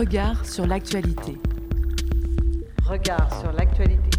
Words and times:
Regard 0.00 0.46
sur 0.46 0.66
l'actualité. 0.66 1.36
Regard 2.86 3.38
sur 3.38 3.52
l'actualité. 3.52 4.18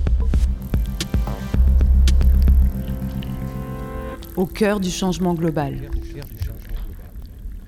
Au 4.36 4.46
cœur 4.46 4.80
du 4.80 4.92
changement 4.92 5.34
global. 5.34 5.90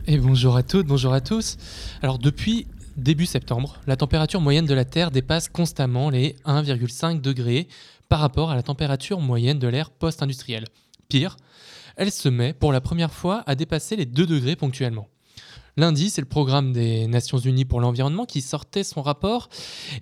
Et 0.05 0.20
bonjour 0.20 0.55
à 0.55 0.62
toutes, 0.62 0.86
bonjour 0.86 1.12
à 1.12 1.21
tous. 1.21 1.57
Alors 2.04 2.20
depuis 2.20 2.68
début 2.98 3.26
septembre, 3.26 3.78
la 3.88 3.96
température 3.96 4.41
moyenne 4.41 4.68
de 4.68 4.75
la 4.75 4.86
Terre 4.86 5.09
dépasse 5.09 5.50
constamment 5.50 6.11
les 6.11 6.36
1,5 6.45 7.20
degrés 7.20 7.68
par 8.09 8.20
rapport 8.20 8.52
à 8.52 8.55
la 8.55 8.61
température 8.61 9.21
moyenne 9.21 9.57
de 9.57 9.68
l'ère 9.68 9.89
post-industrielle. 9.89 10.66
Pire, 11.09 11.36
elle 11.95 12.11
se 12.11 12.30
met 12.30 12.54
pour 12.54 12.71
la 12.71 12.80
première 12.80 13.11
fois 13.11 13.41
à 13.48 13.55
dépasser 13.55 13.95
les 13.95 14.05
2 14.05 14.27
degrés 14.27 14.55
ponctuellement. 14.55 15.07
Lundi, 15.75 16.11
c'est 16.11 16.21
le 16.21 16.27
programme 16.27 16.71
des 16.71 17.07
Nations 17.07 17.39
Unies 17.39 17.65
pour 17.65 17.82
l'environnement 17.82 18.25
qui 18.25 18.41
sortait 18.41 18.83
son 18.83 19.01
rapport. 19.01 19.50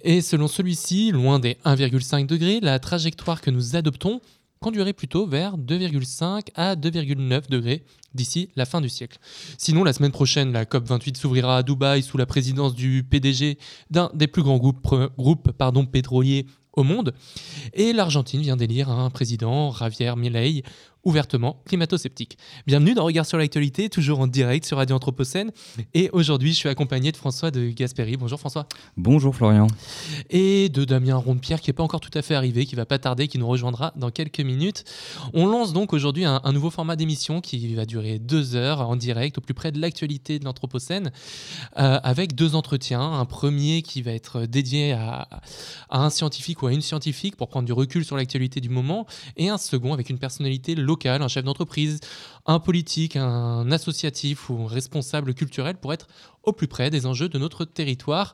Et 0.02 0.21
selon 0.21 0.49
celui-ci, 0.49 1.11
loin 1.11 1.39
des 1.39 1.53
1,5 1.63 2.25
degrés, 2.25 2.59
la 2.59 2.77
trajectoire 2.80 3.39
que 3.39 3.52
nous 3.52 3.77
adoptons 3.77 4.20
conduirait 4.59 4.94
plutôt 4.94 5.25
vers 5.25 5.57
2,5 5.57 6.49
à 6.55 6.75
2,9 6.75 7.49
degrés 7.49 7.84
d'ici 8.13 8.49
la 8.57 8.66
fin 8.66 8.81
du 8.81 8.89
siècle. 8.89 9.17
Sinon, 9.57 9.85
la 9.85 9.94
semaine 9.94 10.11
prochaine, 10.11 10.52
la 10.52 10.66
COP28 10.66 11.16
s'ouvrira 11.16 11.57
à 11.57 11.63
Dubaï 11.63 12.03
sous 12.03 12.17
la 12.17 12.25
présidence 12.25 12.75
du 12.75 13.03
PDG 13.09 13.58
d'un 13.89 14.11
des 14.13 14.27
plus 14.27 14.44
grands 14.44 14.58
groupes, 14.58 15.52
pétroliers 15.91 16.45
au 16.73 16.83
monde. 16.83 17.13
Et 17.73 17.94
l'Argentine 17.94 18.41
vient 18.41 18.55
d'élire 18.55 18.89
un 18.89 19.09
président, 19.09 19.72
Javier 19.72 20.13
Milei, 20.16 20.63
ouvertement 21.04 21.62
climato-sceptique. 21.66 22.38
Bienvenue 22.68 22.94
dans 22.94 23.04
Regard 23.04 23.26
sur 23.26 23.38
l'actualité, 23.38 23.90
toujours 23.90 24.20
en 24.20 24.28
direct 24.28 24.66
sur 24.66 24.78
Radio 24.78 24.96
Anthropocène. 24.96 25.52
Et 25.94 26.09
aujourd'hui, 26.14 26.52
je 26.52 26.58
suis 26.58 26.70
accompagné 26.70 27.12
de 27.12 27.17
François 27.17 27.50
de 27.50 27.70
Gasperi. 27.70 28.17
Bonjour 28.17 28.39
François. 28.39 28.67
Bonjour 28.98 29.36
Florian. 29.36 29.67
Et 30.30 30.70
de 30.70 30.86
Damien 30.86 31.16
Rondepierre 31.16 31.62
qui 31.62 31.70
n'est 31.70 31.73
pas 31.73 31.84
encore 31.84 32.02
tout 32.02 32.16
à 32.16 32.22
fait 32.22 32.36
arrivé, 32.36 32.66
qui 32.66 32.75
va 32.75 32.86
pas 32.86 33.00
tarder, 33.00 33.28
qui 33.28 33.40
nous 33.40 33.48
rejoindra 33.48 33.94
dans 33.95 34.12
quelques 34.12 34.42
minutes. 34.42 34.84
On 35.34 35.48
lance 35.48 35.73
donc 35.73 35.94
aujourd'hui 35.94 36.25
un, 36.25 36.40
nouveau 36.52 36.70
format 36.70 36.95
d'émission 36.95 37.42
qui 37.42 37.73
va 37.73 37.86
durer 37.86 38.20
deux 38.20 38.56
heures 38.56 38.81
en 38.81 38.95
direct 38.95 39.38
au 39.38 39.42
plus 39.42 39.53
près 39.53 39.72
de 39.72 39.80
l'actualité 39.80 40.38
de 40.38 40.45
l'Anthropocène 40.45 41.12
euh, 41.80 42.00
avec 42.03 42.36
deux 42.36 42.56
entretiens. 42.56 43.02
Un 43.02 43.25
premier 43.25 43.81
qui 43.81 44.02
va 44.02 44.12
être 44.12 44.45
dédié 44.45 44.92
à, 44.92 45.28
à, 45.90 46.03
un 46.03 46.09
scientifique 46.09 46.62
ou 46.62 46.68
à 46.68 46.73
une 46.73 46.81
scientifique 46.81 47.36
pour 47.36 47.47
prendre 47.47 47.66
du 47.66 47.73
recul 47.73 48.06
sur 48.06 48.18
l'actualité 48.18 48.62
du 48.62 48.70
moment 48.70 49.08
et 49.38 49.50
un 49.50 49.58
second 49.58 49.94
avec 49.94 50.09
une 50.09 50.20
personnalité 50.20 50.75
un 51.06 51.28
chef 51.28 51.44
d'entreprise, 51.44 52.00
un 52.45 52.59
politique, 52.59 53.16
un 53.16 53.72
associatif 53.72 54.50
ou 54.50 54.64
un 54.64 54.67
responsable 54.67 55.34
culturel 55.34 55.75
pour 55.75 55.94
être 55.94 56.08
au 56.44 56.53
plus 56.53 56.67
près 56.67 56.89
des 56.89 57.06
enjeux 57.06 57.30
de 57.30 57.38
notre 57.38 57.66
territoire. 57.66 58.34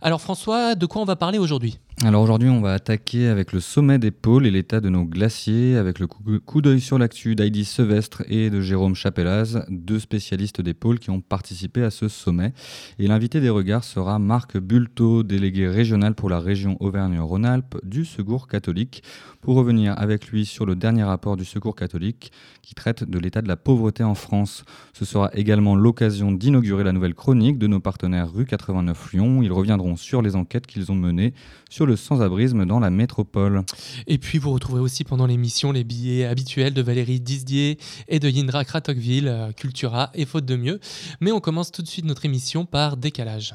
Alors 0.00 0.20
François, 0.20 0.76
de 0.76 0.86
quoi 0.86 1.02
on 1.02 1.04
va 1.04 1.16
parler 1.16 1.38
aujourd'hui? 1.38 1.80
Alors 2.04 2.22
aujourd'hui, 2.22 2.48
on 2.48 2.60
va 2.60 2.74
attaquer 2.74 3.26
avec 3.26 3.52
le 3.52 3.58
sommet 3.58 3.98
des 3.98 4.12
pôles 4.12 4.46
et 4.46 4.52
l'état 4.52 4.80
de 4.80 4.88
nos 4.88 5.02
glaciers, 5.04 5.76
avec 5.76 5.98
le 5.98 6.06
coup 6.06 6.60
d'œil 6.60 6.80
sur 6.80 6.96
l'actu 6.96 7.34
d'Heidi 7.34 7.64
Sevestre 7.64 8.22
et 8.28 8.50
de 8.50 8.60
Jérôme 8.60 8.94
Chapelaz, 8.94 9.64
deux 9.68 9.98
spécialistes 9.98 10.60
des 10.60 10.74
pôles 10.74 11.00
qui 11.00 11.10
ont 11.10 11.20
participé 11.20 11.82
à 11.82 11.90
ce 11.90 12.06
sommet. 12.06 12.52
Et 13.00 13.08
l'invité 13.08 13.40
des 13.40 13.50
regards 13.50 13.82
sera 13.82 14.20
Marc 14.20 14.56
Bulto, 14.56 15.24
délégué 15.24 15.66
régional 15.66 16.14
pour 16.14 16.30
la 16.30 16.38
région 16.38 16.76
Auvergne-Rhône-Alpes 16.78 17.78
du 17.82 18.04
Secours 18.04 18.46
catholique, 18.46 19.02
pour 19.40 19.56
revenir 19.56 19.94
avec 19.98 20.28
lui 20.28 20.46
sur 20.46 20.66
le 20.66 20.74
dernier 20.74 21.04
rapport 21.04 21.36
du 21.36 21.44
Secours 21.44 21.76
catholique 21.76 22.32
qui 22.62 22.74
traite 22.74 23.04
de 23.04 23.18
l'état 23.18 23.42
de 23.42 23.48
la 23.48 23.56
pauvreté 23.56 24.04
en 24.04 24.14
France. 24.14 24.64
Ce 24.92 25.04
sera 25.04 25.30
également 25.34 25.76
l'occasion 25.76 26.32
d'inaugurer 26.32 26.84
la 26.84 26.92
nouvelle 26.92 27.14
chronique 27.14 27.58
de 27.58 27.66
nos 27.66 27.80
partenaires 27.80 28.32
rue 28.32 28.46
89 28.46 29.12
Lyon. 29.12 29.42
Ils 29.42 29.52
reviendront 29.52 29.96
sur 29.96 30.22
les 30.22 30.36
enquêtes 30.36 30.66
qu'ils 30.66 30.90
ont 30.92 30.96
menées 30.96 31.34
sur 31.70 31.86
le 31.86 31.96
sans-abrisme 31.96 32.66
dans 32.66 32.80
la 32.80 32.90
métropole. 32.90 33.62
Et 34.06 34.18
puis 34.18 34.38
vous 34.38 34.52
retrouverez 34.52 34.80
aussi 34.80 35.04
pendant 35.04 35.26
l'émission 35.26 35.72
les 35.72 35.84
billets 35.84 36.26
habituels 36.26 36.74
de 36.74 36.82
Valérie 36.82 37.20
Disdier 37.20 37.78
et 38.08 38.18
de 38.18 38.28
Yindra 38.28 38.64
Kratokville, 38.64 39.28
euh, 39.28 39.52
Cultura 39.52 40.10
et 40.14 40.24
Faute 40.24 40.44
de 40.44 40.56
mieux. 40.56 40.80
Mais 41.20 41.32
on 41.32 41.40
commence 41.40 41.72
tout 41.72 41.82
de 41.82 41.88
suite 41.88 42.04
notre 42.04 42.24
émission 42.24 42.66
par 42.66 42.96
décalage. 42.96 43.54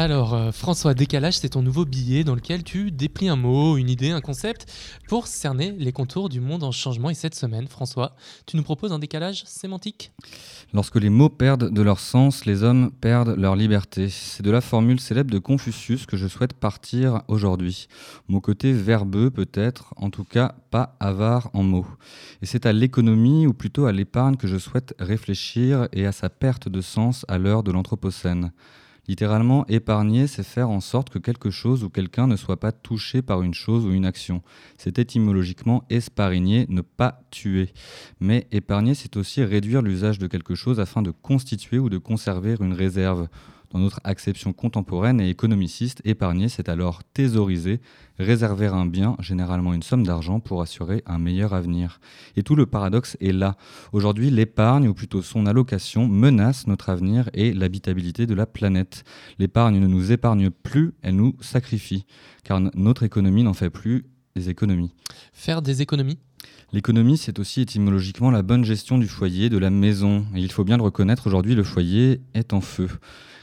Alors, 0.00 0.32
euh, 0.32 0.52
François, 0.52 0.94
Décalage, 0.94 1.38
c'est 1.38 1.48
ton 1.48 1.62
nouveau 1.62 1.84
billet 1.84 2.22
dans 2.22 2.36
lequel 2.36 2.62
tu 2.62 2.92
déplies 2.92 3.28
un 3.28 3.34
mot, 3.34 3.76
une 3.76 3.90
idée, 3.90 4.12
un 4.12 4.20
concept 4.20 4.72
pour 5.08 5.26
cerner 5.26 5.72
les 5.76 5.90
contours 5.90 6.28
du 6.28 6.40
monde 6.40 6.62
en 6.62 6.70
changement. 6.70 7.10
Et 7.10 7.14
cette 7.14 7.34
semaine, 7.34 7.66
François, 7.66 8.14
tu 8.46 8.56
nous 8.56 8.62
proposes 8.62 8.92
un 8.92 9.00
décalage 9.00 9.42
sémantique? 9.44 10.12
Lorsque 10.72 10.94
les 10.94 11.10
mots 11.10 11.30
perdent 11.30 11.72
de 11.74 11.82
leur 11.82 11.98
sens, 11.98 12.44
les 12.44 12.62
hommes 12.62 12.92
perdent 12.92 13.34
leur 13.36 13.56
liberté. 13.56 14.08
C'est 14.08 14.44
de 14.44 14.52
la 14.52 14.60
formule 14.60 15.00
célèbre 15.00 15.32
de 15.32 15.40
Confucius 15.40 16.06
que 16.06 16.16
je 16.16 16.28
souhaite 16.28 16.52
partir 16.52 17.22
aujourd'hui. 17.26 17.88
Mon 18.28 18.38
côté 18.38 18.72
verbeux 18.72 19.30
peut-être, 19.30 19.94
en 19.96 20.10
tout 20.10 20.22
cas 20.22 20.54
pas 20.70 20.96
avare 21.00 21.50
en 21.54 21.64
mots. 21.64 21.88
Et 22.40 22.46
c'est 22.46 22.66
à 22.66 22.72
l'économie, 22.72 23.48
ou 23.48 23.52
plutôt 23.52 23.86
à 23.86 23.90
l'épargne, 23.90 24.36
que 24.36 24.46
je 24.46 24.58
souhaite 24.58 24.94
réfléchir 25.00 25.88
et 25.92 26.06
à 26.06 26.12
sa 26.12 26.28
perte 26.28 26.68
de 26.68 26.80
sens 26.80 27.24
à 27.26 27.36
l'heure 27.36 27.64
de 27.64 27.72
l'Anthropocène. 27.72 28.52
Littéralement, 29.08 29.66
épargner, 29.68 30.26
c'est 30.26 30.42
faire 30.42 30.68
en 30.68 30.80
sorte 30.80 31.08
que 31.08 31.18
quelque 31.18 31.48
chose 31.48 31.82
ou 31.82 31.88
quelqu'un 31.88 32.26
ne 32.26 32.36
soit 32.36 32.60
pas 32.60 32.72
touché 32.72 33.22
par 33.22 33.40
une 33.42 33.54
chose 33.54 33.86
ou 33.86 33.92
une 33.92 34.04
action. 34.04 34.42
C'est 34.76 34.98
étymologiquement 34.98 35.84
esparigner, 35.88 36.66
ne 36.68 36.82
pas 36.82 37.22
tuer. 37.30 37.70
Mais 38.20 38.46
épargner, 38.52 38.94
c'est 38.94 39.16
aussi 39.16 39.42
réduire 39.42 39.80
l'usage 39.80 40.18
de 40.18 40.26
quelque 40.26 40.54
chose 40.54 40.78
afin 40.78 41.00
de 41.00 41.10
constituer 41.10 41.78
ou 41.78 41.88
de 41.88 41.96
conserver 41.96 42.56
une 42.60 42.74
réserve. 42.74 43.28
Dans 43.70 43.80
notre 43.80 44.00
acception 44.04 44.54
contemporaine 44.54 45.20
et 45.20 45.28
économiciste, 45.28 46.00
épargner, 46.06 46.48
c'est 46.48 46.70
alors 46.70 47.04
thésauriser, 47.04 47.80
réserver 48.18 48.66
un 48.66 48.86
bien, 48.86 49.14
généralement 49.20 49.74
une 49.74 49.82
somme 49.82 50.06
d'argent, 50.06 50.40
pour 50.40 50.62
assurer 50.62 51.02
un 51.04 51.18
meilleur 51.18 51.52
avenir. 51.52 52.00
Et 52.36 52.42
tout 52.42 52.56
le 52.56 52.64
paradoxe 52.64 53.18
est 53.20 53.32
là. 53.32 53.56
Aujourd'hui, 53.92 54.30
l'épargne, 54.30 54.88
ou 54.88 54.94
plutôt 54.94 55.20
son 55.20 55.44
allocation, 55.44 56.08
menace 56.08 56.66
notre 56.66 56.88
avenir 56.88 57.28
et 57.34 57.52
l'habitabilité 57.52 58.26
de 58.26 58.34
la 58.34 58.46
planète. 58.46 59.04
L'épargne 59.38 59.78
ne 59.78 59.86
nous 59.86 60.12
épargne 60.12 60.48
plus, 60.48 60.94
elle 61.02 61.16
nous 61.16 61.36
sacrifie, 61.40 62.06
car 62.44 62.60
notre 62.74 63.02
économie 63.02 63.42
n'en 63.42 63.52
fait 63.52 63.70
plus 63.70 64.06
des 64.34 64.48
économies. 64.48 64.94
Faire 65.34 65.60
des 65.60 65.82
économies? 65.82 66.18
L'économie, 66.72 67.18
c'est 67.18 67.38
aussi 67.38 67.62
étymologiquement 67.62 68.30
la 68.30 68.42
bonne 68.42 68.64
gestion 68.64 68.96
du 68.98 69.08
foyer, 69.08 69.50
de 69.50 69.58
la 69.58 69.70
maison. 69.70 70.26
Et 70.34 70.40
il 70.40 70.52
faut 70.52 70.64
bien 70.64 70.76
le 70.76 70.82
reconnaître, 70.82 71.26
aujourd'hui, 71.26 71.54
le 71.54 71.64
foyer 71.64 72.20
est 72.32 72.54
en 72.54 72.60
feu 72.62 72.88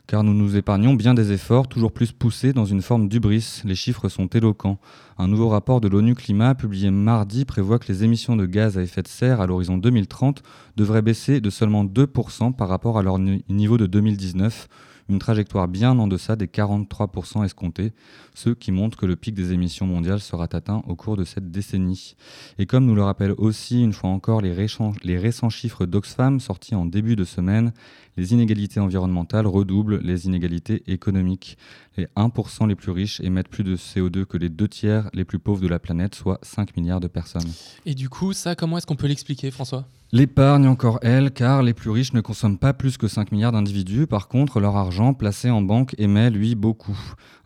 car 0.07 0.23
nous 0.23 0.33
nous 0.33 0.55
épargnons 0.55 0.93
bien 0.93 1.13
des 1.13 1.31
efforts 1.31 1.67
toujours 1.67 1.91
plus 1.91 2.11
poussés 2.11 2.53
dans 2.53 2.66
une 2.66 2.81
forme 2.81 3.07
d'ubris. 3.07 3.61
Les 3.66 3.75
chiffres 3.75 4.09
sont 4.09 4.27
éloquents. 4.27 4.79
Un 5.17 5.27
nouveau 5.27 5.49
rapport 5.49 5.81
de 5.81 5.88
l'ONU 5.88 6.16
Climat 6.16 6.55
publié 6.55 6.91
mardi 6.91 7.45
prévoit 7.45 7.79
que 7.79 7.91
les 7.91 8.03
émissions 8.03 8.35
de 8.35 8.45
gaz 8.45 8.77
à 8.77 8.83
effet 8.83 9.01
de 9.01 9.07
serre 9.07 9.41
à 9.41 9.47
l'horizon 9.47 9.77
2030 9.77 10.43
devraient 10.75 11.01
baisser 11.01 11.41
de 11.41 11.49
seulement 11.49 11.85
2% 11.85 12.53
par 12.53 12.69
rapport 12.69 12.97
à 12.97 13.03
leur 13.03 13.17
niveau 13.19 13.77
de 13.77 13.85
2019 13.85 14.67
une 15.09 15.19
trajectoire 15.19 15.67
bien 15.67 15.97
en 15.99 16.07
deçà 16.07 16.35
des 16.35 16.47
43% 16.47 17.45
escomptés, 17.45 17.93
ce 18.33 18.49
qui 18.49 18.72
montre 18.72 18.97
que 18.97 19.05
le 19.05 19.16
pic 19.16 19.35
des 19.35 19.53
émissions 19.53 19.85
mondiales 19.85 20.19
sera 20.19 20.45
atteint 20.51 20.81
au 20.87 20.95
cours 20.95 21.17
de 21.17 21.23
cette 21.23 21.51
décennie. 21.51 22.16
Et 22.57 22.66
comme 22.66 22.85
nous 22.85 22.95
le 22.95 23.03
rappellent 23.03 23.35
aussi 23.37 23.83
une 23.83 23.93
fois 23.93 24.09
encore 24.09 24.41
les, 24.41 24.55
les 25.03 25.17
récents 25.17 25.49
chiffres 25.49 25.85
d'Oxfam 25.85 26.40
sortis 26.40 26.75
en 26.75 26.85
début 26.85 27.16
de 27.16 27.23
semaine, 27.23 27.73
les 28.17 28.34
inégalités 28.34 28.79
environnementales 28.79 29.47
redoublent 29.47 30.00
les 30.03 30.26
inégalités 30.26 30.84
économiques. 30.88 31.58
Les 31.97 32.08
1% 32.16 32.67
les 32.67 32.76
plus 32.76 32.91
riches 32.91 33.20
émettent 33.22 33.47
plus 33.47 33.64
de 33.64 33.76
CO2 33.76 34.26
que 34.26 34.38
les 34.38 34.50
deux 34.50 34.67
tiers 34.67 35.09
les 35.14 35.26
plus 35.26 35.40
pauvres 35.40 35.62
de 35.62 35.67
la 35.67 35.79
planète, 35.79 36.16
soit 36.16 36.40
5 36.41 36.76
milliards 36.78 37.00
de 37.00 37.08
personnes. 37.08 37.50
Et 37.85 37.94
du 37.94 38.09
coup, 38.09 38.34
ça, 38.34 38.56
comment 38.56 38.78
est-ce 38.78 38.85
qu'on 38.85 38.96
peut 38.96 39.08
l'expliquer, 39.08 39.52
François? 39.52 39.88
L'épargne 40.12 40.67
encore 40.67 41.00
elle, 41.02 41.32
car 41.32 41.64
les 41.64 41.73
plus 41.73 41.90
riches 41.90 42.14
ne 42.14 42.22
consomment 42.22 42.58
pas 42.58 42.73
plus 42.73 42.97
que 42.97 43.08
5 43.08 43.32
milliards 43.32 43.52
d'individus. 43.52 44.08
Par 44.08 44.28
contre, 44.28 44.59
leur 44.59 44.76
argent 44.76 45.14
placé 45.14 45.50
en 45.50 45.61
banque 45.61 45.96
émet, 45.97 46.29
lui, 46.29 46.56
beaucoup. 46.56 46.97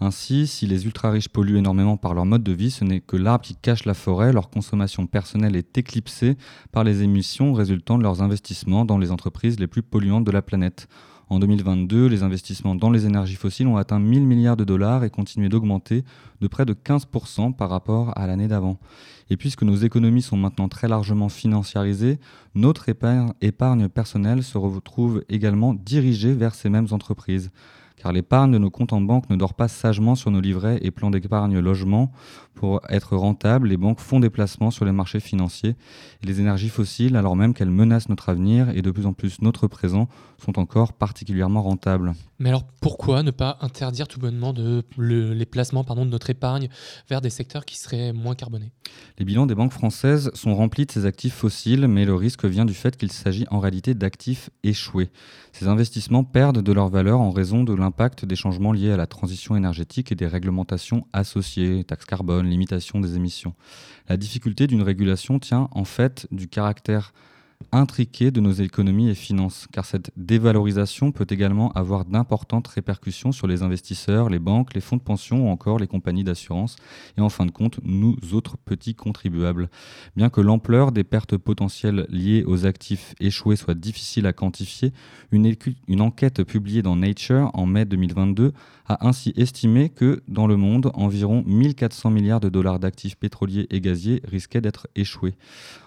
Ainsi, 0.01 0.47
si 0.47 0.65
les 0.65 0.85
ultra-riches 0.85 1.27
polluent 1.27 1.57
énormément 1.57 1.97
par 1.97 2.13
leur 2.13 2.25
mode 2.25 2.43
de 2.43 2.53
vie, 2.53 2.71
ce 2.71 2.85
n'est 2.85 3.01
que 3.01 3.17
l'arbre 3.17 3.43
qui 3.43 3.55
cache 3.55 3.83
la 3.83 3.93
forêt. 3.93 4.31
Leur 4.31 4.49
consommation 4.49 5.07
personnelle 5.07 5.57
est 5.57 5.77
éclipsée 5.77 6.37
par 6.71 6.85
les 6.85 7.03
émissions 7.03 7.51
résultant 7.51 7.97
de 7.97 8.03
leurs 8.03 8.21
investissements 8.21 8.85
dans 8.85 8.97
les 8.97 9.11
entreprises 9.11 9.59
les 9.59 9.67
plus 9.67 9.83
polluantes 9.83 10.23
de 10.23 10.31
la 10.31 10.41
planète. 10.41 10.87
En 11.27 11.37
2022, 11.37 12.07
les 12.07 12.23
investissements 12.23 12.75
dans 12.75 12.89
les 12.89 13.05
énergies 13.05 13.35
fossiles 13.35 13.67
ont 13.67 13.77
atteint 13.77 13.99
1000 13.99 14.25
milliards 14.25 14.57
de 14.57 14.63
dollars 14.63 15.03
et 15.03 15.11
continué 15.11 15.47
d'augmenter 15.47 16.03
de 16.41 16.47
près 16.47 16.65
de 16.65 16.73
15% 16.73 17.53
par 17.53 17.69
rapport 17.69 18.17
à 18.17 18.25
l'année 18.25 18.47
d'avant. 18.47 18.79
Et 19.29 19.37
puisque 19.37 19.61
nos 19.61 19.75
économies 19.75 20.23
sont 20.23 20.37
maintenant 20.37 20.69
très 20.69 20.87
largement 20.87 21.29
financiarisées, 21.29 22.19
notre 22.55 22.89
épargne 22.89 23.89
personnelle 23.89 24.43
se 24.43 24.57
retrouve 24.57 25.23
également 25.29 25.75
dirigée 25.75 26.33
vers 26.33 26.55
ces 26.55 26.69
mêmes 26.69 26.87
entreprises 26.91 27.51
car 28.01 28.11
l'épargne 28.13 28.51
de 28.51 28.57
nos 28.57 28.71
comptes 28.71 28.93
en 28.93 29.01
banque 29.01 29.29
ne 29.29 29.35
dort 29.35 29.53
pas 29.53 29.67
sagement 29.67 30.15
sur 30.15 30.31
nos 30.31 30.41
livrets 30.41 30.79
et 30.81 30.89
plans 30.89 31.11
d'épargne 31.11 31.59
logement. 31.59 32.11
Pour 32.55 32.81
être 32.89 33.15
rentables, 33.15 33.67
les 33.67 33.77
banques 33.77 33.99
font 33.99 34.19
des 34.19 34.29
placements 34.29 34.71
sur 34.71 34.85
les 34.85 34.91
marchés 34.91 35.19
financiers. 35.19 35.75
Et 36.23 36.27
les 36.27 36.39
énergies 36.39 36.69
fossiles, 36.69 37.15
alors 37.15 37.35
même 37.35 37.53
qu'elles 37.53 37.69
menacent 37.69 38.09
notre 38.09 38.29
avenir 38.29 38.69
et 38.69 38.81
de 38.81 38.91
plus 38.91 39.05
en 39.05 39.13
plus 39.13 39.41
notre 39.41 39.67
présent, 39.67 40.07
sont 40.37 40.57
encore 40.57 40.93
particulièrement 40.93 41.61
rentables. 41.61 42.13
Mais 42.39 42.49
alors 42.49 42.63
pourquoi 42.81 43.21
ne 43.21 43.31
pas 43.31 43.57
interdire 43.61 44.07
tout 44.07 44.19
bonnement 44.19 44.53
les 44.97 45.45
placements 45.45 45.83
pardon, 45.83 46.05
de 46.05 46.09
notre 46.09 46.29
épargne 46.29 46.69
vers 47.09 47.19
des 47.19 47.29
secteurs 47.29 47.65
qui 47.65 47.77
seraient 47.77 48.13
moins 48.13 48.35
carbonés? 48.35 48.71
Les 49.17 49.25
bilans 49.25 49.45
des 49.45 49.55
banques 49.55 49.73
françaises 49.73 50.31
sont 50.33 50.55
remplis 50.55 50.85
de 50.85 50.91
ces 50.91 51.05
actifs 51.05 51.33
fossiles, 51.33 51.87
mais 51.87 52.05
le 52.05 52.15
risque 52.15 52.45
vient 52.45 52.65
du 52.65 52.73
fait 52.73 52.95
qu'il 52.95 53.11
s'agit 53.11 53.45
en 53.51 53.59
réalité 53.59 53.93
d'actifs 53.93 54.49
échoués. 54.63 55.09
Ces 55.51 55.67
investissements 55.67 56.23
perdent 56.23 56.61
de 56.61 56.71
leur 56.71 56.87
valeur 56.87 57.19
en 57.19 57.31
raison 57.31 57.63
de 57.63 57.73
l'impact 57.73 58.23
des 58.23 58.35
changements 58.35 58.71
liés 58.71 58.91
à 58.91 58.97
la 58.97 59.07
transition 59.07 59.57
énergétique 59.57 60.11
et 60.11 60.15
des 60.15 60.27
réglementations 60.27 61.05
associées, 61.11 61.83
taxes 61.83 62.05
carbone, 62.05 62.47
limitation 62.47 63.01
des 63.01 63.15
émissions. 63.15 63.53
La 64.07 64.15
difficulté 64.15 64.65
d'une 64.65 64.81
régulation 64.81 65.39
tient 65.39 65.67
en 65.71 65.83
fait 65.83 66.27
du 66.31 66.47
caractère 66.47 67.13
intriqué 67.71 68.31
de 68.31 68.39
nos 68.39 68.51
économies 68.51 69.09
et 69.09 69.15
finances, 69.15 69.67
car 69.71 69.85
cette 69.85 70.11
dévalorisation 70.17 71.11
peut 71.11 71.27
également 71.29 71.71
avoir 71.73 72.05
d'importantes 72.05 72.67
répercussions 72.67 73.31
sur 73.31 73.47
les 73.47 73.61
investisseurs, 73.61 74.29
les 74.29 74.39
banques, 74.39 74.73
les 74.73 74.81
fonds 74.81 74.97
de 74.97 75.01
pension 75.01 75.47
ou 75.47 75.49
encore 75.49 75.77
les 75.77 75.87
compagnies 75.87 76.23
d'assurance, 76.23 76.77
et 77.17 77.21
en 77.21 77.29
fin 77.29 77.45
de 77.45 77.51
compte, 77.51 77.79
nous 77.83 78.17
autres 78.33 78.57
petits 78.57 78.95
contribuables. 78.95 79.69
Bien 80.15 80.29
que 80.29 80.41
l'ampleur 80.41 80.91
des 80.91 81.03
pertes 81.03 81.37
potentielles 81.37 82.07
liées 82.09 82.43
aux 82.45 82.65
actifs 82.65 83.13
échoués 83.19 83.55
soit 83.55 83.75
difficile 83.75 84.25
à 84.25 84.33
quantifier, 84.33 84.91
une, 85.31 85.53
une 85.87 86.01
enquête 86.01 86.43
publiée 86.43 86.81
dans 86.81 86.95
Nature 86.95 87.51
en 87.53 87.65
mai 87.65 87.85
2022 87.85 88.53
a 88.87 89.07
ainsi 89.07 89.33
estimé 89.37 89.89
que, 89.89 90.23
dans 90.27 90.47
le 90.47 90.57
monde, 90.57 90.91
environ 90.95 91.43
1400 91.45 92.09
milliards 92.09 92.39
de 92.39 92.49
dollars 92.49 92.79
d'actifs 92.79 93.15
pétroliers 93.15 93.67
et 93.69 93.79
gaziers 93.79 94.21
risquaient 94.25 94.61
d'être 94.61 94.87
échoués. 94.95 95.35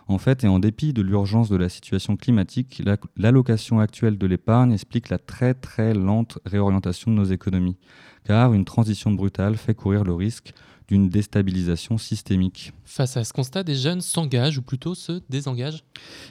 En 0.08 0.19
fait, 0.19 0.44
et 0.44 0.49
en 0.49 0.58
dépit 0.58 0.93
de 0.93 1.02
l'urgence 1.02 1.49
de 1.49 1.56
la 1.56 1.69
situation 1.69 2.16
climatique, 2.16 2.82
l'allocation 3.16 3.81
actuelle 3.81 4.19
de 4.19 4.26
l'épargne 4.26 4.72
explique 4.72 5.08
la 5.08 5.19
très 5.19 5.54
très 5.54 5.94
lente 5.94 6.38
réorientation 6.44 7.10
de 7.10 7.16
nos 7.16 7.25
économies, 7.25 7.78
car 8.25 8.52
une 8.52 8.64
transition 8.64 9.12
brutale 9.12 9.56
fait 9.56 9.75
courir 9.75 10.04
le 10.04 10.14
risque 10.14 10.54
d'une 10.92 11.08
déstabilisation 11.08 11.96
systémique. 11.96 12.74
Face 12.84 13.16
à 13.16 13.24
ce 13.24 13.32
constat, 13.32 13.62
des 13.62 13.74
jeunes 13.74 14.02
s'engagent 14.02 14.58
ou 14.58 14.62
plutôt 14.62 14.94
se 14.94 15.22
désengagent? 15.30 15.84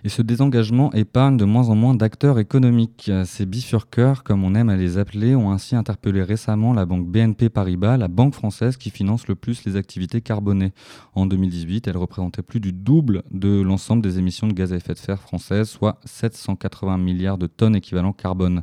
Et 0.03 0.09
ce 0.09 0.21
désengagement 0.21 0.93
épargne 0.93 1.35
de 1.35 1.45
moins 1.45 1.69
en 1.69 1.75
moins 1.75 1.95
d'acteurs 1.95 2.37
économiques. 2.37 3.09
Ces 3.25 3.47
bifurqueurs, 3.47 4.23
comme 4.23 4.43
on 4.43 4.53
aime 4.53 4.69
à 4.69 4.77
les 4.77 4.99
appeler, 4.99 5.35
ont 5.35 5.49
ainsi 5.49 5.75
interpellé 5.75 6.21
récemment 6.21 6.73
la 6.73 6.85
banque 6.85 7.07
BNP 7.07 7.49
Paribas, 7.49 7.97
la 7.97 8.07
banque 8.07 8.35
française 8.35 8.77
qui 8.77 8.91
finance 8.91 9.27
le 9.27 9.33
plus 9.33 9.65
les 9.65 9.77
activités 9.77 10.21
carbonées. 10.21 10.73
En 11.15 11.25
2018, 11.25 11.87
elle 11.87 11.97
représentait 11.97 12.43
plus 12.43 12.59
du 12.59 12.71
double 12.71 13.23
de 13.31 13.61
l'ensemble 13.61 14.03
des 14.03 14.19
émissions 14.19 14.45
de 14.45 14.53
gaz 14.53 14.73
à 14.73 14.75
effet 14.75 14.93
de 14.93 14.99
serre 14.99 15.21
françaises, 15.21 15.69
soit 15.69 15.99
780 16.05 16.99
milliards 16.99 17.39
de 17.39 17.47
tonnes 17.47 17.75
équivalent 17.75 18.13
carbone. 18.13 18.61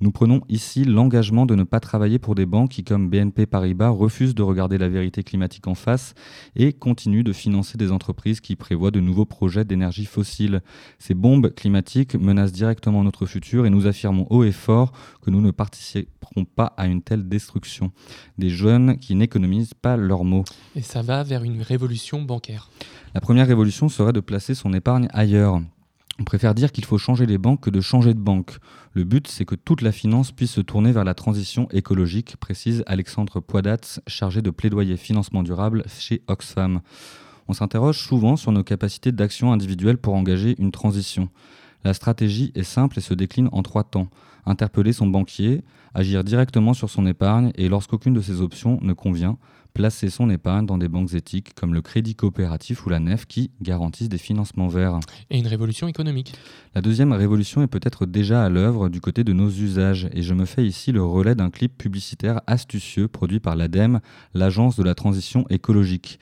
Nous 0.00 0.12
prenons 0.12 0.42
ici 0.48 0.84
l'engagement 0.84 1.44
de 1.44 1.56
ne 1.56 1.64
pas 1.64 1.80
travailler 1.80 2.20
pour 2.20 2.36
des 2.36 2.46
banques 2.46 2.70
qui, 2.70 2.84
comme 2.84 3.10
BNP 3.10 3.46
Paribas, 3.46 3.88
refusent 3.88 4.36
de 4.36 4.42
regarder 4.42 4.78
la 4.78 4.88
vérité 4.88 5.24
climatique 5.24 5.66
en 5.66 5.74
face 5.74 6.14
et 6.54 6.72
continuent 6.72 7.24
de 7.24 7.32
financer 7.32 7.76
des 7.76 7.90
entreprises 7.90 8.40
qui 8.40 8.54
prévoient 8.54 8.92
de 8.92 9.00
nouveaux 9.00 9.24
projets 9.24 9.64
d'énergie 9.64 10.04
fossile. 10.04 10.62
Ces 11.00 11.14
bombes 11.14 11.52
climatiques 11.52 12.14
menacent 12.14 12.52
directement 12.52 13.02
notre 13.02 13.26
futur 13.26 13.66
et 13.66 13.70
nous 13.70 13.88
affirmons 13.88 14.28
haut 14.30 14.44
et 14.44 14.52
fort 14.52 14.92
que 15.20 15.30
nous 15.30 15.40
ne 15.40 15.50
participerons 15.50 16.44
pas 16.44 16.74
à 16.76 16.86
une 16.86 17.02
telle 17.02 17.28
destruction. 17.28 17.90
Des 18.38 18.50
jeunes 18.50 18.98
qui 18.98 19.16
n'économisent 19.16 19.74
pas 19.74 19.96
leurs 19.96 20.24
mots. 20.24 20.44
Et 20.76 20.82
ça 20.82 21.02
va 21.02 21.24
vers 21.24 21.42
une 21.42 21.60
révolution 21.60 22.22
bancaire. 22.22 22.70
La 23.14 23.20
première 23.20 23.48
révolution 23.48 23.88
serait 23.88 24.12
de 24.12 24.20
placer 24.20 24.54
son 24.54 24.72
épargne 24.74 25.08
ailleurs. 25.12 25.60
On 26.20 26.24
préfère 26.24 26.54
dire 26.54 26.72
qu'il 26.72 26.84
faut 26.84 26.98
changer 26.98 27.26
les 27.26 27.38
banques 27.38 27.60
que 27.60 27.70
de 27.70 27.80
changer 27.80 28.12
de 28.12 28.18
banque. 28.18 28.58
Le 28.92 29.04
but, 29.04 29.28
c'est 29.28 29.44
que 29.44 29.54
toute 29.54 29.82
la 29.82 29.92
finance 29.92 30.32
puisse 30.32 30.50
se 30.50 30.60
tourner 30.60 30.90
vers 30.90 31.04
la 31.04 31.14
transition 31.14 31.68
écologique, 31.70 32.36
précise 32.38 32.82
Alexandre 32.86 33.38
Poidatz, 33.38 34.00
chargé 34.08 34.42
de 34.42 34.50
plaidoyer 34.50 34.96
financement 34.96 35.44
durable 35.44 35.84
chez 35.86 36.22
Oxfam. 36.26 36.80
On 37.46 37.52
s'interroge 37.52 37.98
souvent 37.98 38.36
sur 38.36 38.50
nos 38.50 38.64
capacités 38.64 39.12
d'action 39.12 39.52
individuelle 39.52 39.96
pour 39.96 40.14
engager 40.14 40.56
une 40.58 40.72
transition. 40.72 41.28
La 41.84 41.94
stratégie 41.94 42.50
est 42.56 42.64
simple 42.64 42.98
et 42.98 43.02
se 43.02 43.14
décline 43.14 43.48
en 43.52 43.62
trois 43.62 43.84
temps. 43.84 44.08
Interpeller 44.44 44.92
son 44.92 45.06
banquier, 45.06 45.62
agir 45.94 46.24
directement 46.24 46.74
sur 46.74 46.90
son 46.90 47.06
épargne 47.06 47.52
et 47.54 47.68
lorsqu'aucune 47.68 48.14
de 48.14 48.20
ces 48.20 48.40
options 48.40 48.80
ne 48.82 48.92
convient, 48.92 49.38
placer 49.78 50.10
son 50.10 50.28
épargne 50.28 50.66
dans 50.66 50.76
des 50.76 50.88
banques 50.88 51.14
éthiques 51.14 51.54
comme 51.54 51.72
le 51.72 51.82
Crédit 51.82 52.16
Coopératif 52.16 52.84
ou 52.84 52.88
la 52.88 52.98
NEF 52.98 53.26
qui 53.26 53.52
garantissent 53.62 54.08
des 54.08 54.18
financements 54.18 54.66
verts. 54.66 54.98
Et 55.30 55.38
une 55.38 55.46
révolution 55.46 55.86
économique. 55.86 56.34
La 56.74 56.80
deuxième 56.80 57.12
révolution 57.12 57.62
est 57.62 57.68
peut-être 57.68 58.04
déjà 58.04 58.44
à 58.44 58.48
l'œuvre 58.48 58.88
du 58.88 59.00
côté 59.00 59.22
de 59.22 59.32
nos 59.32 59.48
usages 59.48 60.08
et 60.12 60.22
je 60.22 60.34
me 60.34 60.46
fais 60.46 60.66
ici 60.66 60.90
le 60.90 61.04
relais 61.04 61.36
d'un 61.36 61.50
clip 61.50 61.78
publicitaire 61.78 62.40
astucieux 62.48 63.06
produit 63.06 63.38
par 63.38 63.54
l'ADEME, 63.54 64.00
l'agence 64.34 64.74
de 64.74 64.82
la 64.82 64.96
transition 64.96 65.46
écologique. 65.48 66.18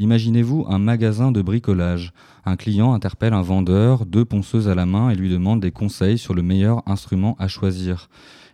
Imaginez-vous 0.00 0.66
un 0.68 0.80
magasin 0.80 1.30
de 1.30 1.42
bricolage. 1.42 2.12
Un 2.44 2.56
client 2.56 2.92
interpelle 2.92 3.34
un 3.34 3.42
vendeur, 3.42 4.04
deux 4.04 4.24
ponceuses 4.24 4.68
à 4.68 4.74
la 4.74 4.84
main 4.84 5.10
et 5.10 5.14
lui 5.14 5.30
demande 5.30 5.60
des 5.60 5.70
conseils 5.70 6.18
sur 6.18 6.34
le 6.34 6.42
meilleur 6.42 6.82
instrument 6.86 7.36
à 7.38 7.46
choisir. 7.46 8.08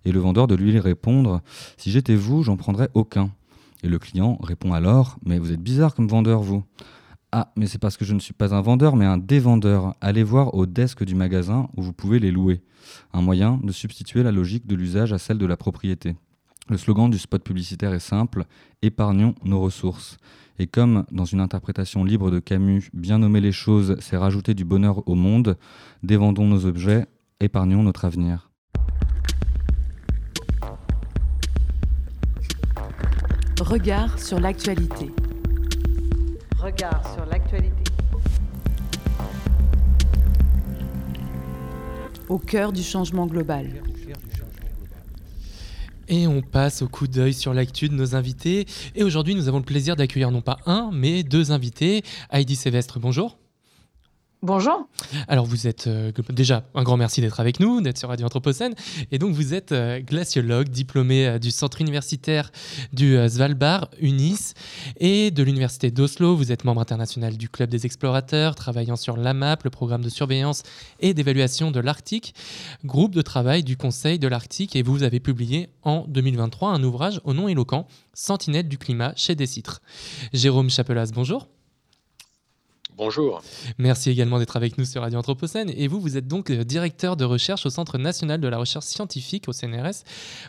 Et 0.05 0.13
le 0.13 0.21
vendeur 0.21 0.47
de 0.47 0.55
lui 0.55 0.79
répondre 0.79 1.41
Si 1.79 1.91
j'étais 1.91 2.17
vous, 2.17 2.43
j'en 2.43 2.59
prendrais 2.59 2.91
aucun. 2.93 3.31
Et 3.83 3.89
le 3.89 3.99
client 3.99 4.39
répond 4.43 4.73
alors 4.73 5.19
Mais 5.25 5.39
vous 5.39 5.53
êtes 5.53 5.63
bizarre 5.63 5.95
comme 5.95 6.09
vendeur, 6.09 6.43
vous. 6.43 6.65
Ah, 7.33 7.51
mais 7.57 7.67
c'est 7.67 7.79
parce 7.79 7.97
que 7.97 8.05
je 8.05 8.13
ne 8.13 8.21
suis 8.21 8.35
pas 8.35 8.55
un 8.55 8.61
vendeur, 8.61 8.95
mais 8.95 9.07
un 9.07 9.17
dévendeur. 9.17 9.95
Allez 10.03 10.23
voir 10.23 10.55
au 10.55 10.67
desk 10.67 11.03
du 11.03 11.15
magasin 11.15 11.69
où 11.77 11.83
vous 11.83 11.95
pouvez 11.95 12.19
les 12.19 12.31
louer. 12.31 12.63
Un 13.15 13.23
moyen 13.23 13.59
de 13.63 13.73
substituer 13.73 14.23
la 14.23 14.33
logique 14.33 14.67
de 14.67 14.75
l'usage 14.75 15.15
à 15.15 15.19
celle 15.19 15.39
de 15.39 15.47
la 15.47 15.57
propriété. 15.57 16.15
Le 16.69 16.77
slogan 16.77 17.11
du 17.11 17.19
spot 17.19 17.43
publicitaire 17.43 17.95
est 17.95 18.01
simple 18.01 18.45
Épargnons 18.83 19.35
nos 19.45 19.61
ressources. 19.61 20.19
Et 20.59 20.67
comme 20.67 21.07
dans 21.11 21.25
une 21.25 21.41
interprétation 21.41 22.05
libre 22.05 22.31
de 22.31 22.39
Camus, 22.39 22.91
bien 22.93 23.19
nommer 23.19 23.41
les 23.41 23.51
choses, 23.51 23.97
c'est 24.01 24.17
rajouter 24.17 24.55
du 24.55 24.65
bonheur 24.65 25.09
au 25.09 25.15
monde, 25.15 25.57
dévendons 26.03 26.47
nos 26.47 26.67
objets, 26.67 27.07
épargnons 27.41 27.83
notre 27.83 28.05
avenir. 28.05 28.52
Regard 33.63 34.19
sur 34.19 34.41
l'actualité. 34.41 35.13
Regard 36.59 37.15
sur 37.15 37.25
l'actualité. 37.27 37.85
Au 42.29 42.39
cœur 42.39 42.73
du 42.73 42.83
changement 42.83 43.27
global. 43.27 43.85
Et 46.09 46.27
on 46.27 46.43
passe 46.43 46.83
au 46.83 46.89
coup 46.89 47.07
d'œil 47.07 47.35
sur 47.35 47.55
l'actu 47.55 47.89
de 47.89 47.95
nos 47.95 48.17
invités. 48.17 48.67
Et 48.97 49.05
aujourd'hui, 49.05 49.37
nous 49.37 49.47
avons 49.47 49.59
le 49.59 49.65
plaisir 49.65 49.95
d'accueillir 49.95 50.33
non 50.33 50.41
pas 50.41 50.59
un, 50.67 50.91
mais 50.93 51.23
deux 51.23 51.53
invités. 51.53 52.03
Heidi 52.33 52.57
Sévestre, 52.57 52.99
bonjour. 52.99 53.39
Bonjour. 54.45 54.89
Alors 55.29 55.47
vous 55.47 55.69
êtes 55.69 55.87
euh, 55.87 56.11
déjà 56.31 56.65
un 56.75 56.83
grand 56.83 56.97
merci 56.97 57.21
d'être 57.21 57.39
avec 57.39 57.61
nous, 57.61 57.81
d'être 57.81 57.99
sur 57.99 58.09
Radio 58.09 58.27
Anthropocène. 58.27 58.75
Et 59.13 59.21
donc 59.21 59.35
vous 59.35 59.55
êtes 59.55 59.71
euh, 59.71 60.01
glaciologue, 60.01 60.69
diplômé 60.69 61.29
euh, 61.29 61.39
du 61.39 61.53
centre 61.53 61.81
universitaire 61.81 62.51
du 62.93 63.17
Svalbard, 63.29 63.89
UNIS, 64.01 64.55
et 64.97 65.31
de 65.31 65.45
l'université 65.45 65.93
d'Oslo. 65.93 66.35
Vous 66.35 66.51
êtes 66.51 66.65
membre 66.65 66.81
international 66.81 67.37
du 67.37 67.49
Club 67.49 67.71
des 67.71 67.87
explorateurs, 67.87 68.57
travaillant 68.57 68.97
sur 68.97 69.17
l'AMAP, 69.17 69.63
le 69.63 69.71
programme 69.71 70.03
de 70.03 70.09
surveillance 70.09 70.65
et 70.99 71.15
d'évaluation 71.15 71.71
de 71.71 71.79
l'Arctique, 71.79 72.35
groupe 72.85 73.15
de 73.15 73.23
travail 73.23 73.63
du 73.63 73.77
Conseil 73.77 74.19
de 74.19 74.27
l'Arctique. 74.27 74.75
Et 74.75 74.83
vous 74.83 75.05
avez 75.05 75.21
publié 75.21 75.69
en 75.85 76.05
2023 76.09 76.71
un 76.71 76.83
ouvrage 76.83 77.21
au 77.23 77.33
nom 77.33 77.47
éloquent, 77.47 77.87
Sentinelle 78.13 78.67
du 78.67 78.77
climat 78.77 79.13
chez 79.15 79.37
Décitre. 79.37 79.83
Jérôme 80.33 80.69
Chapelas, 80.69 81.13
bonjour. 81.15 81.47
Bonjour. 82.99 83.43
Merci 83.79 84.11
également 84.11 84.39
d'être 84.39 84.57
avec 84.57 84.77
nous 84.77 84.85
sur 84.85 85.01
Radio 85.01 85.19
Anthropocène. 85.19 85.73
Et 85.75 85.89
vous, 85.89 85.99
vous 85.99 86.19
êtes 86.19 86.29
donc 86.29 86.51
euh, 86.51 86.63
directeur 86.63 87.17
de 87.17 87.25
recherche 87.25 87.65
au 87.65 87.71
Centre 87.71 87.97
national 87.97 88.39
de 88.41 88.49
la 88.49 88.59
recherche 88.59 88.85
scientifique 88.85 89.49
au 89.49 89.53
CNRS, 89.53 90.05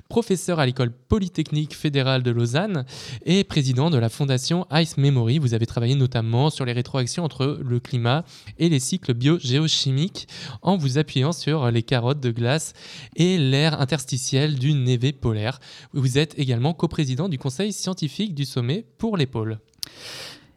professeur 0.09 0.59
à 0.59 0.65
l'école 0.65 0.91
polytechnique 0.91 1.73
fédérale 1.73 2.21
de 2.21 2.31
Lausanne 2.31 2.85
et 3.25 3.45
président 3.45 3.89
de 3.89 3.97
la 3.97 4.09
fondation 4.09 4.67
Ice 4.73 4.97
Memory. 4.97 5.39
Vous 5.39 5.53
avez 5.53 5.65
travaillé 5.65 5.95
notamment 5.95 6.49
sur 6.49 6.65
les 6.65 6.73
rétroactions 6.73 7.23
entre 7.23 7.59
le 7.63 7.79
climat 7.79 8.25
et 8.59 8.67
les 8.67 8.79
cycles 8.79 9.13
biogéochimiques 9.13 10.27
en 10.61 10.75
vous 10.75 10.97
appuyant 10.97 11.31
sur 11.31 11.71
les 11.71 11.83
carottes 11.83 12.19
de 12.19 12.31
glace 12.31 12.73
et 13.15 13.37
l'air 13.37 13.79
interstitiel 13.79 14.59
du 14.59 14.73
névé 14.73 15.13
polaire. 15.13 15.59
Vous 15.93 16.17
êtes 16.17 16.37
également 16.37 16.73
coprésident 16.73 17.29
du 17.29 17.37
conseil 17.37 17.71
scientifique 17.71 18.35
du 18.35 18.43
sommet 18.43 18.85
pour 18.97 19.15
les 19.15 19.27
pôles. 19.27 19.59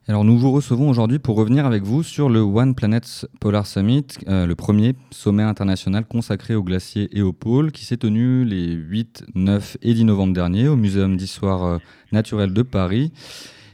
Alors 0.08 0.22
nous 0.22 0.38
vous 0.38 0.52
recevons 0.52 0.88
aujourd'hui 0.88 1.18
pour 1.18 1.36
revenir 1.36 1.66
avec 1.66 1.82
vous 1.82 2.04
sur 2.04 2.28
le 2.28 2.38
One 2.38 2.76
Planet 2.76 3.26
Polar 3.40 3.66
Summit, 3.66 4.06
euh, 4.28 4.46
le 4.46 4.54
premier 4.54 4.94
sommet 5.10 5.42
international 5.42 6.06
consacré 6.06 6.54
aux 6.54 6.62
glaciers 6.62 7.08
et 7.10 7.22
aux 7.22 7.32
pôles, 7.32 7.72
qui 7.72 7.84
s'est 7.84 7.96
tenu 7.96 8.44
les 8.44 8.70
8, 8.72 9.24
9 9.34 9.78
et 9.82 9.94
10 9.94 10.04
novembre 10.04 10.32
dernier 10.32 10.68
au 10.68 10.76
Muséum 10.76 11.16
d'histoire 11.16 11.64
euh, 11.64 11.78
naturelle 12.12 12.52
de 12.52 12.62
Paris. 12.62 13.12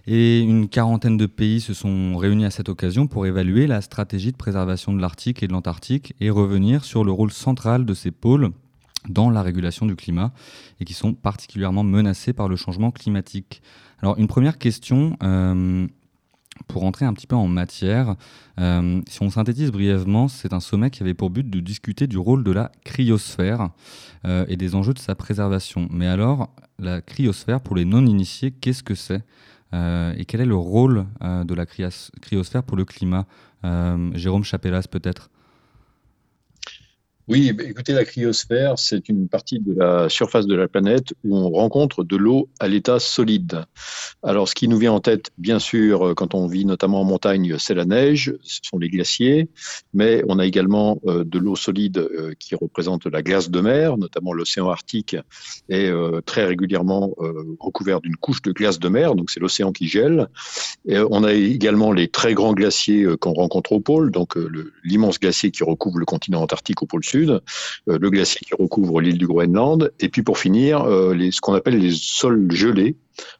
Et 0.06 0.40
une 0.40 0.70
quarantaine 0.70 1.18
de 1.18 1.26
pays 1.26 1.60
se 1.60 1.74
sont 1.74 2.16
réunis 2.16 2.46
à 2.46 2.50
cette 2.50 2.70
occasion 2.70 3.06
pour 3.06 3.26
évaluer 3.26 3.66
la 3.66 3.82
stratégie 3.82 4.32
de 4.32 4.38
préservation 4.38 4.94
de 4.94 5.02
l'Arctique 5.02 5.42
et 5.42 5.48
de 5.48 5.52
l'Antarctique 5.52 6.14
et 6.18 6.30
revenir 6.30 6.86
sur 6.86 7.04
le 7.04 7.12
rôle 7.12 7.30
central 7.30 7.84
de 7.84 7.92
ces 7.92 8.10
pôles 8.10 8.52
dans 9.06 9.28
la 9.28 9.42
régulation 9.42 9.84
du 9.84 9.96
climat 9.96 10.32
et 10.80 10.86
qui 10.86 10.94
sont 10.94 11.12
particulièrement 11.12 11.84
menacés 11.84 12.32
par 12.32 12.48
le 12.48 12.56
changement 12.56 12.90
climatique. 12.90 13.60
Alors 14.00 14.16
une 14.16 14.28
première 14.28 14.56
question, 14.56 15.16
euh, 15.22 15.86
pour 16.66 16.84
entrer 16.84 17.04
un 17.04 17.12
petit 17.12 17.26
peu 17.26 17.36
en 17.36 17.48
matière, 17.48 18.16
euh, 18.60 19.00
si 19.08 19.22
on 19.22 19.30
synthétise 19.30 19.70
brièvement, 19.70 20.28
c'est 20.28 20.52
un 20.52 20.60
sommet 20.60 20.90
qui 20.90 21.02
avait 21.02 21.14
pour 21.14 21.30
but 21.30 21.48
de 21.48 21.60
discuter 21.60 22.06
du 22.06 22.18
rôle 22.18 22.44
de 22.44 22.52
la 22.52 22.70
cryosphère 22.84 23.70
euh, 24.24 24.44
et 24.48 24.56
des 24.56 24.74
enjeux 24.74 24.94
de 24.94 24.98
sa 24.98 25.14
préservation. 25.14 25.88
Mais 25.90 26.06
alors, 26.06 26.54
la 26.78 27.00
cryosphère, 27.00 27.60
pour 27.60 27.76
les 27.76 27.84
non-initiés, 27.84 28.50
qu'est-ce 28.50 28.82
que 28.82 28.94
c'est 28.94 29.24
euh, 29.74 30.14
Et 30.16 30.24
quel 30.24 30.40
est 30.40 30.46
le 30.46 30.56
rôle 30.56 31.06
de 31.20 31.54
la 31.54 31.66
cryosphère 31.66 32.62
pour 32.62 32.76
le 32.76 32.84
climat 32.84 33.26
Jérôme 34.14 34.44
Chapellas, 34.44 34.86
peut-être? 34.90 35.30
Oui, 37.28 37.56
écoutez, 37.64 37.92
la 37.92 38.04
cryosphère, 38.04 38.78
c'est 38.78 39.08
une 39.08 39.28
partie 39.28 39.60
de 39.60 39.74
la 39.74 40.08
surface 40.08 40.46
de 40.46 40.56
la 40.56 40.66
planète 40.66 41.14
où 41.22 41.36
on 41.36 41.50
rencontre 41.50 42.02
de 42.02 42.16
l'eau 42.16 42.48
à 42.58 42.66
l'état 42.66 42.98
solide. 42.98 43.64
Alors, 44.24 44.48
ce 44.48 44.54
qui 44.54 44.66
nous 44.66 44.78
vient 44.78 44.92
en 44.92 45.00
tête, 45.00 45.30
bien 45.38 45.60
sûr, 45.60 46.14
quand 46.16 46.34
on 46.34 46.48
vit 46.48 46.64
notamment 46.64 47.00
en 47.00 47.04
montagne, 47.04 47.56
c'est 47.58 47.74
la 47.74 47.84
neige, 47.84 48.34
ce 48.42 48.58
sont 48.62 48.78
les 48.78 48.88
glaciers, 48.88 49.48
mais 49.94 50.24
on 50.28 50.40
a 50.40 50.46
également 50.46 50.98
euh, 51.06 51.22
de 51.24 51.38
l'eau 51.38 51.54
solide 51.54 51.98
euh, 51.98 52.34
qui 52.38 52.56
représente 52.56 53.06
la 53.06 53.22
glace 53.22 53.50
de 53.50 53.60
mer, 53.60 53.96
notamment 53.98 54.32
l'océan 54.32 54.68
Arctique 54.68 55.16
est 55.68 55.86
euh, 55.86 56.20
très 56.22 56.44
régulièrement 56.44 57.14
recouvert 57.60 58.00
d'une 58.00 58.16
couche 58.16 58.42
de 58.42 58.52
glace 58.52 58.78
de 58.78 58.88
mer, 58.88 59.14
donc 59.14 59.30
c'est 59.30 59.40
l'océan 59.40 59.72
qui 59.72 59.86
gèle. 59.86 60.28
Et 60.86 60.98
on 60.98 61.22
a 61.24 61.32
également 61.32 61.92
les 61.92 62.08
très 62.08 62.34
grands 62.34 62.52
glaciers 62.52 63.06
qu'on 63.20 63.32
rencontre 63.32 63.72
au 63.72 63.80
pôle, 63.80 64.10
donc 64.10 64.36
l'immense 64.82 65.20
glacier 65.20 65.50
qui 65.50 65.62
recouvre 65.62 65.98
le 65.98 66.04
continent 66.04 66.42
antarctique 66.42 66.82
au 66.82 66.86
pôle 66.86 67.04
sud, 67.12 67.30
euh, 67.30 67.98
le 67.98 68.10
glacier 68.10 68.40
qui 68.46 68.54
recouvre 68.54 69.00
l'île 69.00 69.18
du 69.18 69.26
Groenland, 69.26 69.92
et 70.00 70.08
puis 70.08 70.22
pour 70.22 70.38
finir, 70.38 70.82
euh, 70.82 71.14
les, 71.14 71.30
ce 71.30 71.40
qu'on 71.40 71.54
appelle 71.54 71.78
les 71.78 71.92
sols 71.92 72.50
gelés, 72.50 72.96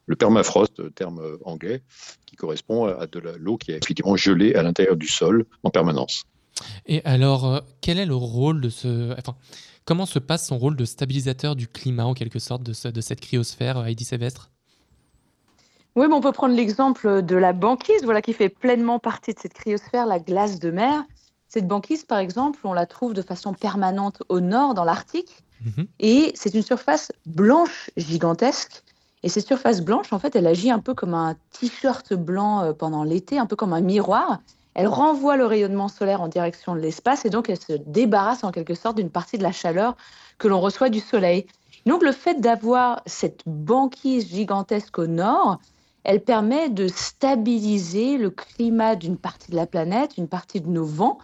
le 0.06 0.16
permafrost, 0.16 0.94
terme 0.94 1.20
anglais, 1.44 1.82
qui 2.26 2.36
correspond 2.36 2.86
à 2.86 3.06
de 3.06 3.20
l'eau 3.38 3.56
qui 3.56 3.72
est 3.72 3.78
effectivement 3.82 4.16
gelée 4.16 4.54
à 4.54 4.62
l'intérieur 4.62 4.96
du 4.96 5.08
sol 5.08 5.46
en 5.62 5.70
permanence. 5.70 6.24
Et 6.86 7.02
alors, 7.04 7.46
euh, 7.46 7.60
quel 7.80 7.98
est 7.98 8.06
le 8.06 8.14
rôle 8.14 8.60
de 8.60 8.68
ce... 8.68 9.12
Enfin, 9.12 9.34
comment 9.84 10.06
se 10.06 10.18
passe 10.18 10.46
son 10.46 10.58
rôle 10.58 10.76
de 10.76 10.84
stabilisateur 10.84 11.56
du 11.56 11.66
climat, 11.66 12.04
en 12.04 12.14
quelque 12.14 12.38
sorte, 12.38 12.62
de, 12.62 12.90
de 12.90 13.00
cette 13.00 13.20
cryosphère, 13.20 13.84
Heidi 13.86 14.04
Sévestre? 14.04 14.50
Oui, 15.94 16.06
mais 16.08 16.14
on 16.14 16.20
peut 16.20 16.32
prendre 16.32 16.54
l'exemple 16.54 17.22
de 17.22 17.36
la 17.36 17.52
banquise, 17.52 18.04
voilà, 18.04 18.22
qui 18.22 18.32
fait 18.32 18.48
pleinement 18.48 18.98
partie 18.98 19.34
de 19.34 19.38
cette 19.38 19.52
cryosphère, 19.52 20.06
la 20.06 20.20
glace 20.20 20.58
de 20.58 20.70
mer. 20.70 21.02
Cette 21.52 21.68
banquise, 21.68 22.04
par 22.04 22.18
exemple, 22.18 22.60
on 22.64 22.72
la 22.72 22.86
trouve 22.86 23.12
de 23.12 23.20
façon 23.20 23.52
permanente 23.52 24.22
au 24.30 24.40
nord, 24.40 24.72
dans 24.72 24.84
l'Arctique. 24.84 25.44
Mhm. 25.62 25.86
Et 26.00 26.32
c'est 26.34 26.54
une 26.54 26.62
surface 26.62 27.12
blanche 27.26 27.90
gigantesque. 27.98 28.82
Et 29.22 29.28
cette 29.28 29.46
surface 29.46 29.82
blanche, 29.82 30.14
en 30.14 30.18
fait, 30.18 30.34
elle 30.34 30.46
agit 30.46 30.70
un 30.70 30.78
peu 30.78 30.94
comme 30.94 31.12
un 31.12 31.36
t-shirt 31.50 32.14
blanc 32.14 32.62
euh, 32.62 32.72
pendant 32.72 33.04
l'été, 33.04 33.38
un 33.38 33.44
peu 33.44 33.54
comme 33.54 33.74
un 33.74 33.82
miroir. 33.82 34.40
Elle 34.72 34.86
renvoie 34.86 35.36
le 35.36 35.44
rayonnement 35.44 35.88
solaire 35.88 36.22
en 36.22 36.28
direction 36.28 36.74
de 36.74 36.80
l'espace 36.80 37.26
et 37.26 37.30
donc 37.30 37.50
elle 37.50 37.60
se 37.60 37.74
débarrasse 37.74 38.44
en 38.44 38.50
quelque 38.50 38.74
sorte 38.74 38.96
d'une 38.96 39.10
partie 39.10 39.36
de 39.36 39.42
la 39.42 39.52
chaleur 39.52 39.94
que 40.38 40.48
l'on 40.48 40.58
reçoit 40.58 40.88
du 40.88 41.00
soleil. 41.00 41.46
Donc 41.84 42.02
le 42.02 42.12
fait 42.12 42.40
d'avoir 42.40 43.02
cette 43.04 43.42
banquise 43.44 44.26
gigantesque 44.26 44.98
au 44.98 45.06
nord, 45.06 45.60
elle 46.04 46.22
permet 46.22 46.68
de 46.68 46.88
stabiliser 46.88 48.18
le 48.18 48.30
climat 48.30 48.96
d'une 48.96 49.16
partie 49.16 49.50
de 49.50 49.56
la 49.56 49.66
planète, 49.66 50.16
une 50.18 50.28
partie 50.28 50.60
de 50.60 50.68
nos 50.68 50.84
vents. 50.84 51.18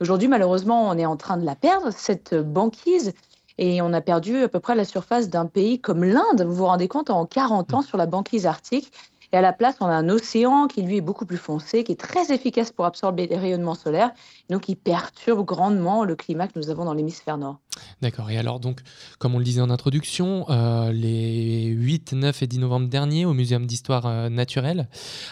Aujourd'hui, 0.00 0.28
malheureusement, 0.28 0.88
on 0.88 0.98
est 0.98 1.06
en 1.06 1.16
train 1.16 1.36
de 1.36 1.44
la 1.44 1.54
perdre, 1.54 1.90
cette 1.92 2.34
banquise, 2.34 3.12
et 3.58 3.80
on 3.80 3.92
a 3.92 4.00
perdu 4.00 4.42
à 4.42 4.48
peu 4.48 4.60
près 4.60 4.74
la 4.74 4.84
surface 4.84 5.30
d'un 5.30 5.46
pays 5.46 5.80
comme 5.80 6.04
l'Inde. 6.04 6.42
Vous 6.42 6.54
vous 6.54 6.66
rendez 6.66 6.88
compte, 6.88 7.08
en 7.08 7.24
40 7.24 7.74
ans 7.74 7.82
sur 7.82 7.96
la 7.96 8.06
banquise 8.06 8.46
arctique, 8.46 8.92
et 9.36 9.38
à 9.38 9.42
la 9.42 9.52
place, 9.52 9.76
on 9.80 9.86
a 9.86 9.94
un 9.94 10.08
océan 10.08 10.66
qui, 10.66 10.80
lui, 10.80 10.96
est 10.96 11.02
beaucoup 11.02 11.26
plus 11.26 11.36
foncé, 11.36 11.84
qui 11.84 11.92
est 11.92 12.00
très 12.00 12.32
efficace 12.32 12.72
pour 12.72 12.86
absorber 12.86 13.26
les 13.26 13.36
rayonnements 13.36 13.74
solaires, 13.74 14.12
donc 14.48 14.62
qui 14.62 14.76
perturbe 14.76 15.44
grandement 15.44 16.04
le 16.04 16.16
climat 16.16 16.48
que 16.48 16.58
nous 16.58 16.70
avons 16.70 16.86
dans 16.86 16.94
l'hémisphère 16.94 17.36
nord. 17.36 17.58
D'accord. 18.00 18.30
Et 18.30 18.38
alors, 18.38 18.60
donc, 18.60 18.80
comme 19.18 19.34
on 19.34 19.38
le 19.38 19.44
disait 19.44 19.60
en 19.60 19.68
introduction, 19.68 20.46
euh, 20.48 20.90
les 20.90 21.66
8, 21.66 22.14
9 22.14 22.42
et 22.44 22.46
10 22.46 22.60
novembre 22.60 22.88
dernier, 22.88 23.26
au 23.26 23.34
Muséum 23.34 23.66
d'histoire 23.66 24.06
euh, 24.06 24.30
naturelle 24.30 24.88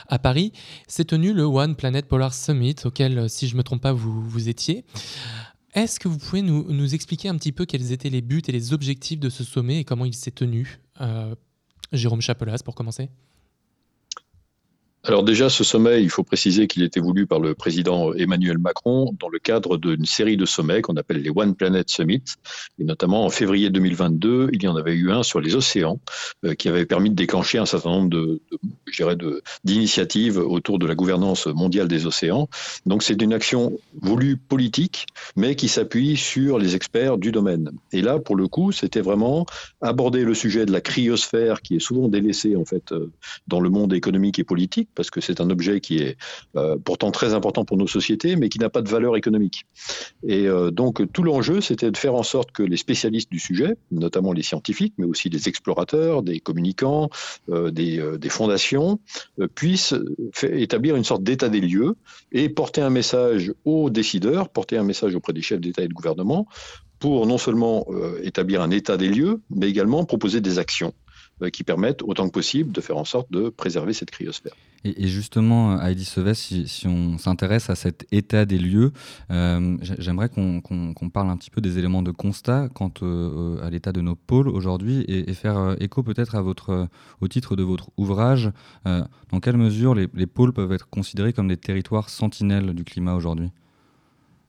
à 0.09 0.19
Paris, 0.19 0.53
s'est 0.87 1.07
tenu 1.07 1.33
le 1.33 1.45
One 1.45 1.75
Planet 1.75 2.07
Polar 2.07 2.35
Summit, 2.35 2.77
auquel, 2.85 3.31
si 3.31 3.49
je 3.49 3.55
ne 3.55 3.59
me 3.59 3.63
trompe 3.63 3.81
pas, 3.81 3.95
vous, 3.95 4.21
vous 4.21 4.51
étiez. 4.51 4.85
Est-ce 5.73 5.99
que 5.99 6.09
vous 6.09 6.19
pouvez 6.19 6.43
nous, 6.43 6.95
expliquer 6.95 7.31
un 7.31 7.37
petit 7.37 7.53
peu 7.53 7.65
quels 7.65 7.91
étaient 7.91 8.11
les 8.11 8.21
buts 8.21 8.43
et 8.47 8.53
les 8.53 8.75
objectifs 8.75 9.19
de 9.19 9.31
ce 9.31 9.45
sommet 9.45 9.79
et 9.79 9.85
comment 9.85 10.05
il 10.05 10.15
s'est 10.15 10.31
tenu 10.31 10.79
euh, 11.01 11.35
Jérôme 11.93 12.21
Chapelas, 12.21 12.61
pour 12.63 12.75
commencer? 12.75 13.09
Alors 15.07 15.23
déjà, 15.23 15.51
ce 15.51 15.65
sommet, 15.65 16.03
il 16.03 16.09
faut 16.09 16.23
préciser 16.23 16.67
qu'il 16.67 16.83
était 16.83 17.01
voulu 17.01 17.27
par 17.27 17.39
le 17.39 17.55
président 17.55 18.15
Emmanuel 18.15 18.57
Macron 18.57 19.13
dans 19.21 19.29
le 19.29 19.39
cadre 19.39 19.77
d'une 19.77 20.07
série 20.07 20.39
de 20.39 20.47
sommets 20.47 20.81
qu'on 20.81 20.97
appelle 20.97 21.21
les 21.21 21.29
One 21.29 21.55
Planet 21.55 21.91
Summit. 21.91 22.23
Et 22.79 22.85
notamment 22.85 23.27
en 23.27 23.29
février 23.29 23.69
2022, 23.69 24.49
il 24.55 24.63
y 24.63 24.69
en 24.69 24.77
avait 24.77 24.95
eu 24.95 25.11
un 25.11 25.23
sur 25.23 25.41
les 25.41 25.57
océans 25.57 26.01
euh, 26.47 26.55
qui 26.55 26.71
avait 26.71 26.87
permis 26.87 27.11
de 27.11 27.15
déclencher 27.15 27.59
un 27.59 27.67
certain 27.67 27.91
nombre 27.91 28.09
de, 28.09 28.41
de 28.99 29.43
d'initiatives 29.63 30.39
autour 30.39 30.79
de 30.79 30.87
la 30.87 30.95
gouvernance 30.95 31.49
mondiale 31.49 31.87
des 31.87 32.07
océans. 32.07 32.49
Donc 32.87 33.03
c'est 33.03 33.21
une 33.21 33.35
action 33.35 33.79
voulue 34.01 34.39
politique, 34.39 35.05
mais 35.37 35.55
qui 35.55 35.69
s'appuie 35.69 36.17
sur 36.17 36.59
les 36.59 36.77
experts 36.77 37.19
du 37.19 37.31
domaine. 37.31 37.73
Et 37.93 38.01
là, 38.01 38.19
pour 38.19 38.37
le 38.37 38.49
coup, 38.49 38.73
c'était 38.73 39.03
vraiment 39.03 39.45
aborder 39.83 40.25
le 40.25 40.33
sujet 40.33 40.65
de 40.65 40.73
la 40.73 40.81
cryosphère 40.81 41.61
qui 41.61 41.77
est 41.77 41.81
souvent 41.81 42.09
délaissée 42.09 42.57
en 42.57 42.65
fait 42.65 42.93
euh, 42.93 43.13
dans 43.49 43.61
le 43.61 43.69
monde 43.69 43.93
économique 43.93 44.39
et 44.39 44.45
politique 44.45 44.89
parce 44.95 45.11
que 45.11 45.21
c'est 45.21 45.41
un 45.41 45.51
objet 45.51 45.81
qui 45.81 45.99
est 45.99 46.17
euh, 46.57 46.77
pourtant 46.83 47.11
très 47.11 47.35
important 47.35 47.65
pour 47.65 47.77
nos 47.77 47.87
sociétés, 47.87 48.37
mais 48.37 48.49
qui 48.49 48.59
n'a 48.59 48.71
pas 48.71 48.83
de 48.83 48.89
valeur 48.89 49.17
économique. 49.17 49.65
Et 50.27 50.47
euh, 50.47 50.71
donc 50.71 51.03
tout 51.13 51.23
l'enjeu, 51.23 51.61
c'était 51.61 51.91
de 51.91 51.97
faire 51.97 52.15
en 52.15 52.23
sorte 52.23 52.53
que 52.53 52.63
les 52.63 52.77
spécialistes 52.77 53.31
du 53.31 53.39
sujet, 53.39 53.77
notamment 53.91 54.33
les 54.33 54.43
scientifiques, 54.43 54.95
mais 54.99 55.07
aussi 55.07 55.31
des 55.31 55.49
explorateurs, 55.49 56.23
des 56.23 56.41
communicants, 56.41 57.11
euh, 57.51 57.71
des, 57.71 58.03
des, 58.19 58.29
fondations, 58.29 58.99
puissent 59.55 59.95
établir 60.43 60.97
une 60.97 61.05
sorte 61.05 61.23
d'état 61.23 61.49
des 61.49 61.61
lieux 61.61 61.95
et 62.33 62.49
porter 62.49 62.81
un 62.81 62.91
message 62.91 63.53
aux 63.65 63.91
décideurs, 63.91 64.49
porter 64.49 64.77
un 64.77 64.83
message 64.83 65.15
auprès 65.15 65.33
des 65.33 65.43
chefs 65.43 65.61
d'État 65.61 65.83
et 65.83 65.89
de 65.89 65.95
gouvernement 65.95 66.47
pour 66.99 67.27
non 67.27 67.39
seulement 67.39 67.87
établir 68.23 68.63
un 68.63 68.71
état 68.71 68.97
des 68.97 69.09
lieux, 69.09 69.41
mais 69.51 69.69
également 69.69 70.05
proposer 70.05 70.41
des 70.41 70.59
actions 70.59 70.95
qui 71.53 71.65
permettent 71.65 72.03
autant 72.03 72.27
que 72.27 72.33
possible 72.33 72.73
de 72.73 72.81
faire 72.81 72.97
en 72.97 73.05
sorte 73.05 73.31
de 73.31 73.49
préserver 73.49 73.93
cette 73.93 74.11
cryosphère. 74.11 74.55
Et, 74.85 75.09
justement, 75.09 75.81
Heidi 75.81 76.05
Seves, 76.05 76.35
si, 76.35 76.87
on 76.87 77.17
s'intéresse 77.17 77.71
à 77.71 77.75
cet 77.75 78.07
état 78.13 78.45
des 78.45 78.59
lieux, 78.59 78.93
euh, 79.31 79.79
j'aimerais 79.81 80.29
qu'on 80.29 81.11
parle 81.13 81.31
un 81.31 81.39
petit 81.39 81.51
peu 81.51 81.63
des 81.63 81.79
éléments 81.79 82.03
de 82.03 82.11
constat 82.11 82.69
quant 82.69 82.93
euh, 83.03 83.65
à 83.65 83.71
l'état 83.71 83.93
de 83.93 84.03
nos 84.03 84.15
pôles 84.15 84.49
aujourd'hui 84.49 85.05
et, 85.09 85.33
faire 85.33 85.57
euh, 85.57 85.75
écho 85.81 86.03
peut-être 86.03 86.37
au 87.21 87.29
titre 87.29 87.57
de 87.57 87.63
votre 87.63 87.91
ouvrage. 87.97 88.51
dans 88.85 89.41
quelle 89.41 89.57
mesure 89.57 89.95
les, 89.95 90.27
pôles 90.27 90.53
peuvent 90.53 90.73
être 90.73 90.89
considérés 90.91 91.33
comme 91.33 91.49
des 91.49 91.57
territoires 91.57 92.11
sentinelles 92.11 92.75
du 92.75 92.85
climat 92.85 93.15
aujourd'hui? 93.15 93.51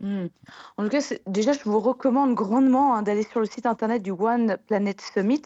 Hmm. 0.01 0.25
En 0.75 0.84
tout 0.84 0.89
cas, 0.89 1.00
déjà, 1.25 1.54
je 1.54 1.63
vous 1.63 1.80
recommande 1.80 2.36
grandement 2.36 2.96
hein, 2.96 3.04
d'aller 3.04 3.24
sur 3.24 3.39
le 3.39 3.46
site 3.46 3.65
internet 3.65 4.04
du 4.04 4.12
One 4.12 4.58
Planet 4.68 5.00
Summit 5.00 5.44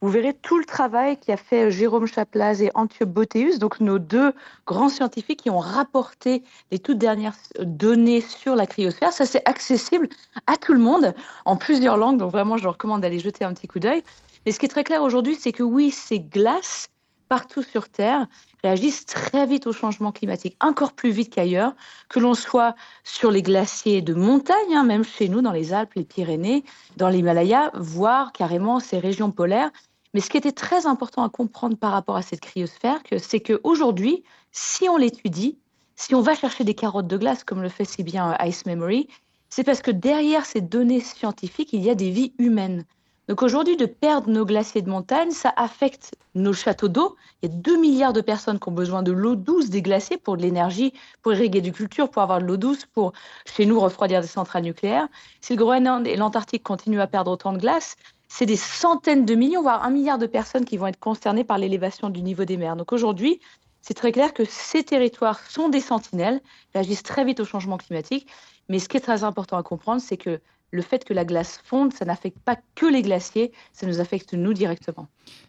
vous 0.00 0.08
verrez 0.08 0.32
tout 0.32 0.58
le 0.58 0.64
travail 0.64 1.18
qu'a 1.18 1.36
fait 1.36 1.70
Jérôme 1.70 2.06
Chaplaz 2.06 2.62
et 2.62 2.70
Antiope 2.74 3.10
Boteus, 3.10 3.58
donc 3.58 3.80
nos 3.80 3.98
deux 3.98 4.32
grands 4.66 4.88
scientifiques 4.88 5.42
qui 5.42 5.50
ont 5.50 5.58
rapporté 5.58 6.42
les 6.70 6.78
toutes 6.78 6.98
dernières 6.98 7.36
données 7.60 8.22
sur 8.22 8.56
la 8.56 8.66
cryosphère. 8.66 9.12
Ça, 9.12 9.26
c'est 9.26 9.46
accessible 9.46 10.08
à 10.46 10.56
tout 10.56 10.72
le 10.72 10.78
monde 10.80 11.14
en 11.44 11.56
plusieurs 11.56 11.98
langues, 11.98 12.18
donc 12.18 12.32
vraiment, 12.32 12.56
je 12.56 12.64
leur 12.64 12.74
recommande 12.74 13.02
d'aller 13.02 13.18
jeter 13.18 13.44
un 13.44 13.52
petit 13.52 13.68
coup 13.68 13.78
d'œil. 13.78 14.02
Mais 14.46 14.52
ce 14.52 14.58
qui 14.58 14.66
est 14.66 14.70
très 14.70 14.84
clair 14.84 15.02
aujourd'hui, 15.02 15.36
c'est 15.38 15.52
que 15.52 15.62
oui, 15.62 15.90
ces 15.90 16.18
glaces 16.18 16.88
partout 17.30 17.62
sur 17.62 17.88
Terre 17.88 18.26
réagissent 18.64 19.06
très 19.06 19.46
vite 19.46 19.68
au 19.68 19.72
changement 19.72 20.10
climatique, 20.10 20.56
encore 20.60 20.92
plus 20.92 21.12
vite 21.12 21.32
qu'ailleurs, 21.32 21.74
que 22.08 22.18
l'on 22.18 22.34
soit 22.34 22.74
sur 23.04 23.30
les 23.30 23.40
glaciers 23.40 24.02
de 24.02 24.14
montagne, 24.14 24.74
hein, 24.74 24.82
même 24.82 25.04
chez 25.04 25.28
nous 25.28 25.40
dans 25.40 25.52
les 25.52 25.72
Alpes, 25.72 25.92
les 25.94 26.04
Pyrénées, 26.04 26.64
dans 26.96 27.08
l'Himalaya, 27.08 27.70
voire 27.74 28.32
carrément 28.32 28.80
ces 28.80 28.98
régions 28.98 29.30
polaires. 29.30 29.70
Mais 30.14 30.20
ce 30.20 30.28
qui 30.28 30.36
était 30.36 30.52
très 30.52 30.86
important 30.86 31.22
à 31.22 31.28
comprendre 31.28 31.76
par 31.76 31.92
rapport 31.92 32.16
à 32.16 32.22
cette 32.22 32.40
cryosphère, 32.40 33.00
c'est 33.18 33.40
qu'aujourd'hui, 33.40 34.24
si 34.52 34.88
on 34.88 34.96
l'étudie, 34.96 35.58
si 35.94 36.14
on 36.14 36.20
va 36.20 36.34
chercher 36.34 36.64
des 36.64 36.74
carottes 36.74 37.06
de 37.06 37.16
glace, 37.16 37.44
comme 37.44 37.62
le 37.62 37.68
fait 37.68 37.84
si 37.84 38.02
bien 38.02 38.36
Ice 38.44 38.66
Memory, 38.66 39.08
c'est 39.48 39.64
parce 39.64 39.82
que 39.82 39.90
derrière 39.90 40.46
ces 40.46 40.60
données 40.60 41.00
scientifiques, 41.00 41.72
il 41.72 41.82
y 41.82 41.90
a 41.90 41.94
des 41.94 42.10
vies 42.10 42.32
humaines. 42.38 42.84
Donc 43.28 43.42
aujourd'hui, 43.42 43.76
de 43.76 43.86
perdre 43.86 44.28
nos 44.28 44.44
glaciers 44.44 44.82
de 44.82 44.90
montagne, 44.90 45.30
ça 45.30 45.52
affecte 45.56 46.16
nos 46.34 46.52
châteaux 46.52 46.88
d'eau. 46.88 47.16
Il 47.42 47.48
y 47.48 47.52
a 47.52 47.54
2 47.54 47.76
milliards 47.80 48.12
de 48.12 48.22
personnes 48.22 48.58
qui 48.58 48.68
ont 48.68 48.72
besoin 48.72 49.04
de 49.04 49.12
l'eau 49.12 49.36
douce 49.36 49.70
des 49.70 49.82
glaciers 49.82 50.16
pour 50.16 50.36
de 50.36 50.42
l'énergie, 50.42 50.92
pour 51.22 51.32
irriguer 51.34 51.60
du 51.60 51.70
culture, 51.70 52.10
pour 52.10 52.22
avoir 52.22 52.40
de 52.40 52.46
l'eau 52.46 52.56
douce, 52.56 52.86
pour 52.86 53.12
chez 53.44 53.66
nous 53.66 53.78
refroidir 53.78 54.20
des 54.20 54.26
centrales 54.26 54.64
nucléaires. 54.64 55.06
Si 55.40 55.54
le 55.54 55.62
Groenland 55.62 56.08
et 56.08 56.16
l'Antarctique 56.16 56.64
continuent 56.64 57.00
à 57.00 57.06
perdre 57.06 57.30
autant 57.30 57.52
de 57.52 57.58
glace, 57.58 57.96
c'est 58.30 58.46
des 58.46 58.56
centaines 58.56 59.26
de 59.26 59.34
millions, 59.34 59.60
voire 59.60 59.84
un 59.84 59.90
milliard 59.90 60.16
de 60.16 60.26
personnes 60.26 60.64
qui 60.64 60.76
vont 60.76 60.86
être 60.86 61.00
concernées 61.00 61.42
par 61.42 61.58
l'élévation 61.58 62.10
du 62.10 62.22
niveau 62.22 62.44
des 62.44 62.56
mers. 62.56 62.76
Donc 62.76 62.92
aujourd'hui, 62.92 63.40
c'est 63.82 63.94
très 63.94 64.12
clair 64.12 64.32
que 64.32 64.44
ces 64.44 64.84
territoires 64.84 65.40
sont 65.50 65.68
des 65.68 65.80
sentinelles, 65.80 66.40
réagissent 66.72 67.02
très 67.02 67.24
vite 67.24 67.40
au 67.40 67.44
changement 67.44 67.76
climatique. 67.76 68.28
Mais 68.68 68.78
ce 68.78 68.88
qui 68.88 68.96
est 68.96 69.00
très 69.00 69.24
important 69.24 69.58
à 69.58 69.64
comprendre, 69.64 70.00
c'est 70.00 70.16
que 70.16 70.40
le 70.70 70.82
fait 70.82 71.04
que 71.04 71.12
la 71.12 71.24
glace 71.24 71.60
fonde, 71.64 71.92
ça 71.92 72.04
n'affecte 72.04 72.38
pas 72.38 72.56
que 72.76 72.86
les 72.86 73.02
glaciers, 73.02 73.50
ça 73.72 73.88
nous 73.88 74.00
affecte 74.00 74.32
nous 74.32 74.52
directement. 74.54 75.08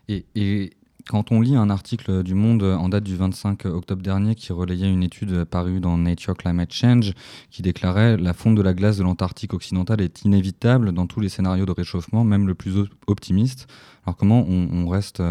Et, 0.09 0.71
quand 1.07 1.31
on 1.31 1.41
lit 1.41 1.55
un 1.55 1.69
article 1.69 2.23
du 2.23 2.35
Monde 2.35 2.63
en 2.63 2.89
date 2.89 3.03
du 3.03 3.15
25 3.15 3.65
octobre 3.65 4.01
dernier 4.01 4.35
qui 4.35 4.53
relayait 4.53 4.89
une 4.89 5.03
étude 5.03 5.45
parue 5.45 5.79
dans 5.79 5.97
Nature 5.97 6.35
Climate 6.35 6.71
Change 6.71 7.13
qui 7.49 7.61
déclarait 7.61 8.17
la 8.17 8.33
fonte 8.33 8.55
de 8.55 8.61
la 8.61 8.73
glace 8.73 8.97
de 8.97 9.03
l'Antarctique 9.03 9.53
occidentale 9.53 10.01
est 10.01 10.23
inévitable 10.23 10.91
dans 10.91 11.07
tous 11.07 11.19
les 11.19 11.29
scénarios 11.29 11.65
de 11.65 11.71
réchauffement, 11.71 12.23
même 12.23 12.47
le 12.47 12.55
plus 12.55 12.73
optimiste. 13.07 13.67
Alors 14.05 14.15
comment 14.15 14.45
on, 14.47 14.87
reste 14.87 15.21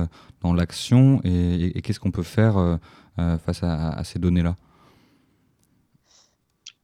dans 0.41 0.53
l'action 0.53 1.21
et, 1.25 1.81
qu'est-ce 1.83 2.01
qu'on 2.01 2.13
peut 2.13 2.23
faire 2.23 2.57
euh, 2.57 2.77
euh, 3.19 3.39
face 3.39 3.63
à 3.63 4.03
ces 4.05 4.19
données-là? 4.19 4.57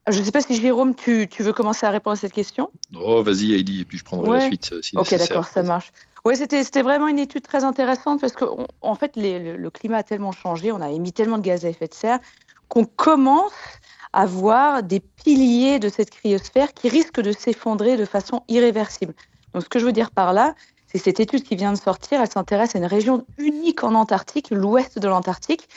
Je 0.08 0.20
ne 0.20 0.24
sais 0.24 0.30
pas 0.30 0.40
si 0.40 0.54
Jérôme, 0.60 0.94
tu, 0.94 1.28
veux 1.40 1.52
commencer 1.52 1.84
à 1.84 1.90
répondre 1.90 2.12
à 2.12 2.16
cette 2.16 2.32
question? 2.32 2.70
Oh, 2.94 3.24
vas-y 3.24 3.54
Heidi, 3.54 3.80
et 3.80 3.84
puis 3.84 3.98
je 3.98 4.04
prendrai 4.04 4.38
la 4.38 4.46
suite. 4.46 4.70
Euh, 4.72 4.80
si 4.80 4.96
ok, 4.96 5.10
d'accord, 5.18 5.46
ça 5.46 5.64
marche. 5.64 5.92
Oui, 6.26 6.36
c'était 6.36 6.82
vraiment 6.82 7.06
une 7.06 7.20
étude 7.20 7.42
très 7.42 7.62
intéressante 7.62 8.20
parce 8.20 8.32
qu'en 8.32 8.66
en 8.80 8.94
fait, 8.96 9.12
le, 9.14 9.68
climat 9.68 9.98
a 9.98 10.02
tellement 10.02 10.32
changé, 10.32 10.72
on 10.72 10.80
a 10.80 10.90
émis 10.90 11.12
tellement 11.12 11.38
de 11.38 11.42
gaz 11.42 11.64
à 11.64 11.68
effet 11.68 11.86
de 11.86 11.94
serre 11.94 12.18
qu'on 12.66 12.84
commence 12.84 13.52
à 14.12 14.26
voir 14.26 14.82
des 14.82 14.98
piliers 14.98 15.78
de 15.78 15.88
cette 15.88 16.10
cryosphère 16.10 16.74
qui 16.74 16.88
risquent 16.88 17.20
de 17.20 17.30
s'effondrer 17.30 17.96
de 17.96 18.04
façon 18.04 18.42
irréversible. 18.48 19.14
Donc, 19.54 19.62
ce 19.62 19.68
que 19.68 19.78
je 19.78 19.86
veux 19.86 19.92
dire 19.92 20.10
par 20.10 20.32
là, 20.32 20.56
c'est 20.88 20.98
cette 20.98 21.20
étude 21.20 21.44
qui 21.44 21.54
vient 21.54 21.72
de 21.72 21.78
sortir, 21.78 22.20
elle 22.20 22.28
s'intéresse 22.28 22.74
à 22.74 22.80
une 22.80 22.86
région 22.86 23.24
unique 23.38 23.84
en 23.84 23.94
Antarctique, 23.94 24.50
l'ouest 24.50 24.98
de 24.98 25.06
l'Antarctique, 25.06 25.68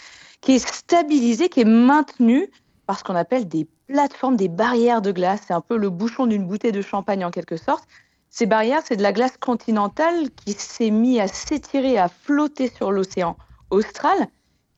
qui 0.42 0.54
est 0.54 0.68
stabilisée, 0.68 1.50
qui 1.50 1.60
est 1.60 1.66
maintenue 1.66 2.50
par 2.88 2.98
ce 2.98 3.04
qu'on 3.04 3.16
appelle 3.16 3.48
des 3.48 3.68
plateformes, 3.86 4.36
des 4.36 4.50
barrières 4.50 5.04
de 5.04 5.12
glace. 5.12 5.42
C'est 5.48 5.54
un 5.54 5.62
peu 5.62 5.78
le 5.78 5.92
bouchon 5.92 6.26
d'une 6.26 6.48
bouteille 6.48 6.72
de 6.72 6.82
champagne 6.82 7.24
en 7.24 7.30
quelque 7.30 7.56
sorte. 7.56 7.88
Ces 8.30 8.46
barrières, 8.46 8.82
c'est 8.86 8.96
de 8.96 9.04
la 9.04 9.12
glace 9.12 9.38
continentale 9.38 10.30
qui 10.32 10.54
s'est 10.54 10.92
mise 10.92 11.20
à 11.20 11.28
s'étirer, 11.28 11.98
à 11.98 12.08
flotter 12.08 12.70
sur 12.70 12.92
l'océan 12.92 13.36
austral. 13.72 14.28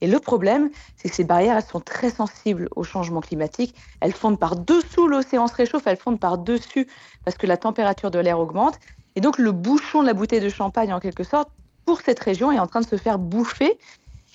Et 0.00 0.06
le 0.08 0.18
problème, 0.18 0.70
c'est 0.96 1.08
que 1.08 1.14
ces 1.14 1.22
barrières, 1.22 1.56
elles 1.56 1.62
sont 1.62 1.80
très 1.80 2.10
sensibles 2.10 2.68
au 2.74 2.82
changement 2.82 3.20
climatique. 3.20 3.74
Elles 4.00 4.12
fondent 4.12 4.38
par-dessous, 4.38 5.06
l'océan 5.06 5.46
se 5.46 5.54
réchauffe, 5.54 5.86
elles 5.86 5.96
fondent 5.96 6.18
par-dessus 6.18 6.88
parce 7.24 7.36
que 7.36 7.46
la 7.46 7.56
température 7.56 8.10
de 8.10 8.18
l'air 8.18 8.40
augmente. 8.40 8.80
Et 9.14 9.20
donc, 9.20 9.38
le 9.38 9.52
bouchon 9.52 10.00
de 10.00 10.06
la 10.06 10.14
bouteille 10.14 10.40
de 10.40 10.48
champagne, 10.48 10.92
en 10.92 10.98
quelque 10.98 11.22
sorte, 11.22 11.50
pour 11.84 12.00
cette 12.00 12.18
région, 12.18 12.50
est 12.50 12.58
en 12.58 12.66
train 12.66 12.80
de 12.80 12.86
se 12.86 12.96
faire 12.96 13.18
bouffer. 13.18 13.78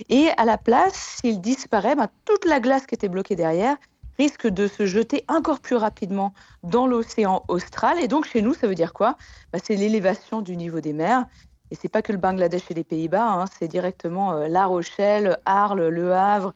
Et 0.10 0.30
à 0.38 0.46
la 0.46 0.58
place, 0.58 1.20
s'il 1.20 1.42
disparaît, 1.42 1.96
ben, 1.96 2.08
toute 2.24 2.46
la 2.46 2.60
glace 2.60 2.86
qui 2.86 2.96
était 2.96 3.10
bloquée 3.10 3.36
derrière 3.36 3.76
risque 4.18 4.48
de 4.48 4.68
se 4.68 4.86
jeter 4.86 5.24
encore 5.28 5.60
plus 5.60 5.76
rapidement 5.76 6.34
dans 6.64 6.88
l'océan 6.88 7.44
austral. 7.48 8.00
Et 8.00 8.08
donc 8.08 8.28
chez 8.28 8.42
nous, 8.42 8.54
ça 8.54 8.68
veut 8.68 8.76
dire 8.76 8.94
quoi? 8.94 9.18
Ben, 9.54 9.60
C'est 9.64 9.76
l'élévation 9.76 10.42
du 10.42 10.58
niveau 10.58 10.80
des 10.80 10.94
mers. 10.94 11.26
Et 11.70 11.76
c'est 11.76 11.90
pas 11.90 12.02
que 12.02 12.12
le 12.12 12.18
Bangladesh 12.18 12.64
et 12.70 12.74
les 12.74 12.86
Pays-Bas, 12.86 13.30
hein, 13.30 13.46
c'est 13.60 13.68
directement 13.68 14.34
euh, 14.34 14.48
La 14.48 14.66
Rochelle, 14.66 15.38
Arles, 15.46 15.90
Le 15.90 16.14
Havre, 16.14 16.54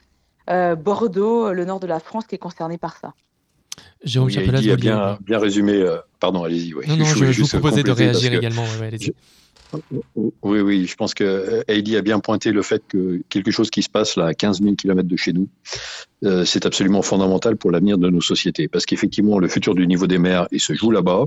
euh, 0.50 0.76
Bordeaux, 0.76 1.52
le 1.52 1.66
nord 1.66 1.82
de 1.82 1.88
la 1.88 2.00
France 2.00 2.26
qui 2.28 2.36
est 2.36 2.40
concerné 2.40 2.78
par 2.78 2.96
ça. 2.96 3.14
Jérôme 4.04 4.30
oui, 4.30 4.38
a 4.38 4.76
bien, 4.76 5.18
bien 5.22 5.40
résumé. 5.40 5.74
Euh, 5.74 5.98
pardon, 6.20 6.44
allez-y. 6.44 6.74
Non, 6.88 6.96
non, 6.96 7.06
je, 7.06 7.32
je, 7.32 7.42
vous 7.42 7.48
proposais 7.48 7.84
de 7.84 7.92
réagir 7.92 8.34
également. 8.34 8.64
allez-y. 8.82 9.14
Oui, 10.16 10.60
oui, 10.60 10.86
je 10.86 10.96
pense 10.96 11.14
que 11.14 11.64
Heidi 11.68 11.96
a 11.98 12.02
bien 12.02 12.20
pointé 12.20 12.52
le 12.52 12.62
fait 12.62 12.84
que 12.88 13.22
quelque 13.30 13.52
chose 13.52 13.70
qui 13.70 13.82
se 13.82 13.90
passe 13.90 14.16
là 14.16 14.28
à 14.28 14.34
15 14.34 14.62
000 14.62 14.76
km 14.76 15.08
de 15.08 15.16
chez 15.16 15.34
nous, 15.34 15.48
euh, 16.24 16.46
c'est 16.46 16.66
absolument 16.66 17.02
fondamental 17.02 17.58
pour 17.58 17.72
l'avenir 17.72 17.98
de 17.98 18.10
nos 18.10 18.22
sociétés. 18.22 18.68
Parce 18.68 18.86
qu'effectivement, 18.86 19.40
le 19.40 19.48
futur 19.48 19.76
du 19.76 19.88
niveau 19.88 20.08
des 20.08 20.18
mers, 20.18 20.48
il 20.52 20.60
se 20.60 20.74
joue 20.74 20.92
là-bas. 20.92 21.26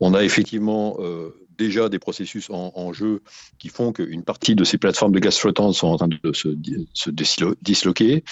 On 0.00 0.14
a 0.14 0.22
effectivement 0.24 0.96
euh, 1.00 1.30
déjà 1.58 1.88
des 1.88 1.98
processus 1.98 2.50
en, 2.50 2.92
jeu 2.92 3.22
qui 3.58 3.68
font 3.68 3.92
qu'une 3.92 4.22
partie 4.22 4.54
de 4.54 4.64
ces 4.64 4.76
plateformes 4.76 5.12
de 5.12 5.20
gaz 5.20 5.36
flottantes 5.36 5.74
sont 5.74 5.88
en 5.88 5.96
train 5.96 6.08
de 6.08 6.32
se, 6.32 6.48
disloquer. 7.62 8.24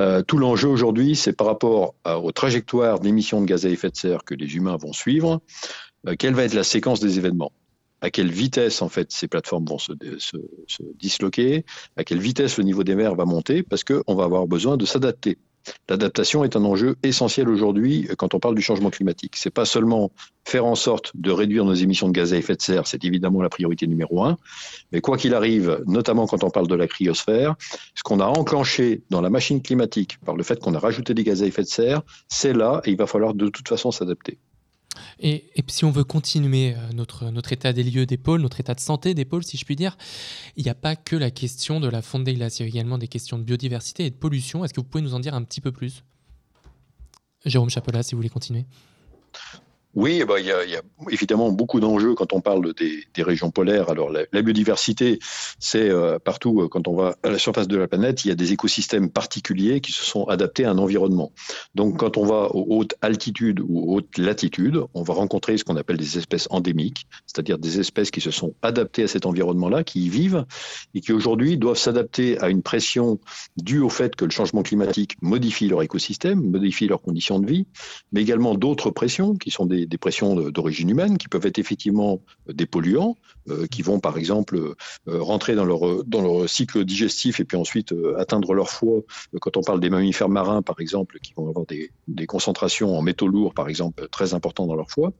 Euh, 0.00 0.22
tout 0.22 0.38
l'enjeu 0.38 0.68
aujourd'hui, 0.68 1.14
c'est 1.16 1.34
par 1.34 1.46
rapport 1.48 1.94
aux 2.06 2.32
trajectoires 2.32 2.98
d'émissions 3.00 3.42
de 3.42 3.46
gaz 3.46 3.66
à 3.66 3.68
effet 3.68 3.90
de 3.90 3.96
serre 3.96 4.24
que 4.24 4.34
les 4.34 4.56
humains 4.56 4.76
vont 4.76 4.94
suivre, 4.94 5.42
quelle 6.18 6.34
va 6.34 6.44
être 6.44 6.54
la 6.54 6.64
séquence 6.64 6.98
des 6.98 7.18
événements? 7.18 7.52
À 8.02 8.10
quelle 8.10 8.30
vitesse 8.30 8.82
en 8.82 8.88
fait 8.88 9.10
ces 9.10 9.28
plateformes 9.28 9.64
vont 9.64 9.78
se, 9.78 9.92
disloquer, 10.96 11.64
à 11.96 12.04
quelle 12.04 12.20
vitesse 12.20 12.58
le 12.58 12.64
niveau 12.64 12.84
des 12.84 12.94
mers 12.94 13.14
va 13.14 13.24
monter, 13.24 13.62
parce 13.62 13.84
qu'on 13.84 14.14
va 14.14 14.24
avoir 14.24 14.46
besoin 14.46 14.76
de 14.76 14.84
s'adapter. 14.84 15.38
L'adaptation 15.88 16.42
est 16.42 16.56
un 16.56 16.64
enjeu 16.64 16.96
essentiel 17.04 17.48
aujourd'hui 17.48 18.08
euh, 18.10 18.14
quand 18.16 18.34
on 18.34 18.40
parle 18.40 18.56
du 18.56 18.62
changement 18.62 18.90
climatique. 18.90 19.36
C'est 19.36 19.50
pas 19.50 19.64
seulement 19.64 20.10
faire 20.44 20.64
en 20.66 20.74
sorte 20.74 21.12
de 21.14 21.30
réduire 21.30 21.64
nos 21.64 21.74
émissions 21.74 22.08
de 22.08 22.12
gaz 22.12 22.32
à 22.32 22.36
effet 22.36 22.56
de 22.56 22.62
serre, 22.62 22.88
c'est 22.88 23.04
évidemment 23.04 23.40
la 23.42 23.48
priorité 23.48 23.86
numéro 23.86 24.24
un. 24.24 24.36
Mais 24.90 25.00
quoi 25.00 25.16
qu'il 25.16 25.34
arrive, 25.34 25.80
notamment 25.86 26.26
quand 26.26 26.42
on 26.42 26.50
parle 26.50 26.66
de 26.66 26.74
la 26.74 26.88
cryosphère, 26.88 27.54
ce 27.94 28.02
qu'on 28.02 28.18
a 28.18 28.26
enclenché 28.26 29.02
dans 29.10 29.20
la 29.20 29.30
machine 29.30 29.62
climatique 29.62 30.18
par 30.24 30.34
le 30.34 30.42
fait 30.42 30.58
qu'on 30.58 30.74
a 30.74 30.80
rajouté 30.80 31.14
des 31.14 31.22
gaz 31.22 31.44
à 31.44 31.46
effet 31.46 31.62
de 31.62 31.68
serre, 31.68 32.02
c'est 32.28 32.52
là 32.52 32.82
et 32.84 32.90
il 32.90 32.96
va 32.96 33.06
falloir 33.06 33.34
de 33.34 33.48
toute 33.48 33.68
façon 33.68 33.92
s'adapter. 33.92 34.40
Et, 35.18 35.50
si 35.68 35.84
on 35.84 35.90
veut 35.90 36.04
continuer 36.04 36.74
euh, 36.74 36.92
notre, 36.92 37.52
état 37.52 37.72
des 37.72 37.82
lieux 37.82 38.06
des 38.06 38.16
pôles, 38.16 38.40
notre 38.40 38.60
état 38.60 38.74
de 38.74 38.80
santé 38.80 39.14
des 39.14 39.24
pôles, 39.24 39.44
si 39.44 39.56
je 39.56 39.64
puis 39.64 39.76
dire, 39.76 39.96
il 40.56 40.64
n'y 40.64 40.70
a 40.70 40.74
pas 40.74 40.96
que 40.96 41.16
la 41.16 41.30
question 41.30 41.80
de 41.80 41.88
la 41.88 42.02
fonte 42.02 42.24
des 42.24 42.34
glaces, 42.34 42.60
il 42.60 42.62
y 42.62 42.64
a 42.66 42.68
également 42.68 42.98
des 42.98 43.08
questions 43.08 43.38
de 43.38 43.44
biodiversité 43.44 44.06
et 44.06 44.10
de 44.10 44.16
pollution. 44.16 44.64
Est-ce 44.64 44.74
que 44.74 44.80
vous 44.80 44.86
pouvez 44.86 45.02
nous 45.02 45.14
en 45.14 45.20
dire 45.20 45.34
un 45.34 45.42
petit 45.42 45.60
peu 45.60 45.72
plus? 45.72 46.04
Jérôme 47.44 47.70
Chapelas, 47.70 48.04
si 48.04 48.12
vous 48.12 48.18
voulez 48.18 48.28
continuer. 48.28 48.66
Oui, 49.94 50.20
eh 50.22 50.24
ben, 50.24 50.38
il 50.38 50.46
y, 50.46 50.52
a, 50.52 50.64
y, 50.64 50.74
a, 50.74 50.82
évidemment 51.10 51.52
beaucoup 51.52 51.78
d'enjeux 51.78 52.14
quand 52.14 52.32
on 52.32 52.40
parle 52.40 52.72
des, 52.72 53.04
des 53.12 53.22
régions 53.22 53.50
polaires. 53.50 53.90
Alors 53.90 54.10
la, 54.10 54.22
la 54.32 54.40
biodiversité, 54.40 55.18
c'est 55.58 55.90
euh, 55.90 56.18
partout 56.18 56.62
euh, 56.62 56.68
quand 56.68 56.88
on 56.88 56.96
va 56.96 57.14
à 57.22 57.28
la 57.28 57.38
surface 57.38 57.68
de 57.68 57.76
la 57.76 57.88
planète, 57.88 58.24
il 58.24 58.28
y 58.28 58.30
a 58.30 58.34
des 58.34 58.52
écosystèmes 58.52 59.10
particuliers 59.10 59.82
qui 59.82 59.92
se 59.92 60.02
sont 60.02 60.24
adaptés 60.24 60.64
à 60.64 60.70
un 60.70 60.78
environnement. 60.78 61.32
Donc 61.74 61.98
quand 61.98 62.16
on 62.16 62.24
va 62.24 62.54
aux 62.54 62.66
hautes 62.70 62.94
altitudes 63.02 63.60
ou 63.60 63.94
hautes 63.94 64.16
latitudes, 64.16 64.80
on 64.94 65.02
va 65.02 65.12
rencontrer 65.12 65.58
ce 65.58 65.64
qu'on 65.64 65.76
appelle 65.76 65.98
des 65.98 66.16
espèces 66.16 66.48
endémiques, 66.50 67.06
c'est-à-dire 67.26 67.58
des 67.58 67.78
espèces 67.78 68.10
qui 68.10 68.22
se 68.22 68.30
sont 68.30 68.54
adaptées 68.62 69.02
à 69.02 69.08
cet 69.08 69.26
environnement-là, 69.26 69.84
qui 69.84 70.06
y 70.06 70.08
vivent 70.08 70.46
et 70.94 71.02
qui 71.02 71.12
aujourd'hui 71.12 71.58
doivent 71.58 71.76
s'adapter 71.76 72.38
à 72.38 72.48
une 72.48 72.62
pression 72.62 73.20
due 73.58 73.80
au 73.80 73.90
fait 73.90 74.16
que 74.16 74.24
le 74.24 74.30
changement 74.30 74.62
climatique 74.62 75.16
modifie 75.20 75.68
leur 75.68 75.82
écosystème, 75.82 76.40
modifie 76.40 76.86
leurs 76.86 77.02
conditions 77.02 77.38
de 77.40 77.46
vie, 77.46 77.66
mais 78.12 78.22
également 78.22 78.54
d'autres 78.54 78.90
pressions 78.90 79.34
qui 79.34 79.50
sont 79.50 79.66
des 79.66 79.81
des, 79.86 79.98
pressions 79.98 80.34
d'origine 80.50 80.90
humaine 80.90 81.18
qui 81.18 81.28
peuvent 81.28 81.46
être 81.46 81.58
effectivement 81.58 82.20
des 82.48 82.66
polluants, 82.66 83.16
qui 83.70 83.82
vont 83.82 84.00
par 84.00 84.18
exemple 84.18 84.74
rentrer 85.06 85.54
dans 85.54 85.64
leur, 85.64 86.04
dans 86.04 86.22
leur 86.22 86.48
cycle 86.48 86.84
digestif 86.84 87.40
et 87.40 87.44
puis 87.44 87.56
ensuite 87.56 87.94
atteindre 88.16 88.54
leur 88.54 88.68
foie. 88.68 89.00
Quand 89.40 89.56
on 89.56 89.62
parle 89.62 89.80
des 89.80 89.90
mammifères 89.90 90.28
marins, 90.28 90.62
par 90.62 90.80
exemple, 90.80 91.18
qui 91.20 91.32
vont 91.34 91.48
avoir 91.48 91.66
des, 91.66 91.90
des 92.08 92.26
concentrations 92.26 92.96
en 92.96 93.02
métaux 93.02 93.28
lourds, 93.28 93.54
par 93.54 93.68
exemple, 93.68 94.08
très 94.08 94.34
importantes 94.34 94.68
dans 94.68 94.76
leur 94.76 94.90
foie. 94.90 95.12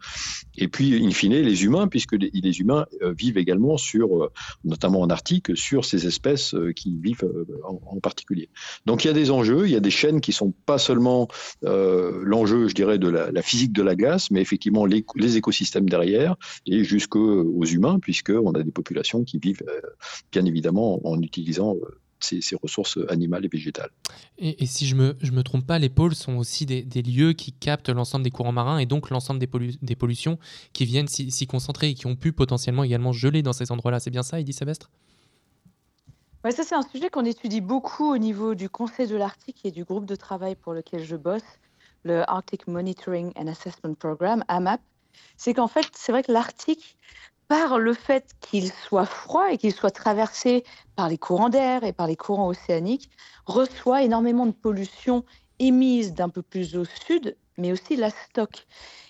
Et 0.56 0.68
puis, 0.68 1.04
in 1.04 1.10
fine, 1.10 1.34
les 1.34 1.64
humains, 1.64 1.86
puisque 1.88 2.12
les, 2.12 2.30
les 2.32 2.60
humains 2.60 2.86
vivent 3.00 3.38
également 3.38 3.76
sur, 3.76 4.30
notamment 4.64 5.00
en 5.00 5.10
Arctique, 5.10 5.56
sur 5.56 5.84
ces 5.84 6.06
espèces 6.06 6.54
qui 6.74 6.98
vivent 6.98 7.28
en, 7.64 8.00
particulier. 8.00 8.48
Donc 8.86 9.04
il 9.04 9.08
y 9.08 9.10
a 9.10 9.14
des 9.14 9.30
enjeux, 9.30 9.66
il 9.66 9.72
y 9.72 9.76
a 9.76 9.80
des 9.80 9.90
chaînes 9.90 10.20
qui 10.20 10.32
sont 10.32 10.52
pas 10.66 10.78
seulement 10.78 11.28
euh, 11.64 12.20
l'enjeu, 12.24 12.68
je 12.68 12.74
dirais, 12.74 12.98
de 12.98 13.08
la, 13.08 13.42
physique 13.42 13.72
de 13.72 13.82
la 13.82 13.94
glace, 13.94 14.30
mais 14.30 14.40
effectivement 14.52 14.84
les, 14.84 15.36
écosystèmes 15.36 15.88
derrière 15.88 16.36
et 16.66 16.84
jusqu'aux 16.84 17.64
humains, 17.64 17.98
puisqu'on 17.98 18.52
a 18.52 18.62
des 18.62 18.70
populations 18.70 19.24
qui 19.24 19.38
vivent 19.38 19.62
euh, 19.66 19.80
bien 20.30 20.44
évidemment 20.44 21.00
en 21.06 21.20
utilisant 21.22 21.74
euh, 21.76 21.98
ces, 22.20 22.40
ressources 22.62 22.98
animales 23.08 23.46
et 23.46 23.48
végétales. 23.48 23.90
Et, 24.38 24.66
si 24.66 24.86
je 24.86 24.94
ne 24.94 25.00
me, 25.00 25.16
je 25.22 25.32
me 25.32 25.42
trompe 25.42 25.66
pas, 25.66 25.78
les 25.78 25.88
pôles 25.88 26.14
sont 26.14 26.36
aussi 26.36 26.66
des, 26.66 27.02
lieux 27.02 27.32
qui 27.32 27.52
captent 27.52 27.88
l'ensemble 27.88 28.24
des 28.24 28.30
courants 28.30 28.52
marins 28.52 28.78
et 28.78 28.86
donc 28.86 29.10
l'ensemble 29.10 29.40
des, 29.40 29.48
des, 29.80 29.96
pollutions 29.96 30.38
qui 30.72 30.84
viennent 30.84 31.08
s'y 31.08 31.46
concentrer 31.46 31.88
et 31.88 31.94
qui 31.94 32.06
ont 32.06 32.14
pu 32.14 32.32
potentiellement 32.32 32.84
également 32.84 33.12
geler 33.12 33.42
dans 33.42 33.54
ces 33.54 33.72
endroits-là. 33.72 34.00
C'est 34.00 34.10
bien 34.10 34.22
ça, 34.22 34.38
Edith 34.38 34.56
Savestre 34.56 34.90
ça, 36.50 36.64
c'est 36.64 36.74
un 36.74 36.82
sujet 36.82 37.08
qu'on 37.08 37.24
étudie 37.24 37.60
beaucoup 37.60 38.12
au 38.12 38.18
niveau 38.18 38.56
du 38.56 38.68
Conseil 38.68 39.06
de 39.06 39.14
l'Arctique 39.14 39.60
et 39.64 39.70
du 39.70 39.84
groupe 39.84 40.06
de 40.06 40.16
travail 40.16 40.56
pour 40.56 40.72
lequel 40.72 41.04
je 41.04 41.14
bosse, 41.14 41.60
le 42.04 42.28
Arctic 42.30 42.66
Monitoring 42.66 43.32
and 43.36 43.46
Assessment 43.46 43.94
Program, 43.94 44.44
AMAP. 44.48 44.80
C'est 45.36 45.54
qu'en 45.54 45.68
fait, 45.68 45.86
c'est 45.94 46.12
vrai 46.12 46.22
que 46.22 46.32
l'Arctique, 46.32 46.96
par 47.48 47.78
le 47.78 47.92
fait 47.92 48.32
qu'il 48.40 48.72
soit 48.72 49.04
froid 49.04 49.52
et 49.52 49.58
qu'il 49.58 49.72
soit 49.72 49.90
traversé 49.90 50.64
par 50.96 51.08
les 51.08 51.18
courants 51.18 51.48
d'air 51.48 51.84
et 51.84 51.92
par 51.92 52.06
les 52.06 52.16
courants 52.16 52.48
océaniques, 52.48 53.10
reçoit 53.46 54.02
énormément 54.02 54.46
de 54.46 54.52
pollution 54.52 55.24
émise 55.58 56.14
d'un 56.14 56.28
peu 56.28 56.42
plus 56.42 56.76
au 56.76 56.84
sud, 56.84 57.36
mais 57.58 57.72
aussi 57.72 57.96
la 57.96 58.10
stocke. 58.10 58.66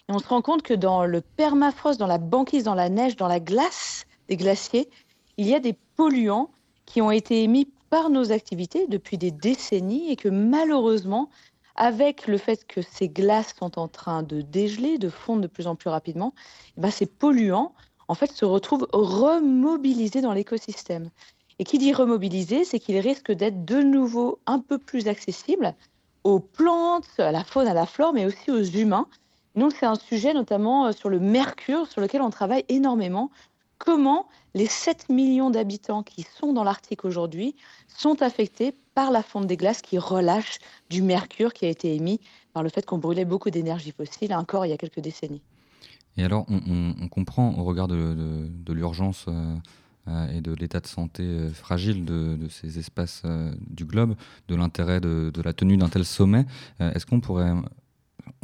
Et 0.09 0.13
on 0.13 0.19
se 0.19 0.27
rend 0.27 0.43
compte 0.43 0.63
que 0.63 0.75
dans 0.75 1.05
le 1.05 1.21
permafrost, 1.21 1.99
dans 1.99 2.07
la 2.07 2.19
banquise, 2.19 2.65
dans 2.65 2.75
la 2.75 2.89
neige, 2.89 3.17
dans 3.17 3.29
la 3.29 3.41
glace 3.41 4.07
des 4.29 4.37
glaciers, 4.37 4.91
il 5.37 5.47
y 5.47 5.55
a 5.55 5.61
des 5.61 5.77
polluants 5.97 6.51
qui 6.85 7.01
ont 7.01 7.11
été 7.11 7.43
émis 7.43 7.69
par 7.91 8.11
nos 8.11 8.33
activités 8.33 8.87
depuis 8.87 9.19
des 9.19 9.31
décennies 9.31 10.11
et 10.11 10.17
que 10.17 10.29
malheureusement, 10.29 11.31
avec 11.77 12.27
le 12.27 12.39
fait 12.39 12.67
que 12.67 12.83
ces 12.83 13.09
glaces 13.09 13.55
sont 13.59 13.79
en 13.79 13.89
train 13.89 14.23
de 14.23 14.41
dégeler, 14.41 14.99
de 14.99 15.09
fondre 15.09 15.43
de 15.43 15.47
plus 15.47 15.67
en 15.67 15.75
plus 15.75 15.91
rapidement, 15.91 16.35
eh 16.77 16.81
ben 16.81 16.91
ces 16.91 17.07
polluants 17.07 17.75
en 18.09 18.15
fait 18.15 18.33
se 18.33 18.45
retrouvent 18.45 18.87
remobilisés 18.93 20.21
dans 20.21 20.33
l'écosystème. 20.33 21.11
Et 21.59 21.65
qui 21.65 21.79
dit 21.79 21.93
remobilisés, 21.93 22.65
c'est 22.65 22.79
qu'ils 22.79 22.99
risquent 22.99 23.33
d'être 23.33 23.65
de 23.65 23.83
nouveau 23.83 24.41
un 24.47 24.59
peu 24.59 24.79
plus 24.79 25.09
accessibles 25.09 25.75
aux 26.25 26.41
plantes, 26.41 27.09
à 27.19 27.33
la 27.33 27.45
faune, 27.45 27.67
à 27.67 27.75
la 27.75 27.87
flore, 27.87 28.13
mais 28.13 28.27
aussi 28.27 28.51
aux 28.51 28.63
humains. 28.63 29.07
Donc 29.55 29.73
c'est 29.79 29.87
un 29.87 29.97
sujet 29.97 30.35
notamment 30.35 30.87
euh, 30.87 30.93
sur 30.93 31.09
le 31.09 31.21
mercure 31.21 31.87
sur 31.87 32.01
lequel 32.01 32.23
on 32.23 32.31
travaille 32.31 32.65
énormément 32.69 33.31
comment 33.85 34.29
les 34.55 34.67
7 34.67 35.09
millions 35.09 35.51
d'habitants 35.51 36.05
qui 36.05 36.23
sont 36.23 36.53
dans 36.53 36.63
l'Arctique 36.63 37.05
aujourd'hui 37.05 37.57
sont 37.89 38.23
affectés 38.23 38.75
par 38.95 39.11
la 39.11 39.25
fonte 39.25 39.49
des 39.49 39.57
glaces 39.57 39.83
qui 39.83 39.99
relâche 39.99 40.59
du 40.89 41.03
mercure 41.03 41.53
qui 41.53 41.65
a 41.65 41.69
été 41.69 41.95
émis 41.95 42.21
par 42.53 42.63
le 42.63 42.69
fait 42.69 42.87
qu'on 42.87 42.99
brûlait 42.99 43.25
beaucoup 43.25 43.51
d'énergie 43.51 43.91
fossile 43.91 44.35
encore 44.35 44.65
il 44.67 44.69
y 44.69 44.73
a 44.73 44.77
quelques 44.77 45.01
décennies. 45.01 45.43
Et 46.17 46.25
alors, 46.25 46.47
on, 46.49 47.09
comprend 47.09 47.55
au 47.59 47.65
regard 47.65 47.89
de, 47.89 48.49
l'urgence 48.69 49.25
euh, 49.29 49.57
euh, 50.09 50.29
et 50.29 50.41
de 50.43 50.53
l'état 50.53 50.79
de 50.79 50.87
santé 50.87 51.23
euh, 51.23 51.51
fragile 51.51 52.05
de, 52.05 52.39
ces 52.51 52.79
espaces 52.79 53.23
du 53.69 53.85
globe, 53.85 54.15
de 54.49 54.55
l'intérêt 54.55 55.01
de, 55.01 55.33
la 55.43 55.53
tenue 55.55 55.77
d'un 55.77 55.89
tel 55.89 56.05
sommet. 56.05 56.45
Est-ce 56.79 57.07
qu'on 57.07 57.21
pourrait 57.21 57.53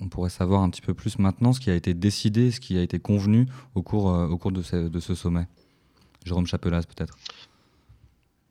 on 0.00 0.08
pourrait 0.08 0.30
savoir 0.30 0.62
un 0.62 0.70
petit 0.70 0.82
peu 0.82 0.94
plus 0.94 1.18
maintenant 1.18 1.52
ce 1.52 1.60
qui 1.60 1.70
a 1.70 1.74
été 1.74 1.94
décidé, 1.94 2.50
ce 2.50 2.60
qui 2.60 2.78
a 2.78 2.82
été 2.82 2.98
convenu 2.98 3.46
au 3.74 3.82
cours, 3.82 4.10
euh, 4.10 4.50
de, 4.50 4.62
ce, 4.62 4.76
de 4.88 5.00
ce 5.00 5.14
sommet. 5.14 5.46
Jérôme 6.24 6.46
Chapelas 6.46 6.82
peut-être. 6.82 7.16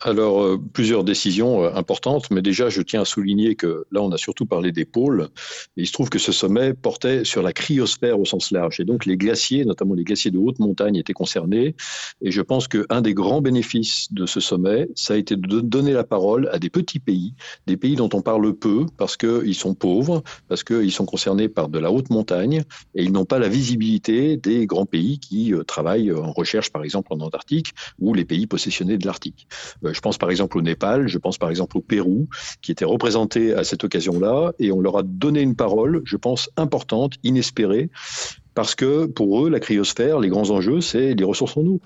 Alors, 0.08 0.42
euh, 0.42 0.58
plusieurs 0.72 1.04
décisions 1.04 1.66
euh, 1.66 1.76
importantes, 1.76 2.32
mais 2.32 2.42
déjà, 2.42 2.70
je 2.70 2.82
tiens 2.82 3.02
à 3.02 3.06
souligner 3.06 3.56
que 3.56 3.84
là, 3.92 4.02
on 4.02 4.10
a 4.14 4.18
surtout 4.18 4.46
parlé 4.46 4.72
des 4.72 4.86
pôles. 4.86 5.28
Il 5.76 5.86
se 5.86 5.92
trouve 5.92 6.10
que 6.10 6.18
ce 6.18 6.32
sommet 6.32 6.74
portait 6.74 7.26
sur 7.26 7.42
la 7.42 7.52
cryosphère 7.52 8.18
au 8.18 8.24
sens 8.24 8.52
large. 8.52 8.80
Et 8.80 8.86
donc, 8.86 9.06
les 9.06 9.18
glaciers, 9.18 9.66
notamment 9.66 9.96
les 9.96 10.06
glaciers 10.06 10.32
de 10.32 10.38
haute 10.38 10.60
montagne, 10.60 10.96
étaient 10.96 11.12
concernés. 11.12 11.76
Et 12.22 12.32
je 12.32 12.42
pense 12.42 12.70
qu'un 12.70 13.02
des 13.02 13.14
grands 13.14 13.42
bénéfices 13.42 14.08
de 14.14 14.26
ce 14.26 14.40
sommet, 14.40 14.88
ça 14.96 15.16
a 15.16 15.18
été 15.18 15.36
de 15.36 15.60
donner 15.60 15.92
la 15.92 16.06
parole 16.06 16.48
à 16.54 16.60
des 16.60 16.70
petits 16.70 17.00
pays, 17.00 17.34
des 17.66 17.76
pays 17.76 17.98
dont 17.98 18.10
on 18.14 18.22
parle 18.22 18.54
peu 18.54 18.86
parce 18.96 19.18
qu'ils 19.18 19.56
sont 19.56 19.74
pauvres, 19.74 20.24
parce 20.48 20.64
qu'ils 20.64 20.94
sont 20.94 21.06
concernés 21.06 21.50
par 21.50 21.68
de 21.68 21.80
la 21.80 21.92
haute 21.92 22.12
montagne 22.12 22.64
et 22.96 23.04
ils 23.04 23.12
n'ont 23.12 23.26
pas 23.26 23.40
la 23.40 23.50
visibilité 23.50 24.38
des 24.38 24.68
grands 24.68 24.86
pays 24.86 25.20
qui 25.20 25.54
euh, 25.54 25.64
travaillent 25.64 26.14
en 26.14 26.32
recherche, 26.32 26.72
par 26.72 26.86
exemple, 26.86 27.10
en 27.12 27.20
Antarctique 27.20 27.74
ou 28.00 28.14
les 28.14 28.24
pays 28.24 28.48
possessionnés 28.48 28.98
de 28.98 29.06
l'Arctique. 29.06 29.50
Je 29.98 30.02
pense 30.02 30.20
par 30.20 30.30
exemple 30.30 30.60
au 30.60 30.62
Népal, 30.62 31.08
je 31.08 31.18
pense 31.18 31.40
par 31.40 31.50
exemple 31.50 31.76
au 31.76 31.82
Pérou, 31.82 32.28
qui 32.62 32.72
étaient 32.72 32.86
représentés 32.86 33.56
à 33.56 33.64
cette 33.64 33.84
occasion-là, 33.84 34.54
et 34.60 34.72
on 34.72 34.80
leur 34.80 34.96
a 34.96 35.02
donné 35.02 35.42
une 35.42 35.56
parole, 35.56 36.04
je 36.06 36.18
pense, 36.18 36.52
importante, 36.56 37.16
inespérée, 37.24 37.90
parce 38.54 38.76
que 38.76 39.08
pour 39.08 39.44
eux, 39.44 39.50
la 39.50 39.60
cryosphère, 39.60 40.20
les 40.20 40.30
grands 40.30 40.52
enjeux, 40.52 40.82
c'est 40.82 41.16
les 41.16 41.24
ressources 41.24 41.58
en 41.58 41.66
eau. 41.66 41.82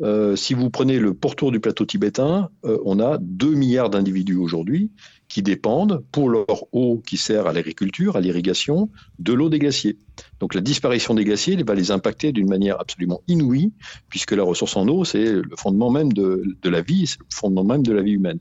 Euh, 0.00 0.36
si 0.36 0.54
vous 0.54 0.70
prenez 0.70 1.00
le 1.00 1.12
pourtour 1.12 1.50
du 1.50 1.58
plateau 1.58 1.84
tibétain, 1.84 2.50
euh, 2.64 2.78
on 2.84 3.00
a 3.00 3.18
2 3.20 3.54
milliards 3.54 3.90
d'individus 3.90 4.36
aujourd'hui 4.36 4.92
qui 5.28 5.42
dépendent 5.42 6.04
pour 6.12 6.28
leur 6.28 6.72
eau 6.72 7.02
qui 7.06 7.16
sert 7.16 7.46
à 7.46 7.52
l'agriculture, 7.52 8.16
à 8.16 8.20
l'irrigation, 8.20 8.90
de 9.18 9.32
l'eau 9.32 9.48
des 9.48 9.58
glaciers. 9.58 9.98
Donc 10.40 10.54
la 10.54 10.60
disparition 10.60 11.14
des 11.14 11.24
glaciers 11.24 11.56
va 11.62 11.74
les 11.74 11.90
impacter 11.90 12.32
d'une 12.32 12.48
manière 12.48 12.80
absolument 12.80 13.22
inouïe, 13.28 13.72
puisque 14.08 14.32
la 14.32 14.44
ressource 14.44 14.76
en 14.76 14.86
eau, 14.88 15.04
c'est 15.04 15.24
le 15.24 15.56
fondement 15.56 15.90
même 15.90 16.12
de, 16.12 16.42
la 16.64 16.80
vie, 16.80 17.06
c'est 17.06 17.18
le 17.18 17.26
fondement 17.34 17.64
même 17.64 17.82
de 17.82 17.92
la 17.92 18.02
vie 18.02 18.12
humaine. 18.12 18.38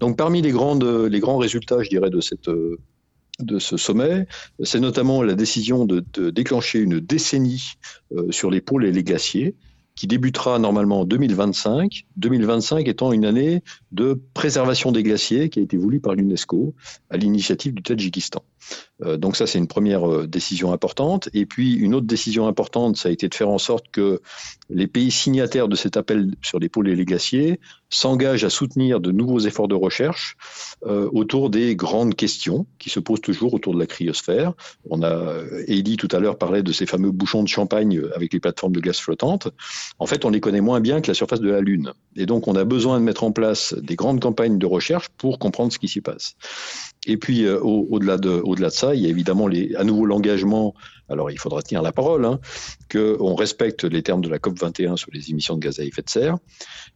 Donc 0.00 0.16
parmi 0.16 0.42
les, 0.42 0.50
grands 0.50 1.38
résultats, 1.38 1.82
je 1.82 1.88
dirais, 1.88 2.10
de 2.10 3.58
ce 3.58 3.76
sommet, 3.76 4.26
c'est 4.62 4.80
notamment 4.80 5.22
la 5.22 5.34
décision 5.34 5.84
de, 5.84 6.04
déclencher 6.30 6.80
une 6.80 7.00
décennie 7.00 7.74
euh, 8.12 8.30
sur 8.30 8.50
les 8.50 8.60
pôles 8.60 8.84
et 8.84 8.92
les 8.92 9.04
glaciers, 9.04 9.54
qui 9.98 10.06
débutera 10.06 10.60
normalement 10.60 11.00
en 11.00 11.04
2025, 11.04 12.04
2025 12.18 12.86
étant 12.86 13.12
une 13.12 13.24
année 13.24 13.64
de 13.90 14.22
préservation 14.32 14.92
des 14.92 15.02
glaciers 15.02 15.48
qui 15.48 15.58
a 15.58 15.62
été 15.62 15.76
voulue 15.76 15.98
par 15.98 16.14
l'UNESCO 16.14 16.72
à 17.10 17.16
l'initiative 17.16 17.74
du 17.74 17.82
Tadjikistan. 17.82 18.44
Euh, 19.04 19.16
donc 19.16 19.36
ça, 19.36 19.46
c'est 19.46 19.58
une 19.58 19.68
première 19.68 20.08
euh, 20.08 20.26
décision 20.26 20.72
importante. 20.72 21.28
Et 21.32 21.46
puis, 21.46 21.74
une 21.74 21.94
autre 21.94 22.06
décision 22.06 22.46
importante, 22.46 22.96
ça 22.96 23.08
a 23.08 23.12
été 23.12 23.28
de 23.28 23.34
faire 23.34 23.48
en 23.48 23.58
sorte 23.58 23.86
que 23.92 24.20
les 24.70 24.86
pays 24.86 25.10
signataires 25.10 25.68
de 25.68 25.76
cet 25.76 25.96
appel 25.96 26.34
sur 26.42 26.58
les 26.58 26.68
pôles 26.68 26.88
et 26.88 26.96
les 26.96 27.04
glaciers 27.04 27.60
s'engagent 27.90 28.44
à 28.44 28.50
soutenir 28.50 29.00
de 29.00 29.12
nouveaux 29.12 29.40
efforts 29.40 29.68
de 29.68 29.74
recherche 29.74 30.36
euh, 30.84 31.08
autour 31.12 31.48
des 31.48 31.74
grandes 31.74 32.14
questions 32.14 32.66
qui 32.78 32.90
se 32.90 33.00
posent 33.00 33.20
toujours 33.20 33.54
autour 33.54 33.74
de 33.74 33.78
la 33.78 33.86
cryosphère. 33.86 34.52
On 34.90 35.02
a, 35.02 35.42
Eddie 35.66 35.96
tout 35.96 36.08
à 36.12 36.18
l'heure 36.18 36.36
parlait 36.36 36.62
de 36.62 36.72
ces 36.72 36.86
fameux 36.86 37.10
bouchons 37.10 37.42
de 37.42 37.48
champagne 37.48 38.02
avec 38.14 38.32
les 38.32 38.40
plateformes 38.40 38.72
de 38.72 38.80
glace 38.80 39.00
flottantes. 39.00 39.48
En 39.98 40.06
fait, 40.06 40.24
on 40.24 40.30
les 40.30 40.40
connaît 40.40 40.60
moins 40.60 40.80
bien 40.80 41.00
que 41.00 41.08
la 41.08 41.14
surface 41.14 41.40
de 41.40 41.50
la 41.50 41.60
Lune. 41.60 41.92
Et 42.16 42.26
donc, 42.26 42.46
on 42.48 42.56
a 42.56 42.64
besoin 42.64 42.98
de 42.98 43.04
mettre 43.04 43.24
en 43.24 43.32
place 43.32 43.74
des 43.74 43.96
grandes 43.96 44.20
campagnes 44.20 44.58
de 44.58 44.66
recherche 44.66 45.08
pour 45.16 45.38
comprendre 45.38 45.72
ce 45.72 45.78
qui 45.78 45.88
s'y 45.88 46.00
passe. 46.00 46.36
Et 47.06 47.16
puis, 47.16 47.44
euh, 47.44 47.58
au-delà 47.60 48.18
de, 48.18 48.28
au 48.28 48.54
de, 48.54 48.68
ça, 48.68 48.94
il 48.94 49.02
y 49.02 49.06
a 49.06 49.08
évidemment 49.08 49.46
les, 49.46 49.74
à 49.76 49.84
nouveau 49.84 50.04
l'engagement, 50.04 50.74
alors 51.08 51.30
il 51.30 51.38
faudra 51.38 51.62
tenir 51.62 51.80
la 51.80 51.92
parole, 51.92 52.24
hein, 52.24 52.40
qu'on 52.90 53.34
respecte 53.34 53.84
les 53.84 54.02
termes 54.02 54.20
de 54.20 54.28
la 54.28 54.38
COP21 54.38 54.96
sur 54.96 55.10
les 55.12 55.30
émissions 55.30 55.54
de 55.54 55.60
gaz 55.60 55.80
à 55.80 55.84
effet 55.84 56.02
de 56.02 56.10
serre. 56.10 56.36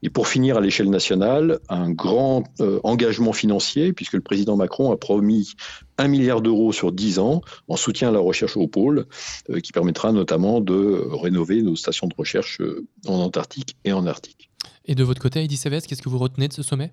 Et 0.03 0.11
pour 0.11 0.29
finir, 0.29 0.59
à 0.59 0.61
l'échelle 0.61 0.91
nationale, 0.91 1.61
un 1.69 1.91
grand 1.91 2.45
euh, 2.61 2.81
engagement 2.83 3.33
financier, 3.33 3.93
puisque 3.93 4.15
le 4.15 4.21
président 4.21 4.57
Macron 4.57 4.93
a 4.93 4.97
promis 4.97 5.53
un 5.99 6.09
milliard 6.09 6.43
d'euros 6.43 6.73
sur 6.73 6.93
dix 6.93 7.19
ans 7.19 7.41
en 7.69 7.77
soutien 7.77 8.09
à 8.09 8.13
la 8.13 8.19
recherche 8.19 8.57
au 8.57 8.67
pôle, 8.67 9.07
euh, 9.51 9.61
qui 9.61 9.73
permettra 9.73 10.13
notamment 10.13 10.61
de 10.61 11.07
rénover 11.11 11.63
nos 11.63 11.77
stations 11.77 12.09
de 12.09 12.15
recherche 12.17 12.61
en 13.07 13.15
Antarctique 13.15 13.77
et 13.85 13.93
en 13.93 14.07
Arctique. 14.07 14.51
Et 14.85 14.95
de 14.95 15.05
votre 15.05 15.23
côté, 15.23 15.41
Heidi 15.41 15.57
Savès, 15.57 15.87
qu'est-ce 15.87 16.03
que 16.03 16.09
vous 16.09 16.19
retenez 16.19 16.49
de 16.49 16.53
ce 16.53 16.63
sommet? 16.63 16.93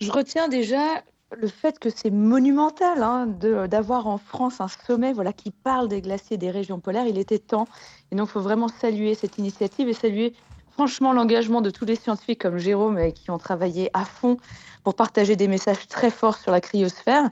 Je 0.00 0.10
retiens 0.10 0.48
déjà 0.48 1.02
le 1.38 1.48
fait 1.48 1.78
que 1.78 1.90
c'est 1.90 2.10
monumental 2.10 3.02
hein, 3.02 3.26
d'avoir 3.26 4.06
en 4.06 4.18
France 4.18 4.60
un 4.60 4.68
sommet 4.68 5.12
voilà, 5.12 5.32
qui 5.32 5.50
parle 5.50 5.88
des 5.88 6.00
glaciers 6.00 6.36
des 6.36 6.50
régions 6.50 6.80
polaires, 6.80 7.06
il 7.06 7.18
était 7.18 7.38
temps. 7.38 7.66
Et 8.10 8.16
donc, 8.16 8.28
il 8.28 8.32
faut 8.32 8.40
vraiment 8.40 8.68
saluer 8.68 9.14
cette 9.14 9.38
initiative 9.38 9.88
et 9.88 9.92
saluer 9.92 10.34
franchement 10.72 11.12
l'engagement 11.12 11.60
de 11.60 11.70
tous 11.70 11.84
les 11.84 11.96
scientifiques 11.96 12.40
comme 12.40 12.58
Jérôme 12.58 13.12
qui 13.12 13.30
ont 13.30 13.38
travaillé 13.38 13.90
à 13.92 14.04
fond 14.04 14.36
pour 14.82 14.94
partager 14.94 15.36
des 15.36 15.48
messages 15.48 15.86
très 15.88 16.10
forts 16.10 16.36
sur 16.36 16.52
la 16.52 16.60
cryosphère. 16.60 17.30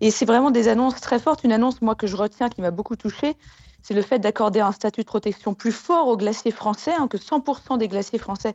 Et 0.00 0.10
c'est 0.10 0.24
vraiment 0.24 0.50
des 0.50 0.68
annonces 0.68 1.00
très 1.00 1.18
fortes. 1.18 1.44
Une 1.44 1.52
annonce, 1.52 1.82
moi, 1.82 1.94
que 1.94 2.06
je 2.06 2.16
retiens, 2.16 2.48
qui 2.48 2.62
m'a 2.62 2.70
beaucoup 2.70 2.96
touchée, 2.96 3.36
c'est 3.82 3.94
le 3.94 4.02
fait 4.02 4.18
d'accorder 4.18 4.60
un 4.60 4.72
statut 4.72 5.02
de 5.02 5.06
protection 5.06 5.54
plus 5.54 5.72
fort 5.72 6.08
aux 6.08 6.16
glaciers 6.16 6.50
français, 6.50 6.92
hein, 6.98 7.08
que 7.08 7.16
100% 7.16 7.78
des 7.78 7.88
glaciers 7.88 8.18
français 8.18 8.54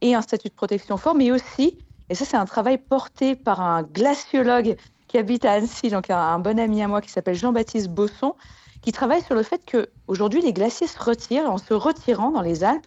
aient 0.00 0.14
un 0.14 0.22
statut 0.22 0.48
de 0.48 0.54
protection 0.54 0.96
fort, 0.96 1.14
mais 1.14 1.30
aussi, 1.30 1.78
et 2.10 2.14
ça 2.14 2.24
c'est 2.24 2.36
un 2.36 2.44
travail 2.44 2.78
porté 2.78 3.36
par 3.36 3.60
un 3.60 3.82
glaciologue 3.82 4.76
qui 5.08 5.18
habite 5.18 5.44
à 5.44 5.52
Annecy, 5.52 5.90
donc 5.90 6.10
un, 6.10 6.38
bon 6.38 6.58
ami 6.58 6.82
à 6.82 6.88
moi 6.88 7.00
qui 7.00 7.10
s'appelle 7.10 7.36
Jean-Baptiste 7.36 7.88
Bosson, 7.88 8.34
qui 8.82 8.92
travaille 8.92 9.22
sur 9.22 9.34
le 9.34 9.42
fait 9.42 9.64
que 9.64 9.88
aujourd'hui 10.08 10.42
les 10.42 10.52
glaciers 10.52 10.86
se 10.86 11.02
retirent. 11.02 11.50
En 11.50 11.58
se 11.58 11.72
retirant 11.72 12.30
dans 12.30 12.42
les 12.42 12.64
Alpes, 12.64 12.86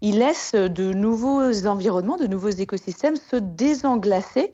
ils 0.00 0.18
laissent 0.18 0.54
de 0.54 0.92
nouveaux 0.92 1.66
environnements, 1.66 2.16
de 2.16 2.26
nouveaux 2.26 2.50
écosystèmes 2.50 3.16
se 3.16 3.36
désenglacer. 3.36 4.52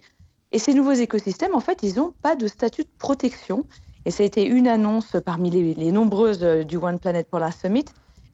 Et 0.53 0.59
ces 0.59 0.73
nouveaux 0.73 0.93
écosystèmes, 0.93 1.55
en 1.55 1.61
fait, 1.61 1.81
ils 1.83 1.97
n'ont 1.97 2.15
pas 2.23 2.37
de 2.37 2.47
statut 2.47 2.85
de 2.85 2.91
protection. 2.99 3.67
Et 4.07 4.11
ça 4.11 4.23
a 4.23 4.27
été 4.27 4.47
une 4.47 4.69
annonce 4.69 5.17
parmi 5.25 5.51
les, 5.51 5.75
les 5.75 5.93
nombreuses 5.93 6.41
du 6.41 6.77
One 6.77 6.99
Planet 6.99 7.29
Polar 7.29 7.53
Summit, 7.53 7.85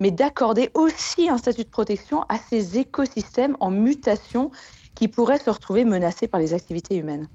mais 0.05 0.11
d'accorder 0.11 0.69
aussi 0.75 1.31
un 1.31 1.39
statut 1.39 1.65
de 1.65 1.71
protection 1.71 2.25
à 2.29 2.37
ces 2.37 2.77
écosystèmes 2.77 3.57
en 3.59 3.71
mutation 3.71 4.51
qui 4.95 5.09
pourraient 5.09 5.39
se 5.39 5.49
retrouver 5.49 5.87
menacés 5.87 6.29
par 6.29 6.41
les 6.41 6.53
activités 6.53 6.99
humaines. 6.99 7.27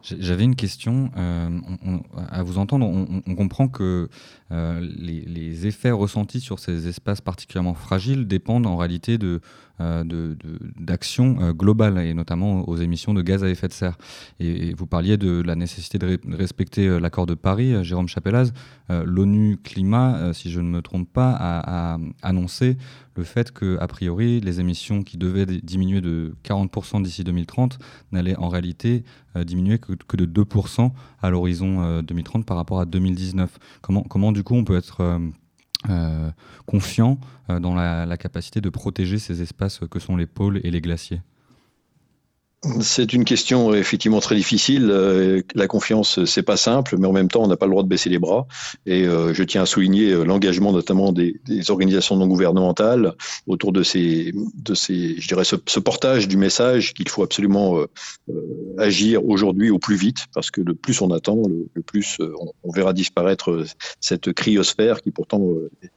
J'avais 0.00 0.44
une 0.44 0.56
question. 0.56 1.10
Euh, 1.18 1.50
on, 1.84 2.00
à 2.30 2.42
vous 2.42 2.56
entendre, 2.56 2.86
on, 2.86 3.22
on 3.26 3.34
comprend 3.34 3.68
que 3.68 4.08
euh, 4.50 4.80
les, 4.80 5.20
les, 5.20 5.66
effets 5.66 5.90
ressentis 5.90 6.40
sur 6.40 6.58
ces 6.58 6.88
espaces 6.88 7.20
particulièrement 7.20 7.74
fragiles 7.74 8.26
dépendent 8.26 8.66
en 8.66 8.78
réalité 8.78 9.18
de, 9.18 9.42
euh, 9.80 10.34
d'actions 10.78 11.36
euh, 11.40 11.52
globales 11.52 11.98
et 11.98 12.14
notamment 12.14 12.68
aux 12.68 12.76
émissions 12.76 13.14
de 13.14 13.22
gaz 13.22 13.44
à 13.44 13.48
effet 13.48 13.68
de 13.68 13.72
serre. 13.72 13.96
Et, 14.40 14.74
vous 14.74 14.86
parliez 14.86 15.16
de 15.16 15.40
la 15.42 15.54
nécessité 15.54 15.98
de, 15.98 16.18
de 16.24 16.36
respecter 16.36 16.86
euh, 16.86 16.98
l'accord 16.98 17.26
de 17.26 17.34
Paris, 17.34 17.84
Jérôme 17.84 18.08
Chapelaz. 18.08 18.52
L'ONU 18.90 19.58
Climat, 19.62 20.32
si 20.32 20.50
je 20.50 20.60
ne 20.60 20.68
me 20.70 20.80
trompe 20.80 21.12
pas, 21.12 21.36
a, 21.38 21.98
annoncé 22.22 22.78
le 23.16 23.22
fait 23.22 23.52
que, 23.52 23.76
a 23.80 23.86
priori, 23.86 24.40
les 24.40 24.60
émissions 24.60 25.02
qui 25.02 25.18
devaient 25.18 25.44
diminuer 25.44 26.00
de 26.00 26.34
40% 26.42 27.02
d'ici 27.02 27.22
2030 27.22 27.78
n'allaient 28.12 28.36
en 28.36 28.48
réalité 28.48 29.04
diminuer 29.44 29.78
que, 29.78 30.16
de 30.16 30.24
2% 30.24 30.90
à 31.20 31.30
l'horizon 31.30 31.82
euh, 31.82 32.02
2030 32.02 32.46
par 32.46 32.56
rapport 32.56 32.80
à 32.80 32.86
2019. 32.86 33.58
Comment, 33.82 34.02
comment 34.02 34.32
du 34.32 34.42
coup 34.42 34.54
on 34.54 34.64
peut 34.64 34.76
être 34.76 35.20
confiant 36.66 37.18
euh, 37.50 37.60
dans 37.60 37.74
la, 37.74 38.16
capacité 38.16 38.60
de 38.60 38.68
protéger 38.68 39.18
ces 39.18 39.42
espaces 39.42 39.80
que 39.90 39.98
sont 39.98 40.16
les 40.16 40.26
pôles 40.26 40.60
et 40.64 40.70
les 40.70 40.80
glaciers 40.80 41.22
c'est 42.80 43.12
une 43.12 43.24
question 43.24 43.72
effectivement 43.72 44.18
très 44.18 44.34
difficile. 44.34 44.88
Euh, 44.90 45.42
la 45.54 45.68
confiance, 45.68 46.24
c'est 46.24 46.42
pas 46.42 46.56
simple, 46.56 46.96
mais 46.98 47.06
en 47.06 47.12
même 47.12 47.28
temps, 47.28 47.44
on 47.44 47.46
n'a 47.46 47.56
pas 47.56 47.66
le 47.66 47.70
droit 47.70 47.84
de 47.84 47.88
baisser 47.88 48.10
les 48.10 48.18
bras. 48.18 48.48
Et 48.84 49.06
euh, 49.06 49.32
je 49.32 49.44
tiens 49.44 49.62
à 49.62 49.66
souligner 49.66 50.10
euh, 50.10 50.24
l'engagement 50.24 50.72
notamment 50.72 51.12
des, 51.12 51.40
organisations 51.68 52.16
non 52.16 52.26
gouvernementales 52.26 53.14
autour 53.46 53.72
de 53.72 53.84
ces, 53.84 54.32
de 54.56 54.74
ces, 54.74 55.20
je 55.20 55.28
dirais, 55.28 55.44
ce, 55.44 55.78
portage 55.78 56.26
du 56.26 56.36
message 56.36 56.94
qu'il 56.94 57.08
faut 57.08 57.22
absolument 57.22 57.78
euh, 57.78 58.76
agir 58.76 59.24
aujourd'hui 59.24 59.70
au 59.70 59.78
plus 59.78 59.96
vite, 59.96 60.26
parce 60.34 60.50
que 60.50 60.60
le 60.60 60.74
plus 60.74 61.00
on 61.00 61.12
attend, 61.12 61.42
le, 61.46 61.82
plus 61.82 62.18
on, 62.64 62.72
verra 62.72 62.92
disparaître 62.92 63.64
cette 64.00 64.32
cryosphère 64.32 65.00
qui 65.00 65.10
pourtant 65.10 65.42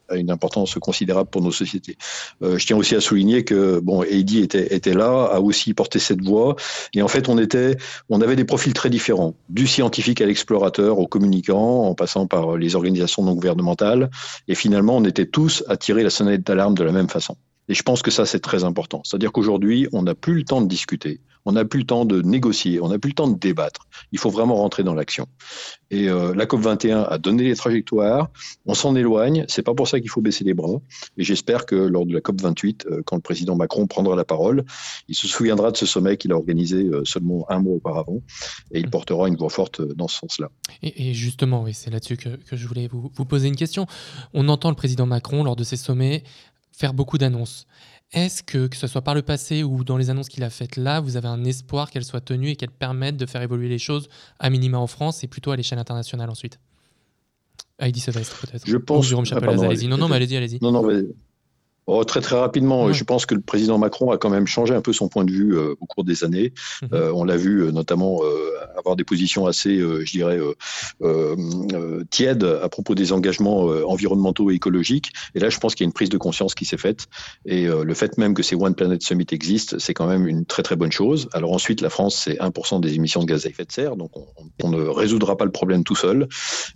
a 0.08 0.16
une 0.16 0.30
importance 0.30 0.74
considérable 0.76 1.28
pour 1.30 1.42
nos 1.42 1.52
sociétés. 1.52 1.96
je 2.40 2.64
tiens 2.64 2.76
aussi 2.76 2.94
à 2.94 3.00
souligner 3.00 3.44
que 3.44 3.78
bon, 3.80 4.02
Heidi 4.02 4.40
était 4.40 4.94
là, 4.94 5.24
a 5.32 5.40
aussi 5.40 5.74
porté 5.74 5.98
cette 5.98 6.22
voix 6.22 6.51
et 6.94 7.02
en 7.02 7.08
fait, 7.08 7.28
on 7.28 7.38
était, 7.38 7.76
on 8.08 8.20
avait 8.20 8.36
des 8.36 8.44
profils 8.44 8.72
très 8.72 8.90
différents, 8.90 9.34
du 9.48 9.66
scientifique 9.66 10.20
à 10.20 10.26
l'explorateur, 10.26 10.98
au 10.98 11.06
communicant, 11.06 11.84
en 11.84 11.94
passant 11.94 12.26
par 12.26 12.56
les 12.56 12.74
organisations 12.74 13.22
non 13.22 13.34
gouvernementales. 13.34 14.10
Et 14.48 14.54
finalement, 14.54 14.96
on 14.96 15.04
était 15.04 15.26
tous 15.26 15.64
à 15.68 15.76
tirer 15.76 16.02
la 16.02 16.10
sonnette 16.10 16.46
d'alarme 16.46 16.74
de 16.74 16.84
la 16.84 16.92
même 16.92 17.08
façon. 17.08 17.36
Et 17.72 17.74
je 17.74 17.82
pense 17.82 18.02
que 18.02 18.10
ça, 18.10 18.26
c'est 18.26 18.40
très 18.40 18.64
important. 18.64 19.00
C'est-à-dire 19.02 19.32
qu'aujourd'hui, 19.32 19.88
on 19.94 20.02
n'a 20.02 20.14
plus 20.14 20.34
le 20.34 20.44
temps 20.44 20.60
de 20.60 20.68
discuter, 20.68 21.22
on 21.46 21.52
n'a 21.52 21.64
plus 21.64 21.80
le 21.80 21.86
temps 21.86 22.04
de 22.04 22.20
négocier, 22.20 22.82
on 22.82 22.88
n'a 22.90 22.98
plus 22.98 23.08
le 23.08 23.14
temps 23.14 23.28
de 23.28 23.38
débattre. 23.38 23.88
Il 24.12 24.18
faut 24.18 24.28
vraiment 24.28 24.56
rentrer 24.56 24.82
dans 24.82 24.92
l'action. 24.92 25.26
Et 25.90 26.10
euh, 26.10 26.34
la 26.34 26.44
COP21 26.44 27.06
a 27.08 27.16
donné 27.16 27.44
les 27.44 27.56
trajectoires, 27.56 28.28
on 28.66 28.74
s'en 28.74 28.94
éloigne, 28.94 29.46
c'est 29.48 29.62
pas 29.62 29.72
pour 29.72 29.88
ça 29.88 30.00
qu'il 30.00 30.10
faut 30.10 30.20
baisser 30.20 30.44
les 30.44 30.52
bras. 30.52 30.82
Et 31.16 31.24
j'espère 31.24 31.64
que 31.64 31.74
lors 31.74 32.04
de 32.04 32.12
la 32.12 32.20
COP28, 32.20 32.86
euh, 32.90 33.02
quand 33.06 33.16
le 33.16 33.22
président 33.22 33.56
Macron 33.56 33.86
prendra 33.86 34.16
la 34.16 34.24
parole, 34.26 34.66
il 35.08 35.14
se 35.14 35.26
souviendra 35.26 35.70
de 35.70 35.78
ce 35.78 35.86
sommet 35.86 36.18
qu'il 36.18 36.32
a 36.32 36.36
organisé 36.36 36.84
euh, 36.84 37.06
seulement 37.06 37.50
un 37.50 37.58
mois 37.58 37.76
auparavant, 37.76 38.20
et 38.70 38.80
il 38.80 38.90
portera 38.90 39.28
une 39.28 39.36
voix 39.36 39.48
forte 39.48 39.80
dans 39.80 40.08
ce 40.08 40.18
sens-là. 40.18 40.50
Et, 40.82 41.08
et, 41.08 41.14
justement, 41.14 41.62
oui, 41.62 41.72
c'est 41.72 41.90
là-dessus 41.90 42.18
que, 42.18 42.36
que, 42.36 42.54
je 42.54 42.66
voulais 42.66 42.86
vous, 42.86 43.10
vous 43.14 43.24
poser 43.24 43.48
une 43.48 43.56
question. 43.56 43.86
On 44.34 44.50
entend 44.50 44.68
le 44.68 44.76
président 44.76 45.06
Macron 45.06 45.42
lors 45.42 45.56
de 45.56 45.64
ces 45.64 45.78
sommets 45.78 46.22
faire 46.72 46.94
beaucoup 46.94 47.18
d'annonces. 47.18 47.66
Est-ce 48.12 48.42
que, 48.42 48.66
que 48.66 48.76
ce 48.76 48.86
soit 48.86 49.00
par 49.00 49.14
le 49.14 49.22
passé 49.22 49.62
ou 49.62 49.84
dans 49.84 49.96
les 49.96 50.10
annonces 50.10 50.28
qu'il 50.28 50.42
a 50.44 50.50
faites 50.50 50.76
là, 50.76 51.00
vous 51.00 51.16
avez 51.16 51.28
un 51.28 51.44
espoir 51.44 51.90
qu'elles 51.90 52.04
soient 52.04 52.20
tenues 52.20 52.50
et 52.50 52.56
qu'elles 52.56 52.70
permettent 52.70 53.16
de 53.16 53.26
faire 53.26 53.40
évoluer 53.40 53.68
les 53.68 53.78
choses 53.78 54.08
à 54.38 54.50
minima 54.50 54.78
en 54.78 54.86
France 54.86 55.24
et 55.24 55.28
plutôt 55.28 55.50
à 55.50 55.56
l'échelle 55.56 55.78
internationale 55.78 56.28
ensuite? 56.28 56.58
Heidi 57.78 58.00
Sevestre 58.00 58.38
peut-être. 58.46 58.66
Je 58.66 58.76
pense. 58.76 59.06
Ou 59.06 59.08
Jérôme 59.08 59.24
Chapelaz, 59.24 59.62
ah, 59.62 59.66
allez-y. 59.66 59.88
Non, 59.88 59.96
non, 59.96 60.08
mais 60.08 60.16
allez-y, 60.16 60.36
allez-y. 60.36 60.58
Non, 60.60 60.72
non, 60.72 60.82
mais 60.82 61.02
Oh, 61.86 62.04
très 62.04 62.20
très 62.20 62.38
rapidement, 62.38 62.84
ouais. 62.84 62.94
je 62.94 63.02
pense 63.02 63.26
que 63.26 63.34
le 63.34 63.40
président 63.40 63.76
Macron 63.76 64.12
a 64.12 64.18
quand 64.18 64.30
même 64.30 64.46
changé 64.46 64.72
un 64.72 64.80
peu 64.80 64.92
son 64.92 65.08
point 65.08 65.24
de 65.24 65.32
vue 65.32 65.56
euh, 65.56 65.74
au 65.80 65.86
cours 65.86 66.04
des 66.04 66.22
années. 66.22 66.52
Mmh. 66.82 66.86
Euh, 66.92 67.12
on 67.12 67.24
l'a 67.24 67.36
vu 67.36 67.62
euh, 67.62 67.72
notamment 67.72 68.20
avoir 68.78 68.94
des 68.94 69.04
positions 69.04 69.46
assez, 69.46 69.78
euh, 69.78 70.04
je 70.04 70.12
dirais, 70.12 70.38
euh, 71.02 72.04
tièdes 72.10 72.44
à 72.44 72.68
propos 72.68 72.94
des 72.94 73.12
engagements 73.12 73.62
environnementaux 73.86 74.50
et 74.50 74.54
écologiques. 74.54 75.10
Et 75.34 75.40
là, 75.40 75.50
je 75.50 75.58
pense 75.58 75.74
qu'il 75.74 75.84
y 75.84 75.86
a 75.86 75.88
une 75.88 75.92
prise 75.92 76.08
de 76.08 76.18
conscience 76.18 76.54
qui 76.54 76.64
s'est 76.64 76.76
faite. 76.76 77.06
Et 77.46 77.66
le 77.66 77.94
fait 77.94 78.18
même 78.18 78.34
que 78.34 78.42
ces 78.42 78.54
One 78.54 78.74
Planet 78.74 79.02
Summit 79.02 79.26
existent, 79.30 79.76
c'est 79.78 79.94
quand 79.94 80.06
même 80.06 80.26
une 80.26 80.44
très 80.44 80.62
très 80.62 80.76
bonne 80.76 80.92
chose. 80.92 81.28
Alors 81.32 81.52
ensuite, 81.52 81.80
la 81.80 81.90
France, 81.90 82.16
c'est 82.16 82.38
1% 82.38 82.80
des 82.80 82.94
émissions 82.94 83.20
de 83.20 83.26
gaz 83.26 83.46
à 83.46 83.48
effet 83.48 83.64
de 83.64 83.72
serre, 83.72 83.96
donc 83.96 84.10
on, 84.16 84.26
on, 84.62 84.70
ne 84.70 84.82
résoudra 84.82 85.36
pas 85.36 85.44
le 85.44 85.52
problème 85.52 85.84
tout 85.84 85.96
seul. 85.96 86.28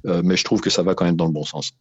mais 0.05 0.37
je 0.37 0.45
trouve 0.45 0.61
que 0.61 0.71
ça 0.71 0.83
va 0.83 0.95
quand 0.95 1.05
même 1.05 1.17
dans 1.17 1.27
le 1.27 1.33
bon 1.33 1.45
sens. 1.45 1.73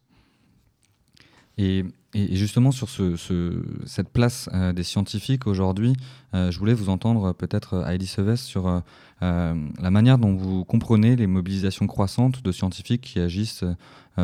Et, 1.58 1.84
et, 2.16 2.36
justement, 2.36 2.70
sur 2.70 2.88
ce, 2.88 3.16
ce, 3.16 3.62
cette 3.84 4.08
place 4.08 4.48
euh, 4.54 4.72
des 4.72 4.84
scientifiques 4.84 5.46
aujourd'hui, 5.46 5.94
euh, 6.34 6.50
je 6.50 6.58
voulais 6.58 6.72
vous 6.72 6.88
entendre 6.88 7.34
peut-être, 7.34 7.84
Heidi 7.86 8.06
Seves, 8.06 8.36
sur 8.36 8.68
euh, 8.68 8.80
la 9.20 9.90
manière 9.90 10.16
dont 10.16 10.34
vous 10.34 10.64
comprenez 10.64 11.14
les 11.14 11.26
mobilisations 11.26 11.86
croissantes 11.86 12.42
de 12.42 12.52
scientifiques 12.52 13.02
qui 13.02 13.20
agissent 13.20 13.64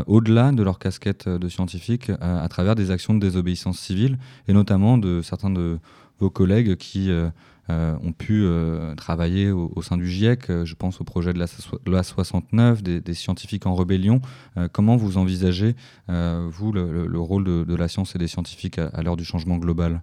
au-delà 0.07 0.53
de 0.53 0.63
leur 0.63 0.79
casquette 0.79 1.29
de 1.29 1.49
scientifiques 1.51 2.11
à 2.21 2.49
travers 2.49 2.75
des 2.75 2.91
actions 2.91 3.13
de 3.13 3.19
désobéissance 3.19 3.79
civile, 3.79 4.19
et 4.49 4.55
notamment 4.55 4.97
de 4.97 5.21
certains 5.21 5.51
de 5.51 5.79
vos 6.23 6.31
collègues 6.31 6.77
qui 6.77 7.11
euh, 7.11 7.97
ont 8.03 8.13
pu 8.13 8.43
euh, 8.45 8.95
travailler 8.95 9.51
au, 9.51 9.83
sein 9.83 9.97
du 9.97 10.09
GIEC. 10.09 10.51
Euh, 10.51 10.65
je 10.65 10.75
pense 10.75 11.01
au 11.01 11.05
projet 11.05 11.33
de 11.33 11.39
la 11.39 11.47
loi 11.87 12.03
69, 12.03 12.83
des, 12.83 13.15
scientifiques 13.15 13.67
en 13.67 13.75
rébellion. 13.75 14.21
Euh, 14.57 14.69
comment 14.73 14.97
vous 14.97 15.19
envisagez, 15.19 15.75
euh, 16.09 16.49
vous, 16.51 16.73
le, 16.73 17.07
le, 17.07 17.21
rôle 17.21 17.45
de, 17.45 17.75
la 17.75 17.89
science 17.89 18.15
et 18.15 18.19
des 18.19 18.29
scientifiques 18.29 18.79
à, 18.79 19.03
l'heure 19.03 19.17
du 19.17 19.25
changement 19.25 19.57
global? 19.57 20.03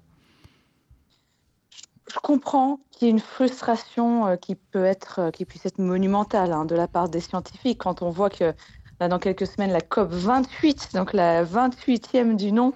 Je 2.11 2.19
comprends 2.19 2.79
qu'il 2.91 3.07
y 3.07 3.09
ait 3.09 3.13
une 3.13 3.19
frustration 3.19 4.27
euh, 4.27 4.35
qui 4.35 4.55
peut 4.55 4.85
être, 4.85 5.29
qui 5.31 5.45
puisse 5.45 5.65
être 5.65 5.79
monumentale 5.79 6.51
hein, 6.51 6.65
de 6.65 6.75
la 6.75 6.87
part 6.87 7.07
des 7.07 7.19
scientifiques 7.19 7.79
quand 7.79 8.01
on 8.01 8.09
voit 8.09 8.29
que 8.29 8.53
là, 8.99 9.07
dans 9.07 9.19
quelques 9.19 9.47
semaines, 9.47 9.71
la 9.71 9.81
COP 9.81 10.11
28, 10.11 10.89
donc 10.95 11.13
la 11.13 11.45
28e 11.45 12.35
du 12.35 12.51
nom, 12.51 12.73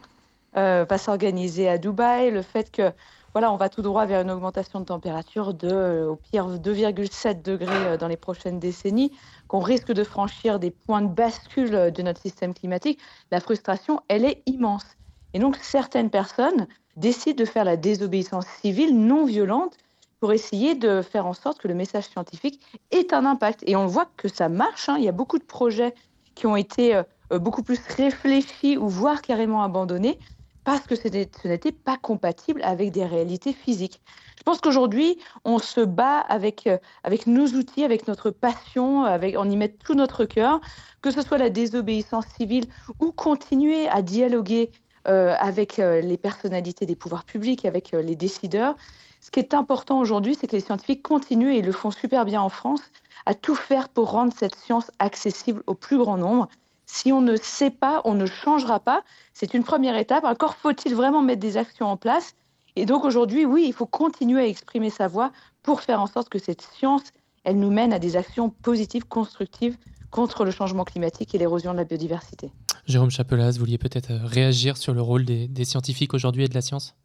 euh, 0.56 0.86
va 0.88 0.98
s'organiser 1.00 1.68
à 1.68 1.80
Dubaï. 1.80 2.30
Le 2.30 2.44
fait 2.44 2.72
que 2.72 2.92
voilà, 3.34 3.52
on 3.52 3.58
va 3.58 3.68
tout 3.68 3.82
droit 3.82 4.06
vers 4.06 4.22
une 4.22 4.30
augmentation 4.30 4.80
de 4.80 4.86
température 4.86 5.56
de, 5.56 5.68
euh, 5.68 6.10
au 6.10 6.16
pire, 6.16 6.48
2,7 6.48 7.42
degrés 7.42 7.88
euh, 7.88 7.98
dans 7.98 8.08
les 8.08 8.18
prochaines 8.18 8.60
décennies, 8.60 9.12
qu'on 9.48 9.60
risque 9.60 9.92
de 9.92 10.04
franchir 10.04 10.60
des 10.60 10.70
points 10.70 11.02
de 11.02 11.08
bascule 11.08 11.74
euh, 11.74 11.90
de 11.90 12.04
notre 12.04 12.22
système 12.22 12.54
climatique, 12.54 13.00
la 13.32 13.40
frustration, 13.40 14.02
elle 14.08 14.24
est 14.24 14.44
immense. 14.46 14.86
Et 15.34 15.40
donc, 15.40 15.58
certaines 15.62 16.12
personnes 16.12 16.68
décident 16.96 17.44
de 17.44 17.46
faire 17.46 17.64
la 17.64 17.76
désobéissance 17.76 18.46
civile 18.62 18.96
non 18.96 19.26
violente 19.26 19.78
pour 20.20 20.32
essayer 20.32 20.76
de 20.76 21.02
faire 21.02 21.26
en 21.26 21.34
sorte 21.34 21.58
que 21.58 21.68
le 21.68 21.74
message 21.74 22.04
scientifique 22.04 22.62
ait 22.92 23.16
un 23.16 23.26
impact. 23.26 23.64
Et 23.66 23.76
on 23.76 23.88
voit 23.88 24.08
que 24.16 24.28
ça 24.28 24.48
marche. 24.48 24.90
Hein. 24.90 24.98
Il 25.00 25.04
y 25.04 25.10
a 25.10 25.12
beaucoup 25.12 25.40
de 25.40 25.44
projets 25.44 25.96
qui 26.36 26.46
ont 26.46 26.56
été 26.56 27.02
beaucoup 27.32 27.64
plus 27.64 27.80
réfléchis 27.98 28.78
ou 28.78 28.88
voire 28.88 29.22
carrément 29.22 29.64
abandonnés 29.64 30.20
parce 30.64 30.82
que 30.88 30.96
ce 30.96 31.08
n'était 31.48 31.72
pas 31.72 31.98
compatible 31.98 32.62
avec 32.64 32.92
des 32.92 33.06
réalités 33.06 33.54
physiques. 33.54 34.02
Je 34.38 34.44
pense 34.44 34.62
qu'aujourd'hui, 34.62 35.18
on 35.46 35.60
se 35.60 35.82
bat 35.82 36.20
avec, 36.20 36.68
euh, 36.68 36.78
avec 37.04 37.28
nos 37.28 37.48
outils, 37.48 37.84
avec 37.84 38.08
notre 38.08 38.30
passion, 38.30 39.04
avec, 39.04 39.36
on 39.38 39.50
y 39.50 39.58
met 39.58 39.70
tout 39.70 39.96
notre 39.96 40.26
cœur, 40.26 40.62
que 41.02 41.12
ce 41.12 41.22
soit 41.22 41.38
la 41.38 41.50
désobéissance 41.50 42.26
civile 42.38 42.66
ou 43.00 43.12
continuer 43.12 43.88
à 43.90 44.02
dialoguer 44.02 44.72
euh, 45.08 45.36
avec 45.40 45.80
euh, 45.80 46.02
les 46.02 46.18
personnalités 46.18 46.86
des 46.86 46.96
pouvoirs 46.96 47.26
publics, 47.26 47.66
avec 47.66 47.92
les 47.92 48.16
décideurs. 48.16 48.76
Ce 49.20 49.32
qui 49.32 49.40
est 49.40 49.54
important 49.54 50.00
aujourd'hui, 50.00 50.36
c'est 50.36 50.48
que 50.48 50.56
les 50.56 50.62
scientifiques 50.62 51.02
continuent, 51.02 51.54
et 51.54 51.60
ils 51.60 51.66
le 51.66 51.72
font 51.72 51.92
super 51.92 52.26
bien 52.26 52.42
en 52.42 52.50
France, 52.50 52.82
à 53.26 53.34
tout 53.34 53.56
faire 53.56 53.88
pour 53.88 54.12
rendre 54.12 54.34
cette 54.38 54.56
science 54.56 54.92
accessible 55.00 55.64
au 55.68 55.76
plus 55.76 55.98
grand 55.98 56.18
nombre. 56.18 56.50
Si 56.86 57.12
on 57.12 57.22
ne 57.22 57.36
sait 57.36 57.72
pas, 57.72 58.02
on 58.06 58.14
ne 58.14 58.26
changera 58.26 58.80
pas. 58.80 59.04
C'est 59.34 59.54
une 59.54 59.64
première 59.64 59.98
étape. 59.98 60.24
Encore 60.24 60.56
faut-il 60.56 60.96
vraiment 60.96 61.22
mettre 61.22 61.42
des 61.42 61.58
actions 61.58 61.88
en 61.88 61.98
place. 61.98 62.36
Et 62.76 62.86
donc 62.86 63.06
aujourd'hui, 63.06 63.46
oui, 63.46 63.66
il 63.68 63.74
faut 63.74 63.86
continuer 63.86 64.42
à 64.42 64.48
exprimer 64.48 64.90
sa 64.90 65.08
voix 65.08 65.32
pour 65.62 65.82
faire 65.82 66.02
en 66.02 66.08
sorte 66.08 66.30
que 66.30 66.40
cette 66.40 66.62
science, 66.62 67.04
elle 67.44 67.60
nous 67.60 67.72
mène 67.72 67.94
à 67.94 68.00
des 68.00 68.16
actions 68.16 68.50
positives, 68.50 69.06
constructives 69.06 69.78
contre 70.10 70.46
le 70.46 70.52
changement 70.52 70.84
climatique 70.84 71.34
et 71.34 71.38
l'érosion 71.38 71.72
de 71.72 71.78
la 71.78 71.84
biodiversité. 71.86 72.52
Jérôme 72.86 73.10
Chapelas, 73.10 73.52
vous 73.52 73.60
vouliez 73.60 73.78
peut-être 73.78 74.12
euh, 74.12 74.20
réagir 74.26 74.78
sur 74.78 74.94
le 74.94 75.02
rôle 75.02 75.26
des, 75.26 75.48
des 75.48 75.66
scientifiques 75.66 76.14
aujourd'hui 76.14 76.44
et 76.44 76.48
de 76.48 76.54
la 76.54 76.62
science? 76.62 76.96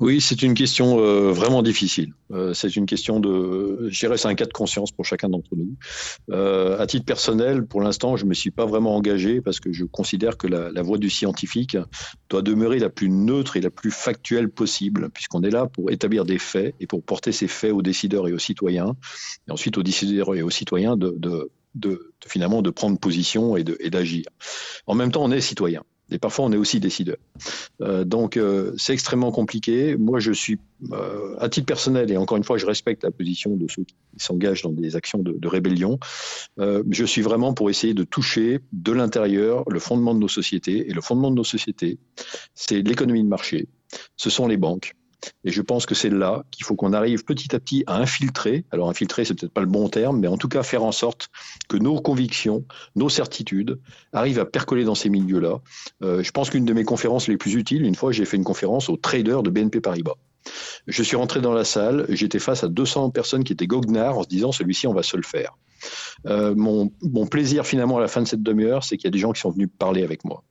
Oui, 0.00 0.20
c'est 0.20 0.42
une 0.42 0.54
question 0.54 1.00
euh, 1.00 1.32
vraiment 1.32 1.60
difficile. 1.60 2.12
Euh, 2.30 2.54
c'est 2.54 2.76
une 2.76 2.86
question 2.86 3.18
de, 3.18 3.88
je 3.90 3.98
dirais, 3.98 4.16
c'est 4.16 4.28
un 4.28 4.36
cas 4.36 4.44
de 4.44 4.52
conscience 4.52 4.92
pour 4.92 5.04
chacun 5.04 5.28
d'entre 5.28 5.56
nous. 5.56 5.74
Euh, 6.30 6.78
à 6.78 6.86
titre 6.86 7.04
personnel, 7.04 7.66
pour 7.66 7.80
l'instant, 7.80 8.16
je 8.16 8.24
me 8.24 8.32
suis 8.32 8.52
pas 8.52 8.64
vraiment 8.64 8.94
engagé 8.94 9.40
parce 9.40 9.58
que 9.58 9.72
je 9.72 9.84
considère 9.84 10.36
que 10.36 10.46
la, 10.46 10.70
la, 10.70 10.82
voie 10.82 10.98
du 10.98 11.10
scientifique 11.10 11.76
doit 12.28 12.42
demeurer 12.42 12.78
la 12.78 12.90
plus 12.90 13.08
neutre 13.08 13.56
et 13.56 13.60
la 13.60 13.70
plus 13.70 13.90
factuelle 13.90 14.50
possible, 14.50 15.10
puisqu'on 15.10 15.42
est 15.42 15.50
là 15.50 15.66
pour 15.66 15.90
établir 15.90 16.24
des 16.24 16.38
faits 16.38 16.76
et 16.78 16.86
pour 16.86 17.02
porter 17.02 17.32
ces 17.32 17.48
faits 17.48 17.72
aux 17.72 17.82
décideurs 17.82 18.28
et 18.28 18.32
aux 18.32 18.38
citoyens, 18.38 18.94
et 19.48 19.50
ensuite 19.50 19.78
aux 19.78 19.82
décideurs 19.82 20.32
et 20.36 20.42
aux 20.42 20.50
citoyens 20.50 20.96
de, 20.96 21.12
de, 21.18 21.50
de, 21.74 21.90
de 21.90 22.28
finalement 22.28 22.62
de 22.62 22.70
prendre 22.70 23.00
position 23.00 23.56
et 23.56 23.64
d'agir. 23.64 24.26
En 24.86 24.94
même 24.94 25.10
temps, 25.10 25.24
on 25.24 25.32
est 25.32 25.40
citoyen. 25.40 25.82
Et 26.10 26.18
parfois, 26.18 26.46
on 26.46 26.52
est 26.52 26.56
aussi 26.56 26.80
décideur. 26.80 27.16
Euh, 27.80 28.04
donc, 28.04 28.36
euh, 28.36 28.72
c'est 28.76 28.92
extrêmement 28.92 29.30
compliqué. 29.30 29.96
Moi, 29.96 30.20
je 30.20 30.32
suis, 30.32 30.58
euh, 30.92 31.36
à 31.38 31.48
titre 31.48 31.66
personnel, 31.66 32.10
et 32.10 32.16
encore 32.16 32.36
une 32.36 32.44
fois, 32.44 32.56
je 32.56 32.66
respecte 32.66 33.04
la 33.04 33.10
position 33.10 33.56
de 33.56 33.66
ceux 33.68 33.84
qui 33.84 33.94
s'engagent 34.16 34.62
dans 34.62 34.72
des 34.72 34.96
actions 34.96 35.18
de, 35.18 35.32
de 35.32 35.48
rébellion, 35.48 35.98
je 36.58 37.04
suis 37.04 37.22
vraiment 37.22 37.54
pour 37.54 37.70
essayer 37.70 37.94
de 37.94 38.04
toucher 38.04 38.60
de 38.72 38.92
l'intérieur 38.92 39.64
le 39.68 39.78
fondement 39.78 40.14
de 40.14 40.20
nos 40.20 40.28
sociétés. 40.28 40.88
Et 40.88 40.92
le 40.92 41.00
fondement 41.00 41.30
de 41.30 41.36
nos 41.36 41.44
sociétés, 41.44 41.98
c'est 42.54 42.82
l'économie 42.82 43.22
de 43.22 43.28
marché. 43.28 43.68
Ce 44.16 44.30
sont 44.30 44.48
les 44.48 44.56
banques. 44.56 44.94
Et 45.44 45.50
je 45.50 45.62
pense 45.62 45.86
que 45.86 45.94
c'est 45.94 46.10
là 46.10 46.44
qu'il 46.50 46.64
faut 46.64 46.74
qu'on 46.74 46.92
arrive 46.92 47.24
petit 47.24 47.54
à 47.54 47.60
petit 47.60 47.84
à 47.86 47.96
infiltrer. 47.96 48.64
Alors 48.70 48.88
infiltrer, 48.88 49.24
c'est 49.24 49.34
peut-être 49.34 49.52
pas 49.52 49.60
le 49.60 49.66
bon 49.66 49.88
terme, 49.88 50.20
mais 50.20 50.28
en 50.28 50.36
tout 50.36 50.48
cas 50.48 50.62
faire 50.62 50.84
en 50.84 50.92
sorte 50.92 51.28
que 51.68 51.76
nos 51.76 52.00
convictions, 52.00 52.64
nos 52.96 53.08
certitudes 53.08 53.80
arrivent 54.12 54.38
à 54.38 54.44
percoler 54.44 54.84
dans 54.84 54.94
ces 54.94 55.08
milieux-là. 55.08 55.60
Euh, 56.02 56.22
je 56.22 56.30
pense 56.30 56.50
qu'une 56.50 56.64
de 56.64 56.72
mes 56.72 56.84
conférences 56.84 57.28
les 57.28 57.36
plus 57.36 57.54
utiles, 57.54 57.82
une 57.82 57.94
fois, 57.94 58.12
j'ai 58.12 58.24
fait 58.24 58.36
une 58.36 58.44
conférence 58.44 58.88
aux 58.88 58.96
traders 58.96 59.42
de 59.42 59.50
BNP 59.50 59.80
Paribas. 59.80 60.16
Je 60.86 61.02
suis 61.02 61.16
rentré 61.16 61.40
dans 61.40 61.52
la 61.52 61.64
salle, 61.64 62.06
j'étais 62.08 62.38
face 62.38 62.64
à 62.64 62.68
200 62.68 63.10
personnes 63.10 63.44
qui 63.44 63.52
étaient 63.52 63.66
goguenards 63.66 64.18
en 64.18 64.22
se 64.22 64.28
disant 64.28 64.52
celui-ci, 64.52 64.86
on 64.86 64.94
va 64.94 65.02
se 65.02 65.16
le 65.16 65.22
faire. 65.22 65.56
Euh, 66.26 66.54
mon, 66.54 66.90
plaisir 67.26 67.66
finalement 67.66 67.98
à 67.98 68.00
la 68.00 68.08
fin 68.08 68.22
de 68.22 68.26
cette 68.26 68.42
demi-heure, 68.42 68.84
c'est 68.84 68.96
qu'il 68.96 69.06
y 69.06 69.08
a 69.08 69.10
des 69.10 69.18
gens 69.18 69.32
qui 69.32 69.40
sont 69.40 69.50
venus 69.50 69.68
parler 69.78 70.02
avec 70.02 70.24
moi 70.24 70.44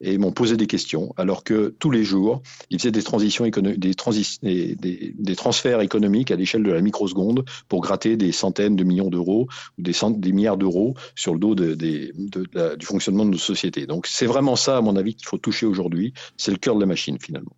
et 0.00 0.18
m'ont 0.18 0.32
posé 0.32 0.56
des 0.56 0.66
questions, 0.66 1.14
alors 1.16 1.44
que 1.44 1.74
tous 1.78 1.90
les 1.90 2.04
jours, 2.04 2.42
ils 2.70 2.78
faisaient 2.78 2.90
des 2.90 3.02
transitions 3.02 3.44
des, 3.44 4.76
des, 4.76 5.36
transferts 5.36 5.80
économiques 5.80 6.30
à 6.30 6.36
l'échelle 6.36 6.62
de 6.62 6.72
la 6.72 6.80
microseconde 6.80 7.44
pour 7.68 7.80
gratter 7.80 8.16
des 8.16 8.32
centaines 8.32 8.76
de 8.76 8.84
millions 8.84 9.08
d'euros 9.08 9.46
ou 9.78 9.82
des, 9.82 10.32
milliards 10.32 10.56
d'euros 10.56 10.94
sur 11.14 11.34
le 11.34 11.38
dos 11.38 11.54
du 11.54 12.86
fonctionnement 12.86 13.24
de 13.24 13.30
nos 13.30 13.38
sociétés. 13.38 13.86
Donc 13.86 14.06
c'est 14.06 14.26
vraiment 14.26 14.56
ça, 14.56 14.78
à 14.78 14.80
mon 14.80 14.96
avis, 14.96 15.14
qu'il 15.14 15.26
faut 15.26 15.38
toucher 15.38 15.66
aujourd'hui. 15.66 16.12
C'est 16.36 16.50
le 16.50 16.58
cœur 16.58 16.74
de 16.74 16.80
la 16.80 16.86
machine 16.86 17.18
finalement. 17.20 17.56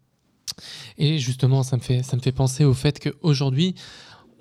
Et 0.96 1.18
justement, 1.18 1.62
ça 1.62 1.76
me 1.76 1.82
fait, 1.82 2.02
ça 2.02 2.16
me 2.16 2.22
fait 2.22 2.32
penser 2.32 2.64
au 2.64 2.74
fait 2.74 2.98
qu'aujourd'hui, 2.98 3.74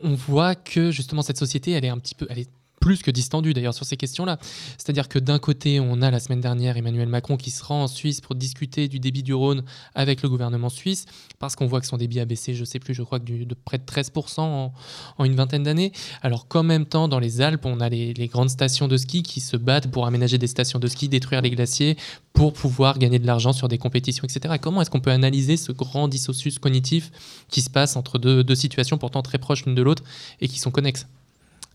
on 0.02 0.14
voit 0.14 0.56
que 0.56 0.92
justement 0.92 1.22
cette 1.22 1.38
société, 1.38 1.72
elle 1.72 1.86
est 1.86 1.90
un 1.90 2.00
petit 2.00 2.16
peu, 2.16 2.28
elle 2.30 2.40
est 2.40 2.50
plus 2.80 3.02
que 3.02 3.12
distendu 3.12 3.54
d'ailleurs 3.54 3.74
sur 3.74 3.86
ces 3.86 3.98
questions-là. 3.98 4.38
C'est-à-dire 4.78 5.10
que 5.10 5.20
d'un 5.20 5.40
côté, 5.40 5.80
on 5.80 6.02
a 6.02 6.12
la 6.12 6.20
semaine 6.20 6.42
dernière 6.42 6.78
Emmanuel 6.78 7.08
Macron 7.08 7.38
qui 7.38 7.52
se 7.52 7.64
rend 7.64 7.84
en 7.84 7.88
Suisse 7.88 8.22
pour 8.22 8.36
discuter 8.36 8.88
du 8.88 9.00
débit 9.00 9.24
du 9.24 9.34
Rhône 9.34 9.64
avec 9.96 10.22
le 10.22 10.30
gouvernement 10.30 10.70
suisse, 10.70 11.06
parce 11.40 11.56
qu'on 11.56 11.68
voit 11.68 11.82
que 11.82 11.88
son 11.88 11.98
débit 11.98 12.20
a 12.20 12.26
baissé, 12.26 12.54
je 12.54 12.64
sais 12.64 12.80
plus, 12.80 12.94
je 12.94 13.04
crois 13.04 13.20
que 13.20 13.26
de 13.26 13.56
près 13.56 13.78
de 13.78 13.84
13% 13.84 14.42
en, 14.42 15.26
une 15.26 15.36
vingtaine 15.36 15.64
d'années. 15.64 15.92
Alors 16.22 16.48
qu'en 16.48 16.64
même 16.64 16.86
temps, 16.86 17.08
dans 17.08 17.20
les 17.20 17.42
Alpes, 17.42 17.66
on 17.66 17.80
a 17.80 17.90
les, 17.90 18.14
grandes 18.28 18.50
stations 18.50 18.88
de 18.88 18.98
ski 18.98 19.24
qui 19.24 19.40
se 19.40 19.58
battent 19.58 19.90
pour 19.90 20.06
aménager 20.06 20.38
des 20.38 20.48
stations 20.48 20.80
de 20.80 20.88
ski, 20.88 21.10
détruire 21.10 21.42
les 21.42 21.50
glaciers, 21.50 21.98
pour 22.34 22.54
pouvoir 22.54 23.00
gagner 23.00 23.20
de 23.20 23.26
l'argent 23.26 23.54
sur 23.54 23.68
des 23.68 23.78
compétitions, 23.78 24.24
etc. 24.26 24.56
Comment 24.62 24.82
est-ce 24.82 24.90
qu'on 24.90 25.00
peut 25.00 25.12
analyser 25.12 25.58
ce 25.58 25.72
grand 25.72 26.08
dissocius 26.08 26.60
cognitif 26.60 27.12
qui 27.50 27.62
se 27.62 27.70
passe 27.70 27.96
entre 27.96 28.20
deux 28.20 28.56
situations 28.56 28.98
pourtant 28.98 29.22
très 29.22 29.38
proches 29.38 29.66
l'une 29.66 29.76
de 29.76 29.82
l'autre 29.82 30.04
et 30.42 30.48
qui 30.48 30.60
sont 30.60 30.72
connexes? 30.72 31.08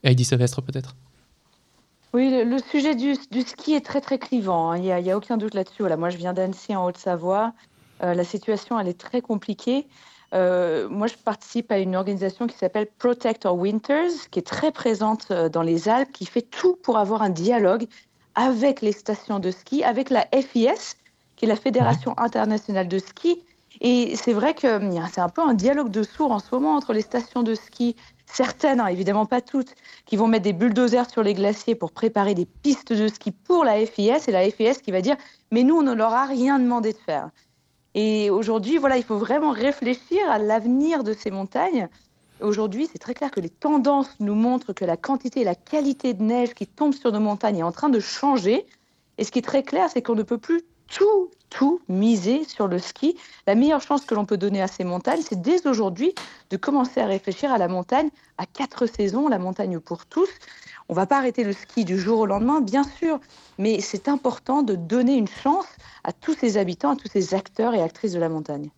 Heidi 0.05 0.25
Sylvestre 0.25 0.62
peut-être? 0.62 0.95
Oui, 2.15 2.45
le, 2.45 2.59
sujet 2.59 2.95
du, 2.95 3.15
ski 3.15 3.75
est 3.75 3.85
très 3.85 4.03
très 4.03 4.19
clivant. 4.19 4.71
Hein. 4.71 4.77
Il 4.77 4.83
n'y 4.83 5.11
a, 5.11 5.17
aucun 5.17 5.38
doute 5.38 5.55
là-dessus. 5.55 5.81
Voilà, 5.81 5.97
moi, 5.97 6.11
je 6.11 6.19
viens 6.19 6.35
d'Annecy 6.35 6.77
en 6.77 6.85
Haute-Savoie. 6.85 7.55
Euh, 8.03 8.12
la 8.12 8.25
situation, 8.25 8.79
elle 8.79 8.88
est 8.88 9.01
très 9.01 9.23
compliquée. 9.23 9.87
Euh, 10.35 10.88
moi, 10.91 11.07
je 11.07 11.15
participe 11.15 11.73
à 11.73 11.79
une 11.79 11.97
organisation 11.97 12.47
qui 12.47 12.57
s'appelle 12.57 12.87
Protect 12.99 13.47
Our 13.47 13.57
Winters, 13.57 14.11
qui 14.31 14.41
est 14.41 14.47
très 14.47 14.73
présente 14.73 15.31
euh, 15.31 15.49
dans 15.49 15.62
les 15.62 15.88
Alpes, 15.88 16.12
qui 16.12 16.27
fait 16.27 16.43
tout 16.43 16.77
pour 16.83 16.99
avoir 16.99 17.23
un 17.23 17.31
dialogue 17.31 17.87
avec 18.35 18.83
les 18.83 18.93
stations 18.93 19.38
de 19.38 19.51
ski, 19.51 19.83
avec 19.83 20.11
la 20.11 20.27
FIS, 20.33 20.97
qui 21.37 21.47
est 21.47 21.49
la 21.49 21.57
Fédération 21.57 22.15
internationale 22.19 22.88
de 22.88 22.99
ski. 22.99 23.43
Et 23.81 24.17
c'est 24.17 24.33
vrai 24.33 24.55
que 24.55 24.81
c'est 25.11 25.21
un 25.21 25.29
peu 25.29 25.43
un 25.43 25.55
dialogue 25.55 25.91
de 25.91 26.03
sourds 26.03 26.31
en 26.31 26.38
ce 26.38 26.47
moment 26.53 26.77
entre 26.77 26.93
les 26.93 27.01
stations 27.01 27.43
de 27.43 27.55
ski 27.55 27.97
certaines, 28.33 28.81
hein, 28.81 28.87
évidemment 28.87 29.27
pas 29.27 29.40
toutes, 29.40 29.75
qui 30.07 30.16
vont 30.16 30.27
mettre 30.27 30.45
des 30.45 30.53
bulldozers 30.53 31.09
sur 31.11 31.23
les 31.23 31.35
glaciers 31.35 31.75
pour 31.75 31.92
préparer 31.92 32.35
des 32.35 32.47
pistes 32.47 32.92
de 32.92 33.09
ski 33.09 33.31
pour 33.31 33.64
la 33.64 33.85
FIS, 33.85 34.29
et 34.29 34.33
la 34.33 34.51
FIS 34.51 34.81
qui 34.83 34.90
va 34.90 35.01
dire 35.01 35.16
mais 35.51 35.62
nous 35.62 35.77
on 35.77 35.83
ne 35.83 35.92
leur 35.92 36.12
a 36.12 36.27
rien 36.27 36.59
demandé 36.59 36.92
de 36.92 36.99
faire. 36.99 37.31
Et 37.95 38.31
aujourd'hui, 38.31 38.79
voilà, 38.79 38.97
il 38.97 39.05
faut 39.05 39.18
vraiment 39.18 39.51
réfléchir 39.51 40.18
à 40.31 40.38
l'avenir 40.38 41.05
de 41.05 41.12
ces 41.12 41.31
montagnes. 41.31 41.88
Aujourd'hui, 42.40 42.88
c'est 42.90 42.99
très 42.99 43.14
clair 43.14 43.31
que 43.31 43.40
les 43.40 43.51
tendances 43.51 44.16
nous 44.18 44.35
montrent 44.35 44.73
que 44.73 44.85
la 44.85 44.97
quantité 44.97 45.42
et 45.42 45.45
la 45.45 45.55
qualité 45.55 46.14
de 46.14 46.23
neige 46.23 46.55
qui 46.55 46.66
tombe 46.66 46.95
sur 46.95 47.12
nos 47.12 47.21
montagnes 47.21 47.59
est 47.59 47.62
en 47.62 47.71
train 47.71 47.90
de 47.90 48.01
changer. 48.01 48.66
Et 49.18 49.25
ce 49.25 49.31
qui 49.31 49.40
est 49.40 49.42
très 49.42 49.62
clair, 49.62 49.90
c'est 49.92 50.01
qu'on 50.01 50.14
ne 50.14 50.23
peut 50.23 50.38
plus 50.38 50.62
tout, 50.92 51.31
tout 51.50 51.81
miser 51.88 52.44
sur 52.44 52.68
le 52.68 52.78
ski. 52.78 53.16
La 53.46 53.55
meilleure 53.55 53.81
chance 53.81 54.05
que 54.05 54.14
l'on 54.14 54.26
peut 54.26 54.37
donner 54.37 54.62
à 54.62 54.68
ces 54.68 54.85
montagnes, 54.85 55.22
c'est 55.22 55.40
dès 55.40 55.66
aujourd'hui 55.66 56.14
de 56.50 56.57
commencer 56.57 57.00
à 57.00 57.07
réfléchir 57.07 57.50
à 57.50 57.59
la 57.59 57.66
montagne 57.66 58.11
à 58.38 58.46
quatre 58.46 58.87
saisons, 58.87 59.28
la 59.28 59.38
montagne 59.38 59.81
pour 59.81 60.07
tous. 60.07 60.28
On 60.88 60.94
va 60.94 61.07
pas 61.07 61.18
arrêter 61.18 61.44
le 61.44 61.52
ski 61.52 61.85
du 61.85 61.98
jour 61.98 62.20
au 62.20 62.26
lendemain, 62.26 62.61
bien 62.61 62.85
sûr, 62.85 63.18
mais 63.59 63.81
c'est 63.81 64.09
important 64.09 64.62
de 64.62 64.74
donner 64.74 65.14
une 65.14 65.28
chance 65.28 65.66
à 66.05 66.12
tous 66.12 66.35
ces 66.35 66.59
habitants, 66.59 66.92
à 66.92 66.96
tous 66.96 67.09
ces 67.09 67.35
acteurs 67.35 67.74
et 67.74 67.83
actrices 67.83 68.12
de 68.12 68.20
la 68.20 68.28
montagne. 68.28 68.70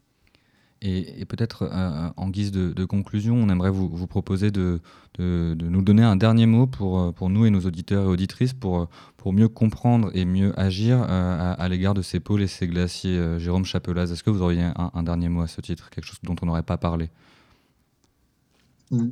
Et, 0.86 1.24
peut-être 1.24 1.62
euh, 1.62 2.10
en 2.14 2.28
guise 2.28 2.52
de, 2.52 2.84
conclusion, 2.84 3.36
on 3.36 3.48
aimerait 3.48 3.70
vous, 3.70 4.06
proposer 4.06 4.50
de, 4.50 4.80
nous 5.18 5.82
donner 5.82 6.02
un 6.02 6.16
dernier 6.16 6.44
mot 6.44 6.66
pour, 6.66 7.14
pour 7.14 7.30
nous 7.30 7.46
et 7.46 7.50
nos 7.50 7.60
auditeurs 7.60 8.04
et 8.04 8.06
auditrices 8.06 8.52
pour, 8.52 8.88
mieux 9.32 9.48
comprendre 9.48 10.10
et 10.12 10.26
mieux 10.26 10.52
agir 10.60 11.02
euh, 11.08 11.54
à, 11.56 11.68
l'égard 11.70 11.94
de 11.94 12.02
ces 12.02 12.20
pôles 12.20 12.42
et 12.42 12.46
ces 12.46 12.66
glaciers. 12.66 13.16
Euh, 13.16 13.38
Jérôme 13.38 13.64
Chapelaz, 13.64 14.12
est-ce 14.12 14.22
que 14.22 14.28
vous 14.28 14.42
auriez 14.42 14.66
un, 14.76 15.02
dernier 15.02 15.30
mot 15.30 15.40
à 15.40 15.48
ce 15.48 15.62
titre, 15.62 15.88
quelque 15.88 16.04
chose 16.04 16.18
dont 16.22 16.36
on 16.42 16.46
n'aurait 16.46 16.62
pas 16.62 16.76
parlé? 16.76 17.08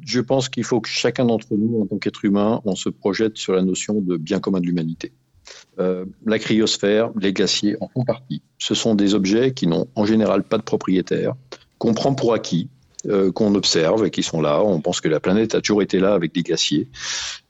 Je 0.04 0.20
pense 0.20 0.50
qu'il 0.50 0.64
faut 0.64 0.82
que 0.82 0.90
chacun 0.90 1.24
d'entre 1.24 1.54
nous, 1.56 1.80
en 1.80 1.87
tant 1.87 1.96
qu'être 1.96 2.26
humain, 2.26 2.61
on 2.66 2.76
se 2.76 2.90
projette 2.90 3.38
sur 3.38 3.54
la 3.54 3.62
notion 3.62 4.02
de 4.02 4.18
bien 4.18 4.38
commun 4.38 4.61
de 4.61 4.66
l'humanité. 4.66 5.12
Euh, 5.78 6.04
la 6.26 6.38
cryosphère, 6.38 7.11
les 7.18 7.32
glaciers 7.32 7.76
en 7.80 7.88
font 7.88 8.04
partie. 8.04 8.42
Ce 8.58 8.74
sont 8.74 8.94
des 8.94 9.14
objets 9.14 9.54
qui 9.54 9.66
n'ont 9.66 9.88
en 9.94 10.04
général 10.04 10.44
pas 10.44 10.58
de 10.58 10.62
propriétaire, 10.62 11.35
qu'on 11.83 11.95
prend 11.95 12.14
pour 12.14 12.33
acquis, 12.33 12.68
euh, 13.09 13.33
qu'on 13.33 13.57
observe 13.57 14.07
et 14.07 14.12
qui 14.12 14.23
sont 14.23 14.40
là. 14.40 14.62
On 14.62 14.81
pense 14.81 15.01
que 15.01 15.09
la 15.09 15.18
planète 15.18 15.57
a 15.57 15.61
toujours 15.61 15.83
été 15.83 15.99
là 15.99 16.14
avec 16.14 16.33
des 16.33 16.45
glaciers. 16.45 16.87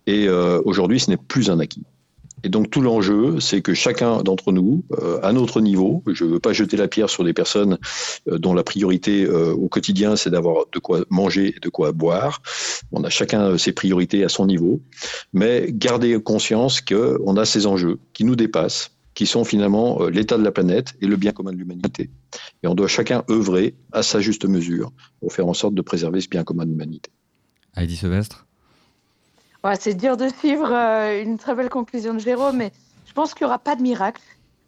Et 0.06 0.26
euh, 0.26 0.62
aujourd'hui, 0.64 0.98
ce 0.98 1.10
n'est 1.10 1.18
plus 1.18 1.50
un 1.50 1.60
acquis. 1.60 1.84
Et 2.42 2.48
donc 2.48 2.70
tout 2.70 2.80
l'enjeu, 2.80 3.40
c'est 3.40 3.60
que 3.60 3.74
chacun 3.74 4.22
d'entre 4.22 4.50
nous, 4.50 4.84
euh, 5.02 5.20
à 5.22 5.34
notre 5.34 5.60
niveau, 5.60 6.02
je 6.06 6.24
ne 6.24 6.30
veux 6.30 6.40
pas 6.40 6.54
jeter 6.54 6.78
la 6.78 6.88
pierre 6.88 7.10
sur 7.10 7.24
des 7.24 7.34
personnes 7.34 7.76
dont 8.26 8.54
la 8.54 8.64
priorité 8.64 9.28
au 9.28 9.68
quotidien, 9.68 10.16
c'est 10.16 10.30
d'avoir 10.30 10.64
de 10.72 10.78
quoi 10.78 11.04
manger 11.10 11.54
et 11.54 11.60
de 11.60 11.68
quoi 11.68 11.92
boire. 11.92 12.40
On 12.90 13.04
a 13.04 13.10
chacun 13.10 13.58
ses 13.58 13.72
priorités 13.72 14.24
à 14.24 14.30
son 14.30 14.46
niveau, 14.46 14.80
mais 15.34 15.66
garder 15.68 16.18
conscience 16.22 16.80
qu'on 16.80 17.36
a 17.36 17.44
ces 17.44 17.66
enjeux 17.66 17.98
qui 18.14 18.24
nous 18.24 18.34
dépassent, 18.34 18.92
qui 19.14 19.26
sont 19.26 19.44
finalement 19.44 20.06
l'état 20.06 20.38
de 20.38 20.42
la 20.42 20.52
planète 20.52 20.94
et 21.00 21.06
le 21.06 21.16
bien 21.16 21.32
commun 21.32 21.52
de 21.52 21.58
l'humanité. 21.58 22.10
Et 22.62 22.68
on 22.68 22.74
doit 22.74 22.88
chacun 22.88 23.24
œuvrer 23.30 23.74
à 23.92 24.02
sa 24.02 24.20
juste 24.20 24.46
mesure 24.46 24.90
pour 25.20 25.32
faire 25.32 25.46
en 25.46 25.54
sorte 25.54 25.74
de 25.74 25.82
préserver 25.82 26.20
ce 26.20 26.28
bien 26.28 26.44
commun 26.44 26.64
de 26.64 26.70
l'humanité. 26.70 27.10
Heidi 27.76 27.96
Sylvestre? 27.96 28.46
Ouais, 29.64 29.76
c'est 29.78 29.94
dur 29.94 30.16
de 30.16 30.28
suivre 30.28 30.72
euh, 30.72 31.22
une 31.22 31.38
très 31.38 31.54
belle 31.54 31.68
conclusion 31.68 32.14
de 32.14 32.18
Jérôme, 32.18 32.56
mais 32.56 32.72
je 33.06 33.12
pense 33.12 33.32
qu'il 33.32 33.44
n'y 33.44 33.48
aura 33.48 33.58
pas 33.58 33.76
de 33.76 33.82
miracle. 33.82 34.20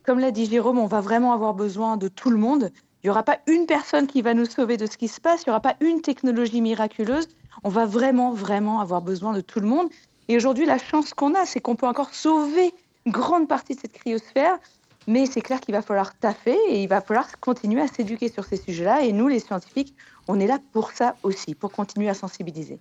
Comme 0.05 0.21
l'a 0.21 0.31
dit 0.31 0.47
Jérôme, 0.47 0.79
on 0.79 0.87
va 0.87 1.01
vraiment 1.01 1.33
avoir 1.33 1.55
besoin 1.55 1.97
de 1.97 2.09
tout 2.09 2.31
le 2.31 2.37
monde. 2.37 2.71
Il 3.03 3.07
n'y 3.07 3.11
aura 3.11 3.23
pas 3.23 3.39
une 3.47 3.67
personne 3.67 4.07
qui 4.07 4.23
va 4.23 4.35
nous 4.35 4.47
sauver 4.47 4.77
de 4.77 4.87
ce 4.87 4.97
qui 4.97 5.09
se 5.09 5.21
passe, 5.21 5.43
il 5.43 5.49
n'y 5.49 5.51
aura 5.51 5.61
pas 5.61 5.77
une 5.81 6.01
technologie 6.01 6.61
miraculeuse. 6.61 7.27
On 7.65 7.69
va 7.69 7.87
vraiment, 7.87 8.33
vraiment 8.33 8.81
avoir 8.81 9.03
besoin 9.03 9.33
de 9.33 9.41
tout 9.41 9.61
le 9.61 9.67
monde. 9.67 9.89
Et 10.29 10.37
aujourd'hui, 10.37 10.65
la 10.65 10.79
chance 10.79 11.13
qu'on 11.13 11.35
a, 11.35 11.45
c'est 11.45 11.61
qu'on 11.61 11.77
peut 11.77 11.87
encore 11.87 12.15
sauver 12.15 12.73
grande 13.07 13.49
partie 13.49 13.75
de 13.75 13.81
cette 13.81 13.93
cryosphère. 13.93 14.59
Mais 15.07 15.27
c'est 15.27 15.43
clair 15.43 15.61
qu'il 15.61 15.75
va 15.75 15.83
falloir 15.83 16.17
taffer 16.19 16.57
et 16.69 16.83
il 16.83 16.89
va 16.89 17.01
falloir 17.01 17.39
continuer 17.41 17.83
à 17.83 17.89
s'éduquer 17.89 18.31
sur 18.31 18.45
ces 18.45 18.57
sujets-là. 18.57 19.03
Et 19.03 19.13
nous, 19.13 19.29
les 19.29 19.39
scientifiques, 19.39 19.95
on 20.29 20.41
est 20.41 20.47
là 20.47 20.59
pour 20.73 20.93
ça 20.93 21.17
aussi, 21.23 21.55
pour 21.55 21.71
continuer 21.73 22.09
à 22.09 22.15
sensibiliser. 22.15 22.79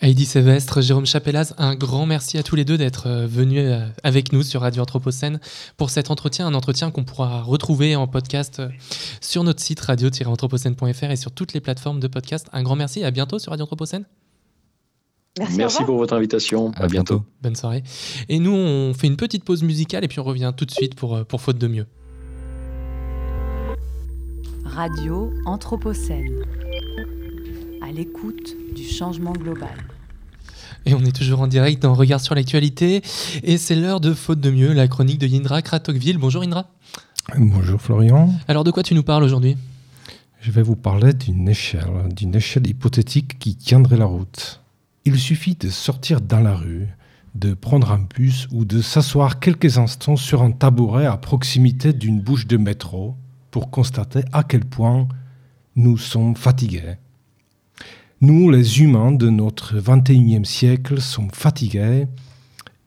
Heidi 0.00 0.24
Sévestre, 0.24 0.80
Jérôme 0.80 1.04
Chapelaz, 1.04 1.54
un 1.58 1.74
grand 1.74 2.06
merci 2.06 2.38
à 2.38 2.42
tous 2.42 2.56
les 2.56 2.64
deux 2.64 2.78
d'être 2.78 3.06
euh, 3.06 3.26
venus 3.26 3.64
euh, 3.64 3.86
avec 4.02 4.32
nous 4.32 4.42
sur 4.42 4.62
Radio 4.62 4.82
Anthropocène 4.82 5.40
pour 5.76 5.90
cet 5.90 6.10
entretien, 6.10 6.46
un 6.46 6.54
entretien 6.54 6.90
qu'on 6.90 7.04
pourra 7.04 7.42
retrouver 7.42 7.96
en 7.96 8.06
podcast 8.06 8.60
euh, 8.60 8.68
sur 9.20 9.44
notre 9.44 9.60
site 9.60 9.80
radio-anthropocène.fr 9.80 11.10
et 11.10 11.16
sur 11.16 11.32
toutes 11.32 11.52
les 11.52 11.60
plateformes 11.60 12.00
de 12.00 12.08
podcast. 12.08 12.46
Un 12.52 12.62
grand 12.62 12.76
merci 12.76 13.00
et 13.00 13.04
à 13.04 13.10
bientôt 13.10 13.38
sur 13.38 13.50
Radio 13.50 13.64
Anthropocène. 13.64 14.06
Merci, 15.56 15.84
pour 15.84 15.96
votre 15.96 16.14
invitation. 16.14 16.72
À, 16.76 16.86
bientôt. 16.86 17.22
Bonne 17.42 17.56
soirée. 17.56 17.82
Et 18.28 18.38
nous, 18.38 18.52
on 18.52 18.94
fait 18.94 19.06
une 19.06 19.16
petite 19.16 19.44
pause 19.44 19.62
musicale 19.62 20.04
et 20.04 20.08
puis 20.08 20.20
on 20.20 20.24
revient 20.24 20.52
tout 20.56 20.64
de 20.64 20.70
suite 20.70 20.94
pour, 20.94 21.24
pour 21.26 21.40
Faute 21.40 21.58
de 21.58 21.68
mieux. 21.68 21.86
Radio 24.64 25.32
Anthropocène. 25.46 26.44
À 27.82 27.90
l'écoute 27.90 28.54
du 28.74 28.84
changement 28.84 29.32
global. 29.32 29.76
Et 30.86 30.94
on 30.94 31.00
est 31.00 31.14
toujours 31.14 31.40
en 31.40 31.46
direct 31.46 31.82
dans 31.82 31.94
Regard 31.94 32.20
sur 32.20 32.34
l'actualité. 32.34 33.02
Et 33.42 33.58
c'est 33.58 33.74
l'heure 33.74 34.00
de 34.00 34.14
Faute 34.14 34.40
de 34.40 34.50
mieux, 34.50 34.72
la 34.72 34.88
chronique 34.88 35.18
de 35.18 35.26
Yindra 35.26 35.62
Kratokville. 35.62 36.18
Bonjour 36.18 36.42
Indra. 36.42 36.66
Bonjour 37.36 37.80
Florian. 37.80 38.32
Alors 38.46 38.64
de 38.64 38.70
quoi 38.70 38.82
tu 38.82 38.94
nous 38.94 39.02
parles 39.02 39.22
aujourd'hui? 39.22 39.56
Je 40.40 40.50
vais 40.50 40.62
vous 40.62 40.76
parler 40.76 41.12
d'une 41.12 41.48
échelle, 41.48 41.90
d'une 42.14 42.34
échelle 42.34 42.66
hypothétique 42.66 43.38
qui 43.38 43.56
tiendrait 43.56 43.96
la 43.96 44.06
route. 44.06 44.60
Il 45.10 45.18
suffit 45.18 45.54
de 45.54 45.70
sortir 45.70 46.20
dans 46.20 46.40
la 46.40 46.54
rue, 46.54 46.86
de 47.34 47.54
prendre 47.54 47.92
un 47.92 48.06
bus 48.14 48.46
ou 48.52 48.66
de 48.66 48.82
s'asseoir 48.82 49.40
quelques 49.40 49.78
instants 49.78 50.16
sur 50.16 50.42
un 50.42 50.50
tabouret 50.50 51.06
à 51.06 51.16
proximité 51.16 51.94
d'une 51.94 52.20
bouche 52.20 52.46
de 52.46 52.58
métro 52.58 53.16
pour 53.50 53.70
constater 53.70 54.20
à 54.34 54.42
quel 54.42 54.66
point 54.66 55.08
nous 55.76 55.96
sommes 55.96 56.36
fatigués. 56.36 56.96
Nous, 58.20 58.50
les 58.50 58.82
humains 58.82 59.10
de 59.10 59.30
notre 59.30 59.78
21e 59.80 60.44
siècle, 60.44 61.00
sommes 61.00 61.30
fatigués 61.32 62.06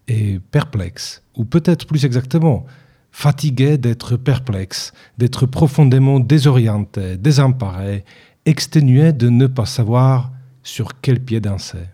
et 0.08 0.40
perplexes, 0.52 1.24
ou 1.36 1.44
peut-être 1.44 1.88
plus 1.88 2.06
exactement, 2.06 2.68
fatigués 3.12 3.80
d'être 3.80 4.16
perplexes, 4.16 4.94
d'être 5.18 5.48
profondément 5.48 6.20
désorientés, 6.20 7.18
désemparés, 7.18 8.06
exténués 8.46 9.12
de 9.12 9.30
ne 9.30 9.48
pas 9.48 9.66
savoir 9.66 10.32
sur 10.62 11.02
quel 11.02 11.20
pied 11.20 11.42
danser. 11.42 11.88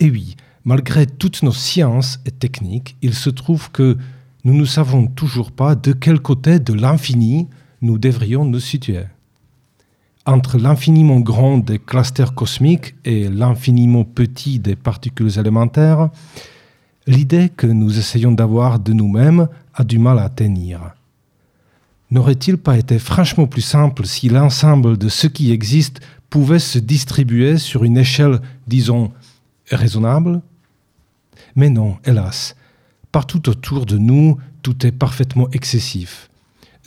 Et 0.00 0.10
oui, 0.10 0.36
malgré 0.64 1.06
toutes 1.06 1.42
nos 1.42 1.52
sciences 1.52 2.20
et 2.24 2.30
techniques, 2.30 2.96
il 3.02 3.14
se 3.14 3.28
trouve 3.28 3.70
que 3.70 3.98
nous 4.44 4.54
ne 4.54 4.64
savons 4.64 5.06
toujours 5.06 5.52
pas 5.52 5.74
de 5.74 5.92
quel 5.92 6.20
côté 6.20 6.58
de 6.58 6.72
l'infini 6.72 7.48
nous 7.82 7.98
devrions 7.98 8.46
nous 8.46 8.60
situer. 8.60 9.04
Entre 10.24 10.58
l'infiniment 10.58 11.20
grand 11.20 11.58
des 11.58 11.78
clusters 11.78 12.34
cosmiques 12.34 12.94
et 13.04 13.28
l'infiniment 13.28 14.04
petit 14.04 14.58
des 14.58 14.76
particules 14.76 15.38
élémentaires, 15.38 16.08
l'idée 17.06 17.50
que 17.54 17.66
nous 17.66 17.98
essayons 17.98 18.32
d'avoir 18.32 18.78
de 18.78 18.94
nous-mêmes 18.94 19.48
a 19.74 19.84
du 19.84 19.98
mal 19.98 20.18
à 20.18 20.30
tenir. 20.30 20.94
N'aurait-il 22.10 22.56
pas 22.56 22.78
été 22.78 22.98
franchement 22.98 23.46
plus 23.46 23.62
simple 23.62 24.06
si 24.06 24.30
l'ensemble 24.30 24.96
de 24.96 25.08
ce 25.08 25.26
qui 25.26 25.52
existe 25.52 26.00
pouvait 26.30 26.58
se 26.58 26.78
distribuer 26.78 27.58
sur 27.58 27.84
une 27.84 27.98
échelle, 27.98 28.40
disons, 28.66 29.12
raisonnable 29.70 30.42
Mais 31.56 31.70
non, 31.70 31.96
hélas, 32.04 32.56
partout 33.12 33.48
autour 33.48 33.86
de 33.86 33.98
nous, 33.98 34.38
tout 34.62 34.86
est 34.86 34.92
parfaitement 34.92 35.48
excessif. 35.50 36.30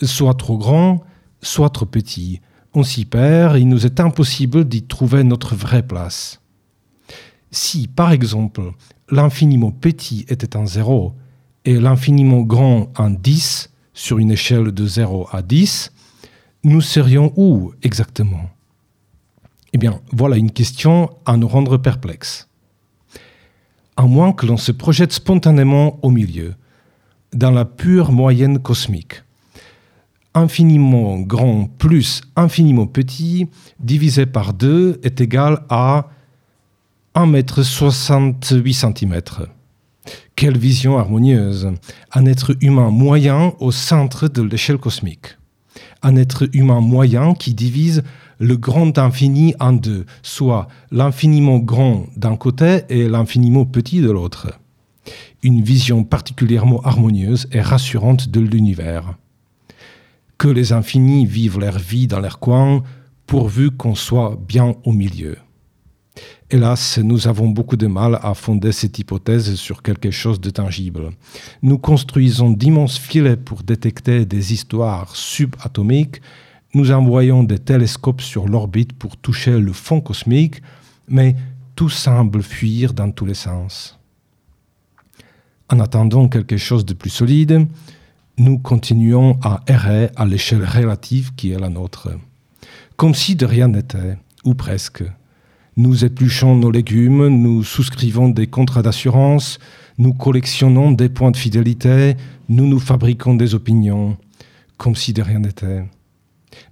Soit 0.02 0.36
trop 0.36 0.58
grand, 0.58 1.04
soit 1.42 1.70
trop 1.70 1.86
petit. 1.86 2.42
On 2.74 2.84
s'y 2.84 3.06
perd, 3.06 3.58
il 3.58 3.68
nous 3.68 3.86
est 3.86 4.00
impossible 4.00 4.66
d'y 4.66 4.84
trouver 4.84 5.24
notre 5.24 5.56
vraie 5.56 5.84
place. 5.84 6.42
Si, 7.52 7.88
par 7.88 8.12
exemple, 8.12 8.72
l'infiniment 9.10 9.72
petit 9.72 10.26
était 10.28 10.58
un 10.58 10.66
zéro 10.66 11.14
et 11.66 11.80
l'infiniment 11.80 12.42
grand 12.42 12.92
un 12.98 13.12
10 13.12 13.70
sur 13.94 14.18
une 14.18 14.32
échelle 14.32 14.72
de 14.72 14.88
0 14.88 15.28
à 15.32 15.44
10, 15.44 15.92
nous 16.64 16.82
serions 16.82 17.32
où 17.36 17.74
exactement? 17.84 18.50
Eh 19.74 19.78
bien, 19.78 20.02
voilà 20.12 20.38
une 20.38 20.52
question 20.52 21.12
à 21.26 21.38
nous 21.38 21.48
rendre 21.48 21.78
perplexes 21.78 22.50
à 23.98 24.04
moins 24.04 24.34
que 24.34 24.46
l'on 24.46 24.58
se 24.58 24.72
projette 24.72 25.14
spontanément 25.14 26.00
au 26.02 26.10
milieu, 26.10 26.56
dans 27.34 27.52
la 27.52 27.66
pure 27.66 28.12
moyenne 28.12 28.60
cosmique. 28.60 29.24
Infiniment 30.36 31.20
grand 31.20 31.70
plus 31.78 32.22
infiniment 32.36 32.88
petit 32.88 33.48
divisé 33.80 34.26
par 34.26 34.54
2 34.54 35.00
est 35.04 35.22
égal 35.22 35.64
à 35.70 36.08
1,68 37.16 39.04
m. 39.04 39.22
Quelle 40.36 40.58
vision 40.58 40.98
harmonieuse 40.98 41.72
Un 42.12 42.26
être 42.26 42.58
humain 42.62 42.90
moyen 42.90 43.54
au 43.60 43.72
centre 43.72 44.28
de 44.28 44.42
l'échelle 44.42 44.80
cosmique. 44.80 45.38
Un 46.02 46.16
être 46.16 46.50
humain 46.54 46.82
moyen 46.82 47.36
qui 47.36 47.54
divise 47.54 48.04
le 48.44 48.58
grand 48.58 48.98
infini 48.98 49.56
en 49.62 49.72
deux, 49.72 50.06
soit 50.22 50.68
l'infiniment 50.92 51.60
grand 51.60 52.08
d'un 52.18 52.36
côté 52.36 52.82
et 52.90 53.08
l'infiniment 53.08 53.66
petit 53.66 54.02
de 54.02 54.12
l'autre. 54.12 54.60
Une 55.44 55.62
vision 55.62 56.04
particulièrement 56.04 56.82
harmonieuse 56.82 57.48
et 57.54 57.62
rassurante 57.62 58.28
de 58.30 58.42
l'univers. 58.42 59.16
Que 60.38 60.50
les 60.50 60.74
infinis 60.74 61.26
vivent 61.26 61.60
leur 61.60 61.80
vie 61.80 62.08
dans 62.08 62.20
leur 62.20 62.40
coin, 62.40 62.84
pourvu 63.28 63.72
qu'on 63.72 63.96
soit 63.96 64.38
bien 64.46 64.76
au 64.84 64.92
milieu. 64.92 65.38
Hélas, 66.52 67.00
nous 67.02 67.30
avons 67.30 67.48
beaucoup 67.48 67.78
de 67.78 67.88
mal 67.88 68.20
à 68.22 68.34
fonder 68.34 68.74
cette 68.74 69.00
hypothèse 69.00 69.56
sur 69.56 69.82
quelque 69.82 70.12
chose 70.12 70.42
de 70.42 70.50
tangible. 70.50 71.12
Nous 71.62 71.78
construisons 71.78 72.52
d'immenses 72.52 73.00
filets 73.00 73.38
pour 73.38 73.64
détecter 73.64 74.26
des 74.26 74.52
histoires 74.52 75.16
subatomiques 75.16 76.22
nous 76.74 76.92
envoyons 76.92 77.44
des 77.44 77.60
télescopes 77.60 78.22
sur 78.22 78.48
l'orbite 78.48 78.94
pour 78.94 79.18
toucher 79.18 79.60
le 79.60 79.74
fond 79.74 80.02
cosmique, 80.02 80.62
mais 81.08 81.36
tout 81.76 81.90
semble 81.90 82.42
fuir 82.42 82.94
dans 82.94 83.12
tous 83.12 83.26
les 83.26 83.34
sens. 83.34 84.00
En 85.70 85.80
attendant 85.80 86.28
quelque 86.28 86.58
chose 86.58 86.86
de 86.86 86.94
plus 86.94 87.10
solide, 87.10 87.68
nous 88.38 88.58
continuons 88.58 89.38
à 89.44 89.62
errer 89.68 90.10
à 90.16 90.26
l'échelle 90.26 90.66
relative 90.66 91.34
qui 91.36 91.52
est 91.52 91.60
la 91.60 91.70
nôtre. 91.70 92.10
Comme 92.96 93.14
si 93.14 93.36
de 93.36 93.46
rien 93.46 93.68
n'était, 93.68 94.18
ou 94.44 94.56
presque. 94.56 95.04
Nous 95.78 96.06
épluchons 96.06 96.56
nos 96.56 96.72
légumes, 96.72 97.28
nous 97.28 97.64
souscrivons 97.64 98.30
des 98.30 98.48
contrats 98.48 98.84
d'assurance, 98.84 99.60
nous 99.98 100.14
collectionnons 100.14 100.92
des 100.92 101.10
points 101.10 101.32
de 101.32 101.38
fidélité, 101.38 102.16
nous 102.50 102.68
nous 102.68 102.80
fabriquons 102.80 103.36
des 103.36 103.56
opinions, 103.56 104.18
comme 104.78 104.96
si 104.96 105.14
de 105.14 105.22
rien 105.22 105.40
n'était. 105.40 105.84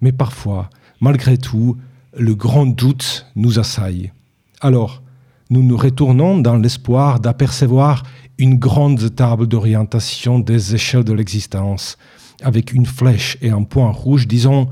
Mais 0.01 0.11
parfois, 0.11 0.69
malgré 0.99 1.37
tout, 1.37 1.77
le 2.17 2.35
grand 2.35 2.65
doute 2.65 3.27
nous 3.35 3.59
assaille. 3.59 4.11
Alors, 4.59 5.01
nous 5.49 5.63
nous 5.63 5.77
retournons 5.77 6.39
dans 6.39 6.55
l'espoir 6.55 7.19
d'apercevoir 7.19 8.03
une 8.37 8.57
grande 8.57 9.15
table 9.15 9.47
d'orientation 9.47 10.39
des 10.39 10.75
échelles 10.75 11.03
de 11.03 11.13
l'existence, 11.13 11.97
avec 12.41 12.73
une 12.73 12.85
flèche 12.85 13.37
et 13.41 13.49
un 13.49 13.63
point 13.63 13.91
rouge 13.91 14.27
disant⁇ 14.27 14.63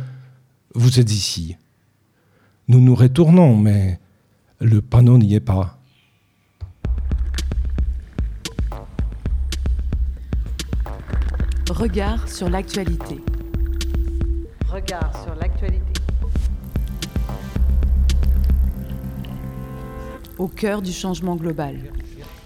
Vous 0.76 1.00
êtes 1.00 1.12
ici⁇ 1.12 1.56
Nous 2.68 2.80
nous 2.80 2.96
retournons, 2.96 3.58
mais 3.58 4.00
le 4.60 4.82
panneau 4.82 5.18
n'y 5.18 5.36
est 5.36 5.40
pas. 5.40 5.78
Regard 11.70 12.28
sur 12.28 12.50
l'actualité. 12.50 13.22
Regard 14.72 15.12
sur 15.24 15.34
l'actualité. 15.34 15.82
Au 20.38 20.48
cœur 20.48 20.84
du 20.84 20.92
changement 20.92 21.36
global. 21.36 21.92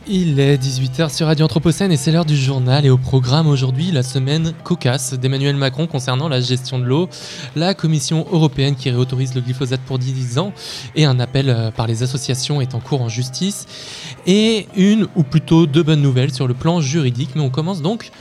Il 0.07 0.39
est 0.39 0.55
18h 0.55 1.13
sur 1.13 1.28
Radio 1.28 1.43
Anthropocène 1.45 1.91
et 1.91 1.97
c'est 1.97 2.13
l'heure 2.13 2.24
du 2.24 2.38
journal. 2.38 2.86
Et 2.86 2.89
au 2.89 2.97
programme 2.97 3.47
aujourd'hui 3.47 3.91
la 3.91 4.03
semaine 4.03 4.53
cocasse 4.63 5.13
d'Emmanuel 5.15 5.57
Macron 5.57 5.86
concernant 5.86 6.30
la 6.30 6.39
gestion 6.39 6.80
de 6.80 6.86
l'eau, 6.86 7.09
la 7.57 7.74
Commission 7.74 8.26
européenne 8.32 8.76
qui 8.76 8.89
réautorise 8.89 9.36
le 9.36 9.41
glyphosate 9.41 9.82
pour 9.82 9.99
10 9.99 10.39
ans 10.39 10.53
et 10.95 11.03
un 11.03 11.19
appel 11.19 11.49
euh, 11.49 11.71
par 11.71 11.88
les 11.88 12.03
associations 12.03 12.61
est 12.61 12.74
en 12.74 12.80
cours 12.80 13.01
en 13.01 13.09
justice. 13.09 13.65
Et 14.28 14.67
une 14.78 15.07
ou 15.17 15.24
plutôt 15.24 15.65
deux 15.65 15.84
bonnes 15.84 16.01
nouvelles 16.01 16.34
sur 16.34 16.47
le 16.47 16.53
plan 16.53 16.80
juridique. 16.80 17.32
Mais 17.36 17.41
on 17.41 17.49
commence 17.49 17.82
donc 17.82 18.11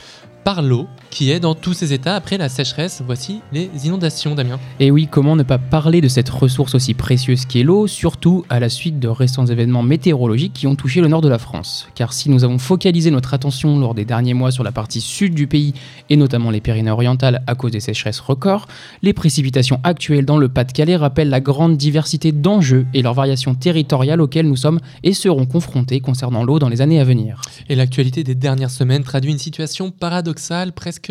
par 0.43 0.61
l'eau 0.61 0.87
qui 1.13 1.29
est 1.29 1.39
dans 1.39 1.53
tous 1.53 1.73
ses 1.73 1.93
états 1.93 2.15
après 2.15 2.39
la 2.39 2.49
sécheresse. 2.49 3.03
Voici 3.05 3.41
les 3.51 3.69
inondations, 3.85 4.33
Damien. 4.33 4.59
Et 4.79 4.89
oui, 4.89 5.07
comment 5.09 5.35
ne 5.35 5.43
pas 5.43 5.59
parler 5.59 6.01
de 6.01 6.07
cette 6.07 6.27
ressource 6.29 6.73
aussi 6.73 6.95
précieuse 6.95 7.45
qu'est 7.45 7.61
l'eau, 7.61 7.85
surtout 7.85 8.45
à 8.49 8.59
la 8.59 8.67
suite 8.67 8.99
de 8.99 9.07
récents 9.07 9.45
événements 9.45 9.83
météorologiques 9.83 10.53
qui 10.53 10.65
ont 10.65 10.75
touché 10.75 11.01
le 11.01 11.07
nord 11.07 11.21
de 11.21 11.29
la 11.29 11.37
France. 11.37 11.87
Car 11.93 12.13
si 12.13 12.31
nous 12.31 12.43
avons 12.43 12.57
focalisé 12.57 13.11
notre 13.11 13.35
attention 13.35 13.77
lors 13.77 13.93
des 13.93 14.05
derniers 14.05 14.33
mois 14.33 14.49
sur 14.49 14.63
la 14.63 14.71
partie 14.71 15.01
sud 15.01 15.35
du 15.35 15.45
pays, 15.45 15.75
et 16.09 16.15
notamment 16.15 16.49
les 16.49 16.61
Pyrénées-Orientales 16.61 17.43
à 17.45 17.53
cause 17.53 17.71
des 17.71 17.79
sécheresses 17.79 18.19
records, 18.19 18.65
les 19.03 19.13
précipitations 19.13 19.79
actuelles 19.83 20.25
dans 20.25 20.39
le 20.39 20.49
Pas-de-Calais 20.49 20.95
rappellent 20.95 21.29
la 21.29 21.41
grande 21.41 21.77
diversité 21.77 22.31
d'enjeux 22.31 22.87
et 22.95 23.03
leurs 23.03 23.13
variations 23.13 23.53
territoriales 23.53 24.19
auxquelles 24.19 24.47
nous 24.47 24.55
sommes 24.55 24.79
et 25.03 25.13
serons 25.13 25.45
confrontés 25.45 25.99
concernant 25.99 26.43
l'eau 26.43 26.57
dans 26.57 26.69
les 26.69 26.81
années 26.81 26.99
à 26.99 27.03
venir. 27.03 27.39
Et 27.69 27.75
l'actualité 27.75 28.23
des 28.23 28.33
dernières 28.33 28.71
semaines 28.71 29.03
traduit 29.03 29.31
une 29.31 29.37
situation 29.37 29.91
paradoxale, 29.91 30.73
presque 30.73 31.02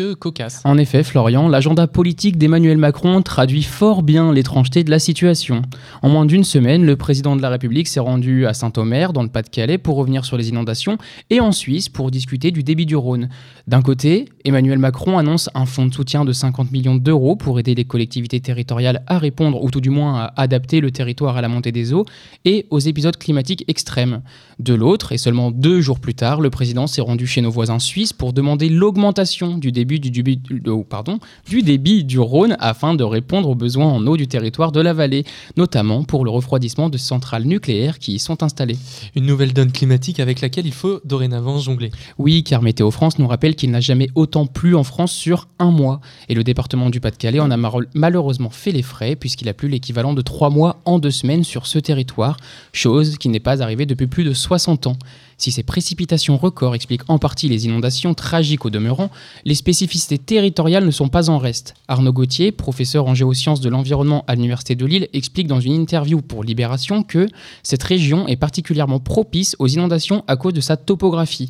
En 0.65 0.77
effet, 0.77 1.03
Florian, 1.03 1.47
l'agenda 1.47 1.85
politique 1.85 2.37
d'Emmanuel 2.37 2.77
Macron 2.77 3.21
traduit 3.21 3.61
fort 3.61 4.01
bien 4.01 4.33
l'étrangeté 4.33 4.83
de 4.83 4.89
la 4.89 4.97
situation. 4.97 5.61
En 6.01 6.09
moins 6.09 6.25
d'une 6.25 6.43
semaine, 6.43 6.85
le 6.85 6.95
président 6.95 7.35
de 7.35 7.41
la 7.41 7.49
République 7.49 7.87
s'est 7.87 7.99
rendu 7.99 8.47
à 8.47 8.53
Saint-Omer, 8.53 9.13
dans 9.13 9.21
le 9.21 9.29
Pas-de-Calais, 9.29 9.77
pour 9.77 9.95
revenir 9.97 10.25
sur 10.25 10.35
les 10.35 10.49
inondations, 10.49 10.97
et 11.29 11.39
en 11.39 11.51
Suisse 11.51 11.89
pour 11.89 12.09
discuter 12.09 12.51
du 12.51 12.63
débit 12.63 12.85
du 12.85 12.95
Rhône. 12.95 13.29
D'un 13.65 13.81
côté, 13.81 14.25
Emmanuel 14.43 14.77
Macron 14.77 15.17
annonce 15.17 15.49
un 15.55 15.65
fonds 15.65 15.85
de 15.85 15.93
soutien 15.93 16.25
de 16.25 16.33
50 16.33 16.73
millions 16.73 16.95
d'euros 16.95 17.37
pour 17.37 17.59
aider 17.59 17.75
les 17.75 17.85
collectivités 17.85 18.41
territoriales 18.41 19.03
à 19.07 19.17
répondre, 19.17 19.63
ou 19.63 19.71
tout 19.71 19.79
du 19.79 19.89
moins 19.89 20.19
à 20.19 20.33
adapter 20.41 20.81
le 20.81 20.91
territoire 20.91 21.37
à 21.37 21.41
la 21.41 21.47
montée 21.47 21.71
des 21.71 21.93
eaux 21.93 22.05
et 22.43 22.65
aux 22.71 22.79
épisodes 22.79 23.15
climatiques 23.15 23.63
extrêmes. 23.69 24.21
De 24.59 24.73
l'autre, 24.73 25.13
et 25.13 25.17
seulement 25.17 25.49
deux 25.49 25.79
jours 25.79 26.01
plus 26.01 26.13
tard, 26.13 26.41
le 26.41 26.49
président 26.49 26.87
s'est 26.87 27.01
rendu 27.01 27.25
chez 27.25 27.41
nos 27.41 27.51
voisins 27.51 27.79
suisses 27.79 28.11
pour 28.11 28.33
demander 28.33 28.67
l'augmentation 28.67 29.57
du 29.57 29.71
débit 29.71 30.01
du, 30.01 30.23
oh, 30.67 30.83
pardon, 30.83 31.19
du 31.47 31.61
débit 31.61 32.03
du 32.03 32.19
Rhône 32.19 32.57
afin 32.59 32.95
de 32.95 33.03
répondre 33.05 33.47
aux 33.47 33.55
besoins 33.55 33.87
en 33.87 34.05
eau 34.07 34.17
du 34.17 34.27
territoire 34.27 34.73
de 34.73 34.81
la 34.81 34.91
vallée, 34.91 35.23
notamment 35.55 36.03
pour 36.03 36.25
le 36.25 36.31
refroidissement 36.31 36.89
de 36.89 36.97
centrales 36.97 37.45
nucléaires 37.45 37.97
qui 37.97 38.15
y 38.15 38.19
sont 38.19 38.43
installées. 38.43 38.77
Une 39.15 39.25
nouvelle 39.25 39.53
donne 39.53 39.71
climatique 39.71 40.19
avec 40.19 40.41
laquelle 40.41 40.65
il 40.65 40.73
faut 40.73 40.99
dorénavant 41.05 41.59
jongler. 41.59 41.91
Oui, 42.17 42.43
car 42.43 42.61
Météo 42.61 42.91
France 42.91 43.19
nous 43.19 43.27
rappelle 43.27 43.52
qu'il 43.53 43.71
n'a 43.71 43.79
jamais 43.79 44.09
autant 44.15 44.45
plu 44.45 44.75
en 44.75 44.83
France 44.83 45.11
sur 45.11 45.47
un 45.59 45.71
mois. 45.71 46.01
Et 46.29 46.33
le 46.33 46.43
département 46.43 46.89
du 46.89 46.99
Pas-de-Calais 46.99 47.39
en 47.39 47.51
a 47.51 47.57
malheureusement 47.93 48.49
fait 48.49 48.71
les 48.71 48.81
frais, 48.81 49.15
puisqu'il 49.15 49.49
a 49.49 49.53
plu 49.53 49.67
l'équivalent 49.67 50.13
de 50.13 50.21
trois 50.21 50.49
mois 50.49 50.81
en 50.85 50.99
deux 50.99 51.11
semaines 51.11 51.43
sur 51.43 51.67
ce 51.67 51.79
territoire, 51.79 52.37
chose 52.71 53.17
qui 53.17 53.29
n'est 53.29 53.39
pas 53.39 53.61
arrivée 53.61 53.85
depuis 53.85 54.07
plus 54.07 54.23
de 54.23 54.33
60 54.33 54.87
ans. 54.87 54.97
Si 55.37 55.51
ces 55.51 55.63
précipitations 55.63 56.37
records 56.37 56.75
expliquent 56.75 57.09
en 57.09 57.17
partie 57.17 57.49
les 57.49 57.65
inondations 57.65 58.13
tragiques 58.13 58.65
au 58.65 58.69
demeurant, 58.69 59.09
les 59.45 59.55
spécificités 59.55 60.17
territoriales 60.17 60.85
ne 60.85 60.91
sont 60.91 61.09
pas 61.09 61.29
en 61.29 61.37
reste. 61.37 61.73
Arnaud 61.87 62.13
Gauthier, 62.13 62.51
professeur 62.51 63.07
en 63.07 63.15
géosciences 63.15 63.59
de 63.59 63.69
l'environnement 63.69 64.23
à 64.27 64.35
l'Université 64.35 64.75
de 64.75 64.85
Lille, 64.85 65.09
explique 65.13 65.47
dans 65.47 65.59
une 65.59 65.73
interview 65.73 66.21
pour 66.21 66.43
Libération 66.43 67.03
que 67.03 67.27
cette 67.61 67.83
région 67.83 68.27
est 68.27 68.37
particulièrement 68.37 68.99
propice 68.99 69.55
aux 69.59 69.67
inondations 69.67 70.23
à 70.27 70.35
cause 70.35 70.53
de 70.53 70.61
sa 70.61 70.77
topographie. 70.77 71.49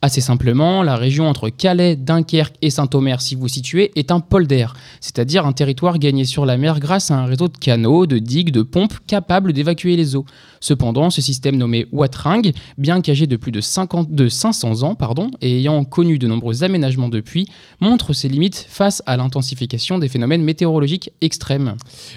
Assez 0.00 0.20
simplement, 0.20 0.84
la 0.84 0.94
région 0.94 1.26
entre 1.26 1.48
Calais, 1.48 1.96
Dunkerque 1.96 2.54
et 2.62 2.70
Saint-Omer, 2.70 3.20
si 3.20 3.34
vous 3.34 3.40
vous 3.40 3.48
situez, 3.48 3.90
est 3.96 4.12
un 4.12 4.20
polder, 4.20 4.66
c'est-à-dire 5.00 5.44
un 5.44 5.52
territoire 5.52 5.98
gagné 5.98 6.24
sur 6.24 6.46
la 6.46 6.56
mer 6.56 6.78
grâce 6.78 7.10
à 7.10 7.18
un 7.18 7.24
réseau 7.24 7.48
de 7.48 7.56
canaux, 7.58 8.06
de 8.06 8.18
digues, 8.18 8.52
de 8.52 8.62
pompes 8.62 8.94
capables 9.08 9.52
d'évacuer 9.52 9.96
les 9.96 10.14
eaux. 10.14 10.24
Cependant, 10.60 11.10
ce 11.10 11.20
système 11.20 11.56
nommé 11.56 11.88
Watring, 11.90 12.52
bien 12.78 13.00
qu'âgé 13.00 13.26
de 13.26 13.34
plus 13.34 13.50
de, 13.50 13.60
50 13.60 14.12
de 14.12 14.28
500 14.28 14.84
ans 14.84 14.94
pardon, 14.94 15.32
et 15.40 15.58
ayant 15.58 15.82
connu 15.82 16.20
de 16.20 16.28
nombreux 16.28 16.62
aménagements 16.62 17.08
depuis, 17.08 17.48
montre 17.80 18.12
ses 18.12 18.28
limites 18.28 18.66
face 18.68 19.02
à 19.04 19.16
l'intensification 19.16 19.98
des 19.98 20.08
phénomènes 20.08 20.44
météorologiques 20.44 21.10
extrêmes. 21.22 21.74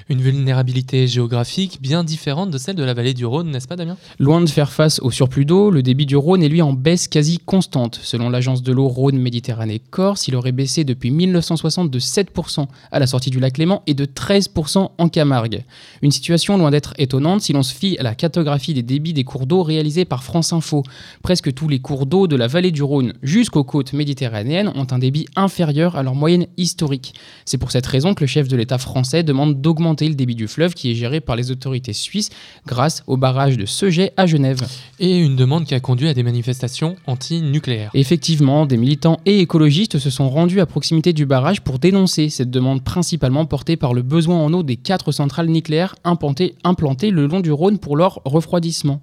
Une 0.07 0.21
vulnérabilité 0.21 1.07
géographique 1.07 1.79
bien 1.81 2.03
différente 2.03 2.51
de 2.51 2.59
celle 2.59 2.75
de 2.75 2.83
la 2.83 2.93
vallée 2.93 3.15
du 3.15 3.25
Rhône, 3.25 3.49
n'est-ce 3.49 3.67
pas 3.67 3.75
Damien? 3.75 3.97
Loin 4.19 4.39
de 4.39 4.49
faire 4.49 4.71
face 4.71 4.99
au 4.99 5.09
surplus 5.09 5.45
d'eau, 5.45 5.71
le 5.71 5.81
débit 5.81 6.05
du 6.05 6.15
Rhône 6.15 6.43
est 6.43 6.49
lui 6.49 6.61
en 6.61 6.73
baisse 6.73 7.07
quasi 7.07 7.39
constante. 7.39 7.70
Selon 8.01 8.29
l'agence 8.29 8.63
de 8.63 8.71
l'eau 8.73 8.87
Rhône-Méditerranée-Corse, 8.87 10.27
il 10.27 10.35
aurait 10.35 10.51
baissé 10.51 10.83
depuis 10.83 11.09
1960 11.09 11.89
de 11.89 11.99
7% 11.99 12.67
à 12.91 12.99
la 12.99 13.07
sortie 13.07 13.29
du 13.29 13.39
lac 13.39 13.57
Léman 13.57 13.81
et 13.87 13.93
de 13.93 14.05
13% 14.05 14.89
en 14.97 15.09
Camargue. 15.09 15.63
Une 16.01 16.11
situation 16.11 16.57
loin 16.57 16.71
d'être 16.71 16.93
étonnante 16.97 17.41
si 17.41 17.53
l'on 17.53 17.63
se 17.63 17.73
fie 17.73 17.97
à 17.97 18.03
la 18.03 18.13
cartographie 18.13 18.73
des 18.73 18.83
débits 18.83 19.13
des 19.13 19.23
cours 19.23 19.45
d'eau 19.45 19.63
réalisée 19.63 20.03
par 20.03 20.23
France 20.23 20.51
Info. 20.51 20.83
Presque 21.23 21.53
tous 21.53 21.69
les 21.69 21.79
cours 21.79 22.05
d'eau 22.05 22.27
de 22.27 22.35
la 22.35 22.47
vallée 22.47 22.71
du 22.71 22.83
Rhône 22.83 23.13
jusqu'aux 23.23 23.63
côtes 23.63 23.93
méditerranéennes 23.93 24.71
ont 24.75 24.87
un 24.91 24.99
débit 24.99 25.27
inférieur 25.37 25.95
à 25.95 26.03
leur 26.03 26.15
moyenne 26.15 26.47
historique. 26.57 27.13
C'est 27.45 27.57
pour 27.57 27.71
cette 27.71 27.87
raison 27.87 28.13
que 28.13 28.23
le 28.23 28.27
chef 28.27 28.47
de 28.49 28.57
l'État 28.57 28.79
français 28.79 29.23
demande 29.23 29.61
d'augmenter 29.61 30.09
le 30.09 30.15
débit 30.15 30.35
du 30.35 30.47
fleuve 30.47 30.73
qui 30.73 30.91
est 30.91 30.95
géré 30.95 31.21
par 31.21 31.35
les 31.35 31.51
autorités 31.51 31.93
suisses 31.93 32.29
grâce 32.67 33.03
au 33.07 33.15
barrage 33.15 33.57
de 33.57 33.65
Seget 33.65 34.11
à 34.17 34.25
Genève. 34.25 34.67
Et 34.99 35.17
une 35.17 35.35
demande 35.37 35.65
qui 35.65 35.73
a 35.73 35.79
conduit 35.79 36.09
à 36.09 36.13
des 36.13 36.23
manifestations 36.23 36.97
anti-nucléaires. 37.07 37.60
Effectivement, 37.93 38.65
des 38.65 38.77
militants 38.77 39.19
et 39.25 39.39
écologistes 39.39 39.99
se 39.99 40.09
sont 40.09 40.29
rendus 40.29 40.61
à 40.61 40.65
proximité 40.65 41.13
du 41.13 41.25
barrage 41.25 41.61
pour 41.61 41.79
dénoncer 41.79 42.29
cette 42.29 42.51
demande 42.51 42.83
principalement 42.83 43.45
portée 43.45 43.77
par 43.77 43.93
le 43.93 44.01
besoin 44.01 44.37
en 44.37 44.53
eau 44.53 44.63
des 44.63 44.75
quatre 44.75 45.11
centrales 45.11 45.47
nucléaires 45.47 45.95
implantées, 46.03 46.55
implantées 46.63 47.11
le 47.11 47.27
long 47.27 47.39
du 47.39 47.51
Rhône 47.51 47.79
pour 47.79 47.95
leur 47.95 48.21
refroidissement. 48.25 48.99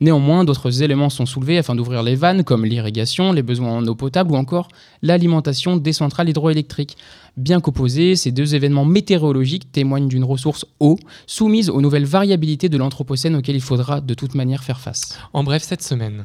Néanmoins, 0.00 0.44
d'autres 0.44 0.82
éléments 0.82 1.10
sont 1.10 1.26
soulevés 1.26 1.58
afin 1.58 1.76
d'ouvrir 1.76 2.02
les 2.02 2.16
vannes, 2.16 2.42
comme 2.42 2.64
l'irrigation, 2.64 3.32
les 3.32 3.42
besoins 3.42 3.70
en 3.70 3.86
eau 3.86 3.94
potable 3.94 4.32
ou 4.32 4.36
encore 4.36 4.66
l'alimentation 5.00 5.76
des 5.76 5.92
centrales 5.92 6.28
hydroélectriques. 6.28 6.96
Bien 7.36 7.60
qu'opposés, 7.60 8.16
ces 8.16 8.32
deux 8.32 8.56
événements 8.56 8.84
météorologiques 8.84 9.70
témoignent 9.70 10.08
d'une 10.08 10.24
ressource 10.24 10.66
eau 10.80 10.98
soumise 11.28 11.70
aux 11.70 11.80
nouvelles 11.80 12.04
variabilités 12.04 12.68
de 12.68 12.76
l'Anthropocène 12.78 13.36
auxquelles 13.36 13.54
il 13.54 13.62
faudra 13.62 14.00
de 14.00 14.14
toute 14.14 14.34
manière 14.34 14.64
faire 14.64 14.80
face. 14.80 15.18
En 15.32 15.44
bref, 15.44 15.62
cette 15.62 15.82
semaine. 15.82 16.24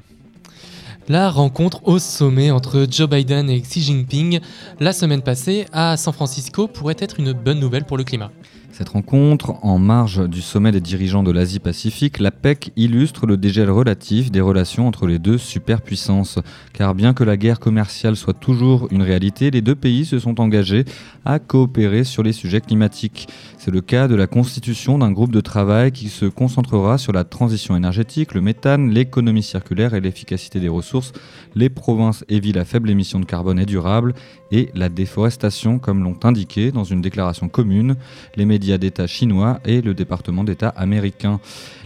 La 1.09 1.29
rencontre 1.29 1.87
au 1.87 1.99
sommet 1.99 2.51
entre 2.51 2.85
Joe 2.89 3.09
Biden 3.09 3.49
et 3.49 3.61
Xi 3.61 3.79
Jinping 3.79 4.41
la 4.81 4.91
semaine 4.91 5.21
passée 5.21 5.65
à 5.71 5.95
San 5.95 6.13
Francisco 6.13 6.67
pourrait 6.67 6.97
être 6.99 7.21
une 7.21 7.31
bonne 7.31 7.61
nouvelle 7.61 7.85
pour 7.85 7.97
le 7.97 8.03
climat. 8.03 8.29
Cette 8.77 8.89
rencontre, 8.89 9.55
en 9.63 9.79
marge 9.79 10.29
du 10.29 10.41
sommet 10.41 10.71
des 10.71 10.81
dirigeants 10.81 11.23
de 11.23 11.31
l'Asie-Pacifique, 11.31 12.19
la 12.19 12.29
PEC 12.29 12.73
illustre 12.75 13.25
le 13.25 13.35
dégel 13.35 13.71
relatif 13.71 14.29
des 14.29 14.41
relations 14.41 14.87
entre 14.87 15.07
les 15.07 15.17
deux 15.17 15.39
superpuissances. 15.39 16.37
Car 16.73 16.93
bien 16.93 17.15
que 17.15 17.23
la 17.23 17.37
guerre 17.37 17.59
commerciale 17.59 18.15
soit 18.15 18.35
toujours 18.35 18.87
une 18.91 19.01
réalité, 19.01 19.49
les 19.49 19.61
deux 19.61 19.73
pays 19.73 20.05
se 20.05 20.19
sont 20.19 20.39
engagés 20.39 20.85
à 21.25 21.39
coopérer 21.39 22.03
sur 22.03 22.21
les 22.21 22.33
sujets 22.33 22.61
climatiques. 22.61 23.27
C'est 23.67 23.73
le 23.73 23.81
cas 23.81 24.07
de 24.07 24.15
la 24.15 24.27
constitution 24.27 24.97
d'un 24.97 25.11
groupe 25.11 25.33
de 25.33 25.41
travail 25.41 25.91
qui 25.91 26.07
se 26.07 26.25
concentrera 26.25 26.97
sur 26.97 27.11
la 27.11 27.25
transition 27.25 27.75
énergétique, 27.75 28.33
le 28.33 28.39
méthane, 28.39 28.91
l'économie 28.91 29.43
circulaire 29.43 29.93
et 29.93 29.99
l'efficacité 29.99 30.61
des 30.61 30.69
ressources, 30.69 31.11
les 31.53 31.67
provinces 31.67 32.23
et 32.29 32.39
villes 32.39 32.59
à 32.59 32.63
faible 32.63 32.89
émission 32.89 33.19
de 33.19 33.25
carbone 33.25 33.59
et 33.59 33.65
durable, 33.65 34.13
et 34.53 34.69
la 34.73 34.87
déforestation, 34.87 35.79
comme 35.79 36.01
l'ont 36.01 36.17
indiqué 36.23 36.71
dans 36.71 36.85
une 36.85 37.01
déclaration 37.01 37.49
commune 37.49 37.97
les 38.37 38.45
médias 38.45 38.77
d'État 38.77 39.05
chinois 39.05 39.59
et 39.65 39.81
le 39.81 39.93
département 39.93 40.45
d'État 40.45 40.69
américain. 40.69 41.41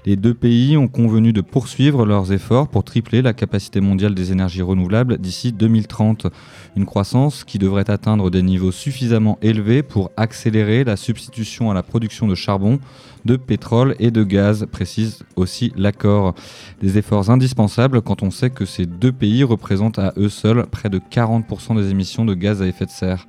Les 0.06 0.16
deux 0.16 0.36
pays 0.36 0.78
ont 0.78 0.88
convenu 0.88 1.34
de 1.34 1.42
poursuivre 1.42 2.06
leurs 2.06 2.32
efforts 2.32 2.68
pour 2.68 2.84
tripler 2.84 3.24
la 3.24 3.34
capacité 3.34 3.82
mondiale 3.82 4.14
des 4.14 4.32
énergies 4.32 4.62
renouvelables 4.62 5.18
d'ici 5.18 5.52
2030. 5.52 6.28
Une 6.76 6.86
croissance 6.86 7.44
qui 7.44 7.60
devrait 7.60 7.90
atteindre 7.90 8.30
des 8.30 8.42
niveaux 8.42 8.72
suffisamment 8.72 9.38
élevés 9.42 9.84
pour 9.84 10.10
accélérer 10.16 10.86
la 10.86 10.96
substitution 10.96 11.70
à 11.70 11.74
la 11.74 11.84
production 11.84 12.28
de 12.28 12.36
charbon, 12.36 12.80
de 13.26 13.36
pétrole 13.36 13.96
et 14.00 14.12
de 14.12 14.24
gaz, 14.24 14.66
précise 14.72 15.24
aussi 15.36 15.72
l'accord. 15.76 16.36
Des 16.82 16.98
efforts 16.98 17.30
indispensables 17.30 18.02
quand 18.02 18.24
on 18.24 18.32
sait 18.32 18.50
que 18.50 18.66
ces 18.66 18.86
deux 18.86 19.12
pays 19.12 19.44
représentent 19.44 20.00
à 20.00 20.14
eux 20.18 20.30
seuls 20.30 20.66
près 20.68 20.90
de 20.90 21.00
40% 21.00 21.76
des 21.76 21.90
émissions 21.90 22.26
de 22.26 22.34
gaz 22.34 22.62
à 22.62 22.68
effet 22.68 22.86
de 22.86 22.92
serre. 22.92 23.28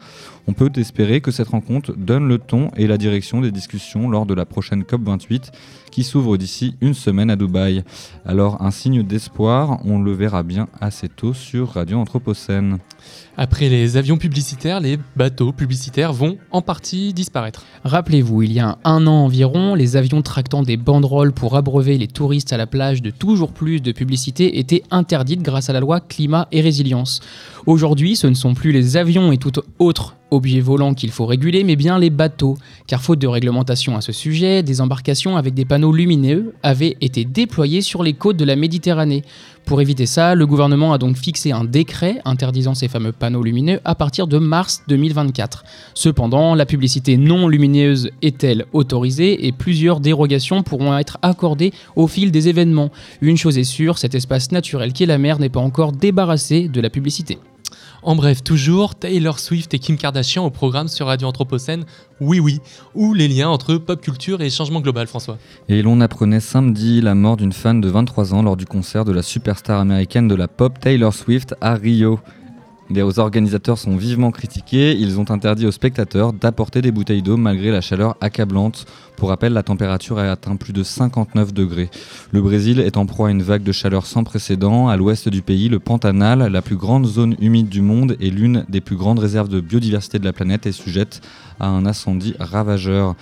On 0.49 0.55
peut 0.55 0.70
espérer 0.76 1.20
que 1.20 1.30
cette 1.30 1.49
rencontre 1.49 1.95
donne 1.97 2.26
le 2.26 2.38
ton 2.38 2.70
et 2.76 2.88
la 2.88 2.99
direction 2.99 3.40
des 3.40 3.53
discussions 3.53 4.09
lors 4.09 4.26
de 4.26 4.34
la 4.34 4.45
prochaine 4.45 4.82
COP28 4.82 5.53
qui 5.93 6.03
s'ouvre 6.03 6.36
d'ici 6.36 6.74
une 6.80 6.95
semaine 6.95 7.30
à 7.30 7.36
Dubaï. 7.36 7.84
Alors 8.24 8.61
un 8.62 8.72
signe 8.72 9.05
d'espoir, 9.05 9.78
on 9.84 10.03
le 10.03 10.12
verra 10.12 10.43
bien 10.43 10.66
assez 10.80 11.09
tôt 11.09 11.34
sur 11.34 11.68
Radio 11.68 11.99
Anthropocène. 11.99 12.78
Après 13.36 13.68
les 13.68 13.97
avions 13.97 14.16
publicitaires, 14.16 14.80
les 14.80 14.99
bateaux 15.16 15.53
publicitaires 15.53 16.12
vont 16.12 16.38
en 16.51 16.62
partie 16.62 17.12
disparaître. 17.12 17.64
Rappelez-vous, 17.84 18.43
il 18.43 18.53
y 18.53 18.61
a 18.61 18.78
un 18.84 19.07
an 19.07 19.24
environ, 19.24 19.74
les 19.83 19.97
avions 19.97 20.22
tractant 20.22 20.62
des 20.62 20.76
banderoles 20.76 21.33
pour 21.33 21.57
abreuver 21.57 21.99
les 21.99 22.07
touristes 22.07 22.53
à 22.53 22.57
la 22.57 22.68
plage 22.68 23.03
de 23.03 23.11
toujours 23.11 23.51
plus 23.51 23.80
de 23.80 23.91
publicité 23.91 24.61
étaient 24.61 24.85
interdites 24.93 25.43
grâce 25.43 25.70
à 25.70 25.72
la 25.72 25.80
loi 25.80 25.99
climat 25.99 26.47
et 26.53 26.61
résilience. 26.61 27.20
Aujourd'hui, 27.67 28.17
ce 28.17 28.27
ne 28.27 28.35
sont 28.35 28.55
plus 28.55 28.73
les 28.73 28.97
avions 28.97 29.31
et 29.31 29.39
toute 29.39 29.61
autre 29.79 30.17
objets 30.33 30.61
volants 30.61 30.95
qu'il 30.95 31.11
faut 31.11 31.27
réguler, 31.27 31.63
mais 31.63 31.77
bien 31.77 31.99
les 31.99 32.11
bateaux. 32.11 32.57
Car 32.87 33.01
faute 33.01 33.19
de 33.19 33.27
réglementation 33.27 33.97
à 33.97 34.01
ce 34.01 34.13
sujet, 34.13 34.63
des 34.63 34.81
embarcations 34.81 35.37
avec 35.37 35.55
des 35.55 35.65
panneaux 35.65 35.93
lumineux 35.93 36.55
avaient 36.63 36.97
été 37.01 37.25
déployées 37.25 37.83
sur 37.83 38.03
les 38.03 38.15
côtes 38.15 38.37
de 38.37 38.45
la 38.45 38.57
Méditerranée. 38.57 39.23
Pour 39.65 39.81
éviter 39.81 40.07
ça, 40.07 40.35
le 40.35 40.47
gouvernement 40.47 40.93
a 40.93 40.99
donc 40.99 41.17
fixé 41.17 41.53
un 41.53 41.65
décret 41.65 42.21
interdisant 42.25 42.75
ces 42.75 42.89
fameux 42.89 43.13
panneaux 43.13 43.45
lumineux 43.45 43.81
à 43.85 43.95
partir 43.95 44.27
de 44.27 44.39
mars 44.39 44.83
2024. 44.89 45.65
Cependant, 45.95 46.57
la 46.57 46.67
publicité 46.67 47.17
non 47.17 47.47
lumineuse 47.47 48.11
est-elle 48.23 48.65
autorisée 48.73 49.47
et 49.47 49.53
plusieurs 49.53 50.01
dérogations 50.01 50.65
pourront 50.65 50.99
être 50.99 51.19
accordées 51.23 51.73
au 51.95 52.09
fil 52.09 52.33
des 52.33 52.49
événements. 52.49 52.91
Une 53.21 53.37
chose 53.37 53.59
est 53.59 53.65
sûre, 53.65 53.99
cet 53.99 54.17
espace 54.17 54.51
naturel 54.51 54.93
qu'est 54.93 55.07
la 55.07 55.19
mer 55.19 55.39
n'est 55.39 55.49
pas 55.49 55.61
encore 55.61 55.93
débarrassé 55.93 56.69
de 56.69 56.81
la 56.81 56.91
publicité. 56.91 57.39
En 58.05 58.16
bref, 58.16 58.42
toujours 58.42 58.96
Taylor 58.96 59.38
Swift 59.38 59.74
et 59.74 59.78
Kim 59.78 59.96
Kardashian 59.96 60.44
au 60.44 60.50
programme 60.50 60.88
sur 60.88 61.07
Radio 61.07 61.28
Anthropocène, 61.28 61.84
oui 62.20 62.40
oui, 62.40 62.59
ou 62.96 63.14
les 63.14 63.28
liens 63.28 63.48
entre 63.48 63.76
pop 63.76 64.00
culture 64.00 64.40
et 64.40 64.50
changement 64.50 64.80
global, 64.80 65.07
François. 65.07 65.38
Et 65.68 65.82
l'on 65.82 66.00
apprenait 66.00 66.40
samedi 66.40 67.00
la 67.00 67.14
mort 67.14 67.36
d'une 67.36 67.53
fan 67.53 67.80
de 67.80 67.88
23 67.88 68.34
ans 68.34 68.42
lors 68.42 68.57
du 68.57 68.66
concert 68.66 69.05
de 69.05 69.12
la 69.12 69.22
superstar 69.22 69.78
américaine 69.78 70.26
de 70.26 70.34
la 70.34 70.48
pop 70.48 70.80
Taylor 70.80 71.14
Swift 71.14 71.55
à 71.61 71.74
Rio. 71.74 72.18
Les 72.91 73.18
organisateurs 73.18 73.78
sont 73.78 73.97
vivement 73.97 74.30
critiqués. 74.30 74.93
Ils 74.93 75.18
ont 75.18 75.30
interdit 75.30 75.66
aux 75.66 75.72
spectateurs 75.72 76.33
d'apporter 76.33 76.83
des 76.83 76.91
bouteilles 76.91 77.22
d'eau 77.22 77.37
malgré 77.37 77.70
la 77.70 77.80
chaleur 77.80 78.16
accablante. 78.20 78.87
Pour 79.16 79.28
rappel, 79.28 79.53
la 79.53 79.62
température 79.62 80.18
a 80.18 80.30
atteint 80.30 80.57
plus 80.57 80.72
de 80.72 80.83
59 80.83 81.55
degrés. 81.55 81.91
Le 82.33 82.43
Brésil 82.43 82.80
est 82.80 82.97
en 82.97 83.07
proie 83.07 83.28
à 83.28 83.30
une 83.30 83.43
vague 83.43 83.62
de 83.62 83.72
chaleur 83.72 84.05
sans 84.05 84.24
précédent. 84.24 84.89
À 84.89 84.97
l'ouest 84.97 85.28
du 85.28 85.43
pays, 85.43 85.68
le 85.68 85.78
Pantanal, 85.78 86.41
la 86.41 86.62
plus 86.62 86.76
grande 86.76 87.07
zone 87.07 87.37
humide 87.41 87.68
du 87.68 87.83
monde 87.83 88.16
et 88.20 88.30
l'une 88.30 88.64
des 88.68 88.80
plus 88.80 88.97
grandes 88.97 89.20
réserves 89.20 89.49
de 89.49 89.61
biodiversité 89.61 90.18
de 90.18 90.24
la 90.24 90.33
planète, 90.33 90.66
est 90.66 90.72
sujette 90.72 91.20
à 91.61 91.68
un 91.68 91.87
incendie 91.87 92.35
ravageur. 92.39 93.14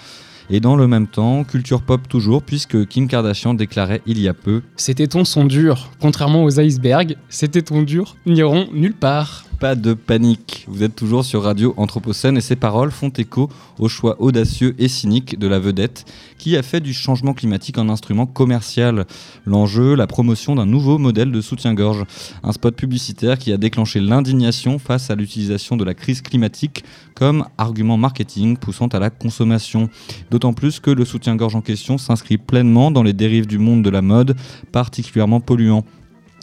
Et 0.52 0.58
dans 0.58 0.74
le 0.74 0.88
même 0.88 1.06
temps, 1.06 1.44
culture 1.44 1.82
pop 1.82 2.08
toujours, 2.08 2.42
puisque 2.42 2.88
Kim 2.88 3.06
Kardashian 3.06 3.54
déclarait 3.54 4.02
il 4.04 4.18
y 4.18 4.26
a 4.26 4.34
peu 4.34 4.62
Ces 4.74 4.96
tétons 4.96 5.24
sont 5.24 5.44
durs. 5.44 5.90
Contrairement 6.00 6.42
aux 6.42 6.58
icebergs, 6.58 7.16
ces 7.28 7.46
tétons 7.46 7.82
durs 7.82 8.16
n'iront 8.26 8.66
nulle 8.72 8.94
part. 8.94 9.44
Pas 9.61 9.74
de 9.74 9.92
panique, 9.92 10.64
vous 10.68 10.82
êtes 10.82 10.96
toujours 10.96 11.22
sur 11.22 11.42
Radio 11.42 11.74
Anthropocène 11.76 12.38
et 12.38 12.40
ces 12.40 12.56
paroles 12.56 12.90
font 12.90 13.11
écho 13.11 13.50
au 13.78 13.88
choix 13.88 14.16
audacieux 14.18 14.74
et 14.78 14.88
cynique 14.88 15.38
de 15.38 15.46
la 15.46 15.58
vedette 15.58 16.06
qui 16.38 16.56
a 16.56 16.62
fait 16.62 16.80
du 16.80 16.94
changement 16.94 17.34
climatique 17.34 17.76
un 17.76 17.90
instrument 17.90 18.24
commercial. 18.24 19.04
L'enjeu, 19.44 19.94
la 19.94 20.06
promotion 20.06 20.54
d'un 20.54 20.64
nouveau 20.64 20.96
modèle 20.96 21.30
de 21.30 21.42
soutien-gorge. 21.42 22.06
Un 22.42 22.52
spot 22.52 22.74
publicitaire 22.74 23.36
qui 23.36 23.52
a 23.52 23.58
déclenché 23.58 24.00
l'indignation 24.00 24.78
face 24.78 25.11
à 25.11 25.14
l'utilisation 25.14 25.76
de 25.76 25.84
la 25.84 25.92
crise 25.92 26.22
climatique 26.22 26.82
comme 27.14 27.44
argument 27.58 27.98
marketing 27.98 28.56
poussant 28.56 28.88
à 28.88 28.98
la 28.98 29.11
consommation. 29.11 29.90
D'autant 30.30 30.54
plus 30.54 30.80
que 30.80 30.90
le 30.90 31.04
soutien-gorge 31.04 31.54
en 31.54 31.61
question 31.61 31.98
s'inscrit 31.98 32.38
pleinement 32.38 32.90
dans 32.90 33.02
les 33.02 33.12
dérives 33.12 33.46
du 33.46 33.58
monde 33.58 33.82
de 33.82 33.90
la 33.90 34.00
mode, 34.00 34.36
particulièrement 34.72 35.40
polluants. 35.40 35.84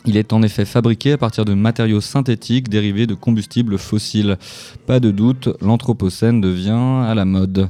Il 0.06 0.16
est 0.16 0.32
en 0.34 0.41
effet 0.41 0.66
fabriqué 0.66 1.14
à 1.14 1.18
partir 1.18 1.43
de 1.45 1.54
matériaux 1.54 2.02
synthétiques 2.02 2.70
dérivés 2.70 3.08
de 3.08 3.14
combustibles 3.14 3.78
fossiles. 3.78 4.38
Pas 4.86 5.00
de 5.00 5.12
doute, 5.12 5.50
l'Anthropocène 5.62 6.39
devient 6.39 7.06
à 7.06 7.14
la 7.16 7.26
mode. 7.26 7.70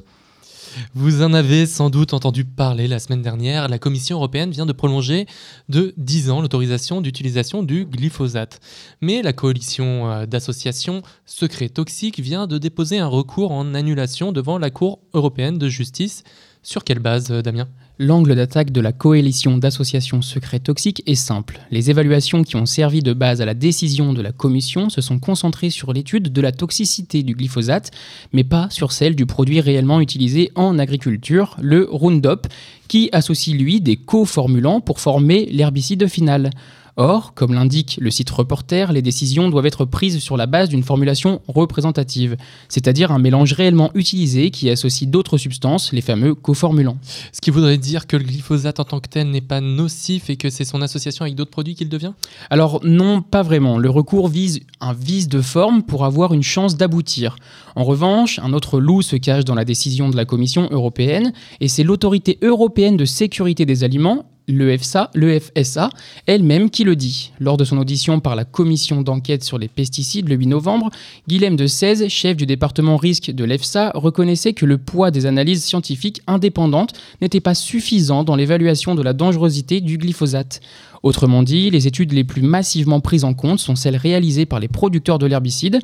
Vous 0.93 1.23
en 1.23 1.33
avez 1.33 1.65
sans 1.65 1.89
doute 1.89 2.13
entendu 2.13 2.45
parler 2.45 2.87
la 2.87 2.99
semaine 2.99 3.21
dernière. 3.21 3.67
La 3.67 3.79
Commission 3.79 4.17
européenne 4.17 4.51
vient 4.51 4.65
de 4.65 4.73
prolonger 4.73 5.25
de 5.69 5.93
10 5.97 6.29
ans 6.29 6.41
l'autorisation 6.41 7.01
d'utilisation 7.01 7.63
du 7.63 7.85
glyphosate. 7.85 8.59
Mais 9.01 9.21
la 9.21 9.33
coalition 9.33 10.09
euh, 10.09 10.25
d'associations 10.25 11.01
Secrets 11.25 11.69
Toxiques 11.69 12.19
vient 12.19 12.47
de 12.47 12.57
déposer 12.57 12.99
un 12.99 13.07
recours 13.07 13.51
en 13.51 13.73
annulation 13.73 14.31
devant 14.31 14.57
la 14.57 14.69
Cour 14.69 14.99
européenne 15.13 15.57
de 15.57 15.67
justice. 15.67 16.23
Sur 16.63 16.83
quelle 16.83 16.99
base, 16.99 17.31
euh, 17.31 17.41
Damien? 17.41 17.67
L'angle 17.99 18.35
d'attaque 18.35 18.71
de 18.71 18.79
la 18.79 18.91
coalition 18.91 19.57
d'associations 19.57 20.21
secrets 20.21 20.59
toxiques 20.59 21.01
est 21.07 21.15
simple. 21.15 21.59
Les 21.71 21.89
évaluations 21.89 22.43
qui 22.43 22.55
ont 22.55 22.67
servi 22.67 23.01
de 23.01 23.11
base 23.11 23.41
à 23.41 23.45
la 23.45 23.55
décision 23.55 24.13
de 24.13 24.21
la 24.21 24.31
Commission 24.31 24.91
se 24.91 25.01
sont 25.01 25.17
concentrées 25.17 25.71
sur 25.71 25.93
l'étude 25.93 26.31
de 26.31 26.41
la 26.41 26.51
toxicité 26.51 27.23
du 27.23 27.33
glyphosate, 27.33 27.89
mais 28.33 28.43
pas 28.43 28.67
sur 28.69 28.91
celle 28.91 29.15
du 29.15 29.25
produit 29.25 29.61
réellement 29.61 29.99
utilisé 29.99 30.51
en 30.53 30.77
agriculture, 30.77 31.57
le 31.59 31.87
Roundup, 31.89 32.45
qui 32.87 33.09
associe 33.13 33.57
lui 33.57 33.81
des 33.81 33.95
co-formulants 33.95 34.79
pour 34.79 34.99
former 34.99 35.47
l'herbicide 35.51 36.07
final. 36.07 36.51
Or, 36.99 37.35
comme 37.35 37.53
l'indique 37.53 37.99
le 38.01 38.09
site 38.09 38.31
Reporter, 38.31 38.91
les 38.91 39.03
décisions 39.03 39.49
doivent 39.49 39.67
être 39.67 39.85
prises 39.85 40.17
sur 40.17 40.35
la 40.35 40.47
base 40.47 40.67
d'une 40.67 40.81
formulation 40.81 41.41
représentative, 41.47 42.37
c'est-à-dire 42.69 43.11
un 43.11 43.19
mélange 43.19 43.53
réellement 43.53 43.91
utilisé 43.93 44.49
qui 44.49 44.67
associe 44.71 45.07
d'autres 45.07 45.37
substances, 45.37 45.93
les 45.93 46.01
fameux 46.01 46.33
coformulants. 46.33 46.97
Ce 47.31 47.39
qui 47.39 47.51
voudrait 47.51 47.77
dire 47.77 48.07
que 48.07 48.17
le 48.17 48.23
glyphosate 48.23 48.79
en 48.79 48.83
tant 48.83 48.99
que 48.99 49.09
tel 49.09 49.29
n'est 49.29 49.41
pas 49.41 49.61
nocif 49.61 50.31
et 50.31 50.37
que 50.37 50.49
c'est 50.49 50.65
son 50.65 50.81
association 50.81 51.23
avec 51.23 51.35
d'autres 51.35 51.51
produits 51.51 51.75
qu'il 51.75 51.89
devient? 51.89 52.13
Alors 52.49 52.79
non, 52.83 53.21
pas 53.21 53.43
vraiment. 53.43 53.77
Le 53.77 53.91
recours 53.91 54.27
vise 54.27 54.61
un 54.81 54.93
vice 54.93 55.27
de 55.27 55.41
forme 55.41 55.83
pour 55.83 56.03
avoir 56.03 56.33
une 56.33 56.41
chance 56.41 56.77
d'aboutir. 56.77 57.35
En 57.75 57.83
revanche, 57.83 58.39
un 58.39 58.53
autre 58.53 58.79
loup 58.79 59.03
se 59.03 59.17
cache 59.17 59.45
dans 59.45 59.53
la 59.53 59.65
décision 59.65 60.09
de 60.09 60.15
la 60.15 60.25
Commission 60.25 60.67
européenne, 60.71 61.31
et 61.61 61.67
c'est 61.67 61.83
l'autorité 61.83 62.39
européenne 62.41 62.97
de 62.97 63.05
sécurité 63.05 63.67
des 63.67 63.83
aliments, 63.83 64.25
l'EFSA, 64.47 65.11
l'EFSA 65.13 65.89
elle-même 66.25 66.69
qui 66.69 66.83
le 66.83 66.95
dit. 66.95 67.31
Lors 67.39 67.57
de 67.57 67.65
son 67.65 67.77
audition 67.77 68.19
par 68.19 68.35
la 68.35 68.45
commission 68.45 69.01
d'enquête 69.01 69.43
sur 69.43 69.57
les 69.57 69.67
pesticides 69.67 70.29
le 70.29 70.35
8 70.35 70.47
novembre, 70.47 70.89
Guilhem 71.27 71.55
de 71.55 71.67
16, 71.67 72.07
chef 72.07 72.37
du 72.37 72.45
département 72.45 72.97
risque 72.97 73.31
de 73.31 73.43
l'EFSA, 73.43 73.91
reconnaissait 73.95 74.53
que 74.53 74.65
le 74.65 74.77
poids 74.77 75.11
des 75.11 75.25
analyses 75.25 75.63
scientifiques 75.63 76.21
indépendantes 76.27 76.93
n'était 77.21 77.41
pas 77.41 77.55
suffisant 77.55 78.23
dans 78.23 78.35
l'évaluation 78.35 78.95
de 78.95 79.01
la 79.01 79.13
dangerosité 79.13 79.81
du 79.81 79.97
glyphosate. 79.97 80.61
Autrement 81.03 81.43
dit, 81.43 81.69
les 81.69 81.87
études 81.87 82.13
les 82.13 82.23
plus 82.23 82.41
massivement 82.41 82.99
prises 82.99 83.23
en 83.23 83.33
compte 83.33 83.59
sont 83.59 83.75
celles 83.75 83.97
réalisées 83.97 84.45
par 84.45 84.59
les 84.59 84.67
producteurs 84.67 85.19
de 85.19 85.25
l'herbicide. 85.25 85.79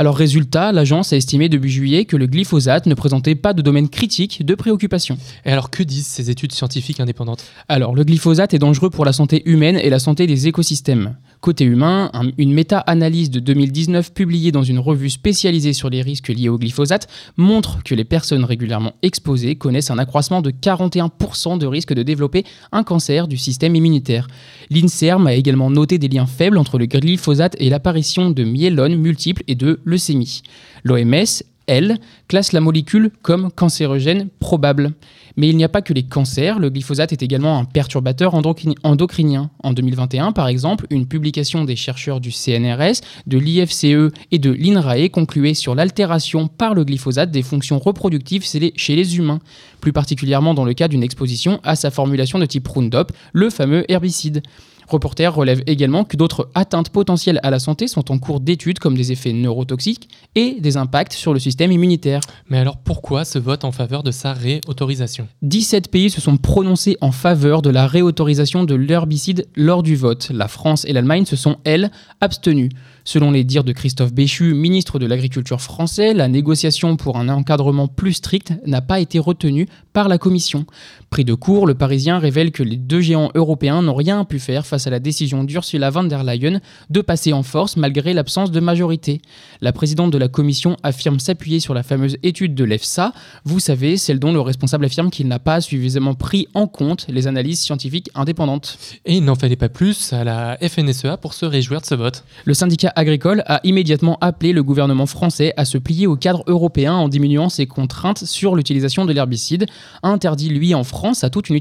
Alors 0.00 0.16
résultat, 0.16 0.70
l'agence 0.70 1.12
a 1.12 1.16
estimé 1.16 1.48
début 1.48 1.68
juillet 1.68 2.04
que 2.04 2.16
le 2.16 2.28
glyphosate 2.28 2.86
ne 2.86 2.94
présentait 2.94 3.34
pas 3.34 3.52
de 3.52 3.62
domaine 3.62 3.88
critique 3.88 4.46
de 4.46 4.54
préoccupation. 4.54 5.18
Et 5.44 5.50
alors 5.50 5.70
que 5.70 5.82
disent 5.82 6.06
ces 6.06 6.30
études 6.30 6.52
scientifiques 6.52 7.00
indépendantes? 7.00 7.42
Alors 7.66 7.96
le 7.96 8.04
glyphosate 8.04 8.54
est 8.54 8.60
dangereux 8.60 8.90
pour 8.90 9.04
la 9.04 9.12
santé 9.12 9.42
humaine 9.44 9.74
et 9.76 9.90
la 9.90 9.98
santé 9.98 10.28
des 10.28 10.46
écosystèmes. 10.46 11.16
Côté 11.40 11.64
humain, 11.64 12.10
un- 12.14 12.30
une 12.38 12.52
méta-analyse 12.52 13.28
de 13.30 13.40
2019 13.40 14.12
publiée 14.14 14.52
dans 14.52 14.62
une 14.62 14.78
revue 14.78 15.10
spécialisée 15.10 15.72
sur 15.72 15.90
les 15.90 16.00
risques 16.02 16.28
liés 16.28 16.48
au 16.48 16.58
glyphosate 16.58 17.08
montre 17.36 17.82
que 17.82 17.96
les 17.96 18.04
personnes 18.04 18.44
régulièrement 18.44 18.92
exposées 19.02 19.56
connaissent 19.56 19.90
un 19.90 19.98
accroissement 19.98 20.42
de 20.42 20.52
41% 20.52 21.58
de 21.58 21.66
risque 21.66 21.92
de 21.92 22.04
développer 22.04 22.44
un 22.70 22.84
cancer 22.84 23.26
du 23.26 23.36
système 23.36 23.74
immunitaire. 23.74 24.28
L'INSERM 24.70 25.26
a 25.26 25.34
également 25.34 25.70
noté 25.70 25.98
des 25.98 26.08
liens 26.08 26.26
faibles 26.26 26.58
entre 26.58 26.78
le 26.78 26.86
glyphosate 26.86 27.56
et 27.58 27.68
l'apparition 27.68 28.30
de 28.30 28.44
myélones 28.44 28.94
multiples 28.96 29.42
et 29.48 29.56
de 29.56 29.80
leucémie. 29.88 30.42
L'OMS, 30.84 31.42
elle, 31.66 31.98
classe 32.28 32.52
la 32.52 32.60
molécule 32.60 33.10
comme 33.22 33.50
cancérogène 33.50 34.28
probable. 34.40 34.92
Mais 35.36 35.48
il 35.48 35.56
n'y 35.56 35.64
a 35.64 35.68
pas 35.68 35.82
que 35.82 35.92
les 35.92 36.02
cancers, 36.02 36.58
le 36.58 36.68
glyphosate 36.68 37.12
est 37.12 37.22
également 37.22 37.58
un 37.58 37.64
perturbateur 37.64 38.34
endocrini- 38.34 38.74
endocrinien. 38.82 39.50
En 39.62 39.72
2021, 39.72 40.32
par 40.32 40.48
exemple, 40.48 40.86
une 40.90 41.06
publication 41.06 41.64
des 41.64 41.76
chercheurs 41.76 42.20
du 42.20 42.32
CNRS, 42.32 43.02
de 43.28 43.38
l'IFCE 43.38 44.12
et 44.32 44.38
de 44.38 44.50
l'INRAE 44.50 45.10
concluait 45.10 45.54
sur 45.54 45.76
l'altération 45.76 46.48
par 46.48 46.74
le 46.74 46.84
glyphosate 46.84 47.30
des 47.30 47.42
fonctions 47.42 47.78
reproductives 47.78 48.44
chez 48.44 48.96
les 48.96 49.16
humains, 49.16 49.38
plus 49.80 49.92
particulièrement 49.92 50.54
dans 50.54 50.64
le 50.64 50.74
cas 50.74 50.88
d'une 50.88 51.04
exposition 51.04 51.60
à 51.62 51.76
sa 51.76 51.92
formulation 51.92 52.40
de 52.40 52.46
type 52.46 52.66
Roundup, 52.66 53.12
le 53.32 53.50
fameux 53.50 53.84
herbicide. 53.88 54.42
Reporter 54.88 55.34
relève 55.34 55.62
également 55.66 56.04
que 56.04 56.16
d'autres 56.16 56.48
atteintes 56.54 56.88
potentielles 56.88 57.40
à 57.42 57.50
la 57.50 57.58
santé 57.58 57.88
sont 57.88 58.10
en 58.10 58.18
cours 58.18 58.40
d'étude 58.40 58.78
comme 58.78 58.96
des 58.96 59.12
effets 59.12 59.34
neurotoxiques 59.34 60.08
et 60.34 60.56
des 60.60 60.78
impacts 60.78 61.12
sur 61.12 61.34
le 61.34 61.38
système 61.38 61.70
immunitaire. 61.70 62.20
Mais 62.48 62.56
alors 62.56 62.78
pourquoi 62.78 63.26
ce 63.26 63.38
vote 63.38 63.64
en 63.64 63.72
faveur 63.72 64.02
de 64.02 64.10
sa 64.10 64.32
réautorisation? 64.32 65.28
17 65.42 65.90
pays 65.90 66.08
se 66.08 66.22
sont 66.22 66.38
prononcés 66.38 66.96
en 67.02 67.12
faveur 67.12 67.60
de 67.60 67.68
la 67.68 67.86
réautorisation 67.86 68.64
de 68.64 68.74
l'herbicide 68.74 69.46
lors 69.54 69.82
du 69.82 69.94
vote. 69.94 70.30
La 70.32 70.48
France 70.48 70.86
et 70.86 70.94
l'Allemagne 70.94 71.26
se 71.26 71.36
sont, 71.36 71.58
elles, 71.64 71.90
abstenues. 72.22 72.70
Selon 73.04 73.30
les 73.30 73.44
dires 73.44 73.64
de 73.64 73.72
Christophe 73.72 74.12
Béchu, 74.12 74.54
ministre 74.54 74.98
de 74.98 75.06
l'Agriculture 75.06 75.60
français, 75.60 76.12
la 76.12 76.28
négociation 76.28 76.96
pour 76.96 77.16
un 77.16 77.28
encadrement 77.28 77.88
plus 77.88 78.14
strict 78.14 78.52
n'a 78.66 78.82
pas 78.82 79.00
été 79.00 79.18
retenue 79.18 79.66
par 79.98 80.08
la 80.08 80.18
Commission. 80.18 80.64
Pris 81.10 81.24
de 81.24 81.34
court, 81.34 81.66
le 81.66 81.74
Parisien 81.74 82.20
révèle 82.20 82.52
que 82.52 82.62
les 82.62 82.76
deux 82.76 83.00
géants 83.00 83.32
européens 83.34 83.82
n'ont 83.82 83.96
rien 83.96 84.24
pu 84.24 84.38
faire 84.38 84.64
face 84.64 84.86
à 84.86 84.90
la 84.90 85.00
décision 85.00 85.42
d'Ursula 85.42 85.90
von 85.90 86.04
der 86.04 86.22
Leyen 86.22 86.60
de 86.88 87.00
passer 87.00 87.32
en 87.32 87.42
force 87.42 87.76
malgré 87.76 88.12
l'absence 88.12 88.52
de 88.52 88.60
majorité. 88.60 89.20
La 89.60 89.72
présidente 89.72 90.12
de 90.12 90.18
la 90.18 90.28
Commission 90.28 90.76
affirme 90.84 91.18
s'appuyer 91.18 91.58
sur 91.58 91.74
la 91.74 91.82
fameuse 91.82 92.16
étude 92.22 92.54
de 92.54 92.62
l'EFSA, 92.62 93.12
vous 93.44 93.58
savez, 93.58 93.96
celle 93.96 94.20
dont 94.20 94.32
le 94.32 94.40
responsable 94.40 94.84
affirme 94.84 95.10
qu'il 95.10 95.26
n'a 95.26 95.40
pas 95.40 95.60
suffisamment 95.60 96.14
pris 96.14 96.46
en 96.54 96.68
compte 96.68 97.06
les 97.08 97.26
analyses 97.26 97.58
scientifiques 97.58 98.10
indépendantes. 98.14 98.78
Et 99.04 99.16
il 99.16 99.24
n'en 99.24 99.34
fallait 99.34 99.56
pas 99.56 99.68
plus 99.68 100.12
à 100.12 100.22
la 100.22 100.58
FNSEA 100.62 101.16
pour 101.16 101.34
se 101.34 101.44
réjouir 101.44 101.80
de 101.80 101.86
ce 101.86 101.96
vote. 101.96 102.22
Le 102.44 102.54
syndicat 102.54 102.92
agricole 102.94 103.42
a 103.46 103.58
immédiatement 103.64 104.16
appelé 104.20 104.52
le 104.52 104.62
gouvernement 104.62 105.06
français 105.06 105.54
à 105.56 105.64
se 105.64 105.76
plier 105.76 106.06
au 106.06 106.14
cadre 106.14 106.44
européen 106.46 106.94
en 106.94 107.08
diminuant 107.08 107.48
ses 107.48 107.66
contraintes 107.66 108.24
sur 108.24 108.54
l'utilisation 108.54 109.04
de 109.04 109.12
l'herbicide, 109.12 109.66
interdit 110.02 110.48
lui 110.48 110.74
en 110.74 110.84
France 110.84 111.24
à 111.24 111.30
toute 111.30 111.48
une 111.48 111.56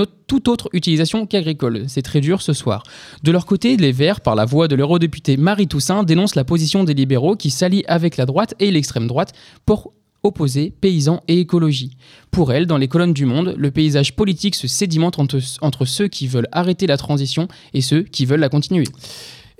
autre, 0.00 0.12
toute 0.26 0.48
autre 0.48 0.68
utilisation 0.72 1.26
qu'agricole. 1.26 1.84
C'est 1.88 2.02
très 2.02 2.20
dur 2.20 2.42
ce 2.42 2.52
soir. 2.52 2.82
De 3.22 3.32
leur 3.32 3.46
côté, 3.46 3.76
les 3.76 3.92
Verts, 3.92 4.20
par 4.20 4.34
la 4.34 4.44
voix 4.44 4.68
de 4.68 4.76
l'eurodéputée 4.76 5.36
Marie 5.36 5.68
Toussaint, 5.68 6.04
dénoncent 6.04 6.36
la 6.36 6.44
position 6.44 6.84
des 6.84 6.94
libéraux 6.94 7.36
qui 7.36 7.50
s'allient 7.50 7.84
avec 7.88 8.16
la 8.16 8.26
droite 8.26 8.54
et 8.60 8.70
l'extrême 8.70 9.06
droite 9.06 9.32
pour 9.66 9.92
opposer 10.22 10.72
paysans 10.80 11.22
et 11.28 11.38
écologie. 11.40 11.96
Pour 12.30 12.52
elle, 12.52 12.66
dans 12.66 12.76
les 12.76 12.88
colonnes 12.88 13.12
du 13.12 13.24
Monde, 13.24 13.54
le 13.56 13.70
paysage 13.70 14.16
politique 14.16 14.54
se 14.54 14.66
sédimente 14.66 15.18
entre, 15.18 15.38
entre 15.60 15.84
ceux 15.84 16.08
qui 16.08 16.26
veulent 16.26 16.48
arrêter 16.52 16.86
la 16.86 16.96
transition 16.96 17.48
et 17.72 17.80
ceux 17.80 18.02
qui 18.02 18.26
veulent 18.26 18.40
la 18.40 18.48
continuer. 18.48 18.84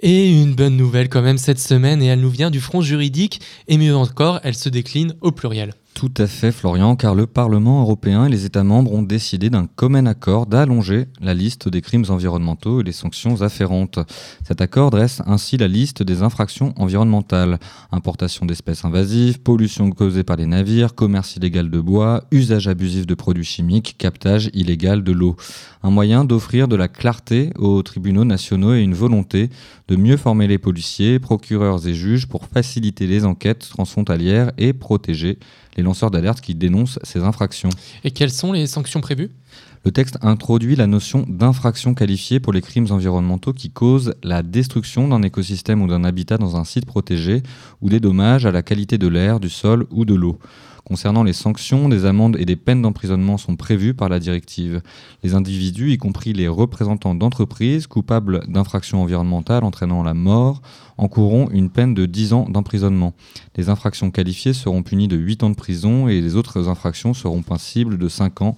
Et 0.01 0.31
une 0.31 0.55
bonne 0.55 0.77
nouvelle 0.77 1.09
quand 1.09 1.23
même 1.23 1.39
cette 1.39 1.59
semaine, 1.59 2.03
et 2.03 2.07
elle 2.07 2.21
nous 2.21 2.31
vient 2.31 2.51
du 2.51 2.61
front 2.61 2.83
juridique, 2.83 3.41
et 3.67 3.79
mieux 3.79 3.97
encore, 3.97 4.39
elle 4.45 4.55
se 4.55 4.69
décline 4.69 5.15
au 5.23 5.33
pluriel. 5.33 5.75
Tout 5.99 6.15
à 6.19 6.29
fait, 6.29 6.53
Florian, 6.53 6.95
car 6.95 7.17
le 7.17 7.27
Parlement 7.27 7.81
européen 7.81 8.27
et 8.27 8.29
les 8.29 8.45
États 8.45 8.63
membres 8.63 8.93
ont 8.93 9.03
décidé 9.03 9.51
d'un 9.51 9.67
commun 9.67 10.07
accord 10.07 10.47
d'allonger 10.47 11.07
la 11.21 11.35
liste 11.35 11.69
des 11.69 11.81
crimes 11.81 12.05
environnementaux 12.09 12.81
et 12.81 12.85
les 12.85 12.93
sanctions 12.93 13.43
afférentes. 13.43 13.99
Cet 14.47 14.61
accord 14.61 14.91
dresse 14.91 15.23
ainsi 15.27 15.57
la 15.57 15.67
liste 15.67 16.05
des 16.05 16.23
infractions 16.23 16.73
environnementales 16.77 17.59
importation 17.91 18.47
d'espèces 18.47 18.85
invasives, 18.85 19.41
pollution 19.41 19.91
causée 19.91 20.23
par 20.23 20.37
les 20.37 20.47
navires, 20.47 20.95
commerce 20.95 21.35
illégal 21.35 21.69
de 21.69 21.81
bois, 21.81 22.23
usage 22.31 22.69
abusif 22.69 23.05
de 23.05 23.15
produits 23.15 23.43
chimiques, 23.43 23.97
captage 23.99 24.51
illégal 24.55 25.03
de 25.03 25.11
l'eau. 25.11 25.35
Un 25.83 25.91
moyen 25.91 26.25
d'offrir 26.25 26.69
de 26.69 26.77
la 26.77 26.87
clarté 26.87 27.51
aux 27.59 27.83
tribunaux 27.83 28.25
nationaux 28.25 28.77
et 28.77 28.83
une 28.83 28.95
volonté 28.95 29.51
de 29.89 29.97
mieux 29.97 30.17
former 30.17 30.47
les 30.47 30.59
policiers, 30.59 31.19
procureurs 31.19 31.89
et 31.89 31.95
juges 31.95 32.29
pour 32.29 32.45
faciliter 32.45 33.09
les 33.09 33.25
enquêtes 33.25 33.69
transfrontalières 33.69 34.53
et 34.59 34.73
protéger 34.73 35.41
les 35.79 35.85
lanceurs 35.85 36.11
d'alerte 36.11 36.41
qui 36.41 36.55
dénoncent 36.57 36.99
ces 37.05 37.21
infractions. 37.21 37.71
Et 38.03 38.11
quelles 38.11 38.33
sont 38.33 38.53
les 38.53 38.67
sanctions 38.67 39.01
prévues? 39.01 39.31
Le 39.85 39.93
texte 39.93 40.19
introduit 40.23 40.75
la 40.75 40.89
notion 40.89 41.25
d'infraction 41.29 41.95
qualifiée 41.95 42.41
pour 42.41 42.53
les 42.53 42.61
crimes 42.61 42.89
environnementaux 42.91 43.53
qui 43.53 43.71
causent 43.71 44.13
la 44.25 44.43
destruction 44.43 45.07
d'un 45.07 45.23
écosystème 45.23 45.81
ou 45.81 45.87
d'un 45.87 46.03
habitat 46.03 46.37
dans 46.37 46.57
un 46.57 46.65
site 46.65 46.85
protégé 46.85 47.45
ou 47.81 47.89
des 47.89 48.01
dommages 48.01 48.45
à 48.45 48.51
la 48.51 48.63
qualité 48.63 48.99
de 48.99 49.07
l'air, 49.07 49.39
du 49.39 49.49
sol 49.49 49.87
ou 49.91 50.05
de 50.05 50.15
l'eau. 50.15 50.41
Concernant 50.89 51.23
les 51.23 51.35
sanctions, 51.35 51.91
des 51.91 52.07
amendes 52.07 52.39
et 52.39 52.47
des 52.47 52.57
peines 52.57 52.81
d'emprisonnement 52.81 53.37
sont 53.37 53.57
prévues 53.57 53.93
par 53.93 54.09
la 54.09 54.19
directive. 54.19 54.81
Les 55.23 55.35
individus, 55.35 55.93
y 55.93 55.99
compris 55.99 56.33
les 56.33 56.49
représentants 56.49 57.15
d'entreprises 57.15 57.87
coupables 57.87 58.47
d'infractions 58.49 59.03
environnementales 59.03 59.65
entraînant 59.65 60.03
la 60.03 60.15
mort, 60.15 60.63
encourront 60.97 61.51
une 61.51 61.69
peine 61.69 61.93
de 61.93 62.07
10 62.07 62.33
ans 62.33 62.47
d'emprisonnement. 62.49 63.13
Les 63.57 63.69
infractions 63.69 64.11
qualifiées 64.11 64.55
seront 64.55 64.83
punies 64.83 65.09
de 65.09 65.17
8 65.19 65.43
ans 65.43 65.51
de 65.51 65.55
prison 65.55 66.09
et 66.09 66.23
les 66.23 66.37
autres 66.37 66.71
infractions 66.71 67.13
seront 67.13 67.43
passibles 67.43 67.99
de 67.99 68.09
5 68.09 68.41
ans 68.41 68.57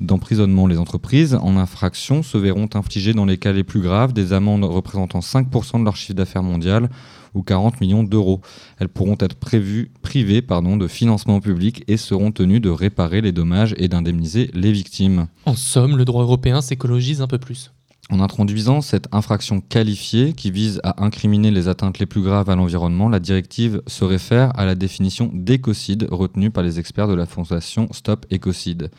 d'emprisonnement. 0.00 0.66
Les 0.66 0.78
entreprises 0.78 1.38
en 1.40 1.56
infraction 1.56 2.24
se 2.24 2.38
verront 2.38 2.68
infliger 2.74 3.14
dans 3.14 3.24
les 3.24 3.38
cas 3.38 3.52
les 3.52 3.62
plus 3.62 3.80
graves 3.80 4.12
des 4.12 4.32
amendes 4.32 4.64
représentant 4.64 5.20
5% 5.20 5.78
de 5.78 5.84
leur 5.84 5.94
chiffre 5.94 6.14
d'affaires 6.14 6.42
mondial 6.42 6.88
ou 7.34 7.42
40 7.42 7.80
millions 7.80 8.04
d'euros. 8.04 8.40
Elles 8.78 8.88
pourront 8.88 9.16
être 9.20 9.36
prévues, 9.36 9.92
privées 10.02 10.42
pardon, 10.42 10.76
de 10.76 10.86
financement 10.86 11.40
public 11.40 11.84
et 11.88 11.96
seront 11.96 12.32
tenues 12.32 12.60
de 12.60 12.70
réparer 12.70 13.20
les 13.20 13.32
dommages 13.32 13.74
et 13.78 13.88
d'indemniser 13.88 14.50
les 14.54 14.72
victimes. 14.72 15.28
En 15.46 15.54
somme, 15.54 15.96
le 15.96 16.04
droit 16.04 16.22
européen 16.22 16.60
s'écologise 16.60 17.22
un 17.22 17.26
peu 17.26 17.38
plus. 17.38 17.72
En 18.10 18.20
introduisant 18.20 18.80
cette 18.80 19.08
infraction 19.12 19.60
qualifiée 19.60 20.34
qui 20.34 20.50
vise 20.50 20.80
à 20.82 21.02
incriminer 21.02 21.50
les 21.50 21.68
atteintes 21.68 21.98
les 21.98 22.06
plus 22.06 22.20
graves 22.20 22.50
à 22.50 22.56
l'environnement, 22.56 23.08
la 23.08 23.20
directive 23.20 23.80
se 23.86 24.04
réfère 24.04 24.52
à 24.58 24.66
la 24.66 24.74
définition 24.74 25.30
d'écocide 25.32 26.08
retenue 26.10 26.50
par 26.50 26.62
les 26.62 26.78
experts 26.78 27.08
de 27.08 27.14
la 27.14 27.26
fondation 27.26 27.88
Stop 27.92 28.26
Écocide. 28.30 28.90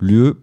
L'UE 0.00 0.34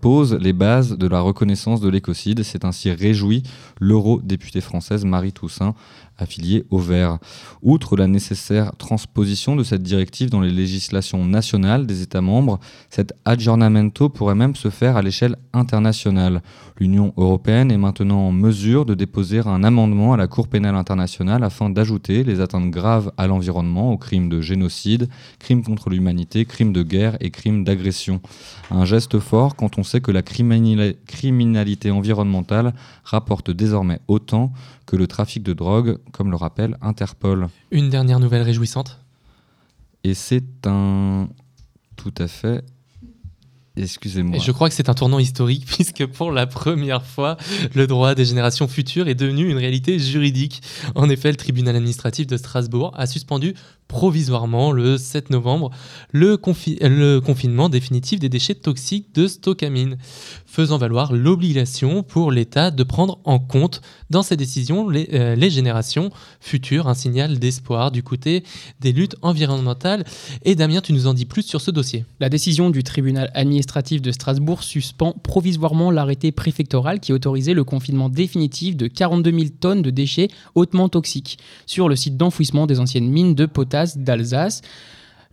pose 0.00 0.34
les 0.34 0.52
bases 0.52 0.98
de 0.98 1.06
la 1.06 1.20
reconnaissance 1.20 1.80
de 1.80 1.88
l'écocide. 1.88 2.42
C'est 2.42 2.64
ainsi 2.64 2.90
réjoui 2.90 3.42
l'eurodéputée 3.80 4.60
française 4.60 5.04
Marie 5.06 5.32
Toussaint, 5.32 5.74
affiliée 6.22 6.64
au 6.70 6.78
Vert. 6.78 7.18
Outre 7.62 7.96
la 7.96 8.06
nécessaire 8.06 8.72
transposition 8.78 9.56
de 9.56 9.64
cette 9.64 9.82
directive 9.82 10.30
dans 10.30 10.40
les 10.40 10.50
législations 10.50 11.24
nationales 11.24 11.86
des 11.86 12.02
États 12.02 12.20
membres, 12.20 12.58
cet 12.88 13.12
aggiornamento 13.24 14.08
pourrait 14.08 14.34
même 14.34 14.56
se 14.56 14.70
faire 14.70 14.96
à 14.96 15.02
l'échelle 15.02 15.36
internationale. 15.52 16.42
L'Union 16.78 17.12
européenne 17.16 17.70
est 17.70 17.78
maintenant 17.78 18.28
en 18.28 18.32
mesure 18.32 18.86
de 18.86 18.94
déposer 18.94 19.40
un 19.40 19.62
amendement 19.62 20.12
à 20.14 20.16
la 20.16 20.26
Cour 20.26 20.48
pénale 20.48 20.74
internationale 20.74 21.44
afin 21.44 21.70
d'ajouter 21.70 22.24
les 22.24 22.40
atteintes 22.40 22.70
graves 22.70 23.12
à 23.16 23.26
l'environnement 23.26 23.92
aux 23.92 23.98
crimes 23.98 24.28
de 24.28 24.40
génocide, 24.40 25.08
crimes 25.38 25.62
contre 25.62 25.90
l'humanité, 25.90 26.44
crimes 26.44 26.72
de 26.72 26.82
guerre 26.82 27.16
et 27.20 27.30
crimes 27.30 27.64
d'agression. 27.64 28.20
Un 28.70 28.84
geste 28.84 29.18
fort 29.18 29.56
quand 29.56 29.78
on 29.78 29.82
sait 29.82 30.00
que 30.00 30.10
la 30.10 30.22
criminalité 30.22 31.90
environnementale 31.90 32.74
rapporte 33.04 33.50
désormais 33.50 34.00
autant 34.08 34.52
que 34.86 34.96
le 34.96 35.06
trafic 35.06 35.42
de 35.42 35.52
drogue, 35.52 35.98
comme 36.12 36.30
le 36.30 36.36
rappelle 36.36 36.76
Interpol. 36.80 37.48
Une 37.70 37.90
dernière 37.90 38.20
nouvelle 38.20 38.42
réjouissante 38.42 39.00
Et 40.04 40.14
c'est 40.14 40.66
un... 40.66 41.28
Tout 41.96 42.14
à 42.18 42.28
fait 42.28 42.64
Excusez-moi. 43.76 44.38
je 44.38 44.52
crois 44.52 44.68
que 44.68 44.74
c'est 44.74 44.90
un 44.90 44.94
tournant 44.94 45.18
historique 45.18 45.64
puisque 45.66 46.04
pour 46.06 46.30
la 46.30 46.46
première 46.46 47.04
fois, 47.04 47.36
le 47.74 47.86
droit 47.86 48.14
des 48.14 48.24
générations 48.24 48.68
futures 48.68 49.08
est 49.08 49.14
devenu 49.14 49.48
une 49.50 49.56
réalité 49.56 49.98
juridique. 49.98 50.62
En 50.94 51.08
effet, 51.08 51.30
le 51.30 51.36
tribunal 51.36 51.76
administratif 51.76 52.26
de 52.26 52.36
Strasbourg 52.36 52.92
a 52.94 53.06
suspendu 53.06 53.54
provisoirement 53.92 54.72
le 54.72 54.96
7 54.96 55.28
novembre 55.28 55.70
le, 56.12 56.36
confinement 56.36 57.68
définitif 57.68 58.18
des 58.18 58.30
déchets 58.30 58.54
toxiques 58.54 59.14
de 59.14 59.26
Stockamine, 59.26 59.98
faisant 60.46 60.78
valoir 60.78 61.12
l'obligation 61.12 62.02
pour 62.02 62.32
l'État 62.32 62.70
de 62.70 62.82
prendre 62.84 63.18
en 63.24 63.38
compte 63.38 63.82
dans 64.08 64.22
ses 64.22 64.38
décisions 64.38 64.88
les, 64.88 65.10
euh, 65.12 65.34
les, 65.34 65.50
générations 65.50 66.08
futures, 66.40 66.88
un 66.88 66.94
signal 66.94 67.38
d'espoir 67.38 67.90
du 67.90 68.02
côté 68.02 68.44
des 68.80 68.92
luttes 68.92 69.16
environnementales. 69.20 70.04
Et 70.42 70.54
Damien, 70.54 70.80
tu 70.80 70.94
nous 70.94 71.06
en 71.06 71.12
dis 71.12 71.26
plus 71.26 71.42
sur 71.42 71.60
ce 71.60 71.70
dossier. 71.70 72.06
La 72.18 72.30
décision 72.30 72.70
du 72.70 72.82
tribunal 72.82 73.30
administratif 73.34 74.00
de 74.00 74.10
Strasbourg 74.10 74.62
suspend 74.62 75.12
provisoirement 75.12 75.90
l'arrêté 75.90 76.32
préfectoral 76.32 76.98
qui 76.98 77.12
autorisait 77.12 77.52
le 77.52 77.64
confinement 77.64 78.08
définitif 78.08 78.74
de 78.74 78.86
42 78.86 79.30
000 79.30 79.44
tonnes 79.60 79.82
de 79.82 79.90
déchets 79.90 80.28
hautement 80.54 80.88
toxiques 80.88 81.38
sur 81.66 81.90
le 81.90 81.96
site 81.96 82.16
d'enfouissement 82.16 82.66
des 82.66 82.80
anciennes 82.80 83.10
mines 83.10 83.34
de 83.34 83.44
potasse 83.44 83.81
d'Alsace. 83.96 84.62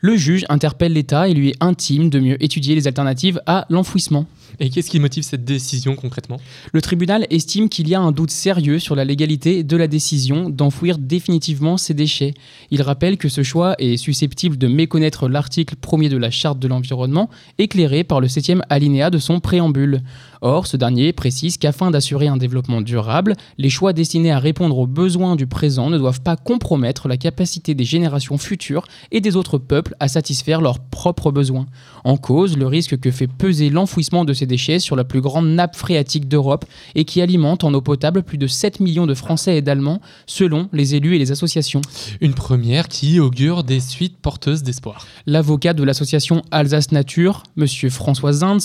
Le 0.02 0.16
juge 0.16 0.46
interpelle 0.50 0.94
l'État 0.94 1.28
et 1.28 1.34
lui 1.34 1.54
intime 1.60 2.10
de 2.10 2.20
mieux 2.20 2.42
étudier 2.44 2.76
les 2.76 2.88
alternatives 2.88 3.42
à 3.46 3.66
l'enfouissement. 3.70 4.26
Et 4.62 4.70
qu'est-ce 4.70 4.90
qui 4.90 5.00
motive 5.00 5.24
cette 5.24 5.46
décision 5.46 5.96
concrètement? 5.96 6.38
Le 6.74 6.82
tribunal 6.82 7.26
estime 7.30 7.70
qu'il 7.70 7.88
y 7.88 7.96
a 7.96 8.02
un 8.02 8.12
doute 8.12 8.32
sérieux 8.32 8.78
sur 8.78 8.94
la 8.94 9.06
légalité 9.06 9.64
de 9.64 9.78
la 9.78 9.88
décision 9.88 10.50
d'enfouir 10.50 10.98
définitivement 10.98 11.78
ces 11.78 11.94
déchets. 11.94 12.34
Il 12.70 12.82
rappelle 12.82 13.18
que 13.18 13.30
ce 13.30 13.42
choix 13.42 13.76
est 13.80 13.96
susceptible 13.96 14.58
de 14.58 14.68
méconnaître 14.68 15.30
l'article 15.30 15.76
1er 15.82 16.10
de 16.10 16.18
la 16.18 16.30
Charte 16.30 16.60
de 16.60 16.68
l'environnement, 16.68 17.30
éclairé 17.58 18.04
par 18.04 18.20
le 18.20 18.28
septième 18.28 18.62
alinéa 18.70 19.10
de 19.10 19.18
son 19.18 19.40
préambule. 19.40 20.02
Or, 20.42 20.68
ce 20.68 20.78
dernier 20.78 21.14
précise 21.14 21.58
qu'afin 21.58 21.92
d'assurer 21.92 22.28
un 22.28 22.38
développement 22.38 22.82
durable, 22.82 23.36
les 23.58 23.70
choix 23.70 23.94
destinés 23.94 24.32
à 24.32 24.40
répondre 24.40 24.78
aux 24.78 24.88
besoins 24.88 25.36
du 25.36 25.48
présent 25.48 25.90
ne 25.90 25.98
doivent 25.98 26.22
pas 26.22 26.36
compromettre 26.36 27.08
la 27.08 27.18
capacité 27.18 27.76
des 27.76 27.84
générations 27.86 28.38
futures 28.38 28.88
et 29.12 29.22
des 29.22 29.38
autres 29.38 29.58
peuples 29.58 29.96
à 30.00 30.10
satisfaire 30.10 30.60
leurs 30.60 30.80
propres 30.80 31.32
besoins. 31.32 31.68
En 32.04 32.18
cause, 32.18 32.58
le 32.58 32.68
risque 32.68 33.00
que 33.00 33.12
fait 33.12 33.28
peser 33.28 33.70
l'enfouissement 33.70 34.26
de 34.26 34.34
ces 34.34 34.49
déchets 34.50 34.80
sur 34.80 34.98
la 34.98 35.06
plus 35.06 35.22
grande 35.22 35.48
nappe 35.48 35.78
phréatique 35.78 36.28
d'Europe 36.28 36.66
et 36.96 37.06
qui 37.06 37.22
alimente 37.22 37.64
en 37.64 37.74
eau 37.74 37.80
potable 37.80 38.24
plus 38.24 38.38
de 38.38 38.48
7 38.48 38.82
millions 38.82 39.08
de 39.08 39.14
Français 39.14 39.56
et 39.56 39.62
d'Allemands, 39.62 40.02
selon 40.26 40.68
les 40.74 40.96
élus 40.96 41.16
et 41.16 41.20
les 41.20 41.32
associations. 41.32 41.80
Une 42.20 42.34
première 42.34 42.90
qui 42.90 43.22
augure 43.22 43.64
des 43.64 43.80
suites 43.80 44.18
porteuses 44.18 44.64
d'espoir. 44.64 45.08
L'avocat 45.26 45.74
de 45.74 45.84
l'association 45.84 46.42
Alsace 46.52 46.92
Nature, 46.92 47.44
Monsieur 47.56 47.90
François 47.90 48.34
Zinde, 48.34 48.60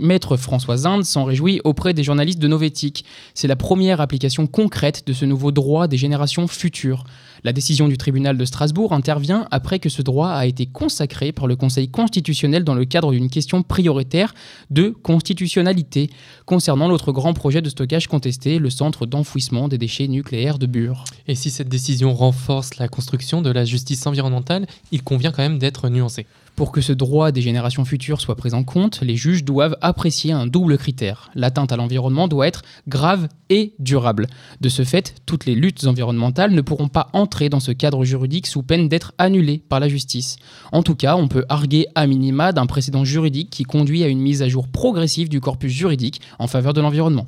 maître 0.00 0.36
François 0.36 0.76
Zinde, 0.76 1.04
s'en 1.04 1.24
réjouit 1.24 1.60
auprès 1.62 1.94
des 1.94 2.02
journalistes 2.02 2.38
de 2.38 2.48
Novétique. 2.48 3.04
C'est 3.34 3.48
la 3.48 3.56
première 3.56 4.00
application 4.00 4.46
concrète 4.46 5.06
de 5.06 5.12
ce 5.12 5.24
nouveau 5.24 5.52
droit 5.52 5.86
des 5.86 5.96
générations 5.96 6.48
futures. 6.48 7.04
La 7.44 7.52
décision 7.52 7.88
du 7.88 7.96
tribunal 7.96 8.36
de 8.36 8.44
Strasbourg 8.44 8.92
intervient 8.92 9.46
après 9.50 9.78
que 9.78 9.88
ce 9.88 10.02
droit 10.02 10.30
a 10.30 10.46
été 10.46 10.66
consacré 10.66 11.32
par 11.32 11.46
le 11.46 11.56
Conseil 11.56 11.88
constitutionnel 11.88 12.64
dans 12.64 12.74
le 12.74 12.84
cadre 12.84 13.12
d'une 13.12 13.30
question 13.30 13.62
prioritaire 13.62 14.34
de 14.70 14.90
constitutionnalité 14.90 16.10
concernant 16.44 16.88
l'autre 16.88 17.12
grand 17.12 17.34
projet 17.34 17.62
de 17.62 17.68
stockage 17.68 18.06
contesté, 18.08 18.58
le 18.58 18.70
centre 18.70 19.06
d'enfouissement 19.06 19.68
des 19.68 19.78
déchets 19.78 20.08
nucléaires 20.08 20.58
de 20.58 20.66
Bure. 20.66 21.04
Et 21.26 21.34
si 21.34 21.50
cette 21.50 21.68
décision 21.68 22.14
renforce 22.14 22.76
la 22.78 22.88
construction 22.88 23.42
de 23.42 23.50
la 23.50 23.64
justice 23.64 24.06
environnementale, 24.06 24.66
il 24.92 25.02
convient 25.02 25.32
quand 25.32 25.42
même 25.42 25.58
d'être 25.58 25.88
nuancé. 25.88 26.26
Pour 26.56 26.72
que 26.72 26.80
ce 26.80 26.94
droit 26.94 27.32
des 27.32 27.42
générations 27.42 27.84
futures 27.84 28.22
soit 28.22 28.34
pris 28.34 28.54
en 28.54 28.64
compte, 28.64 29.02
les 29.02 29.14
juges 29.14 29.44
doivent 29.44 29.76
apprécier 29.82 30.32
un 30.32 30.46
double 30.46 30.78
critère. 30.78 31.30
L'atteinte 31.34 31.70
à 31.70 31.76
l'environnement 31.76 32.28
doit 32.28 32.46
être 32.46 32.62
grave 32.88 33.28
et 33.50 33.74
durable. 33.78 34.26
De 34.62 34.70
ce 34.70 34.82
fait, 34.82 35.16
toutes 35.26 35.44
les 35.44 35.54
luttes 35.54 35.86
environnementales 35.86 36.52
ne 36.52 36.62
pourront 36.62 36.88
pas 36.88 37.10
entrer 37.12 37.50
dans 37.50 37.60
ce 37.60 37.72
cadre 37.72 38.06
juridique 38.06 38.46
sous 38.46 38.62
peine 38.62 38.88
d'être 38.88 39.12
annulées 39.18 39.62
par 39.68 39.80
la 39.80 39.90
justice. 39.90 40.36
En 40.72 40.82
tout 40.82 40.94
cas, 40.94 41.16
on 41.16 41.28
peut 41.28 41.44
arguer 41.50 41.88
à 41.94 42.06
minima 42.06 42.52
d'un 42.52 42.64
précédent 42.64 43.04
juridique 43.04 43.50
qui 43.50 43.64
conduit 43.64 44.02
à 44.02 44.08
une 44.08 44.20
mise 44.20 44.40
à 44.40 44.48
jour 44.48 44.66
progressive 44.66 45.28
du 45.28 45.42
corpus 45.42 45.72
juridique 45.72 46.22
en 46.38 46.46
faveur 46.46 46.72
de 46.72 46.80
l'environnement. 46.80 47.26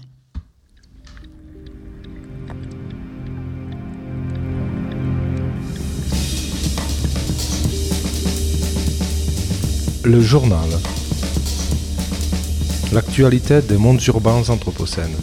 Le 10.08 10.22
journal. 10.22 10.70
L'actualité 12.94 13.60
des 13.60 13.76
mondes 13.76 14.02
urbains 14.06 14.48
anthropocènes. 14.48 15.14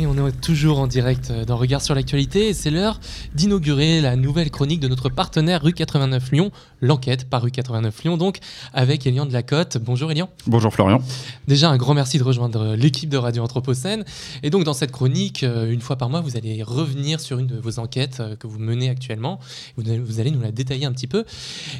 Et 0.00 0.06
on 0.06 0.28
est 0.28 0.40
toujours 0.40 0.78
en 0.78 0.86
direct 0.86 1.32
dans 1.32 1.56
Regard 1.56 1.82
sur 1.82 1.92
l'actualité 1.94 2.48
et 2.50 2.54
c'est 2.54 2.70
l'heure 2.70 3.00
d'inaugurer 3.34 4.00
la 4.00 4.14
nouvelle 4.14 4.48
chronique 4.48 4.78
de 4.78 4.86
notre 4.86 5.08
partenaire 5.08 5.60
Rue 5.62 5.72
89 5.72 6.30
Lyon, 6.30 6.52
l'enquête 6.80 7.28
par 7.28 7.42
Rue 7.42 7.50
89 7.50 8.04
Lyon, 8.04 8.16
donc 8.16 8.38
avec 8.72 9.06
Elian 9.08 9.26
de 9.26 9.32
la 9.32 9.42
Côte. 9.42 9.78
Bonjour 9.78 10.12
Elian. 10.12 10.28
Bonjour 10.46 10.72
Florian. 10.72 11.02
Déjà 11.48 11.68
un 11.70 11.76
grand 11.76 11.94
merci 11.94 12.18
de 12.18 12.22
rejoindre 12.22 12.76
l'équipe 12.76 13.08
de 13.08 13.16
Radio 13.16 13.42
Anthropocène. 13.42 14.04
Et 14.44 14.50
donc 14.50 14.62
dans 14.62 14.72
cette 14.72 14.92
chronique, 14.92 15.42
euh, 15.42 15.68
une 15.72 15.80
fois 15.80 15.96
par 15.96 16.10
mois, 16.10 16.20
vous 16.20 16.36
allez 16.36 16.62
revenir 16.62 17.18
sur 17.18 17.38
une 17.40 17.48
de 17.48 17.56
vos 17.58 17.80
enquêtes 17.80 18.18
euh, 18.20 18.36
que 18.36 18.46
vous 18.46 18.60
menez 18.60 18.90
actuellement. 18.90 19.40
Vous 19.76 19.88
allez- 19.90 19.98
vous 19.98 20.20
allez 20.20 20.30
nous 20.30 20.40
la 20.40 20.52
détailler 20.52 20.84
un 20.86 20.92
petit 20.92 21.08
peu. 21.08 21.24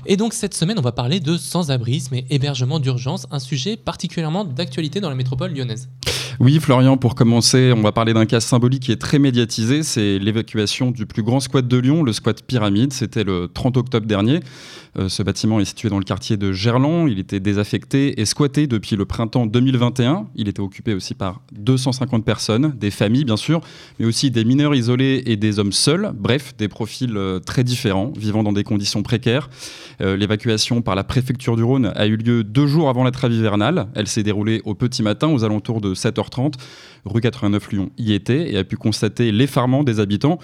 Et 0.06 0.16
donc 0.16 0.32
cette 0.32 0.54
semaine, 0.54 0.78
on 0.78 0.82
va 0.82 0.92
parler 0.92 1.20
de 1.20 1.36
sans-abrisme 1.36 2.14
et 2.14 2.26
hébergement 2.30 2.80
d'urgence, 2.80 3.26
un 3.30 3.38
sujet 3.38 3.76
particulièrement 3.76 4.44
d'actualité 4.44 5.00
dans 5.00 5.08
la 5.10 5.14
métropole 5.14 5.52
lyonnaise. 5.54 5.88
Oui 6.40 6.60
Florian, 6.60 6.96
pour 6.96 7.16
commencer, 7.16 7.72
on 7.76 7.80
va 7.80 7.90
parler 7.90 8.14
d'un 8.14 8.24
cas 8.24 8.38
symbolique 8.38 8.84
qui 8.84 8.92
est 8.92 9.00
très 9.00 9.18
médiatisé, 9.18 9.82
c'est 9.82 10.20
l'évacuation 10.20 10.92
du 10.92 11.04
plus 11.04 11.24
grand 11.24 11.40
squat 11.40 11.66
de 11.66 11.76
Lyon, 11.76 12.04
le 12.04 12.12
squat 12.12 12.44
Pyramide, 12.46 12.92
c'était 12.92 13.24
le 13.24 13.50
30 13.52 13.76
octobre 13.76 14.06
dernier. 14.06 14.38
Euh, 14.98 15.08
ce 15.08 15.24
bâtiment 15.24 15.58
est 15.58 15.64
situé 15.64 15.88
dans 15.88 15.98
le 15.98 16.04
quartier 16.04 16.36
de 16.36 16.52
Gerland, 16.52 17.08
il 17.08 17.18
était 17.18 17.40
désaffecté 17.40 18.20
et 18.20 18.24
squatté 18.24 18.68
depuis 18.68 18.94
le 18.94 19.04
printemps 19.04 19.46
2021. 19.46 20.28
Il 20.36 20.48
était 20.48 20.60
occupé 20.60 20.94
aussi 20.94 21.14
par 21.14 21.40
250 21.52 22.24
personnes, 22.24 22.72
des 22.78 22.92
familles 22.92 23.24
bien 23.24 23.36
sûr, 23.36 23.60
mais 23.98 24.06
aussi 24.06 24.30
des 24.30 24.44
mineurs 24.44 24.76
isolés 24.76 25.24
et 25.26 25.36
des 25.36 25.58
hommes 25.58 25.72
seuls, 25.72 26.12
bref, 26.14 26.54
des 26.56 26.68
profils 26.68 27.16
euh, 27.16 27.40
très 27.40 27.64
différents, 27.64 28.12
vivant 28.16 28.44
dans 28.44 28.52
des 28.52 28.64
conditions 28.64 29.02
précaires. 29.02 29.50
Euh, 30.00 30.16
L'évacuation 30.16 30.82
par 30.82 30.94
la 30.94 31.02
préfecture 31.02 31.56
du 31.56 31.64
Rhône 31.64 31.92
a 31.96 32.06
eu 32.06 32.16
lieu 32.16 32.44
deux 32.44 32.68
jours 32.68 32.88
avant 32.88 33.02
la 33.02 33.10
trêve 33.10 33.32
hivernale. 33.32 33.88
Elle 33.96 34.06
s'est 34.06 34.22
déroulée 34.22 34.62
au 34.64 34.74
petit 34.74 35.02
matin, 35.02 35.26
aux 35.26 35.42
alentours 35.42 35.80
de 35.80 35.94
7h30. 36.28 36.58
Rue 37.08 37.20
89 37.20 37.72
Lyon 37.72 37.90
y 37.98 38.12
était 38.12 38.52
et 38.52 38.56
a 38.58 38.64
pu 38.64 38.76
constater 38.76 39.32
l'effarement 39.32 39.84
des 39.84 40.00
habitants. 40.00 40.38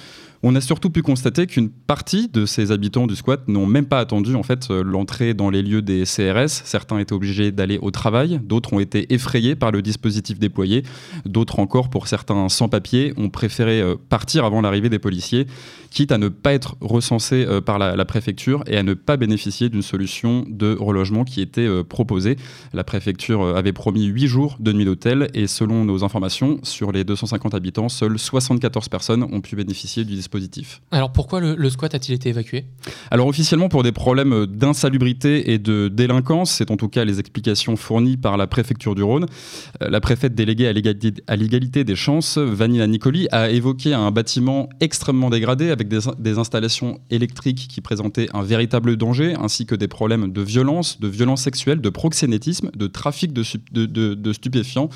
On 0.47 0.55
a 0.55 0.61
surtout 0.61 0.91
pu 0.91 1.01
constater 1.01 1.47
qu'une 1.47 1.71
partie 1.71 2.29
de 2.29 2.45
ces 2.45 2.71
habitants 2.71 3.07
du 3.07 3.17
squat 3.17 3.49
n'ont 3.49 3.65
même 3.65 3.87
pas 3.87 3.99
attendu 3.99 4.35
en 4.35 4.43
fait 4.43 4.69
l'entrée 4.69 5.33
dans 5.33 5.49
les 5.49 5.63
lieux 5.63 5.81
des 5.81 6.03
CRS. 6.05 6.51
Certains 6.65 6.99
étaient 6.99 7.15
obligés 7.15 7.51
d'aller 7.51 7.79
au 7.81 7.91
travail, 7.91 8.41
d'autres 8.45 8.75
ont 8.75 8.81
été 8.81 9.15
effrayés 9.15 9.57
par 9.57 9.71
le 9.71 9.81
dispositif 9.81 10.39
déployé, 10.39 10.83
d'autres 11.25 11.61
encore, 11.61 11.89
pour 11.89 12.09
certains 12.09 12.51
sans-papiers, 12.51 13.15
ont 13.17 13.31
préféré 13.31 13.81
euh, 13.81 13.97
partir 14.11 14.45
avant 14.45 14.61
l'arrivée 14.61 14.91
des 14.91 14.99
policiers, 14.99 15.47
quitte 15.91 16.13
à 16.13 16.19
ne 16.19 16.29
pas 16.29 16.53
être 16.53 16.77
recensés 16.83 17.47
euh, 17.47 17.63
par 17.63 17.79
la, 17.79 17.97
la 17.97 18.05
préfecture 18.05 18.65
et 18.67 18.77
à 18.77 18.83
ne 18.83 18.93
pas 18.93 19.17
bénéficier 19.17 19.71
d'une 19.71 19.81
solution 19.81 20.45
de 20.47 20.77
relogement 20.79 21.25
qui 21.25 21.41
était 21.41 21.67
euh, 21.67 21.85
proposée. 21.85 22.37
La 22.75 22.85
préfecture 22.85 23.57
avait 23.57 23.73
promis 23.73 24.05
8 24.05 24.27
jours 24.27 24.57
de 24.61 24.75
nuit 24.75 24.85
d'hôtel 24.85 25.29
et 25.33 25.47
selon 25.47 25.87
nos 25.87 26.05
informations, 26.05 26.54
sur 26.63 26.93
les 26.93 27.05
250 27.05 27.55
habitants, 27.55 27.89
seules 27.89 28.19
74 28.19 28.89
personnes 28.89 29.23
ont 29.25 29.41
pu 29.41 29.57
bénéficier 29.57 30.05
du 30.05 30.15
dispositif. 30.15 30.81
Alors 30.91 31.13
pourquoi 31.13 31.41
le, 31.41 31.55
le 31.57 31.71
squat 31.71 31.95
a-t-il 31.95 32.15
été 32.15 32.29
évacué? 32.31 32.65
Alors 33.11 33.27
officiellement 33.27 33.69
pour 33.69 33.83
des 33.83 33.93
problèmes 33.93 34.47
d'insalubrité 34.47 35.53
et 35.53 35.59
de 35.59 35.89
délinquance, 35.89 36.51
c'est 36.53 36.71
en 36.71 36.77
tout 36.77 36.89
cas 36.89 37.05
les 37.05 37.21
explications 37.21 37.77
fournies 37.77 38.17
par 38.17 38.37
la 38.37 38.47
préfecture 38.47 38.95
du 38.95 39.03
Rhône. 39.03 39.27
Euh, 39.83 39.89
La 39.91 40.01
préfète 40.01 40.35
déléguée 40.35 40.69
à 40.69 40.73
l'égalité- 41.37 41.85
des 41.85 41.97
chances, 41.97 42.39
Vanina 42.39 42.87
Nicoli, 42.87 43.27
a 43.33 43.51
évoqué 43.51 43.95
un 43.95 44.11
bâtiment 44.11 44.69
extrêmement 44.81 45.31
dégradé 45.31 45.71
avec 45.71 45.89
des, 45.89 46.01
des 46.19 46.39
installations 46.39 47.01
électriques 47.11 47.67
qui 47.69 47.81
présentaient 47.81 48.29
un 48.35 48.43
véritable 48.43 48.97
danger, 48.97 49.35
ainsi 49.41 49.67
que 49.67 49.75
des 49.75 49.89
problèmes 49.89 50.33
de 50.33 50.41
violence, 50.43 51.01
de 51.01 51.09
violence 51.09 51.43
sexuelle, 51.43 51.81
de 51.81 51.89
proxénétisme, 51.91 52.71
de 52.77 52.87
trafic 52.87 53.33
de, 53.33 53.43
sup- 53.43 53.73
de- 53.73 53.87
de- 53.87 54.15
de 54.15 54.33
stupéfiants. 54.33 54.89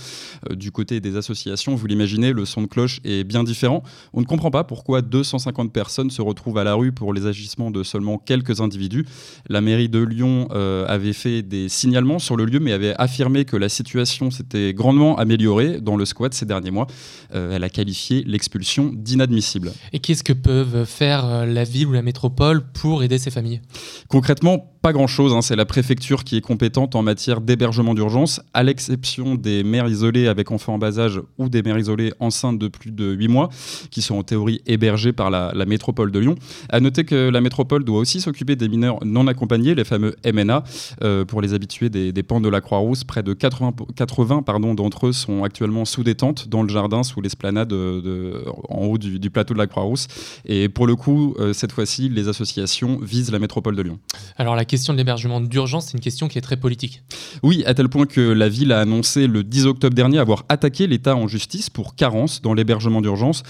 Euh, 0.50 0.54
du 0.54 0.70
côté 0.72 1.00
des 1.00 1.16
associations, 1.16 1.28
vous 1.46 1.86
l'imaginez, 1.86 2.32
le 2.32 2.44
son 2.44 2.62
de 2.62 2.66
cloche 2.66 3.00
est 3.04 3.24
bien 3.24 3.44
différent. 3.44 3.82
On 4.12 4.20
ne 4.20 4.26
comprend 4.26 4.50
pas 4.50 4.64
pourquoi 4.64 5.02
250 5.02 5.72
personnes 5.72 6.10
se 6.10 6.22
retrouvent 6.22 6.58
à 6.58 6.64
la 6.64 6.74
rue 6.74 6.92
pour 6.92 7.12
les 7.12 7.26
agissements 7.26 7.70
de 7.70 7.82
seulement 7.82 8.18
quelques 8.18 8.60
individus. 8.60 9.06
La 9.48 9.60
mairie 9.60 9.88
de 9.88 10.00
Lyon 10.00 10.48
euh, 10.52 10.86
avait 10.86 11.12
fait 11.12 11.42
des 11.42 11.68
signalements 11.68 12.18
sur 12.18 12.36
le 12.36 12.44
lieu, 12.44 12.60
mais 12.60 12.72
avait 12.72 12.94
affirmé 12.98 13.44
que 13.44 13.56
la 13.56 13.68
situation 13.68 14.30
s'était 14.30 14.72
grandement 14.74 15.16
améliorée 15.18 15.80
dans 15.80 15.96
le 15.96 16.04
squat 16.04 16.34
ces 16.34 16.46
derniers 16.46 16.70
mois. 16.70 16.86
Euh, 17.34 17.54
elle 17.54 17.64
a 17.64 17.68
qualifié 17.68 18.24
l'expulsion 18.26 18.92
d'inadmissible. 18.94 19.72
Et 19.92 19.98
qu'est-ce 19.98 20.24
que 20.24 20.32
peuvent 20.32 20.84
faire 20.84 21.24
euh, 21.24 21.46
la 21.46 21.64
ville 21.64 21.88
ou 21.88 21.92
la 21.92 22.02
métropole 22.02 22.62
pour 22.72 23.02
aider 23.02 23.18
ces 23.18 23.30
familles? 23.30 23.60
Concrètement, 24.08 24.72
pas 24.82 24.92
grand-chose. 24.92 25.32
hein. 25.32 25.42
C'est 25.42 25.56
la 25.56 25.66
préfecture 25.66 26.24
qui 26.24 26.36
est 26.36 26.40
compétente 26.40 26.94
en 26.94 27.02
matière 27.02 27.40
d'hébergement 27.40 27.94
d'urgence, 27.94 28.40
à 28.54 28.62
l'exception 28.62 29.34
des 29.34 29.62
mères 29.64 29.88
isolées 29.88 30.28
avec 30.28 30.50
enfants 30.50 30.74
en 30.74 30.78
bas 30.78 30.98
âge 30.98 31.20
ou 31.36 31.48
des 31.48 31.62
mères 31.62 31.78
isolées 31.78 32.12
enceintes 32.20 32.58
de 32.58 32.68
plus 32.68 32.90
de 32.90 33.12
8 33.12 33.28
mois, 33.28 33.48
qui 33.90 34.02
sont 34.02 34.16
en 34.16 34.22
théorie 34.22 34.60
hébergées 34.66 35.12
par 35.12 35.30
la, 35.30 35.52
la 35.54 35.66
métropole 35.66 36.10
de 36.10 36.18
Lyon. 36.18 36.34
À 36.68 36.80
noter 36.80 37.04
que 37.04 37.28
la 37.28 37.40
métropole 37.40 37.84
doit 37.84 37.98
aussi 37.98 38.20
s'occuper 38.20 38.56
des 38.56 38.68
mineurs 38.68 38.98
non 39.04 39.26
accompagnés, 39.26 39.74
les 39.74 39.84
fameux 39.84 40.14
MNA, 40.24 40.64
euh, 41.02 41.24
pour 41.24 41.40
les 41.42 41.54
habitués 41.54 41.90
des, 41.90 42.12
des 42.12 42.22
pans 42.22 42.40
de 42.40 42.48
la 42.48 42.60
Croix-Rousse. 42.60 43.04
Près 43.04 43.22
de 43.22 43.32
80, 43.32 43.72
80 43.96 44.42
pardon, 44.42 44.74
d'entre 44.74 45.08
eux 45.08 45.12
sont 45.12 45.44
actuellement 45.44 45.84
sous 45.84 46.02
détente 46.04 46.48
dans 46.48 46.62
le 46.62 46.68
jardin, 46.68 47.02
sous 47.02 47.20
l'esplanade 47.20 47.68
de- 47.68 48.00
de- 48.00 48.44
en 48.68 48.84
haut 48.86 48.98
du, 48.98 49.18
du 49.18 49.30
plateau 49.30 49.54
de 49.54 49.58
la 49.58 49.66
Croix-Rousse. 49.66 50.06
Et 50.46 50.68
pour 50.68 50.86
le 50.86 50.96
coup, 50.96 51.34
euh, 51.38 51.52
cette 51.52 51.72
fois-ci, 51.72 52.08
les 52.08 52.28
associations 52.28 52.98
visent 53.02 53.30
la 53.32 53.38
métropole 53.38 53.76
de 53.76 53.82
Lyon. 53.82 53.98
Alors 54.36 54.56
la 54.56 54.64
question 54.64 54.92
de 54.92 54.98
l'hébergement 54.98 55.40
d'urgence, 55.40 55.86
c'est 55.86 55.94
une 55.94 56.00
question 56.02 56.28
qui 56.28 56.38
est 56.38 56.42
très 56.42 56.56
politique. 56.56 57.02
Oui, 57.42 57.62
à 57.66 57.74
tel 57.74 57.88
point 57.88 58.06
que 58.06 58.20
la 58.20 58.48
ville 58.48 58.72
a 58.72 58.80
annoncé 58.80 59.26
le 59.26 59.44
10 59.44 59.66
octobre 59.66 59.94
dernier 59.94 60.18
avoir 60.18 60.44
attaqué 60.48 60.86
l'État 60.86 61.16
en 61.18 61.28
justice 61.28 61.70
pour 61.70 61.94
carence 61.94 62.42
dans 62.42 62.54
l'hébergement 62.54 63.00
d'urgence. 63.00 63.42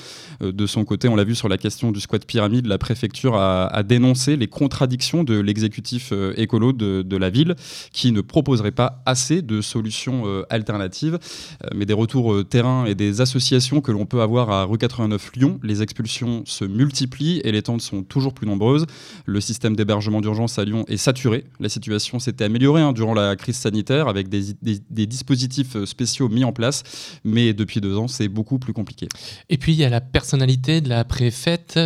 Euh, 0.42 0.52
de 0.52 0.66
son 0.66 0.84
côté, 0.84 1.08
on 1.08 1.16
l'a 1.16 1.24
vu 1.24 1.34
sur 1.34 1.48
la 1.48 1.58
question 1.58 1.92
du 1.92 2.00
squat 2.00 2.24
pyramide, 2.24 2.66
la 2.66 2.78
préfecture 2.78 3.36
a, 3.36 3.82
dénoncé 3.82 4.36
les 4.36 4.48
contradictions 4.48 5.24
de 5.24 5.38
l'exécutif 5.38 6.10
euh, 6.12 6.34
écolo 6.36 6.72
de, 6.72 7.16
la 7.16 7.30
ville 7.30 7.56
qui 7.92 8.12
ne 8.12 8.20
proposerait 8.20 8.70
pas 8.70 9.02
assez 9.06 9.42
de 9.42 9.60
solutions 9.60 10.22
euh, 10.26 10.44
alternatives. 10.50 11.18
Mais 11.74 11.86
des 11.86 11.92
retours 11.92 12.46
terrain 12.48 12.84
et 12.84 12.94
des 12.94 13.20
associations 13.20 13.80
que 13.80 13.90
l'on 13.90 14.06
peut 14.06 14.20
avoir 14.20 14.50
à 14.50 14.64
rue 14.64 14.78
89 14.78 15.32
Lyon, 15.34 15.60
les 15.62 15.82
expulsions 15.82 16.42
se 16.44 16.64
multiplient 16.64 17.40
et 17.44 17.52
les 17.52 17.62
tentes 17.62 17.80
sont 17.80 18.02
toujours 18.02 18.34
plus 18.34 18.46
nombreuses. 18.46 18.86
Le 19.26 19.40
système 19.40 19.74
d'hébergement 19.74 20.20
d'urgence 20.20 20.58
à 20.58 20.64
Lyon 20.64 20.84
est 20.88 20.96
saturé. 20.96 21.44
La 21.60 21.68
situation 21.68 22.18
s'était 22.18 22.44
améliorée 22.44 22.82
hein, 22.82 22.92
durant 22.92 23.14
la 23.14 23.36
crise 23.36 23.56
sanitaire 23.56 24.08
avec 24.08 24.28
des, 24.28 24.54
des- 24.62 25.06
dispositifs 25.06 25.82
spéciaux 25.84 26.28
mis 26.28 26.44
en 26.44 26.52
place, 26.52 26.82
mais 27.24 27.52
depuis 27.58 27.80
deux 27.80 27.96
ans, 27.96 28.08
c'est 28.08 28.28
beaucoup 28.28 28.58
plus 28.58 28.72
compliqué. 28.72 29.08
Et 29.50 29.58
puis 29.58 29.72
il 29.72 29.78
y 29.78 29.84
a 29.84 29.90
la 29.90 30.00
personnalité 30.00 30.80
de 30.80 30.88
la 30.88 31.04
préfète 31.04 31.78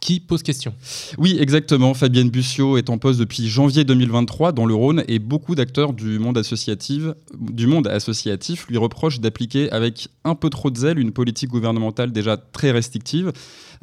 qui 0.00 0.20
pose 0.20 0.42
question. 0.42 0.74
Oui, 1.16 1.36
exactement. 1.40 1.94
Fabienne 1.94 2.28
Bussiot 2.28 2.76
est 2.76 2.90
en 2.90 2.98
poste 2.98 3.18
depuis 3.18 3.48
janvier 3.48 3.84
2023 3.84 4.52
dans 4.52 4.66
le 4.66 4.74
Rhône 4.74 5.04
et 5.08 5.18
beaucoup 5.18 5.54
d'acteurs 5.54 5.92
du 5.92 6.18
monde 6.18 6.36
associatif, 6.36 7.04
du 7.38 7.66
monde 7.66 7.86
associatif 7.86 8.66
lui 8.68 8.76
reprochent 8.76 9.20
d'appliquer 9.20 9.70
avec 9.70 10.08
un 10.24 10.34
peu 10.34 10.50
trop 10.50 10.70
de 10.70 10.76
zèle 10.76 10.98
une 10.98 11.12
politique 11.12 11.50
gouvernementale 11.50 12.12
déjà 12.12 12.36
très 12.36 12.70
restrictive. 12.70 13.32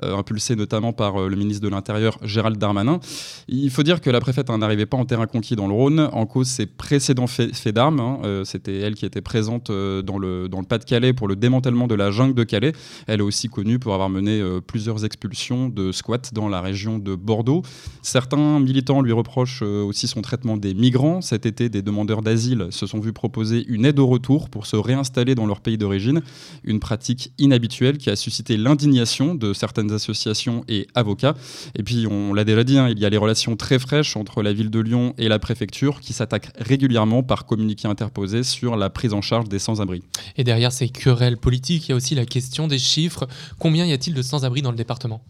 Impulsée 0.02 0.56
notamment 0.56 0.94
par 0.94 1.28
le 1.28 1.36
ministre 1.36 1.64
de 1.64 1.70
l'Intérieur 1.70 2.18
Gérald 2.24 2.58
Darmanin. 2.58 3.00
Il 3.48 3.70
faut 3.72 3.84
dire 3.84 4.02
que 4.02 4.10
la 4.10 4.20
préfète 4.20 4.50
n'arrivait 4.50 4.86
pas 4.86 4.98
en 4.98 5.06
terrain 5.06 5.26
conquis 5.26 5.56
dans 5.56 5.68
le 5.68 5.74
Rhône, 5.74 6.10
en 6.12 6.26
cause 6.26 6.48
ses 6.48 6.66
précédents 6.66 7.28
faits, 7.28 7.68
d'armes. 7.70 8.00
Hein. 8.00 8.44
C'était 8.46 8.78
elle 8.80 8.96
qui 8.96 9.06
était 9.06 9.22
présente 9.22 9.72
dans 9.72 10.18
le, 10.18 10.48
dans 10.48 10.60
le 10.60 10.66
Pas-de-Calais 10.66 11.14
pour 11.14 11.28
le 11.28 11.36
démantèlement 11.36 11.88
de 11.88 11.96
la 11.96 12.12
jungle 12.12 12.34
de 12.34 12.44
Calais. 12.44 12.74
Elle 13.08 13.20
est 13.20 13.24
aussi 13.24 13.50
connue 13.50 13.80
pour 13.80 13.94
avoir 13.94 14.10
mené 14.10 14.42
plusieurs 14.66 15.06
expulsions 15.06 15.70
de 15.70 15.92
squats 15.92 16.32
dans 16.34 16.50
la 16.50 16.62
région 16.62 17.00
de 17.00 17.16
Bordeaux. 17.16 17.64
Certains 18.02 18.60
militants 18.60 19.02
lui 19.02 19.12
reprochent 19.12 19.62
aussi 19.62 20.08
son 20.08 20.22
traitement 20.22 20.58
des 20.58 20.74
migrants. 20.74 21.22
Cet 21.22 21.46
été, 21.46 21.70
des 21.70 21.82
demandeurs 21.82 22.22
d'asile 22.22 22.68
se 22.72 22.86
sont 22.86 23.00
vus 23.00 23.14
proposer 23.14 23.66
une 23.68 23.86
aide 23.86 24.00
au 24.00 24.08
retour 24.08 24.50
pour 24.50 24.66
se 24.66 24.76
réinstaller 24.76 25.36
dans 25.36 25.46
leur 25.46 25.62
pays 25.62 25.78
d'origine, 25.78 26.22
une 26.64 26.80
pratique 26.80 27.32
inhabituelle 27.38 27.98
qui 27.98 28.10
a 28.10 28.16
suscité 28.16 28.58
l'indignation 28.58 29.36
de 29.36 29.54
certaines 29.54 29.87
associations 29.92 30.64
et 30.68 30.88
avocats. 30.96 31.36
Et 31.76 31.84
puis, 31.84 32.08
on 32.08 32.34
l'a 32.34 32.44
déjà 32.44 32.64
dit, 32.64 32.78
hein, 32.78 32.90
il 32.90 33.00
y 33.00 33.06
a 33.06 33.10
les 33.10 33.18
relations 33.18 33.56
très 33.56 33.80
fraîches 33.80 34.16
entre 34.18 34.42
la 34.44 34.54
ville 34.54 34.70
de 34.70 34.80
Lyon 34.80 35.14
et 35.18 35.28
la 35.28 35.40
préfecture 35.40 36.00
qui 36.00 36.14
s'attaquent 36.14 36.52
régulièrement 36.60 37.24
par 37.24 37.46
communiqué 37.46 37.88
interposé 37.88 38.44
sur 38.44 38.76
la 38.76 38.90
prise 38.90 39.14
en 39.14 39.22
charge 39.22 39.50
des 39.50 39.60
sans-abri. 39.60 40.04
Et 40.38 40.44
derrière 40.44 40.72
ces 40.72 40.90
querelles 40.90 41.38
politiques, 41.38 41.88
il 41.88 41.92
y 41.92 41.94
a 41.94 41.96
aussi 41.96 42.16
la 42.16 42.26
question 42.26 42.68
des 42.68 42.80
chiffres. 42.80 43.28
Combien 43.60 43.86
y 43.86 43.94
a-t-il 43.94 44.16
de 44.16 44.22
sans-abri 44.22 44.62
dans 44.62 44.72
le 44.72 44.78
département? 44.78 45.22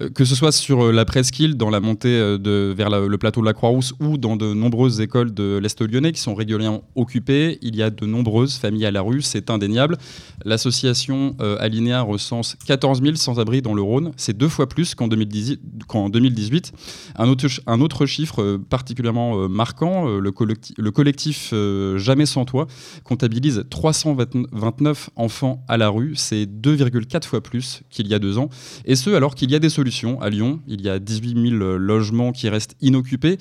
Euh, 0.00 0.10
Que 0.10 0.24
ce 0.24 0.34
soit 0.34 0.52
sur 0.52 0.86
euh, 0.86 0.92
la 0.92 1.04
presqu'île, 1.04 1.56
dans 1.56 1.70
la 1.70 1.80
montée 1.80 2.08
euh, 2.08 2.38
de, 2.38 2.72
vers 2.76 2.90
le 2.90 3.18
plateau 3.18 3.40
de 3.40 3.46
la 3.46 3.52
Croix-Rousse 3.52 3.94
ou 4.00 4.18
dans 4.18 4.36
de 4.36 4.52
nombreuses 4.54 5.00
écoles 5.00 5.32
de 5.34 5.58
l'Est 5.62 5.80
lyonnais 5.80 6.12
qui 6.12 6.20
sont 6.20 6.34
régulièrement 6.34 6.82
occupées, 6.94 7.58
il 7.62 7.76
y 7.76 7.82
a 7.82 7.90
de 7.90 8.06
nombreuses 8.06 8.56
familles 8.56 8.86
à 8.86 8.90
la 8.90 9.02
rue, 9.02 9.22
c'est 9.22 9.50
indéniable. 9.50 9.98
L'association 10.44 11.36
euh, 11.40 11.56
Alinéa 11.60 12.02
recense 12.02 12.56
14 12.66 13.02
000 13.02 13.16
sans-abri 13.16 13.62
dans 13.62 13.74
le 13.74 13.82
Rhône, 13.82 13.99
c'est 14.16 14.36
deux 14.36 14.48
fois 14.48 14.68
plus 14.68 14.94
qu'en 14.94 15.08
2018. 15.08 16.72
Un 17.16 17.28
autre, 17.28 17.46
un 17.66 17.80
autre 17.80 18.06
chiffre 18.06 18.42
euh, 18.42 18.58
particulièrement 18.58 19.38
euh, 19.38 19.48
marquant, 19.48 20.06
le, 20.06 20.32
collectif, 20.32 20.76
le 20.78 20.90
collectif 20.90 21.54
Jamais 21.96 22.26
sans 22.26 22.44
toit 22.44 22.66
comptabilise 23.04 23.64
329 23.70 25.10
enfants 25.16 25.64
à 25.68 25.76
la 25.76 25.88
rue, 25.88 26.14
c'est 26.16 26.44
2,4 26.44 27.24
fois 27.24 27.40
plus 27.40 27.82
qu'il 27.90 28.06
y 28.08 28.14
a 28.14 28.18
deux 28.18 28.38
ans. 28.38 28.48
Et 28.84 28.96
ce, 28.96 29.10
alors 29.10 29.34
qu'il 29.34 29.50
y 29.50 29.54
a 29.54 29.58
des 29.58 29.68
solutions. 29.68 30.20
À 30.20 30.30
Lyon, 30.30 30.60
il 30.66 30.80
y 30.80 30.88
a 30.88 30.98
18 30.98 31.50
000 31.50 31.76
logements 31.76 32.32
qui 32.32 32.48
restent 32.48 32.76
inoccupés. 32.80 33.38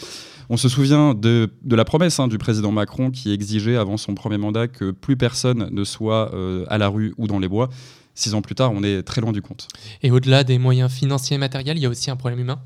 On 0.50 0.58
se 0.58 0.68
souvient 0.68 1.14
de, 1.14 1.50
la 1.70 1.86
promesse 1.86 2.20
hein, 2.20 2.28
du 2.28 2.38
président 2.38 2.72
Macron 2.72 3.12
qui 3.12 3.32
exigeait 3.32 3.76
avant 3.76 3.98
son 3.98 4.16
premier 4.16 4.38
mandat 4.38 4.68
que 4.68 4.92
plus 4.92 5.16
personne 5.16 5.70
ne 5.72 5.84
soit 5.84 6.34
euh, 6.34 6.66
à 6.70 6.78
la 6.78 6.88
rue 6.88 7.14
ou 7.18 7.28
dans 7.28 7.40
les 7.40 7.48
bois. 7.48 7.70
Six 8.16 8.34
ans 8.34 8.42
plus 8.42 8.56
tard, 8.56 8.72
on 8.74 8.84
est 8.84 9.04
très 9.04 9.22
loin 9.22 9.32
du 9.32 9.42
compte. 9.42 9.68
Et 10.04 10.12
au-delà 10.12 10.44
des 10.44 10.58
moyens 10.58 10.92
financiers 10.92 11.36
et 11.36 11.40
matériels, 11.40 11.78
il 11.78 11.82
y 11.82 11.86
a 11.86 11.90
aussi 11.90 12.12
un 12.12 12.16
problème 12.16 12.40
humain 12.40 12.62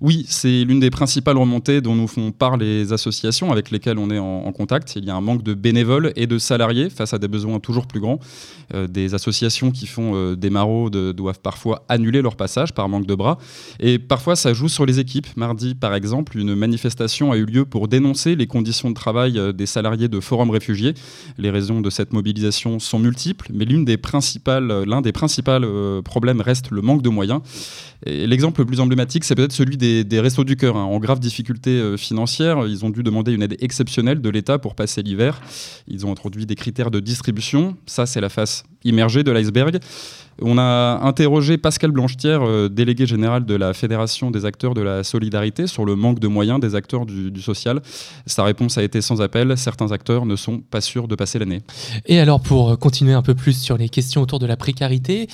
oui, 0.00 0.26
c'est 0.28 0.64
l'une 0.64 0.80
des 0.80 0.90
principales 0.90 1.36
remontées 1.36 1.80
dont 1.80 1.94
nous 1.94 2.08
font 2.08 2.32
part 2.32 2.56
les 2.56 2.92
associations 2.92 3.52
avec 3.52 3.70
lesquelles 3.70 3.98
on 3.98 4.10
est 4.10 4.18
en, 4.18 4.50
contact. 4.52 4.96
Il 4.96 5.04
y 5.04 5.10
a 5.10 5.14
un 5.14 5.20
manque 5.20 5.42
de 5.42 5.54
bénévoles 5.54 6.12
et 6.16 6.26
de 6.26 6.38
salariés 6.38 6.90
face 6.90 7.14
à 7.14 7.18
des 7.18 7.28
besoins 7.28 7.60
toujours 7.60 7.86
plus 7.86 8.00
grands. 8.00 8.18
Euh, 8.74 8.86
des 8.86 9.14
associations 9.14 9.70
qui 9.70 9.86
font 9.86 10.12
euh, 10.14 10.36
des 10.36 10.50
maraudes 10.50 11.12
doivent 11.12 11.40
parfois 11.40 11.84
annuler 11.88 12.20
leur 12.20 12.36
passage 12.36 12.72
par 12.72 12.88
manque 12.88 13.06
de 13.06 13.14
bras. 13.14 13.38
Et 13.80 13.98
parfois, 13.98 14.36
ça 14.36 14.52
joue 14.52 14.68
sur 14.68 14.86
les 14.86 14.98
équipes. 14.98 15.26
Mardi, 15.36 15.74
par 15.74 15.94
exemple, 15.94 16.36
une 16.38 16.54
manifestation 16.54 17.32
a 17.32 17.36
eu 17.36 17.44
lieu 17.44 17.64
pour 17.64 17.88
dénoncer 17.88 18.36
les 18.36 18.46
conditions 18.46 18.90
de 18.90 18.94
travail 18.94 19.38
euh, 19.38 19.52
des 19.52 19.66
salariés 19.66 20.08
de 20.08 20.20
Forum 20.20 20.50
Réfugiés. 20.50 20.94
Les 21.38 21.50
raisons 21.50 21.80
de 21.80 21.90
cette 21.90 22.12
mobilisation 22.12 22.78
sont 22.78 22.98
multiples, 22.98 23.50
mais 23.54 23.64
l'un 23.64 23.82
des 23.82 25.12
principaux 25.12 26.02
problèmes 26.04 26.40
reste 26.40 26.70
le 26.70 26.82
manque 26.82 27.02
de 27.02 27.08
moyens. 27.08 27.40
L'exemple 28.04 28.60
le 28.60 28.66
plus 28.66 28.80
emblématique, 28.80 29.24
c'est 29.24 29.34
peut-être 29.34 29.52
celui 29.52 29.76
des, 29.76 30.20
Restos 30.20 30.44
du 30.44 30.56
Cœur. 30.56 30.76
Hein. 30.76 30.84
En 30.84 30.98
grave 30.98 31.20
difficulté 31.20 31.70
euh, 31.70 31.96
financière, 31.96 32.66
ils 32.66 32.84
ont 32.84 32.90
dû 32.90 33.02
demander 33.02 33.32
une 33.32 33.42
aide 33.42 33.56
exceptionnelle 33.60 34.20
de 34.20 34.28
l'État 34.28 34.58
pour 34.58 34.74
passer 34.74 35.02
l'hiver. 35.02 35.40
Ils 35.86 36.04
ont 36.04 36.10
introduit 36.10 36.46
des 36.46 36.56
critères 36.56 36.90
de 36.90 37.00
distribution. 37.00 37.76
Ça, 37.86 38.06
c'est 38.06 38.20
la 38.20 38.28
face 38.28 38.64
immergée 38.84 39.22
de 39.22 39.30
l'iceberg. 39.30 39.78
On 40.40 40.58
a 40.58 41.00
interrogé 41.02 41.58
Pascal 41.58 41.90
Blanchetière, 41.90 42.42
euh, 42.42 42.68
délégué 42.68 43.06
général 43.06 43.44
de 43.44 43.54
la 43.54 43.74
Fédération 43.74 44.30
des 44.30 44.44
acteurs 44.44 44.74
de 44.74 44.80
la 44.80 45.04
solidarité, 45.04 45.66
sur 45.66 45.84
le 45.84 45.94
manque 45.94 46.20
de 46.20 46.28
moyens 46.28 46.58
des 46.58 46.74
acteurs 46.74 47.04
du, 47.04 47.42
social. 47.42 47.82
Sa 48.26 48.44
réponse 48.44 48.78
a 48.78 48.82
été 48.82 49.00
sans 49.00 49.20
appel. 49.20 49.56
Certains 49.58 49.92
acteurs 49.92 50.26
ne 50.26 50.36
sont 50.36 50.60
pas 50.60 50.80
sûrs 50.80 51.08
de 51.08 51.16
passer 51.16 51.38
l'année. 51.38 51.62
Et 52.06 52.18
alors, 52.18 52.40
pour 52.40 52.78
continuer 52.78 53.12
un 53.12 53.22
peu 53.22 53.34
plus 53.34 53.60
sur 53.60 53.76
les 53.76 53.88
questions 53.88 54.22
autour 54.22 54.38
de 54.38 54.46
la 54.46 54.56
précarité, 54.56 55.28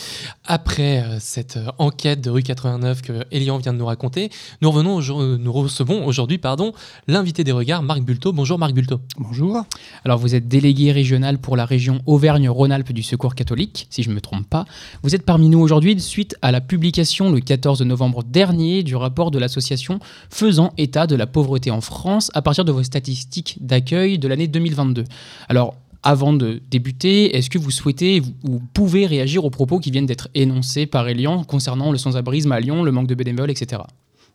après 0.45 1.03
euh, 1.03 1.17
cette 1.21 1.59
enquête 1.79 2.21
de 2.21 2.31
rue 2.31 2.43
89 2.43 3.03
que 3.03 3.25
Elian 3.31 3.59
vient 3.59 3.73
de 3.73 3.79
nous 3.79 3.87
raconter, 3.87 4.31
nous, 4.63 4.71
revenons 4.71 5.01
nous 5.39 5.53
recevons 5.53 6.07
aujourd'hui 6.07 6.39
pardon, 6.39 6.73
l'invité 7.07 7.45
des 7.45 7.53
regards, 7.53 7.83
Marc 7.83 8.03
Bulto. 8.03 8.33
Bonjour 8.33 8.59
Marc 8.59 8.73
Bulto. 8.73 9.01
Bonjour. 9.19 9.65
Alors, 10.05 10.19
vous 10.19 10.35
êtes 10.35 10.49
délégué 10.49 10.93
régional 10.93 11.39
pour 11.39 11.57
la 11.57 11.67
région 11.67 12.01
Auvergne-Rhône-Alpes 12.07 12.93
du 12.93 13.03
Secours 13.03 13.35
catholique, 13.39 13.87
si 13.89 14.03
je 14.03 14.11
ne 14.11 14.15
me 14.15 14.21
trompe 14.21 14.49
pas. 14.49 14.67
Vous 15.03 15.15
êtes 15.15 15.25
parmi 15.25 15.49
nous 15.49 15.61
aujourd'hui 15.61 15.99
suite 16.01 16.37
à 16.43 16.51
la 16.51 16.61
publication 16.61 17.31
le 17.31 17.41
14 17.41 17.83
novembre 17.83 18.25
dernier 18.25 18.83
du 18.83 18.97
rapport 18.97 19.31
de 19.31 19.39
l'association 19.39 20.01
faisant 20.29 20.73
état 20.77 21.07
de 21.07 21.15
la 21.15 21.27
pauvreté 21.27 21.71
en 21.71 21.81
France 21.81 22.31
à 22.35 22.43
partir 22.43 22.65
de 22.65 22.73
vos 22.73 22.83
statistiques 22.83 23.59
d'accueil 23.61 24.19
de 24.19 24.27
l'année 24.27 24.49
2022. 24.49 25.05
Alors, 25.49 25.77
avant 26.03 26.33
de 26.33 26.61
débuter, 26.71 27.37
est-ce 27.37 27.51
que 27.51 27.59
vous 27.59 27.71
souhaitez 27.71 28.23
ou 28.49 28.61
pouvez 28.73 29.07
réagir 29.07 29.45
aux 29.45 29.51
propos 29.51 29.79
qui 29.79 29.91
viennent 29.91 30.07
d'être 30.07 30.29
énoncés 30.35 30.87
par 30.87 31.09
Elian 31.09 31.45
concernant 31.45 31.93
le 31.93 31.99
sans-abrisme 31.99 32.53
à 32.53 32.61
Lyon, 32.61 32.83
le 32.83 32.93
manque 32.93 33.07
de 33.07 33.15
bénévoles, 33.15 33.51
etc. 33.51 33.83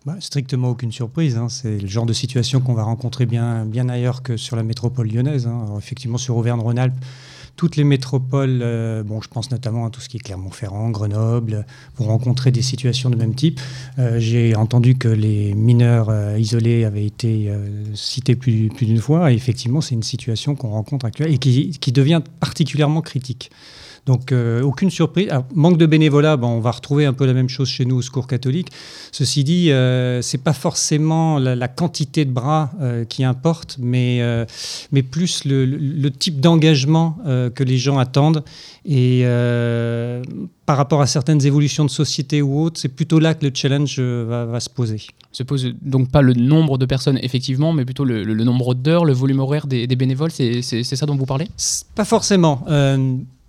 Bah, 0.06 0.16
strictement 0.20 0.70
aucune 0.70 0.92
surprise. 0.92 1.38
Hein. 1.38 1.48
C'est 1.50 1.80
le 1.80 1.88
genre 1.88 2.06
de 2.06 2.14
situation 2.14 2.60
qu'on 2.60 2.74
va 2.74 2.84
rencontrer 2.84 3.26
bien, 3.26 3.66
ailleurs 3.90 4.22
que 4.22 4.36
sur 4.36 4.56
la 4.56 4.64
métropole 4.64 5.08
lyonnaise. 5.08 5.48
Hein. 5.48 5.66
effectivement, 5.78 6.18
sur 6.18 6.36
Auvergne-Rhône-Alpes, 6.38 6.98
toutes 7.56 7.76
les 7.76 7.84
métropoles, 7.84 8.62
euh, 8.62 9.04
je 9.22 9.28
pense 9.28 9.52
notamment 9.52 9.86
à 9.86 9.90
tout 9.90 10.02
ce 10.02 10.10
qui 10.10 10.18
est 10.18 10.20
Clermont-Ferrand, 10.20 10.90
Grenoble, 10.90 11.66
vont 11.98 12.06
rencontrer 12.06 12.52
des 12.52 12.62
situations 12.62 13.10
de 13.10 13.16
même 13.16 13.36
type. 13.36 13.60
Euh, 14.00 14.20
j'ai 14.20 14.56
entendu 14.56 14.96
que 14.96 15.08
les 15.08 15.54
mineurs 15.54 16.10
euh, 16.10 16.38
isolés 16.40 16.84
avaient 16.84 17.06
été 17.06 17.52
cités 17.94 18.36
plus, 18.36 18.70
d'une 18.70 19.00
fois. 19.00 19.32
Et 19.32 19.36
effectivement, 19.36 19.82
c'est 19.82 19.96
une 19.96 20.04
situation 20.04 20.56
qu'on 20.56 20.70
rencontre 20.70 21.06
actuellement 21.06 21.34
et 21.34 21.38
qui 21.38 21.92
devient 21.92 22.22
particulièrement 22.40 23.02
critique. 23.02 23.52
Donc 24.06 24.32
euh, 24.32 24.62
aucune 24.62 24.90
surprise. 24.90 25.30
manque 25.56 25.78
de 25.78 25.86
bénévolat, 25.86 26.38
on 26.42 26.60
va 26.60 26.72
retrouver 26.72 27.06
un 27.06 27.14
peu 27.14 27.26
la 27.26 27.34
même 27.34 27.48
chose 27.48 27.70
chez 27.70 27.86
nous 27.86 27.98
au 27.98 28.02
Secours 28.02 28.28
catholique. 28.28 28.68
Ceci 29.12 29.44
dit, 29.44 29.72
euh, 29.72 30.22
c'est 30.22 30.44
pas 30.44 30.54
forcément 30.54 31.40
la, 31.40 31.68
quantité 31.70 32.26
de 32.26 32.32
bras 32.32 32.72
euh, 32.82 33.06
qui 33.06 33.24
importe, 33.24 33.78
mais, 33.80 34.20
euh, 34.22 34.46
mais 34.92 35.04
plus 35.04 35.46
le, 35.46 36.10
type 36.10 36.42
d'engagement 36.42 37.18
que 37.56 37.64
les 37.64 37.78
gens 37.78 37.98
attendent. 37.98 38.44
Et 38.86 39.24
par 40.66 40.78
rapport 40.78 41.02
à 41.02 41.08
certaines 41.08 41.46
évolutions 41.46 41.86
de 41.86 41.90
société 41.90 42.42
ou 42.42 42.62
autres, 42.62 42.80
c'est 42.80 42.90
plutôt 42.90 43.20
là 43.20 43.34
que 43.34 43.46
le 43.46 43.52
challenge 43.54 44.00
va, 44.00 44.60
se 44.60 44.70
poser. 44.70 45.02
Se 45.32 45.44
pose 45.44 45.74
donc 45.82 46.12
pas 46.12 46.22
le 46.22 46.34
nombre 46.34 46.78
de 46.78 46.86
personnes 46.86 47.20
effectivement, 47.22 47.74
mais 47.74 47.86
plutôt 47.86 48.06
le, 48.06 48.24
nombre 48.44 48.76
d'heures, 48.76 49.06
le 49.06 49.14
volume 49.14 49.40
horaire 49.40 49.66
des, 49.66 49.88
des 49.88 49.96
bénévoles. 49.96 50.32
C'est 50.32 50.84
ça 50.84 51.06
dont 51.06 51.16
vous 51.16 51.26
parlez? 51.26 51.48
Pas 51.96 52.06
forcément. 52.06 52.66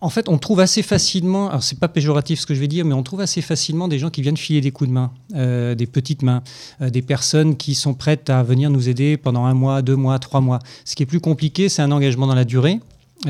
En 0.05 0.11
fait, 0.11 0.28
on 0.28 0.36
trouve 0.36 0.61
assez 0.61 0.82
facilement, 0.82 1.48
alors 1.48 1.62
c'est 1.62 1.78
pas 1.78 1.88
péjoratif 1.88 2.38
ce 2.38 2.44
que 2.44 2.55
je 2.55 2.61
vais 2.61 2.68
dire, 2.68 2.84
mais 2.84 2.92
on 2.92 3.02
trouve 3.02 3.22
assez 3.22 3.40
facilement 3.40 3.88
des 3.88 3.98
gens 3.98 4.11
qui 4.11 4.20
viennent 4.20 4.36
filer 4.36 4.61
des 4.61 4.70
coups 4.70 4.88
de 4.88 4.92
main, 4.92 5.11
euh, 5.34 5.74
des 5.74 5.86
petites 5.86 6.20
mains, 6.20 6.42
euh, 6.82 6.90
des 6.90 7.00
personnes 7.00 7.57
qui 7.57 7.74
sont 7.74 7.94
prêtes 7.94 8.28
à 8.28 8.42
venir 8.42 8.68
nous 8.68 8.90
aider 8.90 9.16
pendant 9.16 9.46
un 9.46 9.55
mois, 9.55 9.80
deux 9.80 9.96
mois, 9.96 10.18
trois 10.18 10.42
mois. 10.42 10.59
Ce 10.84 10.94
qui 10.94 11.02
est 11.02 11.07
plus 11.07 11.20
compliqué, 11.20 11.70
c'est 11.70 11.80
un 11.80 11.90
engagement 11.90 12.26
dans 12.26 12.34
la 12.34 12.44
durée 12.44 12.80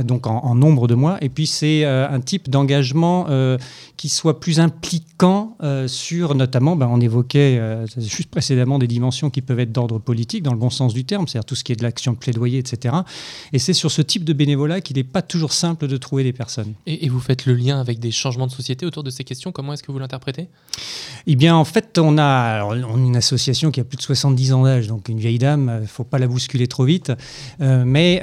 donc 0.03 0.27
en, 0.27 0.55
nombre 0.55 0.89
de 0.89 0.95
mois. 0.95 1.19
Et 1.21 1.29
puis 1.29 1.47
c'est 1.47 1.85
euh, 1.85 2.09
un 2.09 2.21
type 2.21 2.51
d'engagement 2.51 3.27
euh, 3.29 3.59
qui 3.97 4.09
soit 4.09 4.41
plus 4.41 4.61
impliquant 4.61 5.57
euh, 5.63 5.87
sur, 5.87 6.35
notamment, 6.35 6.77
ben, 6.77 6.89
on 6.91 7.01
évoquait 7.01 7.61
juste 7.97 8.31
précédemment 8.31 8.79
des 8.79 8.87
dimensions 8.87 9.31
qui 9.31 9.43
peuvent 9.43 9.61
être 9.61 9.73
d'ordre 9.73 9.99
politique, 9.99 10.43
dans 10.43 10.53
le 10.53 10.59
bon 10.59 10.71
sens 10.71 10.95
du 10.95 11.05
terme, 11.05 11.29
c'est-à-dire 11.29 11.45
tout 11.45 11.55
ce 11.55 11.65
qui 11.65 11.73
est 11.73 11.77
de 11.77 11.83
l'action 11.83 12.13
de 12.13 12.19
plaidoyer, 12.19 12.59
etc. 12.59 12.95
Et 13.53 13.59
c'est 13.59 13.73
sur 13.73 13.91
ce 13.91 14.03
type 14.03 14.25
de 14.25 14.33
bénévolat 14.33 14.81
qu'il 14.81 14.97
n'est 14.97 15.05
pas 15.05 15.23
toujours 15.23 15.53
simple 15.53 15.87
de 15.87 15.97
trouver 15.97 16.25
des 16.25 16.33
personnes. 16.33 16.75
Et, 16.87 17.09
vous 17.09 17.21
faites 17.21 17.47
le 17.47 17.55
lien 17.55 17.81
avec 17.81 18.01
des 18.01 18.11
changements 18.11 18.47
de 18.47 18.53
société 18.53 18.87
autour 18.87 19.05
de 19.05 19.11
ces 19.11 19.23
questions? 19.23 19.53
Comment 19.53 19.75
est-ce 19.75 19.83
que 19.83 19.93
vous 19.93 19.99
l'interprétez? 19.99 20.49
Eh 21.27 21.37
bien, 21.37 21.55
en 21.55 21.65
fait, 21.65 21.99
on 21.99 22.19
a, 22.19 22.65
on 22.65 22.99
une 22.99 23.17
association 23.17 23.71
qui 23.71 23.81
a 23.81 23.85
plus 23.85 23.97
de 23.97 24.03
70 24.03 24.53
ans 24.53 24.65
d'âge, 24.65 24.89
donc 24.89 25.09
une 25.09 25.19
vieille 25.19 25.39
dame, 25.39 25.71
il 25.79 25.83
ne 25.83 25.87
faut 25.87 26.05
pas 26.05 26.19
la 26.19 26.27
bousculer 26.27 26.67
trop 26.67 26.85
vite. 26.85 27.13
mais 27.61 28.21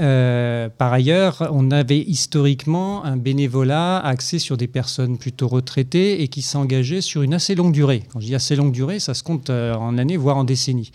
par 0.78 0.91
ailleurs, 0.91 1.49
on 1.51 1.61
on 1.62 1.70
avait 1.70 1.99
historiquement 1.99 3.05
un 3.05 3.18
bénévolat 3.18 3.99
axé 3.99 4.39
sur 4.39 4.57
des 4.57 4.68
personnes 4.68 5.20
plutôt 5.20 5.47
retraitées 5.47 6.24
et 6.24 6.28
qui 6.28 6.41
s'engageaient 6.41 7.01
sur 7.01 7.22
une 7.22 7.36
assez 7.36 7.53
longue 7.53 7.72
durée. 7.72 8.01
Quand 8.12 8.20
je 8.20 8.26
dis 8.26 8.36
assez 8.36 8.55
longue 8.55 8.72
durée, 8.72 8.99
ça 8.99 9.14
se 9.14 9.22
compte 9.22 9.51
euh, 9.51 9.76
en 9.76 9.99
années, 9.99 10.18
voire 10.18 10.38
en 10.38 10.43
décennies. 10.43 10.91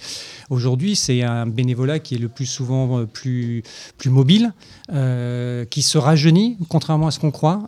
Aujourd'hui, 0.50 0.96
c'est 0.96 1.22
un 1.22 1.46
bénévolat 1.46 2.00
qui 2.00 2.16
est 2.16 2.18
le 2.18 2.28
plus 2.28 2.46
souvent 2.46 2.98
euh, 2.98 3.06
plus, 3.06 3.62
plus 3.96 4.10
mobile, 4.10 4.52
euh, 4.92 5.64
qui 5.66 5.82
se 5.82 5.98
rajeunit, 5.98 6.56
contrairement 6.68 7.06
à 7.06 7.10
ce 7.12 7.20
qu'on 7.20 7.30
croit, 7.30 7.62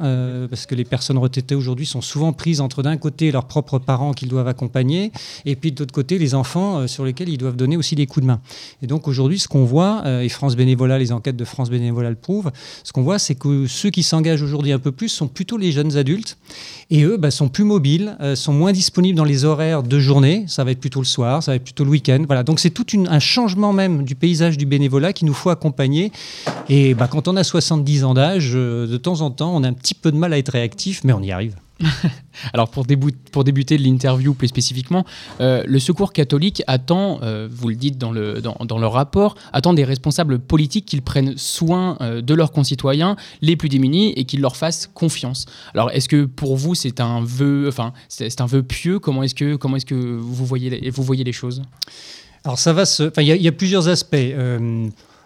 parce 0.50 0.66
que 0.66 0.74
les 0.74 0.84
personnes 0.84 1.18
retraitées 1.18 1.54
aujourd'hui 1.54 1.86
sont 1.86 2.00
souvent 2.00 2.32
prises 2.32 2.60
entre 2.60 2.82
d'un 2.82 2.96
côté 2.96 3.30
leurs 3.30 3.46
propres 3.46 3.78
parents 3.78 4.12
qu'ils 4.12 4.28
doivent 4.28 4.48
accompagner, 4.48 5.12
et 5.44 5.56
puis 5.56 5.72
de 5.72 5.78
l'autre 5.80 5.94
côté 5.94 6.18
les 6.18 6.34
enfants 6.34 6.86
sur 6.86 7.04
lesquels 7.04 7.28
ils 7.28 7.38
doivent 7.38 7.56
donner 7.56 7.76
aussi 7.76 7.94
des 7.94 8.06
coups 8.06 8.22
de 8.22 8.26
main. 8.26 8.40
Et 8.82 8.86
donc 8.86 9.08
aujourd'hui, 9.08 9.38
ce 9.38 9.48
qu'on 9.48 9.64
voit, 9.64 10.02
et 10.22 10.28
France 10.28 10.56
Bénévolat, 10.56 10.98
les 10.98 11.12
enquêtes 11.12 11.36
de 11.36 11.44
France 11.44 11.70
Bénévolat 11.70 12.10
le 12.10 12.16
prouvent, 12.16 12.50
ce 12.88 12.92
qu'on 12.94 13.02
voit, 13.02 13.18
c'est 13.18 13.34
que 13.34 13.66
ceux 13.66 13.90
qui 13.90 14.02
s'engagent 14.02 14.40
aujourd'hui 14.40 14.72
un 14.72 14.78
peu 14.78 14.92
plus 14.92 15.10
sont 15.10 15.28
plutôt 15.28 15.58
les 15.58 15.72
jeunes 15.72 15.98
adultes, 15.98 16.38
et 16.88 17.02
eux 17.02 17.18
bah, 17.18 17.30
sont 17.30 17.50
plus 17.50 17.64
mobiles, 17.64 18.16
euh, 18.22 18.34
sont 18.34 18.54
moins 18.54 18.72
disponibles 18.72 19.14
dans 19.14 19.26
les 19.26 19.44
horaires 19.44 19.82
de 19.82 19.98
journée, 19.98 20.46
ça 20.48 20.64
va 20.64 20.70
être 20.70 20.80
plutôt 20.80 21.00
le 21.00 21.04
soir, 21.04 21.42
ça 21.42 21.50
va 21.50 21.56
être 21.56 21.64
plutôt 21.64 21.84
le 21.84 21.90
week-end. 21.90 22.24
Voilà, 22.26 22.44
donc 22.44 22.60
c'est 22.60 22.70
tout 22.70 22.86
un 22.96 23.18
changement 23.18 23.74
même 23.74 24.04
du 24.04 24.14
paysage 24.14 24.56
du 24.56 24.64
bénévolat 24.64 25.12
qu'il 25.12 25.28
nous 25.28 25.34
faut 25.34 25.50
accompagner. 25.50 26.12
Et 26.70 26.94
bah, 26.94 27.08
quand 27.08 27.28
on 27.28 27.36
a 27.36 27.44
70 27.44 28.04
ans 28.04 28.14
d'âge, 28.14 28.52
euh, 28.54 28.86
de 28.86 28.96
temps 28.96 29.20
en 29.20 29.30
temps, 29.30 29.54
on 29.54 29.64
a 29.64 29.68
un 29.68 29.74
petit 29.74 29.92
peu 29.92 30.10
de 30.10 30.16
mal 30.16 30.32
à 30.32 30.38
être 30.38 30.52
réactif, 30.52 31.04
mais 31.04 31.12
on 31.12 31.20
y 31.20 31.30
arrive. 31.30 31.56
Alors 32.52 32.70
pour, 32.70 32.84
début- 32.84 33.12
pour 33.32 33.44
débuter 33.44 33.78
l'interview 33.78 34.34
plus 34.34 34.48
spécifiquement, 34.48 35.04
euh, 35.40 35.62
le 35.66 35.78
Secours 35.78 36.12
catholique 36.12 36.62
attend, 36.66 37.20
euh, 37.22 37.48
vous 37.50 37.68
le 37.68 37.74
dites 37.74 37.98
dans 37.98 38.12
le, 38.12 38.86
rapport, 38.86 39.36
attend 39.52 39.74
des 39.74 39.84
responsables 39.84 40.38
politiques 40.38 40.86
qu'ils 40.86 41.02
prennent 41.02 41.36
soin 41.36 41.96
euh, 42.00 42.20
de 42.20 42.34
leurs 42.34 42.52
concitoyens 42.52 43.16
les 43.42 43.56
plus 43.56 43.68
démunis 43.68 44.12
et 44.16 44.24
qu'ils 44.24 44.40
leur 44.40 44.56
fassent 44.56 44.90
confiance. 44.92 45.46
Alors 45.74 45.90
est-ce 45.90 46.08
que 46.08 46.24
pour 46.24 46.56
vous 46.56 46.74
c'est 46.74 47.00
un 47.00 47.22
vœu, 47.22 47.70
un 47.78 48.46
vœu 48.46 48.62
pieux? 48.62 48.98
Comment 48.98 49.22
est-ce 49.22 49.34
que 49.34 49.56
comment 49.56 49.76
est-ce 49.76 49.86
que 49.86 49.94
vous 49.94 50.46
voyez 50.46 50.90
vous 50.90 51.02
voyez 51.02 51.24
les 51.24 51.32
choses? 51.32 51.62
Alors 52.44 52.58
ça 52.58 52.72
va 52.72 52.86
se... 52.86 53.10
Il 53.20 53.42
y 53.42 53.48
a 53.48 53.52
plusieurs 53.52 53.88
aspects. 53.88 54.16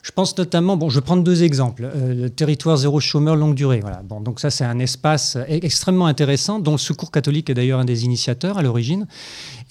Euh, 0.03 0.09
je 0.09 0.11
pense 0.11 0.37
notamment, 0.37 0.79
je 0.89 0.99
vais 0.99 1.05
prendre 1.05 1.23
deux 1.23 1.43
exemples. 1.43 1.85
Euh, 1.85 2.15
le 2.15 2.31
territoire 2.31 2.77
zéro 2.77 3.01
chômeur 3.01 3.37
longue 3.37 3.55
durée. 3.55 3.81
Voilà. 3.81 4.03
Donc 4.21 4.41
ça, 4.41 4.51
c'est 4.51 4.65
un 4.65 4.79
espace 4.79 5.37
e- 5.37 5.45
extrêmement 5.49 6.07
intéressant, 6.07 6.59
dont 6.59 6.73
le 6.73 6.79
Secours 6.79 7.11
catholique 7.11 7.51
est 7.51 7.55
d'ailleurs 7.55 7.81
un 7.81 7.85
des 7.85 8.05
initiateurs 8.05 8.59
à 8.59 8.63
l'origine. 8.63 9.07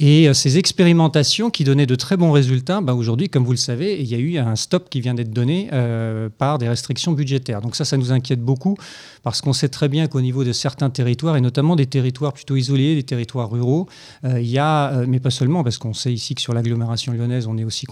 Et 0.04 0.28
euh, 0.28 0.34
ces 0.34 0.58
expérimentations 0.58 1.52
qui 1.52 1.64
donnaient 1.64 1.86
de 1.86 1.94
très 1.94 2.18
bons 2.18 2.32
résultats, 2.32 2.82
bah, 2.82 2.96
aujourd'hui, 2.96 3.30
comme 3.30 3.46
vous 3.46 3.52
le 3.52 3.58
savez, 3.58 4.02
il 4.02 4.08
y 4.08 4.16
a 4.16 4.18
eu 4.18 4.40
un 4.40 4.56
stop 4.56 4.90
qui 4.90 5.00
vient 5.00 5.14
d'être 5.14 5.30
donné 5.30 5.70
euh, 5.74 6.28
par 6.36 6.58
des 6.58 6.68
restrictions 6.68 7.12
budgétaires. 7.12 7.62
Donc 7.62 7.76
ça, 7.76 7.86
ça 7.86 7.98
nous 7.98 8.12
inquiète 8.12 8.42
beaucoup 8.42 8.76
parce 9.22 9.42
qu'on 9.42 9.54
sait 9.54 9.70
très 9.70 9.90
bien 9.90 10.08
qu'au 10.08 10.22
niveau 10.22 10.44
de 10.44 10.54
certains 10.54 10.90
territoires, 10.90 11.38
et 11.38 11.42
notamment 11.42 11.76
des 11.76 11.86
territoires 11.86 12.34
plutôt 12.34 12.56
isolés, 12.56 12.96
des 12.96 13.04
territoires 13.04 13.52
ruraux, 13.52 13.88
euh, 14.26 14.42
il 14.42 14.50
y 14.50 14.58
a, 14.58 15.06
mais 15.06 15.20
pas 15.20 15.30
seulement, 15.30 15.64
parce 15.64 15.78
qu'on 15.78 15.94
sait 15.94 16.12
ici 16.12 16.34
que 16.34 16.42
sur 16.42 16.56
l'agglomération 16.56 17.14
lyonnaise, 17.14 17.46
on 17.46 17.60
est 17.60 17.64
aussi 17.64 17.86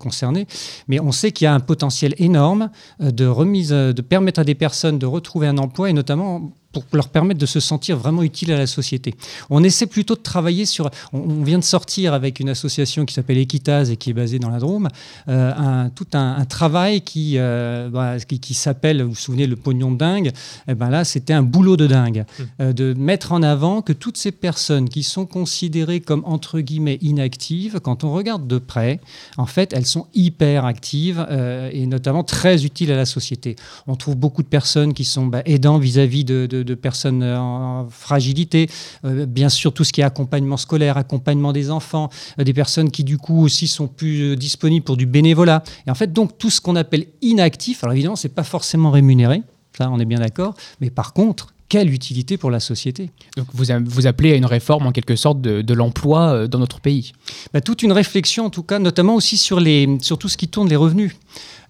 concerné, 0.00 0.48
mais 0.88 0.98
on 0.98 1.12
sait 1.12 1.30
qu'il 1.30 1.44
y 1.44 1.48
a 1.48 1.54
un 1.54 1.60
potentiel 1.60 2.16
énorme 2.18 2.68
de 2.98 3.26
remise, 3.26 3.68
de 3.68 4.02
permettre 4.02 4.40
à 4.40 4.44
des 4.44 4.56
personnes 4.56 4.98
de 4.98 5.06
retrouver 5.06 5.46
un 5.46 5.58
emploi, 5.58 5.88
et 5.88 5.92
notamment 5.92 6.52
pour 6.82 6.96
leur 6.96 7.08
permettre 7.08 7.40
de 7.40 7.46
se 7.46 7.60
sentir 7.60 7.96
vraiment 7.96 8.22
utile 8.22 8.52
à 8.52 8.58
la 8.58 8.66
société. 8.66 9.14
On 9.50 9.62
essaie 9.62 9.86
plutôt 9.86 10.14
de 10.14 10.20
travailler 10.20 10.66
sur. 10.66 10.90
On, 11.12 11.42
vient 11.44 11.58
de 11.58 11.64
sortir 11.64 12.14
avec 12.14 12.40
une 12.40 12.48
association 12.48 13.04
qui 13.04 13.14
s'appelle 13.14 13.38
Equitaz 13.38 13.90
et 13.90 13.96
qui 13.96 14.10
est 14.10 14.14
basée 14.14 14.38
dans 14.38 14.50
la 14.50 14.58
Drôme, 14.58 14.88
euh, 15.28 15.52
un, 15.56 15.90
tout 15.90 16.06
un, 16.14 16.36
un 16.36 16.44
travail 16.44 17.02
qui, 17.02 17.34
euh, 17.36 17.88
bah, 17.90 18.18
qui, 18.18 18.40
qui 18.40 18.54
s'appelle, 18.54 19.02
vous 19.02 19.10
vous 19.10 19.14
souvenez, 19.14 19.46
le 19.46 19.56
pognon 19.56 19.92
de 19.92 19.98
dingue. 19.98 20.32
Eh 20.68 20.74
ben 20.74 20.90
là, 20.90 21.04
c'était 21.04 21.32
un 21.32 21.42
boulot 21.42 21.76
de 21.76 21.86
dingue, 21.86 22.24
euh, 22.60 22.72
de 22.72 22.94
mettre 22.94 23.32
en 23.32 23.42
avant 23.42 23.82
que 23.82 23.92
toutes 23.92 24.16
ces 24.16 24.32
personnes 24.32 24.88
qui 24.88 25.02
sont 25.02 25.26
considérées 25.26 26.00
comme 26.00 26.22
entre 26.24 26.60
guillemets 26.60 26.98
inactives, 27.02 27.80
quand 27.80 28.04
on 28.04 28.12
regarde 28.12 28.46
de 28.46 28.58
près, 28.58 29.00
en 29.36 29.46
fait, 29.46 29.72
elles 29.72 29.86
sont 29.86 30.06
hyper 30.14 30.64
actives 30.64 31.26
et 31.72 31.86
notamment 31.86 32.24
très 32.24 32.64
utiles 32.64 32.92
à 32.92 32.96
la 32.96 33.06
société. 33.06 33.56
On 33.86 33.96
trouve 33.96 34.16
beaucoup 34.16 34.42
de 34.42 34.48
personnes 34.48 34.94
qui 34.94 35.04
sont 35.04 35.26
bah, 35.26 35.42
aidants 35.44 35.78
vis-à-vis 35.78 36.24
de, 36.24 36.46
de- 36.46 36.62
de 36.64 36.74
personnes 36.74 37.22
en 37.22 37.88
fragilité, 37.90 38.68
Euh, 39.04 39.26
bien 39.26 39.48
sûr 39.48 39.72
tout 39.72 39.84
ce 39.84 39.92
qui 39.92 40.00
est 40.00 40.04
accompagnement 40.04 40.56
scolaire, 40.56 40.96
accompagnement 40.96 41.52
des 41.52 41.70
enfants, 41.70 42.08
euh, 42.38 42.44
des 42.44 42.52
personnes 42.52 42.90
qui 42.90 43.04
du 43.04 43.18
coup 43.18 43.42
aussi 43.42 43.66
sont 43.66 43.88
plus 43.88 44.22
euh, 44.22 44.36
disponibles 44.36 44.84
pour 44.84 44.96
du 44.96 45.06
bénévolat. 45.06 45.62
Et 45.86 45.90
en 45.90 45.94
fait, 45.94 46.12
donc 46.12 46.38
tout 46.38 46.50
ce 46.50 46.60
qu'on 46.60 46.76
appelle 46.76 47.06
inactif, 47.22 47.84
alors 47.84 47.94
évidemment, 47.94 48.16
c'est 48.16 48.34
pas 48.34 48.44
forcément 48.44 48.90
rémunéré, 48.90 49.42
ça 49.76 49.90
on 49.90 49.98
est 49.98 50.04
bien 50.04 50.20
d'accord, 50.20 50.54
mais 50.80 50.90
par 50.90 51.12
contre, 51.12 51.52
quelle 51.68 51.92
utilité 51.92 52.36
pour 52.36 52.50
la 52.50 52.60
société 52.60 53.10
Donc 53.36 53.46
vous, 53.52 53.64
vous 53.84 54.06
appelez 54.06 54.32
à 54.32 54.36
une 54.36 54.46
réforme 54.46 54.86
en 54.86 54.92
quelque 54.92 55.16
sorte 55.16 55.40
de, 55.40 55.62
de 55.62 55.74
l'emploi 55.74 56.46
dans 56.46 56.58
notre 56.58 56.80
pays? 56.80 57.12
Bah, 57.52 57.60
toute 57.60 57.82
une 57.82 57.92
réflexion 57.92 58.44
en 58.46 58.50
tout 58.50 58.62
cas, 58.62 58.78
notamment 58.78 59.14
aussi 59.16 59.36
sur, 59.36 59.58
les, 59.60 59.98
sur 60.00 60.18
tout 60.18 60.28
ce 60.28 60.36
qui 60.36 60.46
tourne 60.46 60.68
les 60.68 60.76
revenus. 60.76 61.16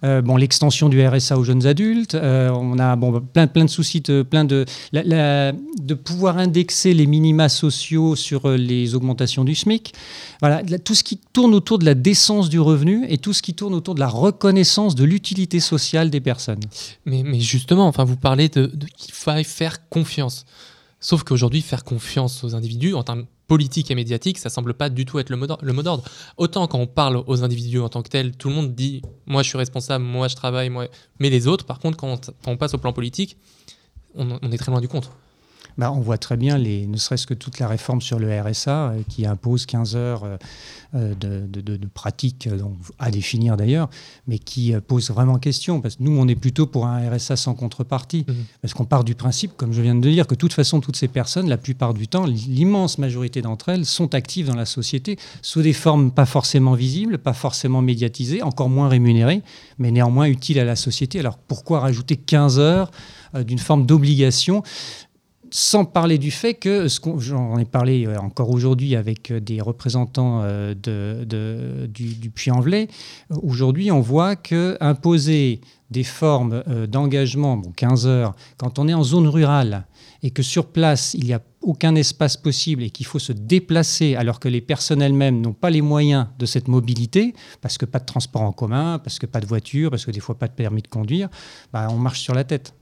Euh, 0.05 0.21
bon, 0.21 0.37
l'extension 0.37 0.87
du 0.87 1.05
RSA 1.05 1.37
aux 1.37 1.43
jeunes 1.43 1.65
adultes, 1.65 2.13
euh, 2.15 2.49
on 2.51 2.77
a 2.77 2.95
bon, 2.95 3.19
plein, 3.21 3.47
plein 3.47 3.65
de 3.65 3.69
soucis, 3.69 4.01
de, 4.01 4.21
plein 4.21 4.45
de, 4.45 4.65
de 4.93 5.93
pouvoir 5.95 6.37
indexer 6.37 6.93
les 6.93 7.07
minima 7.07 7.49
sociaux 7.49 8.15
sur 8.15 8.49
euh, 8.49 8.55
les 8.55 8.93
augmentations 8.93 9.43
du 9.43 9.55
SMIC. 9.55 9.93
Voilà, 10.41 10.61
tout 10.83 10.93
ce 10.93 11.03
qui 11.03 11.17
tourne 11.33 11.55
autour 11.55 11.79
de 11.79 11.85
la 11.85 11.95
décence 11.95 12.49
du 12.49 12.59
revenu 12.59 13.05
et 13.09 13.17
tout 13.17 13.33
ce 13.33 13.41
qui 13.41 13.55
tourne 13.55 13.73
autour 13.73 13.95
de 13.95 13.99
la 13.99 14.07
reconnaissance 14.07 14.93
de 14.93 15.03
l'utilité 15.05 15.59
sociale 15.59 16.11
des 16.11 16.21
personnes. 16.21 16.59
Mais, 17.05 17.23
mais 17.25 17.39
justement, 17.39 17.87
enfin, 17.87 18.03
vous 18.03 18.17
parlez 18.17 18.49
de, 18.49 18.67
de 18.67 18.85
qu'il 18.95 19.13
faille 19.13 19.43
faire 19.43 19.89
confiance. 19.89 20.45
Sauf 20.99 21.23
qu'aujourd'hui, 21.23 21.61
faire 21.61 21.83
confiance 21.83 22.43
aux 22.43 22.55
individus 22.55 22.93
en 22.93 23.03
termes 23.03 23.25
politiques 23.47 23.91
et 23.91 23.95
médiatiques, 23.95 24.39
ça 24.39 24.49
semble 24.49 24.73
pas 24.73 24.89
du 24.89 25.05
tout 25.05 25.19
être 25.19 25.29
le 25.29 25.37
mot 25.37 25.83
d'ordre. 25.83 26.03
Autant 26.37 26.67
quand 26.67 26.79
on 26.79 26.87
parle 26.87 27.23
aux 27.27 27.43
individus 27.43 27.79
en 27.79 27.89
tant 27.89 28.01
que 28.01 28.09
tels, 28.09 28.35
tout 28.35 28.49
le 28.49 28.55
monde 28.55 28.73
dit 28.73 29.01
moi 29.27 29.43
je 29.43 29.49
suis 29.49 29.57
responsable, 29.57 30.03
moi 30.03 30.27
je 30.27 30.35
travaille, 30.35 30.69
moi. 30.69 30.87
Mais 31.19 31.29
les 31.29 31.47
autres, 31.47 31.65
par 31.65 31.79
contre, 31.79 31.97
quand 31.97 32.31
on, 32.47 32.57
passe 32.57 32.73
au 32.73 32.79
plan 32.79 32.93
politique, 32.93 33.37
on 34.15 34.51
est 34.51 34.57
très 34.57 34.71
loin 34.71 34.81
du 34.81 34.87
compte. 34.87 35.11
Bah, 35.77 35.91
on 35.91 35.99
voit 35.99 36.17
très 36.17 36.37
bien, 36.37 36.57
les, 36.57 36.87
ne 36.87 36.95
serait-ce 36.97 37.27
que 37.27 37.33
toute 37.33 37.59
la 37.59 37.67
réforme 37.67 38.01
sur 38.01 38.17
le 38.17 38.27
RSA 38.41 38.89
euh, 38.91 39.01
qui 39.09 39.25
impose 39.25 39.65
15 39.65 39.95
heures 39.97 40.23
euh, 40.23 40.37
euh, 40.95 41.13
de, 41.15 41.45
de, 41.47 41.59
de- 41.61 41.75
de 41.77 41.87
pratique, 41.87 42.47
donc, 42.47 42.73
à 42.99 43.11
définir 43.11 43.57
d'ailleurs, 43.57 43.89
mais 44.27 44.39
qui 44.39 44.73
pose 44.87 45.09
vraiment 45.11 45.37
question. 45.37 45.81
Parce 45.81 45.97
que 45.97 46.03
nous, 46.03 46.17
on 46.17 46.27
est 46.29 46.35
plutôt 46.35 46.65
pour 46.67 46.85
un 46.85 47.09
RSA 47.09 47.35
sans 47.35 47.53
contrepartie. 47.53 48.23
Mhm. 48.27 48.35
Parce 48.61 48.73
qu'on 48.73 48.85
part 48.85 49.03
du 49.03 49.15
principe, 49.15 49.57
comme 49.57 49.73
je 49.73 49.81
viens 49.81 49.95
de 49.95 50.05
le 50.05 50.13
dire, 50.13 50.27
que 50.27 50.35
de 50.35 50.39
toute 50.39 50.53
façon, 50.53 50.79
toutes 50.79 50.95
ces 50.95 51.09
personnes, 51.09 51.49
la 51.49 51.57
plupart 51.57 51.93
du 51.93 52.07
temps, 52.07 52.25
l'immense 52.25 52.97
majorité 52.97 53.41
d'entre 53.41 53.69
elles, 53.69 53.85
sont 53.85 54.15
actives 54.15 54.47
dans 54.47 54.55
la 54.55 54.65
société 54.65 55.17
sous 55.41 55.61
des 55.61 55.73
formes 55.73 56.11
pas 56.11 56.25
forcément 56.25 56.73
visibles, 56.73 57.17
pas 57.17 57.33
forcément 57.33 57.81
médiatisées, 57.81 58.41
encore 58.41 58.69
moins 58.69 58.87
rémunérées, 58.87 59.41
mais 59.79 59.91
néanmoins 59.91 60.25
utiles 60.27 60.59
à 60.59 60.63
la 60.65 60.77
société. 60.77 61.19
Alors 61.19 61.37
pourquoi 61.37 61.81
rajouter 61.81 62.15
15 62.15 62.59
heures 62.59 62.91
d'une 63.45 63.59
forme 63.59 63.85
d'obligation? 63.85 64.63
Sans 65.57 65.85
parler 65.85 66.17
du 66.17 66.31
fait 66.31 66.53
que, 66.55 66.89
ce 66.89 66.99
qu'on- 66.99 67.17
j'en 67.17 67.57
ai 67.57 67.63
parlé 67.63 68.05
euh, 68.05 68.17
encore 68.19 68.49
aujourd'hui 68.49 68.93
avec 68.97 69.31
euh, 69.31 69.39
des 69.39 69.61
représentants 69.61 70.41
euh, 70.43 70.73
de, 70.75 71.85
du, 71.85 72.13
du 72.15 72.29
Puy-en-Velay, 72.29 72.89
aujourd'hui 73.41 73.89
on 73.89 74.01
voit 74.01 74.35
que 74.35 74.75
imposer 74.81 75.61
des 75.91 76.03
formes 76.03 76.61
d'engagement, 76.87 77.55
bon, 77.55 77.71
15 77.71 78.05
heures, 78.05 78.35
quand 78.57 78.79
on 78.79 78.87
est 78.89 78.93
en 78.93 79.03
zone 79.03 79.27
rurale 79.29 79.85
et 80.23 80.31
que 80.31 80.43
sur 80.43 80.65
place 80.65 81.13
il 81.13 81.23
n'y 81.23 81.33
a 81.33 81.41
aucun 81.61 81.95
espace 81.95 82.35
possible 82.35 82.83
et 82.83 82.89
qu'il 82.89 83.05
faut 83.05 83.19
se 83.19 83.31
déplacer 83.31 84.15
alors 84.17 84.41
que 84.41 84.49
les 84.49 84.59
personnes 84.61 85.01
elles-mêmes 85.01 85.39
n'ont 85.39 85.53
pas 85.53 85.69
les 85.69 85.81
moyens 85.81 86.27
de 86.37 86.45
cette 86.45 86.67
mobilité, 86.67 87.33
parce 87.61 87.77
que 87.77 87.85
pas 87.85 87.99
de 87.99 88.05
transport 88.05 88.41
en 88.41 88.51
commun, 88.51 88.99
parce 88.99 89.19
que 89.19 89.25
pas 89.25 89.39
de 89.39 89.45
voiture, 89.45 89.89
parce 89.89 90.03
que 90.05 90.11
des 90.11 90.19
fois 90.19 90.37
pas 90.37 90.49
de 90.49 90.53
permis 90.53 90.81
de 90.81 90.89
conduire, 90.89 91.29
bah, 91.71 91.87
on 91.91 91.95
marche 91.97 92.19
sur 92.19 92.33
la 92.33 92.43
tête. 92.43 92.73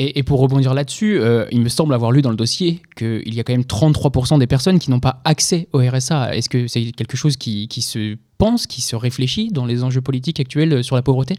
Et, 0.00 0.22
pour 0.22 0.38
rebondir 0.38 0.74
là-dessus, 0.74 1.18
euh, 1.18 1.44
il 1.50 1.60
me 1.60 1.68
semble 1.68 1.92
avoir 1.92 2.12
lu 2.12 2.22
dans 2.22 2.30
le 2.30 2.36
dossier 2.36 2.80
qu'il 2.96 3.34
y 3.34 3.40
a 3.40 3.42
quand 3.42 3.52
même 3.52 3.62
33% 3.62 4.38
des 4.38 4.46
personnes 4.46 4.78
qui 4.78 4.92
n'ont 4.92 5.00
pas 5.00 5.20
accès 5.24 5.66
au 5.72 5.80
RSA. 5.80 6.36
Est-ce 6.36 6.48
que 6.48 6.68
c'est 6.68 6.92
quelque 6.92 7.16
chose 7.16 7.36
qui, 7.36 7.68
se 7.82 8.16
pense, 8.38 8.68
qui 8.68 8.80
se 8.80 8.94
réfléchit 8.94 9.50
dans 9.50 9.66
les 9.66 9.82
enjeux 9.82 10.00
politiques 10.00 10.38
actuels 10.38 10.72
euh, 10.72 10.82
sur 10.84 10.94
la 10.94 11.02
pauvreté? 11.02 11.34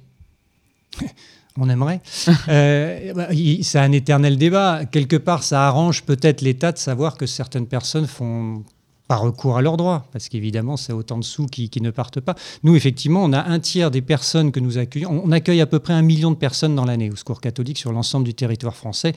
On 1.58 1.70
aimerait. 1.70 2.02
Euh, 2.50 3.14
bah, 3.14 3.28
c'est 3.62 3.80
un 3.80 3.94
éternel 3.94 4.38
débat. 4.38 4.86
Quelque 4.86 5.16
part, 5.16 5.44
ça 5.44 5.66
arrange 5.66 6.04
peut-être 6.04 6.42
l'État 6.42 6.74
de 6.74 6.78
savoir 6.78 7.16
que 7.16 7.26
certaines 7.26 7.68
personnes 7.68 8.08
font 8.08 8.64
pas 9.10 9.16
recours 9.16 9.58
à 9.58 9.64
leurs 9.64 9.76
droits, 9.76 10.06
parce 10.14 10.30
qu'évidemment, 10.30 10.78
c'est 10.78 10.94
autant 10.94 11.18
de 11.18 11.24
sous 11.24 11.48
qui, 11.48 11.72
qui 11.72 11.82
ne 11.82 11.90
partent 11.90 12.20
pas. 12.20 12.36
Nous, 12.62 12.76
effectivement, 12.76 13.24
on 13.24 13.34
a 13.34 13.42
un 13.42 13.60
tiers 13.60 13.90
des 13.90 14.04
personnes 14.04 14.52
que 14.52 14.60
nous 14.60 14.78
accueillons. 14.78 15.24
On 15.26 15.32
accueille 15.32 15.62
à 15.62 15.66
peu 15.66 15.80
près 15.80 15.94
un 15.94 16.04
million 16.04 16.30
de 16.30 16.36
personnes 16.36 16.76
dans 16.76 16.86
l'année 16.86 17.10
au 17.10 17.16
Secours 17.16 17.42
catholique 17.42 17.80
sur 17.80 17.92
l'ensemble 17.92 18.24
du 18.24 18.36
territoire 18.36 18.76
français. 18.76 19.16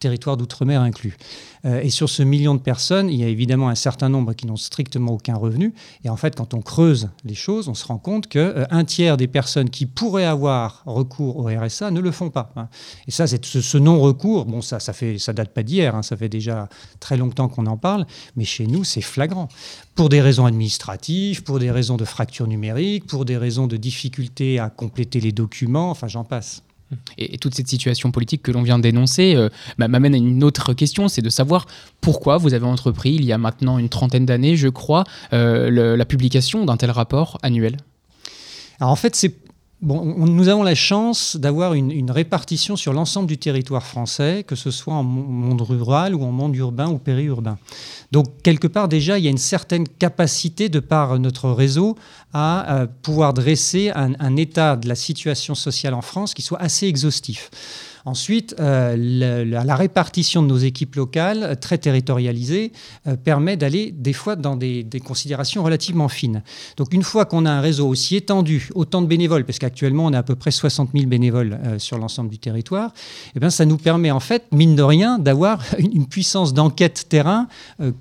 Territoire 0.00 0.36
d'outre-mer 0.36 0.80
inclus. 0.80 1.16
Euh, 1.64 1.80
et 1.80 1.90
sur 1.90 2.08
ce 2.08 2.22
million 2.22 2.54
de 2.54 2.60
personnes, 2.60 3.10
il 3.10 3.16
y 3.16 3.24
a 3.24 3.28
évidemment 3.28 3.68
un 3.68 3.74
certain 3.74 4.08
nombre 4.08 4.32
qui 4.32 4.46
n'ont 4.46 4.56
strictement 4.56 5.12
aucun 5.12 5.36
revenu. 5.36 5.74
Et 6.04 6.08
en 6.08 6.16
fait, 6.16 6.34
quand 6.34 6.54
on 6.54 6.62
creuse 6.62 7.10
les 7.24 7.34
choses, 7.34 7.68
on 7.68 7.74
se 7.74 7.86
rend 7.86 7.98
compte 7.98 8.26
qu'un 8.26 8.40
euh, 8.72 8.84
tiers 8.84 9.16
des 9.16 9.28
personnes 9.28 9.70
qui 9.70 9.86
pourraient 9.86 10.24
avoir 10.24 10.82
recours 10.86 11.36
au 11.36 11.44
RSA 11.44 11.90
ne 11.90 12.00
le 12.00 12.10
font 12.10 12.30
pas. 12.30 12.50
hein. 12.56 12.68
Et 13.06 13.10
ça, 13.10 13.26
c'est 13.26 13.44
ce, 13.44 13.78
non-recours. 13.78 14.46
Bon, 14.46 14.62
ça, 14.62 14.80
ça 14.80 15.32
date 15.32 15.50
pas 15.52 15.62
d'hier. 15.62 15.94
hein, 15.94 16.02
ça 16.02 16.16
fait 16.16 16.28
déjà 16.28 16.68
très 16.98 17.16
longtemps 17.16 17.48
qu'on 17.48 17.66
en 17.66 17.76
parle. 17.76 18.06
Mais 18.36 18.44
chez 18.44 18.66
nous, 18.66 18.84
c'est 18.84 19.02
flagrant. 19.02 19.48
Pour 19.94 20.08
des 20.08 20.22
raisons 20.22 20.46
administratives, 20.46 21.42
pour 21.42 21.58
des 21.58 21.70
raisons 21.70 21.96
de 21.96 22.04
fracture 22.04 22.46
numérique, 22.46 23.06
pour 23.06 23.24
des 23.24 23.36
raisons 23.36 23.66
de 23.66 23.76
difficulté 23.76 24.58
à 24.58 24.70
compléter 24.70 25.20
les 25.20 25.32
documents. 25.32 25.90
Enfin, 25.90 26.08
j'en 26.08 26.24
passe. 26.24 26.62
Et, 27.18 27.38
toute 27.38 27.54
cette 27.54 27.68
situation 27.68 28.10
politique 28.10 28.42
que 28.42 28.50
l'on 28.50 28.62
vient 28.62 28.78
dénoncer 28.78 29.34
euh, 29.36 29.48
m'a- 29.78 29.88
m'amène 29.88 30.14
à 30.14 30.18
une 30.18 30.42
autre 30.44 30.72
question, 30.74 31.08
c'est 31.08 31.22
de 31.22 31.30
savoir 31.30 31.66
pourquoi 32.00 32.36
vous 32.36 32.54
avez 32.54 32.66
entrepris, 32.66 33.14
il 33.14 33.24
y 33.24 33.32
a 33.32 33.38
maintenant 33.38 33.78
une 33.78 33.88
trentaine 33.88 34.26
d'années, 34.26 34.56
je 34.56 34.68
crois, 34.68 35.04
euh, 35.32 35.96
la 35.96 36.04
publication 36.04 36.64
d'un 36.64 36.76
tel 36.76 36.90
rapport 36.90 37.38
annuel. 37.42 37.76
Alors 38.80 38.92
en 38.92 38.96
fait, 38.96 39.14
c'est 39.14 39.34
bon, 39.82 40.14
on- 40.18 40.26
nous 40.26 40.48
avons 40.48 40.62
la 40.62 40.74
chance 40.74 41.36
d'avoir 41.36 41.74
une, 41.74 42.10
répartition 42.10 42.76
sur 42.76 42.92
l'ensemble 42.92 43.28
du 43.28 43.38
territoire 43.38 43.84
français, 43.84 44.44
que 44.46 44.56
ce 44.56 44.70
soit 44.70 44.94
en 44.94 45.02
mon- 45.02 45.22
monde 45.22 45.62
rural 45.62 46.14
ou 46.14 46.22
en 46.24 46.32
monde 46.32 46.56
urbain 46.56 46.88
ou 46.88 46.98
périurbain. 46.98 47.58
Donc 48.12 48.26
quelque 48.42 48.66
part 48.66 48.88
déjà, 48.88 49.18
il 49.18 49.24
y 49.24 49.28
a 49.28 49.30
une 49.30 49.38
certaine 49.38 49.86
capacité 49.86 50.68
de 50.68 50.80
par 50.80 51.18
notre 51.18 51.50
réseau 51.50 51.96
à 52.32 52.80
euh, 52.80 52.86
pouvoir 53.02 53.34
dresser 53.34 53.90
un 53.94 54.36
état 54.36 54.76
de 54.76 54.88
la 54.88 54.94
situation 54.94 55.54
sociale 55.54 55.94
en 55.94 56.02
France 56.02 56.34
qui 56.34 56.42
soit 56.42 56.60
assez 56.60 56.86
exhaustif. 56.86 57.50
Ensuite, 58.04 58.56
euh, 58.58 59.44
la, 59.44 59.76
répartition 59.76 60.42
de 60.42 60.48
nos 60.48 60.56
équipes 60.56 60.96
locales, 60.96 61.42
euh, 61.42 61.54
très 61.54 61.78
territorialisées, 61.78 62.72
euh, 63.06 63.16
permet 63.16 63.56
d'aller 63.56 63.92
des 63.92 64.12
fois 64.12 64.36
dans 64.36 64.56
des, 64.56 64.86
considérations 65.04 65.62
relativement 65.62 66.08
fines. 66.08 66.42
Donc 66.76 66.92
une 66.92 67.02
fois 67.02 67.24
qu'on 67.24 67.46
a 67.46 67.50
un 67.50 67.60
réseau 67.60 67.88
aussi 67.88 68.16
étendu, 68.16 68.68
autant 68.74 69.02
de 69.02 69.06
bénévoles, 69.06 69.44
parce 69.44 69.58
qu'actuellement 69.58 70.06
on 70.06 70.12
a 70.12 70.18
à 70.18 70.22
peu 70.22 70.34
près 70.34 70.50
60 70.50 70.90
000 70.94 71.06
bénévoles 71.06 71.58
sur 71.78 71.98
l'ensemble 71.98 72.28
du 72.30 72.38
territoire, 72.38 72.92
eh 73.34 73.40
bien, 73.40 73.50
ça 73.50 73.64
nous 73.64 73.76
permet 73.76 74.10
en 74.10 74.20
fait, 74.20 74.44
mine 74.52 74.76
de 74.76 74.82
rien, 74.82 75.18
d'avoir 75.18 75.64
une, 75.78 76.06
puissance 76.06 76.54
d'enquête 76.54 77.06
terrain 77.08 77.46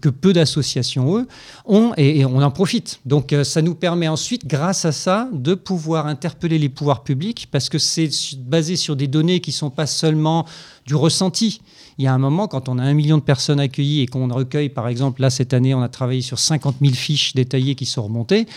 que 0.01 0.09
peu 0.09 0.33
d'associations, 0.33 1.17
eux, 1.17 1.27
ont 1.65 1.93
et, 1.97 2.25
on 2.25 2.41
en 2.41 2.51
profite. 2.51 2.99
Donc 3.05 3.35
ça 3.43 3.61
nous 3.61 3.75
permet 3.75 4.07
ensuite, 4.07 4.47
grâce 4.47 4.85
à 4.85 4.91
ça, 4.91 5.29
de 5.31 5.53
pouvoir 5.53 6.07
interpeller 6.07 6.57
les 6.57 6.69
pouvoirs 6.69 7.03
publics, 7.03 7.47
parce 7.51 7.69
que 7.69 7.77
c'est 7.77 8.09
basé 8.37 8.75
sur 8.75 8.95
des 8.95 9.07
données 9.07 9.39
qui 9.39 9.51
sont 9.51 9.69
pas 9.69 9.85
seulement 9.89 10.45
du 10.85 10.95
ressenti. 10.95 11.61
Il 11.97 12.05
y 12.05 12.07
a 12.07 12.13
un 12.13 12.17
moment, 12.17 12.47
quand 12.47 12.69
on 12.69 12.79
a 12.79 12.83
un 12.83 12.93
million 12.93 13.17
de 13.17 13.23
personnes 13.23 13.59
accueillies 13.59 14.01
et 14.01 14.07
qu'on 14.07 14.33
recueille, 14.33 14.69
par 14.69 14.87
exemple, 14.87 15.21
là, 15.21 15.29
cette 15.29 15.53
année, 15.53 15.73
on 15.73 15.81
a 15.81 15.89
travaillé 15.89 16.21
sur 16.21 16.39
50 16.39 16.77
000 16.81 16.93
fiches 16.93 17.35
détaillées 17.35 17.75
qui 17.75 17.85
sont 17.85 18.03
remontées, 18.03 18.47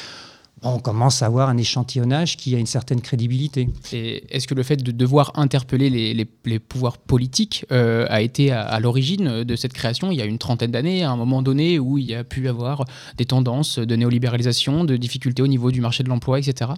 on 0.63 0.79
commence 0.79 1.23
à 1.23 1.27
avoir 1.27 1.49
un 1.49 1.57
échantillonnage 1.57 2.37
qui 2.37 2.55
a 2.55 2.59
une 2.59 2.67
certaine 2.67 3.01
crédibilité. 3.01 3.69
Et 3.93 4.25
est-ce 4.35 4.47
que 4.47 4.55
le 4.55 4.63
fait 4.63 4.77
de 4.77 4.93
devoir 4.93 5.33
interpeller 5.35 5.91
les, 5.91 6.15
les- 6.15 6.27
les 6.45 6.59
pouvoirs 6.59 6.99
politiques 6.99 7.65
euh, 7.73 8.07
a 8.09 8.21
été 8.23 8.51
à, 8.53 8.63
à 8.63 8.79
l'origine 8.81 9.45
de 9.45 9.57
cette 9.57 9.73
création 9.73 10.11
il 10.13 10.19
y 10.19 10.23
a 10.23 10.25
une 10.25 10.39
trentaine 10.39 10.71
d'années, 10.71 11.03
à 11.05 11.11
un 11.11 11.17
moment 11.17 11.43
donné 11.43 11.79
où 11.79 11.99
il 11.99 12.05
y 12.05 12.15
a 12.15 12.25
pu 12.25 12.49
avoir 12.49 12.85
des 13.17 13.25
tendances 13.25 13.79
de 13.79 13.97
néolibéralisation, 13.97 14.85
de 14.85 14.97
difficultés 14.97 15.43
au 15.43 15.47
niveau 15.47 15.71
du 15.71 15.81
marché 15.81 16.03
de 16.03 16.09
l'emploi, 16.09 16.39
etc. 16.39 16.71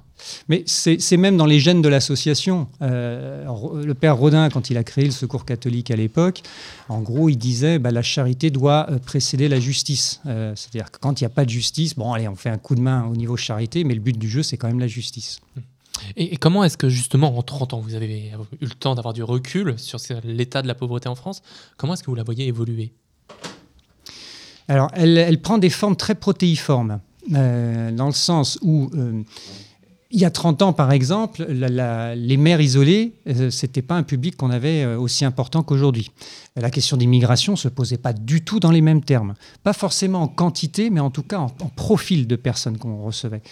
Mais 0.48 0.62
c'est 0.66 1.16
même 1.16 1.36
dans 1.36 1.46
les 1.46 1.60
gènes 1.60 1.82
de 1.82 1.88
l'association. 1.88 2.68
Euh, 2.82 3.44
le 3.84 3.94
père 3.94 4.16
Rodin, 4.16 4.48
quand 4.50 4.70
il 4.70 4.76
a 4.76 4.84
créé 4.84 5.04
le 5.04 5.10
Secours 5.10 5.44
catholique 5.44 5.90
à 5.90 5.96
l'époque, 5.96 6.42
en 6.88 7.00
gros, 7.00 7.28
il 7.28 7.36
disait 7.36 7.78
bah, 7.78 7.90
la 7.90 8.02
charité 8.02 8.50
doit 8.50 8.86
euh, 8.90 8.98
précéder 8.98 9.48
la 9.48 9.60
justice. 9.60 10.20
Euh, 10.26 10.52
C'est-à-dire 10.56 10.90
que 10.90 10.98
quand 11.00 11.20
il 11.20 11.24
n'y 11.24 11.26
a 11.26 11.30
pas 11.30 11.44
de 11.44 11.50
justice, 11.50 11.94
bon, 11.96 12.12
allez, 12.12 12.28
on 12.28 12.36
fait 12.36 12.50
un 12.50 12.58
coup 12.58 12.74
de 12.74 12.80
main 12.80 13.04
au 13.10 13.16
niveau 13.16 13.36
charité, 13.36 13.73
mais 13.82 13.94
le 13.94 14.00
but 14.00 14.16
du 14.16 14.28
jeu, 14.28 14.44
c'est 14.44 14.56
quand 14.56 14.68
même 14.68 14.78
la 14.78 14.86
justice. 14.86 15.40
Et, 16.16 16.34
et 16.34 16.36
comment 16.36 16.62
est-ce 16.62 16.76
que 16.76 16.88
justement 16.88 17.36
en 17.36 17.42
30 17.42 17.74
ans, 17.74 17.80
vous 17.80 17.94
avez 17.94 18.32
eu 18.60 18.66
le 18.66 18.70
temps 18.70 18.94
d'avoir 18.94 19.14
du 19.14 19.22
recul 19.24 19.74
sur 19.78 19.98
l'état 20.22 20.62
de 20.62 20.68
la 20.68 20.74
pauvreté 20.74 21.08
en 21.08 21.14
France 21.14 21.42
Comment 21.76 21.94
est-ce 21.94 22.02
que 22.02 22.10
vous 22.10 22.16
la 22.16 22.24
voyez 22.24 22.46
évoluer? 22.46 22.92
Alors, 24.68 24.90
elle, 24.94 25.18
elle 25.18 25.40
prend 25.40 25.58
des 25.58 25.70
formes 25.70 25.96
très 25.96 26.14
protéiformes, 26.14 27.00
euh, 27.34 27.90
dans 27.90 28.06
le 28.06 28.12
sens 28.12 28.58
où, 28.62 28.90
euh, 28.94 29.22
il 30.14 30.20
y 30.20 30.24
a 30.24 30.30
30 30.30 30.62
ans, 30.62 30.72
par 30.72 30.92
exemple, 30.92 31.44
les 31.48 32.36
mères 32.36 32.60
isolées, 32.60 33.14
euh, 33.28 33.50
ce 33.50 33.66
n'était 33.66 33.82
pas 33.82 33.96
un 33.96 34.04
public 34.04 34.36
qu'on 34.36 34.50
avait 34.50 34.84
euh, 34.84 34.96
aussi 34.96 35.24
important 35.24 35.64
qu'aujourd'hui. 35.64 36.12
La 36.54 36.70
question 36.70 36.96
d'immigration 36.96 37.54
ne 37.54 37.58
se 37.58 37.66
posait 37.66 37.98
pas 37.98 38.12
du 38.12 38.44
tout 38.44 38.60
dans 38.60 38.70
les 38.70 38.80
mêmes 38.80 39.02
termes. 39.02 39.34
Pas 39.64 39.72
forcément 39.72 40.22
en 40.22 40.28
quantité, 40.28 40.88
mais 40.88 41.00
en 41.00 41.10
tout 41.10 41.24
cas 41.24 41.40
en, 41.40 41.48
profil 41.48 42.28
de 42.28 42.36
personnes 42.36 42.78
qu'on 42.78 43.02
recevait. 43.02 43.42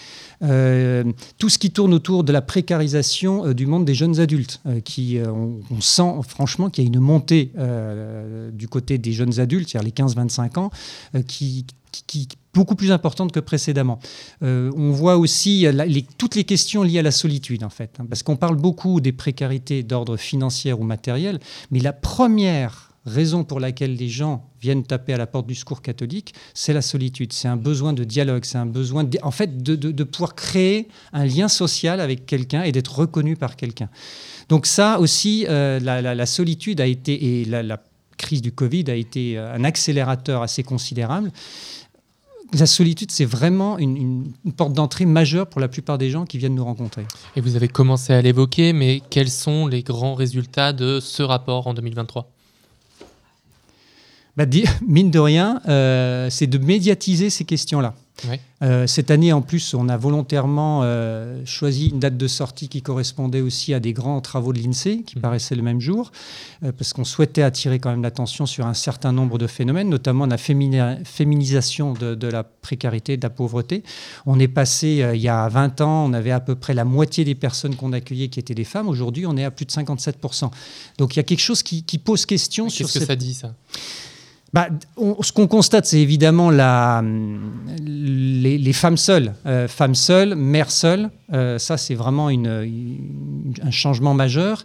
Euh, 0.44 1.02
tout 1.36 1.48
ce 1.48 1.59
qui 1.59 1.72
tourne 1.72 1.93
autour 1.93 2.22
de 2.22 2.32
la 2.32 2.43
précarisation 2.43 3.52
du 3.52 3.66
monde 3.66 3.84
des 3.84 3.94
jeunes 3.94 4.20
adultes, 4.20 4.60
qui, 4.84 5.18
on, 5.20 5.59
on 5.68 5.80
sent 5.80 6.14
franchement 6.28 6.70
qu'il 6.70 6.84
y 6.84 6.86
a 6.86 6.89
une 6.89 7.01
montée 7.01 7.51
du 8.52 8.68
côté 8.68 8.98
des 8.98 9.12
jeunes 9.12 9.40
adultes, 9.40 9.70
c'est-à-dire 9.70 9.93
les 9.97 10.05
15-25 10.05 10.59
ans, 10.60 10.70
qui, 11.26 11.66
qui, 11.93 12.05
qui 12.06 12.28
beaucoup 12.55 12.74
plus 12.74 12.93
importante 12.93 13.32
que 13.32 13.40
précédemment. 13.40 13.98
Euh, 14.43 14.70
on 14.77 14.90
voit 14.90 15.16
aussi 15.16 15.66
toutes 16.19 16.35
les 16.35 16.44
questions 16.44 16.82
liées 16.82 16.98
à 16.98 17.02
la 17.02 17.10
solitude, 17.10 17.64
en 17.64 17.70
fait, 17.70 17.97
hein, 17.98 18.06
parce 18.09 18.23
qu'on 18.23 18.36
parle 18.36 18.56
beaucoup 18.56 19.01
des 19.01 19.12
précarités 19.12 19.82
d'ordre 19.82 20.16
financier 20.16 20.73
ou 20.73 20.82
matériel, 20.82 21.40
mais 21.70 21.81
la 21.81 21.93
première 21.93 22.90
raison 23.05 23.43
pour 23.43 23.59
laquelle 23.59 23.97
les 23.97 24.09
gens 24.09 24.48
viennent 24.60 24.85
taper 24.85 25.12
à 25.14 25.16
la 25.16 25.27
porte 25.27 25.47
du 25.48 25.56
secours 25.56 25.82
catholique, 25.82 26.35
c'est 26.55 26.73
la 26.73 26.82
solitude. 26.82 27.32
C'est 27.32 27.48
un 27.48 27.56
besoin 27.56 27.93
de 27.93 28.05
dialogue, 28.05 28.44
c'est 28.44 28.59
un 28.59 28.66
besoin, 28.66 29.05
en 29.23 29.32
fait, 29.32 29.60
de, 29.60 30.05
pouvoir 30.05 30.36
créer 30.36 30.89
un 31.12 31.24
lien 31.24 31.48
social 31.48 32.01
avec 32.01 32.27
quelqu'un 32.27 32.62
et 32.62 32.70
d'être 32.70 32.97
reconnu 32.97 33.35
par 33.35 33.56
quelqu'un. 33.56 33.89
Donc 34.48 34.66
ça 34.66 35.01
aussi, 35.01 35.47
euh, 35.48 35.81
la, 35.81 36.27
solitude 36.27 36.81
a 36.81 36.86
été, 36.86 37.40
et 37.40 37.44
la, 37.44 37.64
la 37.64 37.82
crise 38.19 38.40
du 38.40 38.52
Covid 38.52 38.85
a 38.89 38.94
été 38.94 39.36
euh, 39.36 39.52
un 39.52 39.64
accélérateur 39.64 40.43
assez 40.43 40.62
considérable. 40.62 41.32
La 42.55 42.66
solitude, 42.66 43.11
c'est 43.11 43.24
vraiment 43.24 43.79
une, 43.79 44.33
porte 44.57 44.74
d'entrée 44.74 45.07
majeure 45.07 45.47
pour 45.47 45.61
la 45.61 45.69
plupart 45.69 45.97
des 45.97 46.11
gens 46.11 46.27
qui 46.27 46.37
viennent 46.37 46.55
nous 46.55 46.65
rencontrer. 46.65 47.07
Et 47.35 47.41
vous 47.41 47.57
avez 47.57 47.69
commencé 47.69 48.12
à 48.12 48.20
l'évoquer, 48.20 48.74
mais 48.74 49.01
quels 49.09 49.31
sont 49.31 49.66
les 49.66 49.83
grands 49.83 50.15
résultats 50.15 50.74
de 50.74 51.01
ce 51.01 51.23
rapport 51.23 51.66
en 51.66 51.73
2023 51.73 52.31
Bah, 54.37 54.47
mine 54.87 55.11
de 55.11 55.19
rien, 55.19 55.61
euh, 55.69 56.29
c'est 56.31 56.47
de 56.47 56.59
médiatiser 56.59 57.29
ces 57.31 57.45
questions-là. 57.45 57.95
Euh, 58.63 58.87
cette 58.87 59.11
année, 59.11 59.33
en 59.33 59.43
plus, 59.43 59.75
on 59.75 59.89
a 59.89 59.97
volontairement 59.97 60.83
euh, 60.85 61.43
choisi 61.45 61.89
une 61.89 61.99
date 61.99 62.17
de 62.17 62.29
sortie 62.29 62.69
qui 62.69 62.81
correspondait 62.81 63.41
aussi 63.41 63.75
à 63.75 63.81
des 63.81 63.93
grands 63.93 64.21
travaux 64.21 64.53
de 64.53 64.61
l'INSEE 64.61 65.03
qui 65.05 65.17
Mhm. 65.17 65.23
paraissaient 65.23 65.55
le 65.57 65.63
même 65.63 65.81
jour, 65.81 66.13
euh, 66.63 66.71
parce 66.71 66.93
qu'on 66.93 67.03
souhaitait 67.05 67.43
attirer 67.43 67.81
quand 67.81 67.91
même 67.91 68.03
l'attention 68.03 68.47
sur 68.47 68.65
un 68.67 68.75
certain 68.75 69.11
nombre 69.13 69.39
de 69.39 69.49
phénomènes, 69.49 69.89
notamment 69.89 70.27
la 70.27 70.37
fémini- 70.37 71.05
féminisation 71.05 71.95
de, 71.95 72.15
de 72.15 72.27
la 72.29 72.45
précarité, 72.45 73.17
de 73.17 73.23
la 73.23 73.31
pauvreté. 73.31 73.83
On 74.25 74.39
est 74.39 74.47
passé, 74.47 75.05
il 75.15 75.21
y 75.21 75.29
a 75.29 75.49
20 75.49 75.81
ans, 75.81 76.05
on 76.09 76.13
avait 76.13 76.31
à 76.31 76.41
peu 76.41 76.55
près 76.55 76.75
la 76.75 76.85
moitié 76.85 77.25
des 77.25 77.35
personnes 77.35 77.75
qu'on 77.75 77.93
accueillait 77.93 78.29
qui 78.29 78.39
étaient 78.39 78.55
des 78.55 78.65
femmes. 78.65 78.89
Aujourd'hui, 78.89 79.27
on 79.27 79.37
est 79.37 79.45
à 79.45 79.51
plus 79.51 79.65
de 79.67 79.73
57%. 79.73 80.51
Donc 80.99 81.17
il 81.17 81.19
y 81.19 81.21
a 81.21 81.25
quelque 81.25 81.41
chose 81.41 81.63
qui, 81.65 81.83
qui 81.83 81.99
pose 81.99 82.25
question 82.25 82.69
sur 82.69 82.87
Qu'est-ce 82.87 82.99
que 83.01 83.05
ça 83.07 83.17
dit, 83.17 83.35
ça? 83.35 83.53
Bah, 84.53 84.69
on- 84.97 85.23
ce 85.23 85.33
qu'on 85.33 85.47
constate, 85.47 85.87
c'est 85.87 86.01
évidemment 86.01 86.51
la, 86.51 87.03
les, 87.83 88.59
les 88.59 88.73
femmes 88.73 88.97
seules. 88.99 89.33
Euh, 89.47 89.66
femmes 89.69 89.95
seules, 89.95 90.35
mères 90.35 90.70
seules. 90.70 91.09
Euh, 91.33 91.59
ça, 91.59 91.79
c'est 91.79 91.95
vraiment 91.95 92.29
une, 92.29 92.99
un 93.62 93.70
changement 93.70 94.12
majeur. 94.12 94.62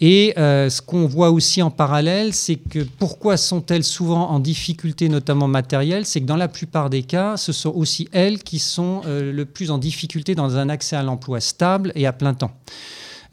Et 0.00 0.34
euh, 0.38 0.68
ce 0.70 0.82
qu'on 0.82 1.06
voit 1.06 1.30
aussi 1.30 1.62
en 1.62 1.70
parallèle, 1.70 2.34
c'est 2.34 2.56
que 2.56 2.80
pourquoi 2.98 3.36
sont-elles 3.36 3.84
souvent 3.84 4.28
en 4.30 4.40
difficulté, 4.40 5.08
notamment 5.08 5.46
matérielle? 5.48 6.04
C'est 6.04 6.20
que 6.20 6.26
dans 6.26 6.36
la 6.36 6.48
plupart 6.48 6.90
des 6.90 7.02
cas, 7.04 7.36
ce 7.36 7.52
sont 7.52 7.70
aussi 7.74 8.08
elles 8.12 8.42
qui 8.42 8.58
sont 8.58 9.02
euh, 9.06 9.32
le 9.32 9.44
plus 9.44 9.70
en 9.70 9.78
difficulté 9.78 10.34
dans 10.34 10.56
un 10.56 10.68
accès 10.68 10.96
à 10.96 11.02
l'emploi 11.04 11.40
stable 11.40 11.92
et 11.94 12.06
à 12.06 12.12
plein 12.12 12.34
temps. 12.34 12.50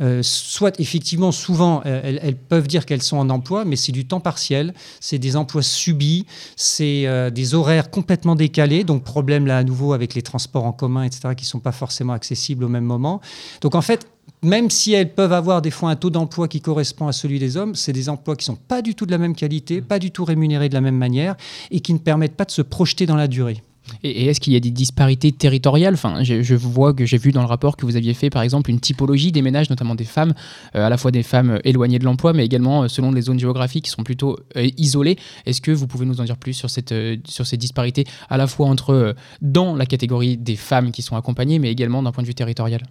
Euh, 0.01 0.21
soit 0.23 0.79
effectivement, 0.79 1.31
souvent, 1.31 1.81
euh, 1.85 2.01
elles, 2.03 2.19
elles 2.21 2.35
peuvent 2.35 2.67
dire 2.67 2.85
qu'elles 2.85 3.01
sont 3.01 3.17
en 3.17 3.29
emploi, 3.29 3.65
mais 3.65 3.75
c'est 3.75 3.91
du 3.91 4.05
temps 4.05 4.19
partiel, 4.19 4.73
c'est 4.99 5.19
des 5.19 5.37
emplois 5.37 5.61
subis, 5.61 6.25
c'est 6.55 7.07
euh, 7.07 7.29
des 7.29 7.53
horaires 7.53 7.89
complètement 7.89 8.35
décalés, 8.35 8.83
donc 8.83 9.03
problème 9.03 9.47
là 9.47 9.57
à 9.57 9.63
nouveau 9.63 9.93
avec 9.93 10.13
les 10.13 10.21
transports 10.21 10.65
en 10.65 10.73
commun, 10.73 11.03
etc., 11.03 11.29
qui 11.35 11.45
ne 11.45 11.49
sont 11.49 11.59
pas 11.59 11.71
forcément 11.71 12.13
accessibles 12.13 12.63
au 12.63 12.69
même 12.69 12.83
moment. 12.83 13.21
Donc 13.61 13.75
en 13.75 13.81
fait, 13.81 14.07
même 14.41 14.69
si 14.69 14.93
elles 14.93 15.13
peuvent 15.13 15.33
avoir 15.33 15.61
des 15.61 15.71
fois 15.71 15.89
un 15.89 15.95
taux 15.95 16.09
d'emploi 16.09 16.47
qui 16.47 16.59
correspond 16.59 17.07
à 17.07 17.13
celui 17.13 17.39
des 17.39 17.55
hommes, 17.55 17.75
c'est 17.75 17.93
des 17.93 18.09
emplois 18.09 18.35
qui 18.35 18.45
sont 18.45 18.55
pas 18.55 18.81
du 18.81 18.95
tout 18.95 19.05
de 19.05 19.11
la 19.11 19.17
même 19.17 19.35
qualité, 19.35 19.81
pas 19.81 19.99
du 19.99 20.11
tout 20.11 20.25
rémunérés 20.25 20.69
de 20.69 20.73
la 20.73 20.81
même 20.81 20.97
manière 20.97 21.35
et 21.71 21.79
qui 21.79 21.93
ne 21.93 21.99
permettent 21.99 22.35
pas 22.35 22.45
de 22.45 22.51
se 22.51 22.61
projeter 22.61 23.05
dans 23.05 23.15
la 23.15 23.27
durée. 23.27 23.61
Et, 24.03 24.27
est-ce 24.27 24.39
qu'il 24.39 24.53
y 24.53 24.55
a 24.55 24.59
des 24.59 24.71
disparités 24.71 25.31
territoriales 25.31 25.93
enfin, 25.93 26.23
je, 26.23 26.55
vois 26.55 26.93
que 26.93 27.05
j'ai 27.05 27.17
vu 27.17 27.31
dans 27.31 27.41
le 27.41 27.47
rapport 27.47 27.77
que 27.77 27.85
vous 27.85 27.95
aviez 27.95 28.13
fait, 28.13 28.29
par 28.29 28.41
exemple, 28.41 28.69
une 28.69 28.79
typologie 28.79 29.31
des 29.31 29.41
ménages, 29.41 29.69
notamment 29.69 29.95
des 29.95 30.05
femmes, 30.05 30.33
euh, 30.75 30.85
à 30.85 30.89
la 30.89 30.97
fois 30.97 31.11
des 31.11 31.23
femmes 31.23 31.59
éloignées 31.63 31.99
de 31.99 32.05
l'emploi, 32.05 32.33
mais 32.33 32.45
également 32.45 32.83
euh, 32.83 32.87
selon 32.87 33.11
les 33.11 33.21
zones 33.21 33.39
géographiques 33.39 33.85
qui 33.85 33.91
sont 33.91 34.03
plutôt 34.03 34.37
euh, 34.57 34.67
isolées. 34.77 35.17
Est-ce 35.45 35.61
que 35.61 35.71
vous 35.71 35.87
pouvez 35.87 36.05
nous 36.05 36.21
en 36.21 36.23
dire 36.23 36.37
plus 36.37 36.53
sur, 36.53 36.69
cette, 36.69 36.93
sur 37.27 37.45
ces 37.45 37.57
disparités, 37.57 38.05
à 38.29 38.37
la 38.37 38.47
fois 38.47 38.67
entre 38.67 39.15
dans 39.41 39.75
la 39.75 39.85
catégorie 39.85 40.37
des 40.37 40.55
femmes 40.55 40.91
qui 40.91 41.01
sont 41.01 41.15
accompagnées, 41.15 41.59
mais 41.59 41.71
également 41.71 42.01
d'un 42.03 42.11
point 42.11 42.23
de 42.23 42.27
vue 42.27 42.35
territorial? 42.35 42.81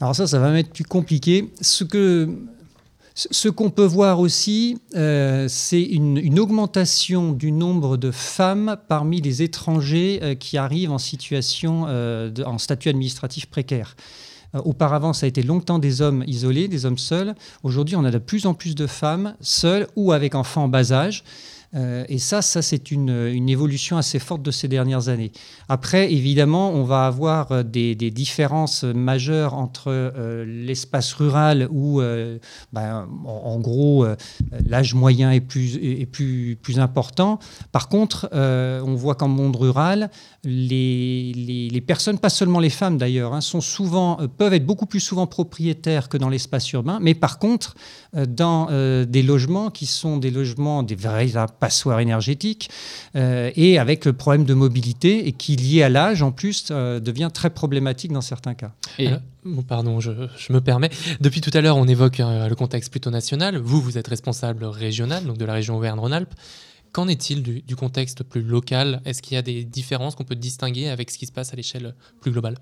Alors 0.00 0.14
ça, 0.14 0.26
ça 0.26 0.38
va 0.38 0.50
m'être 0.50 0.72
plus 0.72 0.84
compliqué. 0.84 1.50
Ce 1.60 1.84
que 1.84 2.28
ce 3.18 3.48
qu'on 3.48 3.70
peut 3.70 3.84
voir 3.84 4.20
aussi, 4.20 4.78
euh, 4.94 5.46
c'est 5.48 5.82
une, 5.82 6.38
augmentation 6.38 7.32
du 7.32 7.50
nombre 7.50 7.96
de 7.96 8.12
femmes 8.12 8.76
parmi 8.86 9.20
les 9.20 9.42
étrangers 9.42 10.20
euh, 10.22 10.34
qui 10.36 10.56
arrivent 10.56 10.92
en 10.92 10.98
situation, 10.98 11.86
euh, 11.88 12.30
en 12.46 12.58
statut 12.58 12.88
administratif 12.88 13.46
précaire. 13.46 13.96
Auparavant, 14.64 15.12
ça 15.12 15.26
a 15.26 15.28
été 15.28 15.42
longtemps 15.42 15.78
des 15.78 16.00
hommes 16.00 16.24
isolés, 16.26 16.68
des 16.68 16.86
hommes 16.86 16.96
seuls. 16.96 17.34
Aujourd'hui, 17.64 17.96
on 17.96 18.04
a 18.04 18.10
de 18.10 18.18
plus 18.18 18.46
en 18.46 18.54
plus 18.54 18.74
de 18.74 18.86
femmes 18.86 19.34
seules 19.40 19.88
ou 19.96 20.12
avec 20.12 20.34
enfants 20.34 20.64
en 20.64 20.68
bas 20.68 20.92
âge. 20.92 21.24
Euh, 21.74 22.04
et 22.08 22.18
ça, 22.18 22.40
ça 22.42 22.62
c'est 22.62 22.90
une, 22.90 23.08
évolution 23.48 23.96
assez 23.96 24.18
forte 24.18 24.42
de 24.42 24.50
ces 24.50 24.68
dernières 24.68 25.08
années. 25.08 25.32
Après, 25.68 26.12
évidemment, 26.12 26.70
on 26.70 26.84
va 26.84 27.06
avoir 27.06 27.52
euh, 27.52 27.62
des, 27.62 27.94
différences 27.94 28.84
majeures 28.84 29.54
entre 29.54 29.88
euh, 29.88 30.44
l'espace 30.46 31.12
rural 31.12 31.68
où, 31.70 32.00
ben, 32.72 33.06
en, 33.24 33.60
gros, 33.60 34.06
l'âge 34.66 34.94
moyen 34.94 35.30
est, 35.30 35.40
plus, 35.40 36.58
important. 36.78 37.38
Par 37.72 37.88
contre, 37.88 38.28
on 38.32 38.94
voit 38.94 39.14
qu'en 39.14 39.28
monde 39.28 39.56
rural, 39.56 40.10
les, 40.44 41.32
les, 41.70 41.80
personnes, 41.80 42.18
pas 42.18 42.30
seulement 42.30 42.60
les 42.60 42.70
femmes 42.70 42.98
d'ailleurs, 42.98 43.34
hein, 43.34 43.40
sont 43.40 43.60
souvent, 43.60 44.18
peuvent 44.36 44.54
être 44.54 44.66
beaucoup 44.66 44.86
plus 44.86 45.00
souvent 45.00 45.26
propriétaires 45.26 46.08
que 46.08 46.16
dans 46.16 46.28
l'espace 46.28 46.70
urbain, 46.72 46.98
mais 47.00 47.14
par 47.14 47.38
contre, 47.38 47.74
dans 48.14 48.66
des 49.04 49.22
logements 49.22 49.70
qui 49.70 49.86
sont 49.86 50.16
des 50.16 50.30
logements, 50.30 50.82
des 50.82 50.94
véritables 50.94 51.52
passoire 51.58 52.00
énergétique, 52.00 52.70
euh, 53.16 53.50
et 53.56 53.78
avec 53.78 54.04
le 54.04 54.12
problème 54.12 54.44
de 54.44 54.54
mobilité, 54.54 55.28
et 55.28 55.32
qui, 55.32 55.56
lié 55.56 55.82
à 55.82 55.88
l'âge, 55.88 56.22
en 56.22 56.32
plus, 56.32 56.68
euh, 56.70 57.00
devient 57.00 57.30
très 57.32 57.50
problématique 57.50 58.12
dans 58.12 58.20
certains 58.20 58.54
cas. 58.54 58.72
Et, 58.98 59.10
pardon, 59.66 60.00
je, 60.00 60.10
me 60.50 60.60
permets. 60.60 60.90
Depuis 61.20 61.40
tout 61.40 61.50
à 61.54 61.60
l'heure, 61.60 61.76
on 61.76 61.86
évoque 61.86 62.20
euh, 62.20 62.48
le 62.48 62.54
contexte 62.54 62.90
plutôt 62.90 63.10
national. 63.10 63.56
Vous, 63.58 63.80
vous 63.80 63.98
êtes 63.98 64.08
responsable 64.08 64.64
régional, 64.64 65.24
donc 65.24 65.38
de 65.38 65.44
la 65.44 65.52
région 65.52 65.76
Auvergne-Rhône-Alpes. 65.76 66.34
Qu'en 66.92 67.06
est-il 67.06 67.42
du, 67.42 67.76
contexte 67.76 68.22
plus 68.22 68.42
local? 68.42 69.02
Est-ce 69.04 69.20
qu'il 69.20 69.34
y 69.34 69.38
a 69.38 69.42
des 69.42 69.62
différences 69.64 70.14
qu'on 70.14 70.24
peut 70.24 70.34
distinguer 70.34 70.88
avec 70.88 71.10
ce 71.10 71.18
qui 71.18 71.26
se 71.26 71.32
passe 71.32 71.52
à 71.52 71.56
l'échelle 71.56 71.94
plus 72.22 72.32
globale? 72.32 72.56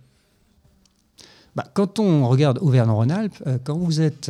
Bah, 1.54 1.64
Quand 1.74 2.00
on 2.00 2.28
regarde 2.28 2.58
Auvergne-Rhône-Alpes, 2.60 3.40
quand 3.62 3.78
vous 3.78 4.00
êtes 4.00 4.28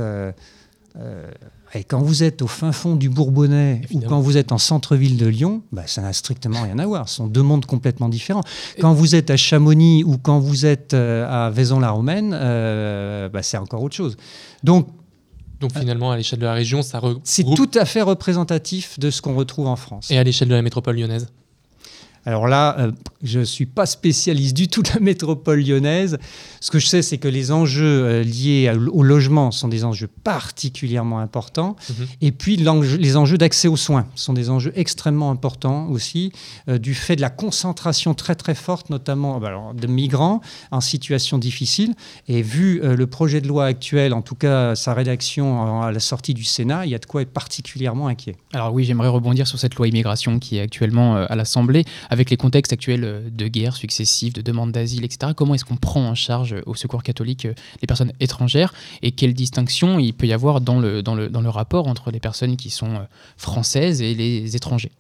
et 1.75 1.85
quand 1.85 2.01
vous 2.01 2.23
êtes 2.23 2.43
au 2.43 2.47
fin 2.47 2.73
fond 2.73 2.97
du 2.97 3.09
Bourbonnais 3.09 3.83
ou 3.93 4.01
quand 4.01 4.21
vous 4.21 4.37
êtes 4.37 4.53
en 4.53 4.59
centre-ville 4.59 5.17
de 5.17 5.27
Lyon, 5.27 5.63
bah, 5.73 5.83
ça 5.87 6.01
n'a 6.01 6.13
strictement 6.13 6.63
rien 6.63 6.79
à 6.79 6.87
voir. 6.87 7.09
Ce 7.09 7.17
sont 7.17 7.27
deux 7.27 7.43
mondes 7.43 7.67
complètement 7.67 8.09
différents. 8.09 8.43
Quand 8.81 8.95
vous 8.95 9.15
êtes 9.15 9.31
à 9.31 9.37
Chamonix 9.37 10.05
ou 10.05 10.17
quand 10.17 10.39
vous 10.39 10.65
êtes 10.65 10.95
euh, 10.95 11.29
à 11.29 11.51
Vaison-la-Romaine, 11.51 12.35
euh, 12.35 13.29
bah, 13.29 13.43
c'est 13.43 13.59
encore 13.59 13.83
autre 13.83 13.97
chose. 13.97 14.17
Donc, 14.65 14.89
donc 15.61 15.77
finalement, 15.77 16.13
à 16.13 16.17
l'échelle 16.17 16.39
de 16.39 16.45
la 16.45 16.53
région, 16.53 16.83
ça 16.83 17.01
C'est 17.25 17.45
tout 17.45 17.71
à 17.75 17.85
fait 17.85 18.03
représentatif 18.03 18.99
de 18.99 19.11
ce 19.11 19.23
qu'on 19.23 19.35
retrouve 19.35 19.67
en 19.67 19.77
France. 19.77 20.11
Et 20.11 20.19
à 20.19 20.25
l'échelle 20.25 20.49
de 20.49 20.55
la 20.55 20.63
métropole 20.63 20.97
lyonnaise 20.97 21.29
alors 22.27 22.49
là, 22.49 22.77
euh, 22.81 22.93
je 23.23 23.39
ne 23.39 23.45
suis 23.45 23.67
pas 23.67 23.87
spécialiste 23.87 24.57
du 24.57 24.67
tout 24.67 24.83
de 24.83 24.89
la 24.93 24.99
métropole 24.99 25.61
lyonnaise. 25.61 26.19
Ce 26.61 26.73
que 26.73 26.81
je 26.81 26.89
sais, 26.89 27.01
c'est 27.01 27.19
que 27.19 27.29
les 27.29 27.53
enjeux 27.53 27.85
euh, 28.05 28.23
liés 28.25 28.73
au 28.93 29.05
logement 29.05 29.53
sont 29.53 29.69
des 29.69 29.85
enjeux 29.85 30.09
particulièrement 30.25 31.21
importants. 31.21 31.77
Mhm. 31.89 32.07
Et 32.23 32.33
puis 32.33 32.57
les 32.57 33.17
enjeux 33.17 33.39
d'accès 33.39 33.69
aux 33.69 33.77
soins 33.77 34.09
sont 34.17 34.33
des 34.33 34.51
enjeux 34.51 34.73
extrêmement 34.75 35.31
importants 35.31 35.87
aussi, 35.89 36.33
euh, 36.69 36.79
du 36.79 36.95
fait 36.95 37.15
de 37.15 37.21
la 37.21 37.31
concentration 37.31 38.13
très 38.13 38.35
très 38.35 38.57
forte, 38.57 38.91
notamment 38.91 39.39
bah 39.39 39.53
de 39.73 39.87
migrants 39.87 40.41
en 40.73 40.81
situation 40.81 41.39
difficile. 41.39 41.95
Et 42.27 42.43
vu 42.43 42.81
le 42.83 43.07
projet 43.07 43.41
de 43.41 43.47
loi 43.47 43.67
actuel, 43.67 44.13
en 44.13 44.23
tout 44.23 44.35
cas 44.35 44.75
sa 44.75 44.95
rédaction 44.95 45.81
à 45.83 45.93
la 45.93 46.01
sortie 46.01 46.35
du 46.35 46.43
Sénat, 46.43 46.87
il 46.87 46.91
y 46.91 46.95
a 46.97 46.99
de 46.99 47.07
quoi 47.07 47.23
être 47.23 47.33
particulièrement 47.33 48.09
inquiet. 48.09 48.35
Alors 48.53 48.75
oui, 48.75 48.85
j'aimerais 48.85 49.09
rebondir 49.09 49.47
sur 49.47 49.59
cette 49.61 49.77
loi 49.77 49.87
immigration 49.87 50.41
qui 50.41 50.57
est 50.57 50.61
actuellement 50.61 51.17
à 51.17 51.37
l'Assemblée 51.37 51.85
avec 52.17 52.31
les 52.31 52.37
contextes 52.37 52.73
actuels 52.73 53.05
euh, 53.05 53.21
de 53.31 53.47
guerre 53.47 53.77
successives, 53.77 54.33
de 54.33 54.41
demandes 54.41 54.73
d'asile, 54.73 55.05
etc., 55.05 55.33
comment 55.37 55.55
est-ce 55.55 55.65
qu'on 55.65 55.77
prend 55.77 56.09
en 56.09 56.15
charge 56.15 56.55
euh, 56.55 56.63
au 56.67 56.75
secours 56.75 57.03
catholique 57.03 57.45
euh, 57.45 57.55
les 57.83 57.87
personnes 57.87 58.13
étrangères 58.21 58.73
et 59.03 59.13
quelle 59.13 59.35
distinction 59.35 59.99
il 59.99 60.15
peut 60.15 60.27
y 60.27 60.33
avoir 60.33 60.61
dans 60.61 60.81
le, 60.81 61.49
rapport 61.49 61.87
entre 61.87 62.11
les 62.11 62.21
personnes 62.21 62.57
qui 62.57 62.71
sont 62.71 63.07
françaises 63.37 64.03
et 64.03 64.15
les 64.15 64.57
étrangers? 64.57 64.91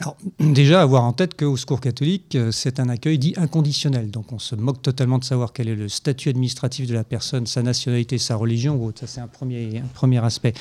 Alors, 0.00 0.16
déjà, 0.40 0.82
avoir 0.82 1.04
en 1.04 1.12
tête 1.12 1.38
qu'au 1.38 1.56
Secours 1.56 1.80
catholique, 1.80 2.34
euh, 2.34 2.50
c'est 2.50 2.80
un 2.80 2.88
accueil 2.88 3.18
dit 3.18 3.34
inconditionnel. 3.36 4.10
Donc, 4.10 4.32
on 4.32 4.38
se 4.38 4.54
moque 4.54 4.82
totalement 4.82 5.18
de 5.18 5.24
savoir 5.24 5.52
quel 5.52 5.68
est 5.68 5.76
le 5.76 5.88
statut 5.88 6.28
administratif 6.28 6.86
de 6.88 6.94
la 6.94 7.04
personne, 7.04 7.46
sa 7.46 7.62
nationalité, 7.62 8.18
sa 8.18 8.36
religion 8.36 8.76
ou 8.76 8.86
autre. 8.88 9.00
Ça, 9.00 9.06
c'est 9.06 9.20
un 9.20 9.28
premier, 9.28 9.78
un 9.78 9.88
premier 9.94 10.22
aspect. 10.24 10.52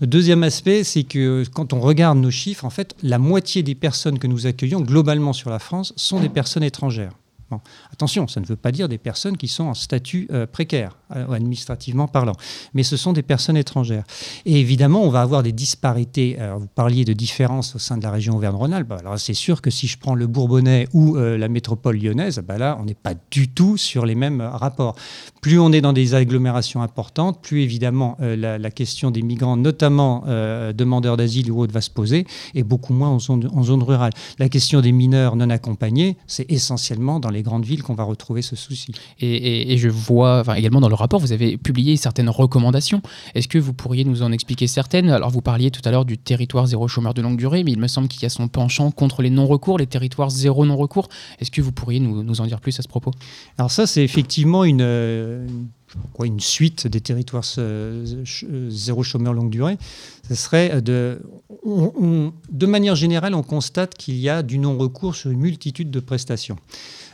Deuxième 0.00 0.42
aspect, 0.42 0.84
c'est 0.84 1.04
que 1.04 1.44
quand 1.52 1.72
on 1.72 1.80
regarde 1.80 2.18
nos 2.18 2.30
chiffres, 2.30 2.64
en 2.64 2.70
fait, 2.70 2.94
la 3.02 3.18
moitié 3.18 3.62
des 3.62 3.74
personnes 3.74 4.18
que 4.18 4.26
nous 4.26 4.46
accueillons 4.46 4.80
globalement 4.80 5.32
sur 5.32 5.50
la 5.50 5.58
France 5.58 5.92
sont 5.96 6.20
des 6.20 6.28
personnes 6.28 6.62
étrangères. 6.62 7.12
Attention, 7.92 8.26
ça 8.26 8.40
ne 8.40 8.46
veut 8.46 8.56
pas 8.56 8.72
dire 8.72 8.88
des 8.88 8.98
personnes 8.98 9.36
qui 9.36 9.46
sont 9.46 9.64
en 9.64 9.74
statut 9.74 10.26
euh, 10.32 10.46
précaire, 10.46 10.96
euh, 11.14 11.30
administrativement 11.30 12.08
parlant, 12.08 12.34
mais 12.74 12.82
ce 12.82 12.96
sont 12.96 13.12
des 13.12 13.22
personnes 13.22 13.56
étrangères. 13.56 14.04
Et 14.44 14.60
évidemment, 14.60 15.02
on 15.02 15.10
va 15.10 15.22
avoir 15.22 15.44
des 15.44 15.52
disparités. 15.52 16.38
vous 16.58 16.66
parliez 16.66 17.04
de 17.04 17.12
différences 17.12 17.76
au 17.76 17.78
sein 17.78 17.98
de 17.98 18.02
la 18.02 18.10
région 18.10 18.36
Auvergne-Rhône-Alpes. 18.36 18.92
Alors 18.92 19.18
c'est 19.18 19.34
sûr 19.34 19.62
que 19.62 19.70
si 19.70 19.86
je 19.86 19.96
prends 19.96 20.14
le 20.14 20.26
Bourbonnais 20.26 20.88
ou 20.92 21.16
euh, 21.16 21.38
la 21.38 21.48
métropole 21.48 21.98
lyonnaise, 21.98 22.42
bah 22.46 22.58
là, 22.58 22.76
on 22.80 22.84
n'est 22.84 22.94
pas 22.94 23.14
du 23.30 23.48
tout 23.48 23.76
sur 23.76 24.06
les 24.06 24.16
mêmes 24.16 24.40
rapports. 24.40 24.96
Plus 25.40 25.60
on 25.60 25.72
est 25.72 25.80
dans 25.80 25.92
des 25.92 26.14
agglomérations 26.14 26.82
importantes, 26.82 27.40
plus 27.42 27.62
évidemment 27.62 28.16
la, 28.18 28.70
question 28.70 29.10
des 29.10 29.22
migrants, 29.22 29.56
notamment 29.56 30.24
demandeurs 30.74 31.16
d'asile 31.16 31.50
ou 31.52 31.60
autres, 31.60 31.72
va 31.72 31.80
se 31.80 31.90
poser, 31.90 32.26
et 32.54 32.64
beaucoup 32.64 32.92
moins 32.92 33.10
en 33.10 33.18
zone, 33.20 33.48
en 33.54 33.62
zone 33.62 33.82
rurale. 33.82 34.12
La 34.38 34.48
question 34.48 34.80
des 34.80 34.92
mineurs 34.92 35.36
non 35.36 35.50
accompagnés, 35.50 36.16
c'est 36.26 36.50
essentiellement 36.50 37.20
dans 37.20 37.30
les 37.30 37.35
grandes 37.42 37.64
villes 37.64 37.82
qu'on 37.82 37.94
va 37.94 38.04
retrouver 38.04 38.42
ce 38.42 38.56
souci. 38.56 38.92
Et, 39.20 39.76
je 39.78 39.88
vois 39.88 40.40
enfin, 40.40 40.54
également 40.54 40.80
dans 40.80 40.88
le 40.88 40.94
rapport, 40.94 41.20
vous 41.20 41.32
avez 41.32 41.56
publié 41.56 41.96
certaines 41.96 42.30
recommandations. 42.30 43.02
Est-ce 43.34 43.48
que 43.48 43.58
vous 43.58 43.72
pourriez 43.72 44.04
nous 44.04 44.22
en 44.22 44.32
expliquer 44.32 44.66
certaines? 44.66 45.10
Alors 45.10 45.30
vous 45.30 45.42
parliez 45.42 45.70
tout 45.70 45.82
à 45.84 45.90
l'heure 45.90 46.04
du 46.04 46.18
territoire 46.18 46.66
zéro 46.66 46.88
chômeur 46.88 47.14
de 47.14 47.22
longue 47.22 47.36
durée, 47.36 47.64
mais 47.64 47.72
il 47.72 47.78
me 47.78 47.88
semble 47.88 48.08
qu'il 48.08 48.22
y 48.22 48.26
a 48.26 48.30
son 48.30 48.48
penchant 48.48 48.90
contre 48.90 49.22
les 49.22 49.30
non-recours, 49.30 49.78
les 49.78 49.86
territoires 49.86 50.30
zéro 50.30 50.64
non-recours. 50.64 51.08
Est-ce 51.40 51.50
que 51.50 51.60
vous 51.60 51.72
pourriez 51.72 52.00
nous, 52.00 52.22
nous, 52.22 52.40
en 52.40 52.46
dire 52.46 52.60
plus 52.60 52.78
à 52.78 52.82
ce 52.82 52.88
propos? 52.88 53.12
Alors 53.58 53.70
ça, 53.70 53.86
c'est 53.86 54.02
effectivement 54.02 54.64
une, 54.64 55.46
quoi, 56.12 56.26
une 56.26 56.40
suite 56.40 56.86
des 56.86 57.00
territoires 57.00 57.44
zéro 58.68 59.02
chômeur 59.02 59.32
longue 59.32 59.50
durée. 59.50 59.78
Ce 60.28 60.34
serait 60.34 60.82
de, 60.82 61.20
de 61.64 62.66
manière 62.66 62.96
générale, 62.96 63.34
on 63.34 63.42
constate 63.42 63.94
qu'il 63.94 64.16
y 64.16 64.28
a 64.28 64.42
du 64.42 64.58
non-recours 64.58 65.14
sur 65.14 65.30
une 65.30 65.40
multitude 65.40 65.90
de 65.90 66.00
prestations. 66.00 66.56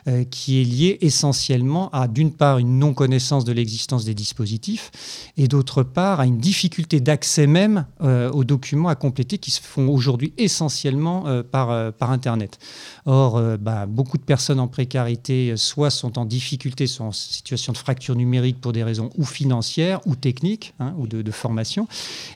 Euh, 0.08 0.24
qui 0.24 0.60
est 0.60 0.64
lié 0.64 0.98
essentiellement 1.00 1.88
à, 1.90 2.08
d'une 2.08 2.32
part, 2.32 2.58
une 2.58 2.80
non-connaissance 2.80 3.44
de 3.44 3.52
l'existence 3.52 4.04
des 4.04 4.14
dispositifs, 4.14 4.90
et 5.36 5.46
d'autre 5.46 5.84
part, 5.84 6.18
à 6.18 6.26
une 6.26 6.38
difficulté 6.38 6.98
d'accès 6.98 7.46
même 7.46 7.86
euh, 8.00 8.28
aux 8.32 8.42
documents 8.42 8.88
à 8.88 8.96
compléter 8.96 9.38
qui 9.38 9.52
se 9.52 9.60
font 9.60 9.88
aujourd'hui 9.88 10.32
essentiellement 10.38 11.28
euh, 11.28 11.44
par, 11.44 11.92
par 11.92 12.10
Internet. 12.10 12.58
Or, 13.06 13.40
bah, 13.60 13.86
beaucoup 13.86 14.18
de 14.18 14.24
personnes 14.24 14.58
en 14.58 14.66
précarité, 14.66 15.56
soit 15.56 15.90
sont 15.90 16.18
en 16.18 16.24
difficulté, 16.24 16.88
sont 16.88 17.04
en 17.04 17.12
situation 17.12 17.72
de 17.72 17.78
fracture 17.78 18.16
numérique 18.16 18.60
pour 18.60 18.72
des 18.72 18.82
raisons 18.82 19.10
ou 19.16 19.24
financières 19.24 20.00
ou 20.06 20.16
techniques, 20.16 20.74
hein, 20.80 20.94
ou 20.98 21.06
de, 21.06 21.30
formation. 21.30 21.86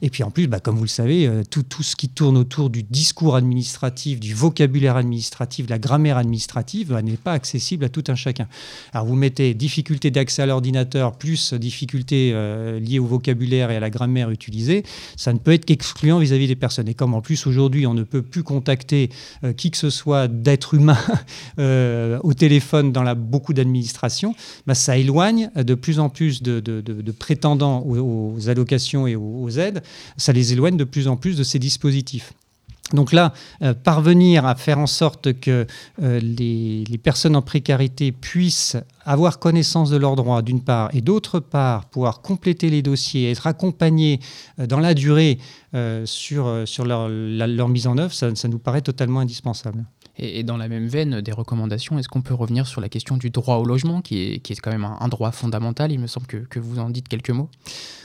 Et 0.02 0.10
puis 0.10 0.22
en 0.22 0.30
plus, 0.30 0.46
bah, 0.46 0.60
comme 0.60 0.76
vous 0.76 0.84
le 0.84 0.88
savez, 0.88 1.30
tout, 1.50 1.62
tout 1.64 1.82
ce 1.82 1.96
qui 1.96 2.08
tourne 2.08 2.36
autour 2.36 2.70
du 2.70 2.82
discours 2.84 3.36
administratif, 3.36 4.20
du 4.20 4.34
vocabulaire 4.34 4.96
administratif, 4.96 5.66
de 5.66 5.70
la 5.70 5.78
grammaire 5.78 6.16
administrative, 6.16 6.88
bah, 6.88 7.02
n'est 7.02 7.16
pas 7.16 7.32
accessible 7.32 7.55
accessible 7.56 7.84
à 7.86 7.88
tout 7.88 8.04
un 8.08 8.14
chacun. 8.14 8.46
Alors 8.92 9.06
vous 9.06 9.14
mettez 9.14 9.54
difficulté 9.54 10.10
d'accès 10.10 10.42
à 10.42 10.46
l'ordinateur 10.46 11.16
plus 11.16 11.54
difficulté 11.54 12.32
euh, 12.34 12.78
liée 12.78 12.98
au 12.98 13.06
vocabulaire 13.06 13.70
et 13.70 13.76
à 13.76 13.80
la 13.80 13.88
grammaire 13.88 14.30
utilisée, 14.30 14.84
ça 15.16 15.32
ne 15.32 15.38
peut 15.38 15.52
être 15.52 15.64
qu'excluant 15.64 16.18
vis-à-vis 16.18 16.48
des 16.48 16.56
personnes. 16.56 16.88
Et 16.88 16.94
comme 16.94 17.14
en 17.14 17.22
plus 17.22 17.46
aujourd'hui 17.46 17.86
on 17.86 17.94
ne 17.94 18.02
peut 18.02 18.20
plus 18.22 18.42
contacter 18.42 19.08
euh, 19.42 19.54
qui 19.54 19.70
que 19.70 19.78
ce 19.78 19.88
soit 19.88 20.28
d'être 20.28 20.74
humain 20.74 20.98
euh, 21.58 22.18
au 22.22 22.34
téléphone 22.34 22.92
dans 22.92 23.06
beaucoup 23.16 23.54
d'administrations, 23.54 24.34
bah, 24.66 24.74
ça 24.74 24.98
éloigne 24.98 25.50
de 25.56 25.74
plus 25.74 25.98
en 25.98 26.10
plus 26.10 26.42
de, 26.42 27.12
prétendants 27.18 27.84
aux, 27.86 28.48
allocations 28.48 29.06
et 29.06 29.16
aux 29.16 29.48
aides, 29.50 29.82
ça 30.18 30.32
les 30.32 30.52
éloigne 30.52 30.76
de 30.76 30.84
plus 30.84 31.08
en 31.08 31.16
plus 31.16 31.36
de 31.36 31.44
ces 31.44 31.58
dispositifs. 31.58 32.34
Donc 32.92 33.12
là, 33.12 33.32
euh, 33.62 33.74
parvenir 33.74 34.46
à 34.46 34.54
faire 34.54 34.78
en 34.78 34.86
sorte 34.86 35.38
que 35.40 35.66
euh, 36.02 36.20
les, 36.20 36.84
personnes 37.02 37.36
en 37.36 37.42
précarité 37.42 38.12
puissent 38.12 38.76
avoir 39.04 39.38
connaissance 39.38 39.90
de 39.90 39.96
leurs 39.96 40.16
droits, 40.16 40.42
d'une 40.42 40.62
part, 40.62 40.90
et 40.92 41.00
d'autre 41.00 41.40
part, 41.40 41.86
pouvoir 41.86 42.20
compléter 42.20 42.70
les 42.70 42.82
dossiers, 42.82 43.30
être 43.30 43.46
accompagnés 43.46 44.20
euh, 44.58 44.66
dans 44.66 44.80
la 44.80 44.94
durée 44.94 45.38
sur, 46.06 46.62
sur 46.64 46.86
leur, 46.86 47.68
mise 47.68 47.86
en 47.86 47.98
œuvre, 47.98 48.14
ça 48.14 48.48
nous 48.48 48.58
paraît 48.58 48.80
totalement 48.80 49.20
indispensable. 49.20 49.84
Et, 50.18 50.42
dans 50.42 50.56
la 50.56 50.68
même 50.68 50.86
veine 50.86 51.20
des 51.20 51.32
recommandations, 51.32 51.98
est-ce 51.98 52.08
qu'on 52.08 52.22
peut 52.22 52.34
revenir 52.34 52.66
sur 52.66 52.80
la 52.80 52.88
question 52.88 53.16
du 53.16 53.30
droit 53.30 53.56
au 53.56 53.64
logement, 53.64 54.00
qui 54.00 54.22
est, 54.22 54.38
qui 54.38 54.52
est 54.52 54.56
quand 54.56 54.70
même 54.70 54.84
un, 54.84 55.08
droit 55.08 55.30
fondamental 55.30 55.92
Il 55.92 55.98
me 55.98 56.06
semble 56.06 56.26
que, 56.26 56.38
que 56.38 56.58
vous 56.58 56.78
en 56.78 56.90
dites 56.90 57.08
quelques 57.08 57.30
mots? 57.30 57.50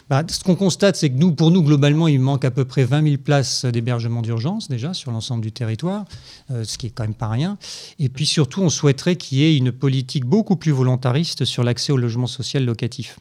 Bah, 0.10 0.24
ce 0.28 0.44
qu'on 0.44 0.56
constate, 0.56 0.98
c'est 0.98 1.10
que 1.10 1.16
nous, 1.16 1.34
pour 1.34 1.52
nous, 1.52 1.64
globalement, 1.64 2.10
il 2.10 2.20
manque 2.20 2.44
à 2.44 2.52
peu 2.52 2.66
près 2.66 2.84
20 2.84 3.04
000 3.04 3.18
places 3.18 3.64
d'hébergement 3.64 4.22
d'urgence 4.22 4.68
déjà 4.68 4.94
sur 4.94 5.12
l'ensemble 5.12 5.42
du 5.42 5.54
territoire, 5.54 6.04
euh, 6.52 6.66
ce 6.66 6.78
qui 6.78 6.88
est 6.88 6.90
quand 6.90 7.04
même 7.04 7.14
pas 7.14 7.30
rien. 7.30 7.58
Et 7.98 8.10
puis 8.10 8.26
surtout, 8.26 8.62
on 8.62 8.70
souhaiterait 8.70 9.16
qu'il 9.16 9.38
y 9.38 9.44
ait 9.44 9.56
une 9.56 9.72
politique 9.72 10.26
beaucoup 10.26 10.58
plus 10.58 10.74
volontariste 10.74 11.46
sur 11.46 11.64
l'accès 11.64 11.94
au 11.94 11.98
logement 11.98 12.28
social 12.28 12.66
locatif. 12.66 13.20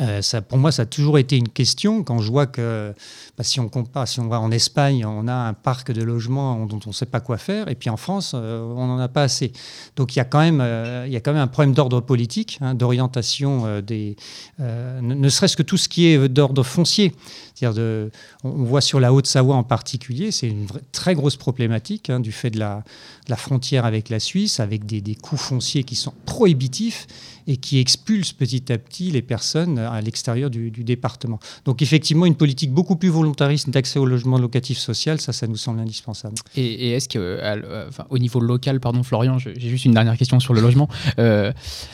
Euh, 0.00 0.20
pour 0.48 0.58
moi, 0.58 0.72
ça 0.72 0.82
a 0.82 0.86
toujours 0.86 1.18
été 1.18 1.36
une 1.36 1.48
question. 1.48 2.02
Quand 2.02 2.18
je 2.18 2.30
vois 2.30 2.46
que, 2.46 2.94
bah, 3.36 3.44
si 3.44 3.60
on 3.60 3.68
compare, 3.68 4.06
si 4.06 4.20
on 4.20 4.28
va 4.28 4.40
en 4.40 4.50
Espagne, 4.50 5.04
on 5.04 5.26
a 5.26 5.34
un 5.34 5.54
parc 5.54 5.92
de 5.92 6.02
logements 6.02 6.66
dont 6.66 6.78
on 6.86 6.90
ne 6.90 6.94
sait 6.94 7.06
pas 7.06 7.20
quoi 7.20 7.36
faire, 7.36 7.68
et 7.68 7.74
puis 7.74 7.90
en 7.90 7.96
France, 7.96 8.32
euh, 8.34 8.62
on 8.62 8.86
n'en 8.86 8.98
a 8.98 9.08
pas 9.08 9.22
assez. 9.24 9.52
Donc 9.96 10.14
il 10.14 10.18
y 10.18 10.20
a 10.20 10.24
quand 10.24 10.40
même, 10.40 10.60
euh, 10.60 11.06
y 11.08 11.16
a 11.16 11.20
quand 11.20 11.32
même 11.32 11.42
un 11.42 11.48
problème 11.48 11.74
d'ordre 11.74 12.00
politique, 12.00 12.58
hein, 12.60 12.74
d'orientation 12.74 13.80
des, 13.80 14.16
ne 14.58 15.28
serait-ce 15.28 15.56
que 15.56 15.62
tout 15.62 15.76
ce 15.76 15.88
qui 15.88 16.06
est 16.06 16.28
d'ordre 16.28 16.62
foncier. 16.62 17.14
De, 17.60 18.10
on 18.42 18.64
voit 18.64 18.80
sur 18.80 18.98
la 18.98 19.12
Haute-Savoie 19.12 19.54
en 19.54 19.62
particulier, 19.62 20.32
c'est 20.32 20.48
une 20.48 20.66
vraie, 20.66 20.80
très 20.90 21.14
grosse 21.14 21.36
problématique 21.36 22.10
hein, 22.10 22.18
du 22.18 22.32
fait 22.32 22.50
de 22.50 22.58
la, 22.58 22.82
de 23.26 23.30
la, 23.30 23.36
frontière 23.36 23.84
avec 23.84 24.08
la 24.08 24.18
Suisse, 24.18 24.58
avec 24.58 24.84
des, 24.84 25.00
des 25.00 25.14
coûts 25.14 25.36
fonciers 25.36 25.84
qui 25.84 25.94
sont 25.94 26.12
prohibitifs 26.26 27.06
et 27.46 27.56
qui 27.56 27.78
expulsent 27.78 28.32
petit 28.32 28.72
à 28.72 28.78
petit 28.78 29.10
les 29.10 29.22
personnes 29.22 29.78
à 29.78 30.00
l'extérieur 30.00 30.50
du, 30.50 30.70
du, 30.70 30.84
département. 30.84 31.38
Donc 31.64 31.82
effectivement, 31.82 32.26
une 32.26 32.34
politique 32.34 32.72
beaucoup 32.72 32.96
plus 32.96 33.08
volontariste 33.08 33.70
d'accès 33.70 33.98
au 33.98 34.06
logement 34.06 34.38
locatif 34.38 34.78
social, 34.78 35.20
ça, 35.20 35.32
ça 35.32 35.46
nous 35.46 35.56
semble 35.56 35.80
indispensable. 35.80 36.34
Et, 36.56 36.88
et 36.88 36.90
est-ce 36.92 37.08
que, 37.08 37.88
enfin, 37.88 38.04
au 38.10 38.18
niveau 38.18 38.40
local, 38.40 38.80
pardon 38.80 39.02
Florian, 39.02 39.38
j'ai 39.38 39.68
juste 39.68 39.84
une 39.84 39.94
dernière 39.94 40.16
question 40.16 40.40
sur 40.40 40.54
le 40.54 40.60
logement. 40.60 40.88
Euh, 41.18 41.52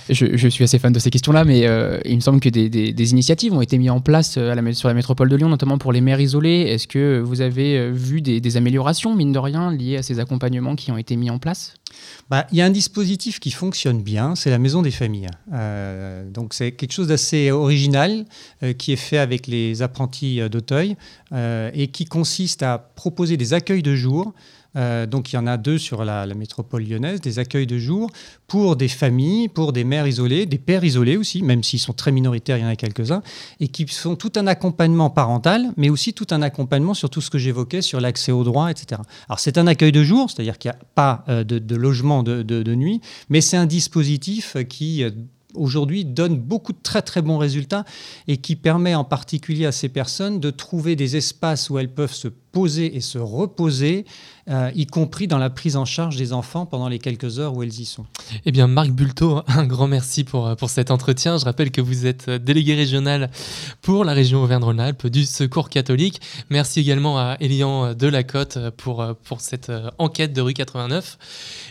je, 0.08 0.36
je, 0.36 0.48
suis 0.48 0.64
assez 0.64 0.78
fan 0.78 0.92
de 0.92 0.98
ces 0.98 1.10
questions-là, 1.10 1.44
mais 1.44 1.66
euh, 1.66 1.98
il 2.04 2.14
me 2.14 2.20
semble 2.20 2.40
que 2.40 2.48
des, 2.48 2.68
des, 2.68 2.92
des, 2.92 3.10
initiatives 3.10 3.52
ont 3.52 3.60
été 3.60 3.76
mises 3.76 3.90
en 3.90 4.00
place 4.00 4.36
à 4.36 4.54
la, 4.54 4.72
sur 4.74 4.88
la 4.88 4.94
métropole 4.94 5.28
de 5.28 5.36
Lyon, 5.36 5.47
notamment 5.48 5.78
pour 5.78 5.92
les 5.92 6.00
mères 6.00 6.20
isolées. 6.20 6.62
Est-ce 6.68 6.86
que 6.86 7.20
vous 7.20 7.40
avez 7.40 7.90
vu 7.90 8.20
des, 8.20 8.56
améliorations, 8.56 9.14
mine 9.14 9.32
de 9.32 9.38
rien, 9.38 9.72
liées 9.72 9.96
à 9.96 10.02
ces 10.02 10.20
accompagnements 10.20 10.76
qui 10.76 10.90
ont 10.90 10.98
été 10.98 11.16
mis 11.16 11.30
en 11.30 11.38
place? 11.38 11.74
Bah, 12.30 12.46
Il 12.52 12.58
y 12.58 12.62
a 12.62 12.66
un 12.66 12.70
dispositif 12.70 13.40
qui 13.40 13.50
fonctionne 13.50 14.02
bien, 14.02 14.34
c'est 14.34 14.50
la 14.50 14.58
maison 14.58 14.82
des 14.82 14.90
familles. 14.90 15.28
Euh, 15.52 16.28
donc 16.30 16.54
c'est 16.54 16.72
quelque 16.72 16.92
chose 16.92 17.08
d'assez 17.08 17.50
original 17.50 18.24
euh, 18.62 18.72
qui 18.72 18.92
est 18.92 18.96
fait 18.96 19.18
avec 19.18 19.46
les 19.46 19.82
apprentis 19.82 20.40
d'Auteuil 20.50 20.96
euh, 21.32 21.70
et 21.74 21.88
qui 21.88 22.04
consiste 22.04 22.62
à 22.62 22.78
proposer 22.78 23.36
des 23.36 23.54
accueils 23.54 23.82
de 23.82 23.94
jour 23.94 24.32
euh, 24.76 25.06
donc 25.06 25.32
il 25.32 25.36
y 25.36 25.38
en 25.38 25.46
a 25.46 25.56
deux 25.56 25.78
sur 25.78 26.04
la, 26.04 26.26
métropole 26.34 26.84
lyonnaise, 26.84 27.20
des 27.20 27.38
accueils 27.38 27.66
de 27.66 27.78
jour 27.78 28.10
pour 28.46 28.76
des 28.76 28.88
familles, 28.88 29.48
pour 29.48 29.72
des 29.72 29.84
mères 29.84 30.06
isolées, 30.06 30.46
des 30.46 30.58
pères 30.58 30.84
isolés 30.84 31.16
aussi, 31.16 31.42
même 31.42 31.62
s'ils 31.62 31.80
sont 31.80 31.92
très 31.92 32.12
minoritaires, 32.12 32.58
il 32.58 32.62
y 32.62 32.64
en 32.64 32.68
a 32.68 32.76
quelques-uns, 32.76 33.22
et 33.60 33.68
qui 33.68 33.86
sont 33.88 34.16
tout 34.16 34.32
un 34.36 34.46
accompagnement 34.46 35.10
parental, 35.10 35.72
mais 35.76 35.90
aussi 35.90 36.12
tout 36.12 36.26
un 36.30 36.42
accompagnement 36.42 36.94
sur 36.94 37.10
tout 37.10 37.20
ce 37.20 37.30
que 37.30 37.38
j'évoquais, 37.38 37.82
sur 37.82 38.00
l'accès 38.00 38.32
aux 38.32 38.44
droits, 38.44 38.70
etc. 38.70 39.00
Alors 39.28 39.40
c'est 39.40 39.58
un 39.58 39.66
accueil 39.66 39.92
de 39.92 40.02
jour, 40.02 40.30
c'est-à-dire 40.30 40.58
qu'il 40.58 40.70
n'y 40.70 40.76
a 40.76 40.80
pas 40.94 41.24
euh, 41.28 41.44
de, 41.44 41.76
logement 41.76 42.22
de, 42.22 42.74
nuit, 42.74 43.00
mais 43.28 43.40
c'est 43.40 43.56
un 43.56 43.66
dispositif 43.66 44.56
qui... 44.68 45.02
Euh, 45.02 45.10
aujourd'hui 45.54 46.04
donne 46.04 46.38
beaucoup 46.38 46.72
de 46.72 46.78
très 46.82 47.02
très 47.02 47.22
bons 47.22 47.38
résultats 47.38 47.84
et 48.26 48.36
qui 48.36 48.56
permet 48.56 48.94
en 48.94 49.04
particulier 49.04 49.66
à 49.66 49.72
ces 49.72 49.88
personnes 49.88 50.40
de 50.40 50.50
trouver 50.50 50.96
des 50.96 51.16
espaces 51.16 51.70
où 51.70 51.78
elles 51.78 51.92
peuvent 51.92 52.12
se 52.12 52.28
poser 52.52 52.96
et 52.96 53.00
se 53.00 53.18
reposer, 53.18 54.04
euh, 54.48 54.70
y 54.74 54.86
compris 54.86 55.26
dans 55.26 55.38
la 55.38 55.50
prise 55.50 55.76
en 55.76 55.84
charge 55.84 56.16
des 56.16 56.32
enfants 56.32 56.64
pendant 56.66 56.88
les 56.88 56.98
quelques 56.98 57.38
heures 57.38 57.54
où 57.54 57.62
elles 57.62 57.80
y 57.80 57.84
sont. 57.84 58.06
Eh 58.46 58.52
bien, 58.52 58.66
Marc 58.66 58.90
Bulto, 58.90 59.42
un 59.46 59.66
grand 59.66 59.88
merci 59.88 60.24
pour, 60.24 60.56
pour 60.56 60.70
cet 60.70 60.90
entretien. 60.90 61.36
Je 61.36 61.44
rappelle 61.44 61.70
que 61.70 61.80
vous 61.80 62.06
êtes 62.06 62.30
délégué 62.30 62.74
régional 62.74 63.30
pour 63.82 64.04
la 64.04 64.12
région 64.12 64.42
Auvergne-Rhône-Alpes 64.42 65.06
du 65.06 65.24
Secours 65.24 65.68
catholique. 65.68 66.20
Merci 66.50 66.80
également 66.80 67.18
à 67.18 67.36
Elian 67.40 67.94
Delacote 67.94 68.58
pour, 68.76 69.04
pour 69.24 69.40
cette 69.40 69.70
enquête 69.98 70.32
de 70.32 70.40
rue 70.40 70.54
89. 70.54 71.18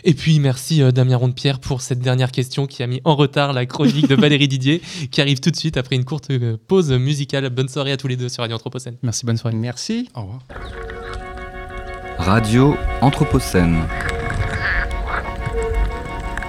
Et 0.04 0.14
puis, 0.14 0.38
merci 0.38 0.80
Damien 0.92 1.16
Ronde-Pierre 1.16 1.58
pour 1.58 1.80
cette 1.80 2.00
dernière 2.00 2.30
question 2.30 2.66
qui 2.66 2.82
a 2.82 2.86
mis 2.86 3.00
en 3.04 3.16
retard 3.16 3.52
la 3.52 3.66
chronique 3.66 4.08
de 4.08 4.14
Valérie 4.14 4.48
Didier, 4.48 4.80
qui 5.10 5.20
arrive 5.20 5.40
tout 5.40 5.50
de 5.50 5.56
suite 5.56 5.76
après 5.76 5.96
une 5.96 6.04
courte 6.04 6.30
pause 6.66 6.92
musicale. 6.92 7.48
Bonne 7.50 7.68
soirée 7.68 7.92
à 7.92 7.96
tous 7.96 8.08
les 8.08 8.16
deux 8.16 8.28
sur 8.28 8.42
Radio 8.42 8.56
Anthropocène. 8.56 8.96
Merci, 9.02 9.26
bonne 9.26 9.36
soirée. 9.36 9.56
Merci. 9.56 10.08
Au 10.14 10.22
revoir. 10.22 10.42
Radio 12.18 12.76
Anthropocène. 13.00 13.76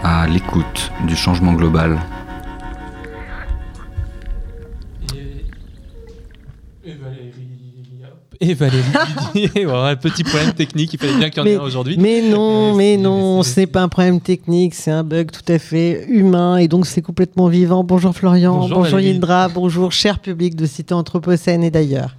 À 0.04 0.28
l'écoute 0.28 0.92
du 1.08 1.16
changement 1.16 1.54
global. 1.54 2.00
Et, 5.16 6.90
et 6.90 6.94
Valérie. 6.94 7.34
Et 8.42 8.54
Valérie 8.54 8.84
Didier, 9.34 9.66
voilà, 9.66 9.98
petit 9.98 10.24
problème 10.24 10.54
technique, 10.54 10.94
il 10.94 11.00
fallait 11.00 11.18
bien 11.18 11.30
qu'il 11.30 11.44
y 11.44 11.46
en 11.46 11.46
ait 11.46 11.56
un 11.58 11.62
aujourd'hui. 11.62 11.98
Mais 12.00 12.22
non, 12.22 12.74
euh, 12.74 12.78
mais 12.78 12.96
non, 12.96 13.44
ce 13.44 13.60
n'est 13.60 13.68
pas 13.68 13.82
un 13.82 13.90
problème 13.90 14.22
technique, 14.22 14.74
c'est 14.76 14.92
un 14.92 15.04
bug 15.04 15.30
tout 15.30 15.52
à 15.52 15.60
fait 15.60 16.06
humain 16.08 16.56
et 16.56 16.70
donc 16.70 16.86
c'est 16.86 17.02
complètement 17.02 17.50
vivant. 17.50 17.84
Bonjour 17.84 18.16
Florian, 18.16 18.58
bonjour, 18.58 18.80
bonjour 18.80 19.00
Yindra, 19.02 19.50
bonjour 19.50 19.92
cher 19.92 20.20
public 20.20 20.56
de 20.56 20.66
Cité 20.66 20.94
Anthropocène 20.94 21.66
et 21.66 21.70
d'ailleurs. 21.70 22.16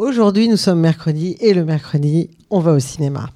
Aujourd'hui, 0.00 0.48
nous 0.48 0.56
sommes 0.56 0.80
mercredi 0.80 1.36
et 1.40 1.52
le 1.52 1.62
mercredi, 1.62 2.30
on 2.48 2.60
va 2.60 2.72
au 2.72 2.78
cinéma. 2.78 3.28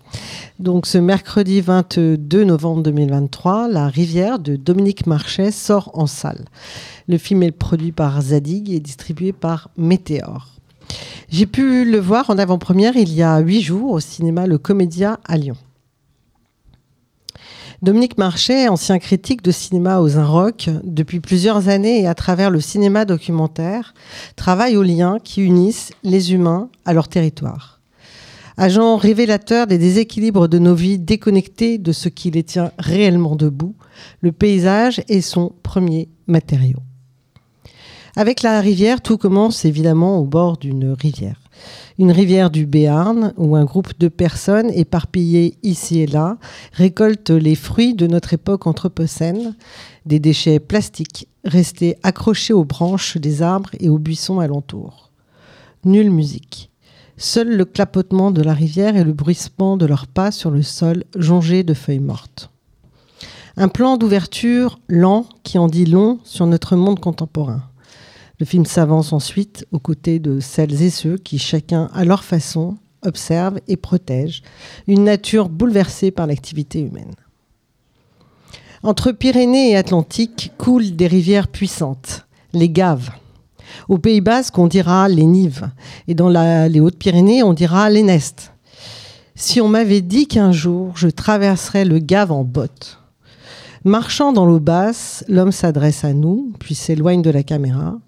Donc 0.58 0.86
ce 0.86 0.96
mercredi 0.96 1.60
22 1.60 2.42
novembre 2.42 2.82
2023, 2.84 3.68
La 3.68 3.88
Rivière 3.88 4.38
de 4.38 4.56
Dominique 4.56 5.06
Marchais 5.06 5.50
sort 5.50 5.90
en 5.92 6.06
salle. 6.06 6.46
Le 7.06 7.18
film 7.18 7.42
est 7.42 7.52
produit 7.52 7.92
par 7.92 8.18
Zadig 8.18 8.70
et 8.70 8.80
distribué 8.80 9.34
par 9.34 9.68
Météor. 9.76 10.54
J'ai 11.28 11.44
pu 11.44 11.84
le 11.84 11.98
voir 11.98 12.30
en 12.30 12.38
avant-première 12.38 12.96
il 12.96 13.12
y 13.12 13.22
a 13.22 13.40
huit 13.40 13.60
jours 13.60 13.90
au 13.90 14.00
cinéma 14.00 14.46
Le 14.46 14.56
Comédia 14.56 15.20
à 15.26 15.36
Lyon. 15.36 15.58
Dominique 17.84 18.16
Marchais, 18.16 18.66
ancien 18.68 18.98
critique 18.98 19.42
de 19.42 19.50
cinéma 19.50 20.00
aux 20.00 20.16
Inrocks, 20.16 20.70
depuis 20.84 21.20
plusieurs 21.20 21.68
années 21.68 22.00
et 22.00 22.06
à 22.06 22.14
travers 22.14 22.50
le 22.50 22.62
cinéma 22.62 23.04
documentaire, 23.04 23.92
travaille 24.36 24.78
aux 24.78 24.82
liens 24.82 25.18
qui 25.22 25.42
unissent 25.42 25.92
les 26.02 26.32
humains 26.32 26.70
à 26.86 26.94
leur 26.94 27.08
territoire. 27.08 27.80
Agent 28.56 28.96
révélateur 28.96 29.66
des 29.66 29.76
déséquilibres 29.76 30.48
de 30.48 30.58
nos 30.58 30.74
vies 30.74 30.98
déconnectées 30.98 31.76
de 31.76 31.92
ce 31.92 32.08
qui 32.08 32.30
les 32.30 32.42
tient 32.42 32.72
réellement 32.78 33.36
debout, 33.36 33.74
le 34.22 34.32
paysage 34.32 35.02
est 35.10 35.20
son 35.20 35.52
premier 35.62 36.08
matériau. 36.26 36.78
Avec 38.16 38.40
la 38.40 38.62
rivière, 38.62 39.02
tout 39.02 39.18
commence 39.18 39.66
évidemment 39.66 40.18
au 40.20 40.24
bord 40.24 40.56
d'une 40.56 40.92
rivière. 40.92 41.43
Une 41.98 42.12
rivière 42.12 42.50
du 42.50 42.66
Béarn 42.66 43.32
où 43.36 43.56
un 43.56 43.64
groupe 43.64 43.98
de 43.98 44.08
personnes 44.08 44.70
éparpillées 44.70 45.56
ici 45.62 46.00
et 46.00 46.06
là 46.06 46.38
récolte 46.72 47.30
les 47.30 47.54
fruits 47.54 47.94
de 47.94 48.06
notre 48.06 48.32
époque 48.32 48.66
anthropocène, 48.66 49.54
des 50.06 50.18
déchets 50.18 50.60
plastiques 50.60 51.28
restés 51.44 51.96
accrochés 52.02 52.52
aux 52.52 52.64
branches 52.64 53.16
des 53.16 53.42
arbres 53.42 53.70
et 53.78 53.88
aux 53.88 53.98
buissons 53.98 54.40
alentours. 54.40 55.10
Nulle 55.84 56.10
musique. 56.10 56.70
Seul 57.16 57.56
le 57.56 57.64
clapotement 57.64 58.30
de 58.30 58.42
la 58.42 58.54
rivière 58.54 58.96
et 58.96 59.04
le 59.04 59.12
bruissement 59.12 59.76
de 59.76 59.86
leurs 59.86 60.06
pas 60.06 60.30
sur 60.30 60.50
le 60.50 60.62
sol 60.62 61.04
jonché 61.16 61.62
de 61.62 61.74
feuilles 61.74 62.00
mortes. 62.00 62.50
Un 63.56 63.68
plan 63.68 63.96
d'ouverture 63.96 64.80
lent 64.88 65.26
qui 65.44 65.58
en 65.58 65.68
dit 65.68 65.84
long 65.84 66.18
sur 66.24 66.46
notre 66.46 66.74
monde 66.74 66.98
contemporain. 66.98 67.62
Le 68.40 68.46
film 68.46 68.66
s'avance 68.66 69.12
ensuite 69.12 69.66
aux 69.70 69.78
côtés 69.78 70.18
de 70.18 70.40
celles 70.40 70.82
et 70.82 70.90
ceux 70.90 71.16
qui, 71.16 71.38
chacun 71.38 71.88
à 71.94 72.04
leur 72.04 72.24
façon, 72.24 72.76
observent 73.04 73.60
et 73.68 73.76
protègent 73.76 74.42
une 74.88 75.04
nature 75.04 75.48
bouleversée 75.48 76.10
par 76.10 76.26
l'activité 76.26 76.80
humaine. 76.80 77.14
Entre 78.82 79.12
Pyrénées 79.12 79.70
et 79.70 79.76
Atlantique 79.76 80.52
coulent 80.58 80.96
des 80.96 81.06
rivières 81.06 81.48
puissantes, 81.48 82.26
les 82.52 82.68
Gaves. 82.68 83.10
Au 83.88 83.98
Pays 83.98 84.20
Basque, 84.20 84.58
on 84.58 84.66
dira 84.66 85.08
les 85.08 85.24
Nives, 85.24 85.70
et 86.08 86.14
dans 86.14 86.28
les 86.28 86.80
Hautes-Pyrénées, 86.80 87.42
on 87.42 87.52
dira 87.52 87.88
les 87.88 88.02
Nestes. 88.02 88.52
Si 89.36 89.60
on 89.60 89.68
m'avait 89.68 90.00
dit 90.00 90.26
qu'un 90.26 90.52
jour 90.52 90.96
je 90.96 91.08
traverserais 91.08 91.84
le 91.84 91.98
Gave 91.98 92.32
en 92.32 92.44
botte, 92.44 92.98
marchant 93.84 94.32
dans 94.32 94.44
l'eau 94.44 94.60
basse, 94.60 95.24
l'homme 95.28 95.52
s'adresse 95.52 96.04
à 96.04 96.12
nous, 96.12 96.52
puis 96.58 96.74
s'éloigne 96.74 97.22
de 97.22 97.30
la 97.30 97.42
caméra 97.42 97.98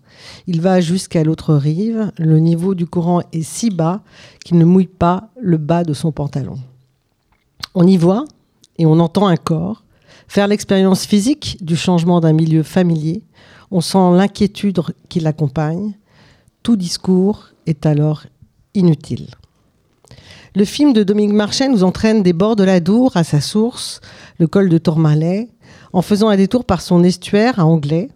Il 0.47 0.61
va 0.61 0.81
jusqu'à 0.81 1.25
l'autre 1.25 1.55
rive. 1.55 2.13
Le 2.19 2.39
niveau 2.39 2.75
du 2.75 2.87
courant 2.87 3.23
est 3.33 3.43
si 3.43 3.71
bas 3.71 4.03
qu'il 4.45 4.59
ne 4.59 4.65
mouille 4.65 4.87
pas 4.87 5.31
le 5.41 5.57
bas 5.57 5.83
de 5.83 5.93
son 5.93 6.13
pantalon. 6.13 6.59
On 7.75 7.87
y 7.87 7.97
voit 7.97 8.25
et 8.79 8.87
on 8.87 9.01
entend 9.01 9.27
un 9.27 9.37
corps 9.37 9.83
faire 10.29 10.49
l'expérience 10.49 11.07
physique 11.07 11.59
du 11.61 11.77
changement 11.77 12.21
d'un 12.21 12.33
milieu 12.33 12.63
familier. 12.63 13.23
On 13.71 13.81
sent 13.81 14.17
l'inquiétude 14.17 14.81
qui 15.09 15.21
l'accompagne. 15.21 15.95
Tout 16.63 16.77
discours 16.77 17.49
est 17.67 17.87
alors 17.87 18.25
inutile. 18.75 19.29
Le 20.55 20.65
film 20.65 20.93
de 20.93 21.03
Dominique 21.03 21.35
Marchais 21.35 21.69
nous 21.69 21.85
entraîne 21.85 22.23
des 22.23 22.33
bords 22.33 22.57
de 22.57 22.65
la 22.65 22.81
Dour 22.81 23.17
à 23.17 23.25
sa 23.25 23.41
source, 23.41 24.01
le 24.39 24.47
col 24.47 24.69
de 24.69 24.79
Tourmalet, 24.79 25.49
en 25.93 26.03
faisant 26.03 26.29
un 26.29 26.37
détour 26.37 26.65
par 26.65 26.81
son 26.81 27.05
estuaire 27.05 27.61
à 27.61 27.67
Anglais. 27.67 28.09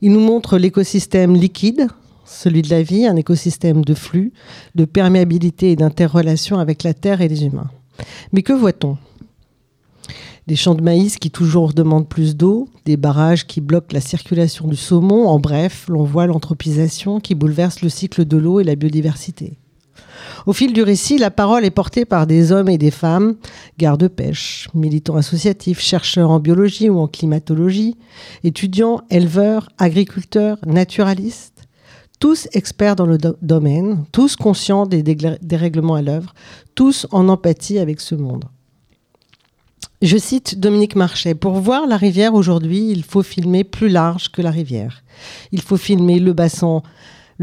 Il 0.00 0.12
nous 0.12 0.20
montre 0.20 0.58
l'écosystème 0.58 1.34
liquide, 1.34 1.88
celui 2.24 2.62
de 2.62 2.70
la 2.70 2.82
vie, 2.82 3.06
un 3.06 3.16
écosystème 3.16 3.84
de 3.84 3.94
flux, 3.94 4.32
de 4.74 4.84
perméabilité 4.84 5.72
et 5.72 5.76
d'interrelation 5.76 6.58
avec 6.58 6.82
la 6.82 6.94
terre 6.94 7.20
et 7.20 7.28
les 7.28 7.44
humains. 7.44 7.70
Mais 8.32 8.42
que 8.42 8.52
voit-on? 8.52 8.96
Des 10.48 10.56
champs 10.56 10.74
de 10.74 10.82
maïs 10.82 11.18
qui 11.18 11.30
toujours 11.30 11.72
demandent 11.72 12.08
plus 12.08 12.36
d'eau, 12.36 12.68
des 12.84 12.96
barrages 12.96 13.46
qui 13.46 13.60
bloquent 13.60 13.94
la 13.94 14.00
circulation 14.00 14.66
du 14.66 14.76
saumon, 14.76 15.28
en 15.28 15.38
bref, 15.38 15.86
l'on 15.88 16.02
voit 16.02 16.26
l'anthropisation 16.26 17.20
qui 17.20 17.36
bouleverse 17.36 17.80
le 17.80 17.88
cycle 17.88 18.24
de 18.24 18.36
l'eau 18.36 18.58
et 18.58 18.64
la 18.64 18.74
biodiversité. 18.74 19.58
Au 20.46 20.52
fil 20.52 20.72
du 20.72 20.82
récit, 20.82 21.18
la 21.18 21.30
parole 21.30 21.64
est 21.64 21.70
portée 21.70 22.04
par 22.04 22.26
des 22.26 22.50
hommes 22.50 22.68
et 22.68 22.78
des 22.78 22.90
femmes, 22.90 23.36
gardes-pêche, 23.78 24.68
militants 24.74 25.16
associatifs, 25.16 25.80
chercheurs 25.80 26.30
en 26.30 26.40
biologie 26.40 26.88
ou 26.88 26.98
en 26.98 27.06
climatologie, 27.06 27.96
étudiants, 28.42 29.02
éleveurs, 29.10 29.68
agriculteurs, 29.78 30.58
naturalistes, 30.66 31.62
tous 32.18 32.48
experts 32.52 32.96
dans 32.96 33.06
le 33.06 33.18
domaine, 33.40 34.04
tous 34.12 34.36
conscients 34.36 34.86
des 34.86 35.02
dérèglements 35.02 35.94
à 35.94 36.02
l'œuvre, 36.02 36.34
tous 36.74 37.06
en 37.10 37.28
empathie 37.28 37.78
avec 37.78 38.00
ce 38.00 38.14
monde. 38.14 38.44
Je 40.02 40.16
cite 40.16 40.58
Dominique 40.58 40.96
Marchais. 40.96 41.36
Pour 41.36 41.60
voir 41.60 41.86
la 41.86 41.96
rivière 41.96 42.34
aujourd'hui, 42.34 42.90
il 42.90 43.04
faut 43.04 43.22
filmer 43.22 43.62
plus 43.62 43.88
large 43.88 44.32
que 44.32 44.42
la 44.42 44.50
rivière. 44.50 45.04
Il 45.52 45.62
faut 45.62 45.76
filmer 45.76 46.18
le 46.18 46.32
bassin 46.32 46.82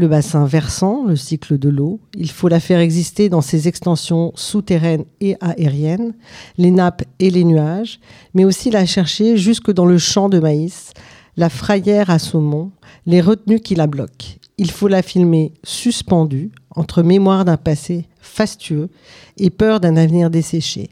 le 0.00 0.08
bassin 0.08 0.46
versant, 0.46 1.04
le 1.04 1.14
cycle 1.14 1.58
de 1.58 1.68
l'eau. 1.68 2.00
Il 2.14 2.30
faut 2.30 2.48
la 2.48 2.58
faire 2.58 2.80
exister 2.80 3.28
dans 3.28 3.42
ses 3.42 3.68
extensions 3.68 4.32
souterraines 4.34 5.04
et 5.20 5.36
aériennes, 5.40 6.14
les 6.58 6.70
nappes 6.70 7.04
et 7.20 7.30
les 7.30 7.44
nuages, 7.44 8.00
mais 8.34 8.44
aussi 8.44 8.70
la 8.70 8.86
chercher 8.86 9.36
jusque 9.36 9.70
dans 9.70 9.86
le 9.86 9.98
champ 9.98 10.28
de 10.28 10.40
maïs, 10.40 10.92
la 11.36 11.48
frayère 11.48 12.10
à 12.10 12.18
saumon, 12.18 12.72
les 13.06 13.20
retenues 13.20 13.60
qui 13.60 13.74
la 13.74 13.86
bloquent. 13.86 14.38
Il 14.58 14.70
faut 14.70 14.88
la 14.88 15.02
filmer 15.02 15.52
suspendue 15.62 16.50
entre 16.74 17.02
mémoire 17.02 17.44
d'un 17.44 17.56
passé 17.56 18.06
fastueux 18.20 18.88
et 19.36 19.50
peur 19.50 19.80
d'un 19.80 19.96
avenir 19.96 20.30
desséché. 20.30 20.90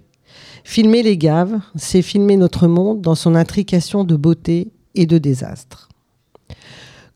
Filmer 0.65 1.03
les 1.03 1.17
gaves, 1.17 1.59
c'est 1.77 2.03
filmer 2.03 2.37
notre 2.37 2.67
monde 2.67 3.01
dans 3.01 3.15
son 3.15 3.35
intrication 3.35 4.05
de 4.05 4.17
beauté 4.17 4.71
et 4.95 5.07
de 5.07 5.19
désastre. 5.19 5.88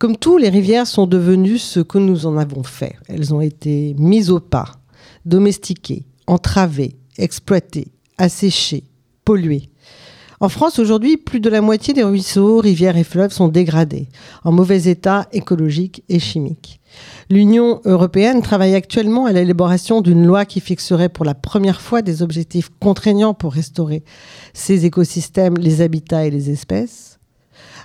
Comme 0.03 0.16
tout, 0.16 0.37
les 0.37 0.49
rivières 0.49 0.89
sont 0.89 1.07
devenues 1.07 1.59
ce 1.59 1.79
que 1.79 1.97
nous 1.97 2.27
en 2.27 2.37
avons 2.37 2.65
fait. 2.65 2.97
Elles 3.07 3.33
ont 3.33 3.41
été 3.41 3.95
mises 3.97 4.31
au 4.31 4.41
pas, 4.41 4.81
domestiquées, 5.27 6.07
entravées, 6.27 6.97
exploitées, 7.19 7.93
asséchées, 8.19 8.83
polluées. 9.24 9.70
En 10.41 10.49
France, 10.49 10.81
aujourd'hui, 10.81 11.19
plus 11.19 11.39
de 11.39 11.49
la 11.49 11.61
moitié 11.61 11.95
des 11.95 12.03
ruisseaux, 12.03 12.59
rivières 12.59 12.97
et 12.97 13.05
fleuves 13.05 13.31
sont 13.31 13.47
dégradés, 13.47 14.09
en 14.43 14.51
mauvais 14.51 14.91
état 14.91 15.29
écologique 15.31 16.03
et 16.09 16.19
chimique. 16.19 16.81
L'Union 17.31 17.81
européenne 17.85 18.43
travaille 18.43 18.74
actuellement 18.74 19.27
à 19.27 19.33
l'élaboration 19.33 20.01
d'une 20.01 20.27
loi 20.27 20.47
qui 20.47 20.59
fixerait 20.59 21.11
pour 21.11 21.24
la 21.24 21.35
première 21.35 21.81
fois 21.81 22.03
des 22.03 22.23
objectifs 22.23 22.70
contraignants 22.81 23.35
pour 23.35 23.53
restaurer 23.53 24.03
ces 24.53 24.85
écosystèmes, 24.85 25.59
les 25.59 25.81
habitats 25.81 26.27
et 26.27 26.31
les 26.33 26.51
espèces. 26.51 27.11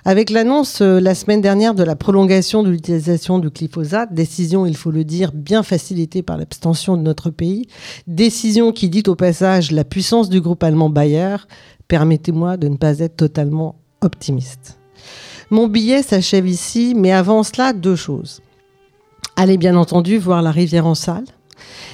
Avec 0.04 0.30
l'annonce 0.30 0.80
euh, 0.80 1.00
la 1.00 1.14
semaine 1.14 1.40
dernière 1.40 1.74
de 1.74 1.82
la 1.82 1.96
prolongation 1.96 2.62
de 2.62 2.70
l'utilisation 2.70 3.38
du 3.38 3.50
glyphosate, 3.50 4.12
décision, 4.12 4.64
il 4.66 4.76
faut 4.76 4.90
le 4.90 5.04
dire, 5.04 5.32
bien 5.32 5.62
facilitée 5.62 6.22
par 6.22 6.36
l'abstention 6.36 6.96
de 6.96 7.02
notre 7.02 7.30
pays, 7.30 7.66
décision 8.06 8.72
qui 8.72 8.88
dit 8.88 9.02
au 9.06 9.14
passage 9.14 9.70
la 9.72 9.84
puissance 9.84 10.28
du 10.28 10.40
groupe 10.40 10.62
allemand 10.62 10.90
Bayer, 10.90 11.36
permettez-moi 11.88 12.56
de 12.56 12.68
ne 12.68 12.76
pas 12.76 13.00
être 13.00 13.16
totalement 13.16 13.76
optimiste. 14.00 14.78
Mon 15.50 15.66
billet 15.66 16.02
s'achève 16.02 16.46
ici, 16.46 16.94
mais 16.96 17.12
avant 17.12 17.42
cela, 17.42 17.72
deux 17.72 17.96
choses. 17.96 18.40
Allez 19.36 19.56
bien 19.56 19.76
entendu 19.76 20.18
voir 20.18 20.42
la 20.42 20.50
rivière 20.50 20.86
en 20.86 20.94
salle 20.94 21.24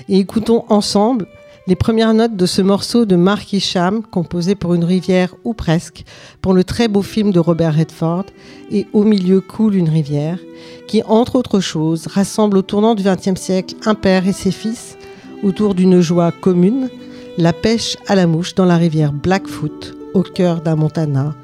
et 0.08 0.18
écoutons 0.18 0.64
ensemble 0.68 1.26
les 1.66 1.76
premières 1.76 2.12
notes 2.12 2.36
de 2.36 2.46
ce 2.46 2.60
morceau 2.60 3.06
de 3.06 3.16
Mark 3.16 3.52
Isham, 3.52 4.02
composé 4.02 4.54
pour 4.54 4.74
une 4.74 4.84
rivière 4.84 5.34
ou 5.44 5.54
presque, 5.54 6.04
pour 6.42 6.52
le 6.52 6.62
très 6.62 6.88
beau 6.88 7.02
film 7.02 7.30
de 7.30 7.40
Robert 7.40 7.76
Redford, 7.76 8.26
et 8.70 8.86
Au 8.92 9.04
milieu 9.04 9.40
coule 9.40 9.74
une 9.74 9.88
rivière, 9.88 10.38
qui, 10.86 11.02
entre 11.04 11.36
autres 11.36 11.60
choses, 11.60 12.06
rassemble 12.06 12.58
au 12.58 12.62
tournant 12.62 12.94
du 12.94 13.02
XXe 13.02 13.40
siècle 13.40 13.76
un 13.86 13.94
père 13.94 14.28
et 14.28 14.32
ses 14.32 14.50
fils 14.50 14.96
autour 15.42 15.74
d'une 15.74 16.00
joie 16.00 16.32
commune, 16.32 16.88
la 17.38 17.52
pêche 17.52 17.96
à 18.06 18.14
la 18.14 18.26
mouche 18.26 18.54
dans 18.54 18.64
la 18.64 18.76
rivière 18.76 19.12
Blackfoot, 19.12 19.94
au 20.14 20.22
cœur 20.22 20.60
d'un 20.60 20.76
Montana 20.76 21.34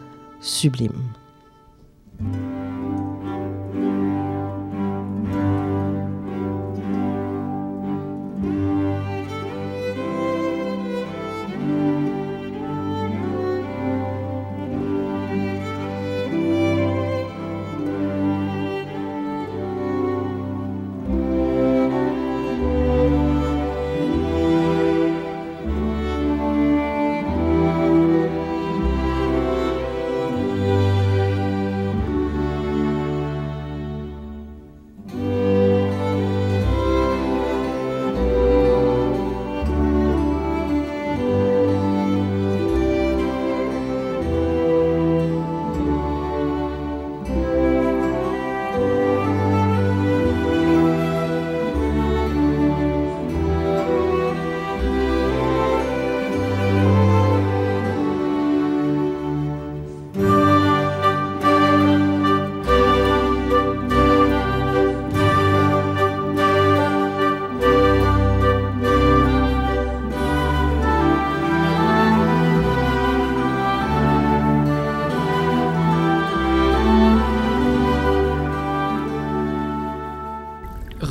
sublime. 0.41 0.93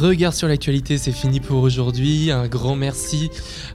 Regard 0.10 0.34
sur 0.34 0.48
l'actualité, 0.48 0.98
c'est 0.98 1.12
fini 1.12 1.40
pour 1.40 1.62
aujourd'hui. 1.62 2.32
Un 2.32 2.48
grand 2.48 2.76
merci 2.76 3.30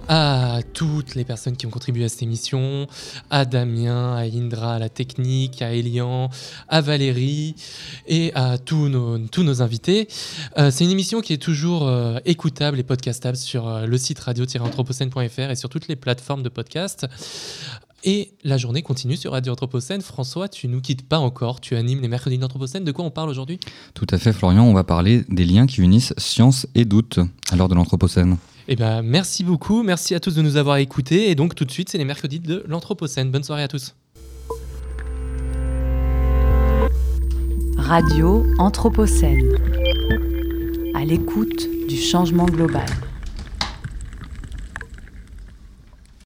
à 0.08 0.58
toutes 0.72 1.14
les 1.14 1.22
personnes 1.22 1.56
qui 1.56 1.64
ont 1.64 1.70
contribué 1.70 2.02
à 2.02 2.08
cette 2.08 2.24
émission, 2.24 2.88
à 3.30 3.44
Damien, 3.44 4.16
à 4.16 4.22
Indra, 4.22 4.74
à 4.74 4.78
la 4.80 4.88
technique, 4.88 5.62
à 5.62 5.72
Elian, 5.72 6.30
à 6.68 6.80
Valérie 6.80 7.54
et 8.08 8.32
à 8.34 8.58
tous 8.58 8.88
nos, 8.88 9.16
tous 9.28 9.44
nos 9.44 9.62
invités. 9.62 10.08
Euh, 10.58 10.72
c'est 10.72 10.82
une 10.82 10.90
émission 10.90 11.20
qui 11.20 11.34
est 11.34 11.38
toujours 11.40 11.86
euh, 11.86 12.18
écoutable 12.24 12.80
et 12.80 12.82
podcastable 12.82 13.36
sur 13.36 13.68
euh, 13.68 13.86
le 13.86 13.96
site 13.96 14.18
radio-anthropocène.fr 14.18 15.50
et 15.50 15.54
sur 15.54 15.68
toutes 15.68 15.86
les 15.86 15.94
plateformes 15.94 16.42
de 16.42 16.48
podcast. 16.48 17.06
Et 18.06 18.32
la 18.44 18.58
journée 18.58 18.82
continue 18.82 19.16
sur 19.16 19.32
Radio 19.32 19.54
Anthropocène. 19.54 20.02
François, 20.02 20.46
tu 20.46 20.68
nous 20.68 20.82
quittes 20.82 21.08
pas 21.08 21.18
encore, 21.18 21.62
tu 21.62 21.74
animes 21.74 22.02
les 22.02 22.08
mercredis 22.08 22.36
d'Anthropocène. 22.36 22.84
De 22.84 22.92
quoi 22.92 23.02
on 23.02 23.10
parle 23.10 23.30
aujourd'hui? 23.30 23.58
Tout 23.94 24.06
à 24.10 24.18
fait, 24.18 24.34
Florian. 24.34 24.64
On 24.64 24.74
va 24.74 24.84
parler 24.84 25.24
des 25.30 25.46
liens 25.46 25.66
qui 25.66 25.80
unissent 25.80 26.12
science 26.18 26.66
et 26.74 26.84
doute 26.84 27.18
à 27.50 27.56
l'heure 27.56 27.68
de 27.68 27.74
l'Anthropocène. 27.74 28.36
Eh 28.68 28.76
ben, 28.76 29.00
merci 29.00 29.42
beaucoup, 29.42 29.82
merci 29.82 30.14
à 30.14 30.20
tous 30.20 30.34
de 30.34 30.42
nous 30.42 30.56
avoir 30.56 30.76
écoutés. 30.76 31.30
Et 31.30 31.34
donc, 31.34 31.54
tout 31.54 31.64
de 31.64 31.70
suite, 31.70 31.88
c'est 31.88 31.96
les 31.96 32.04
mercredis 32.04 32.40
de 32.40 32.62
l'Anthropocène. 32.68 33.30
Bonne 33.30 33.42
soirée 33.42 33.62
à 33.62 33.68
tous. 33.68 33.94
Radio 37.78 38.44
Anthropocène. 38.58 39.40
à 40.94 41.06
l'écoute 41.06 41.68
du 41.88 41.96
changement 41.96 42.46
global. 42.46 42.86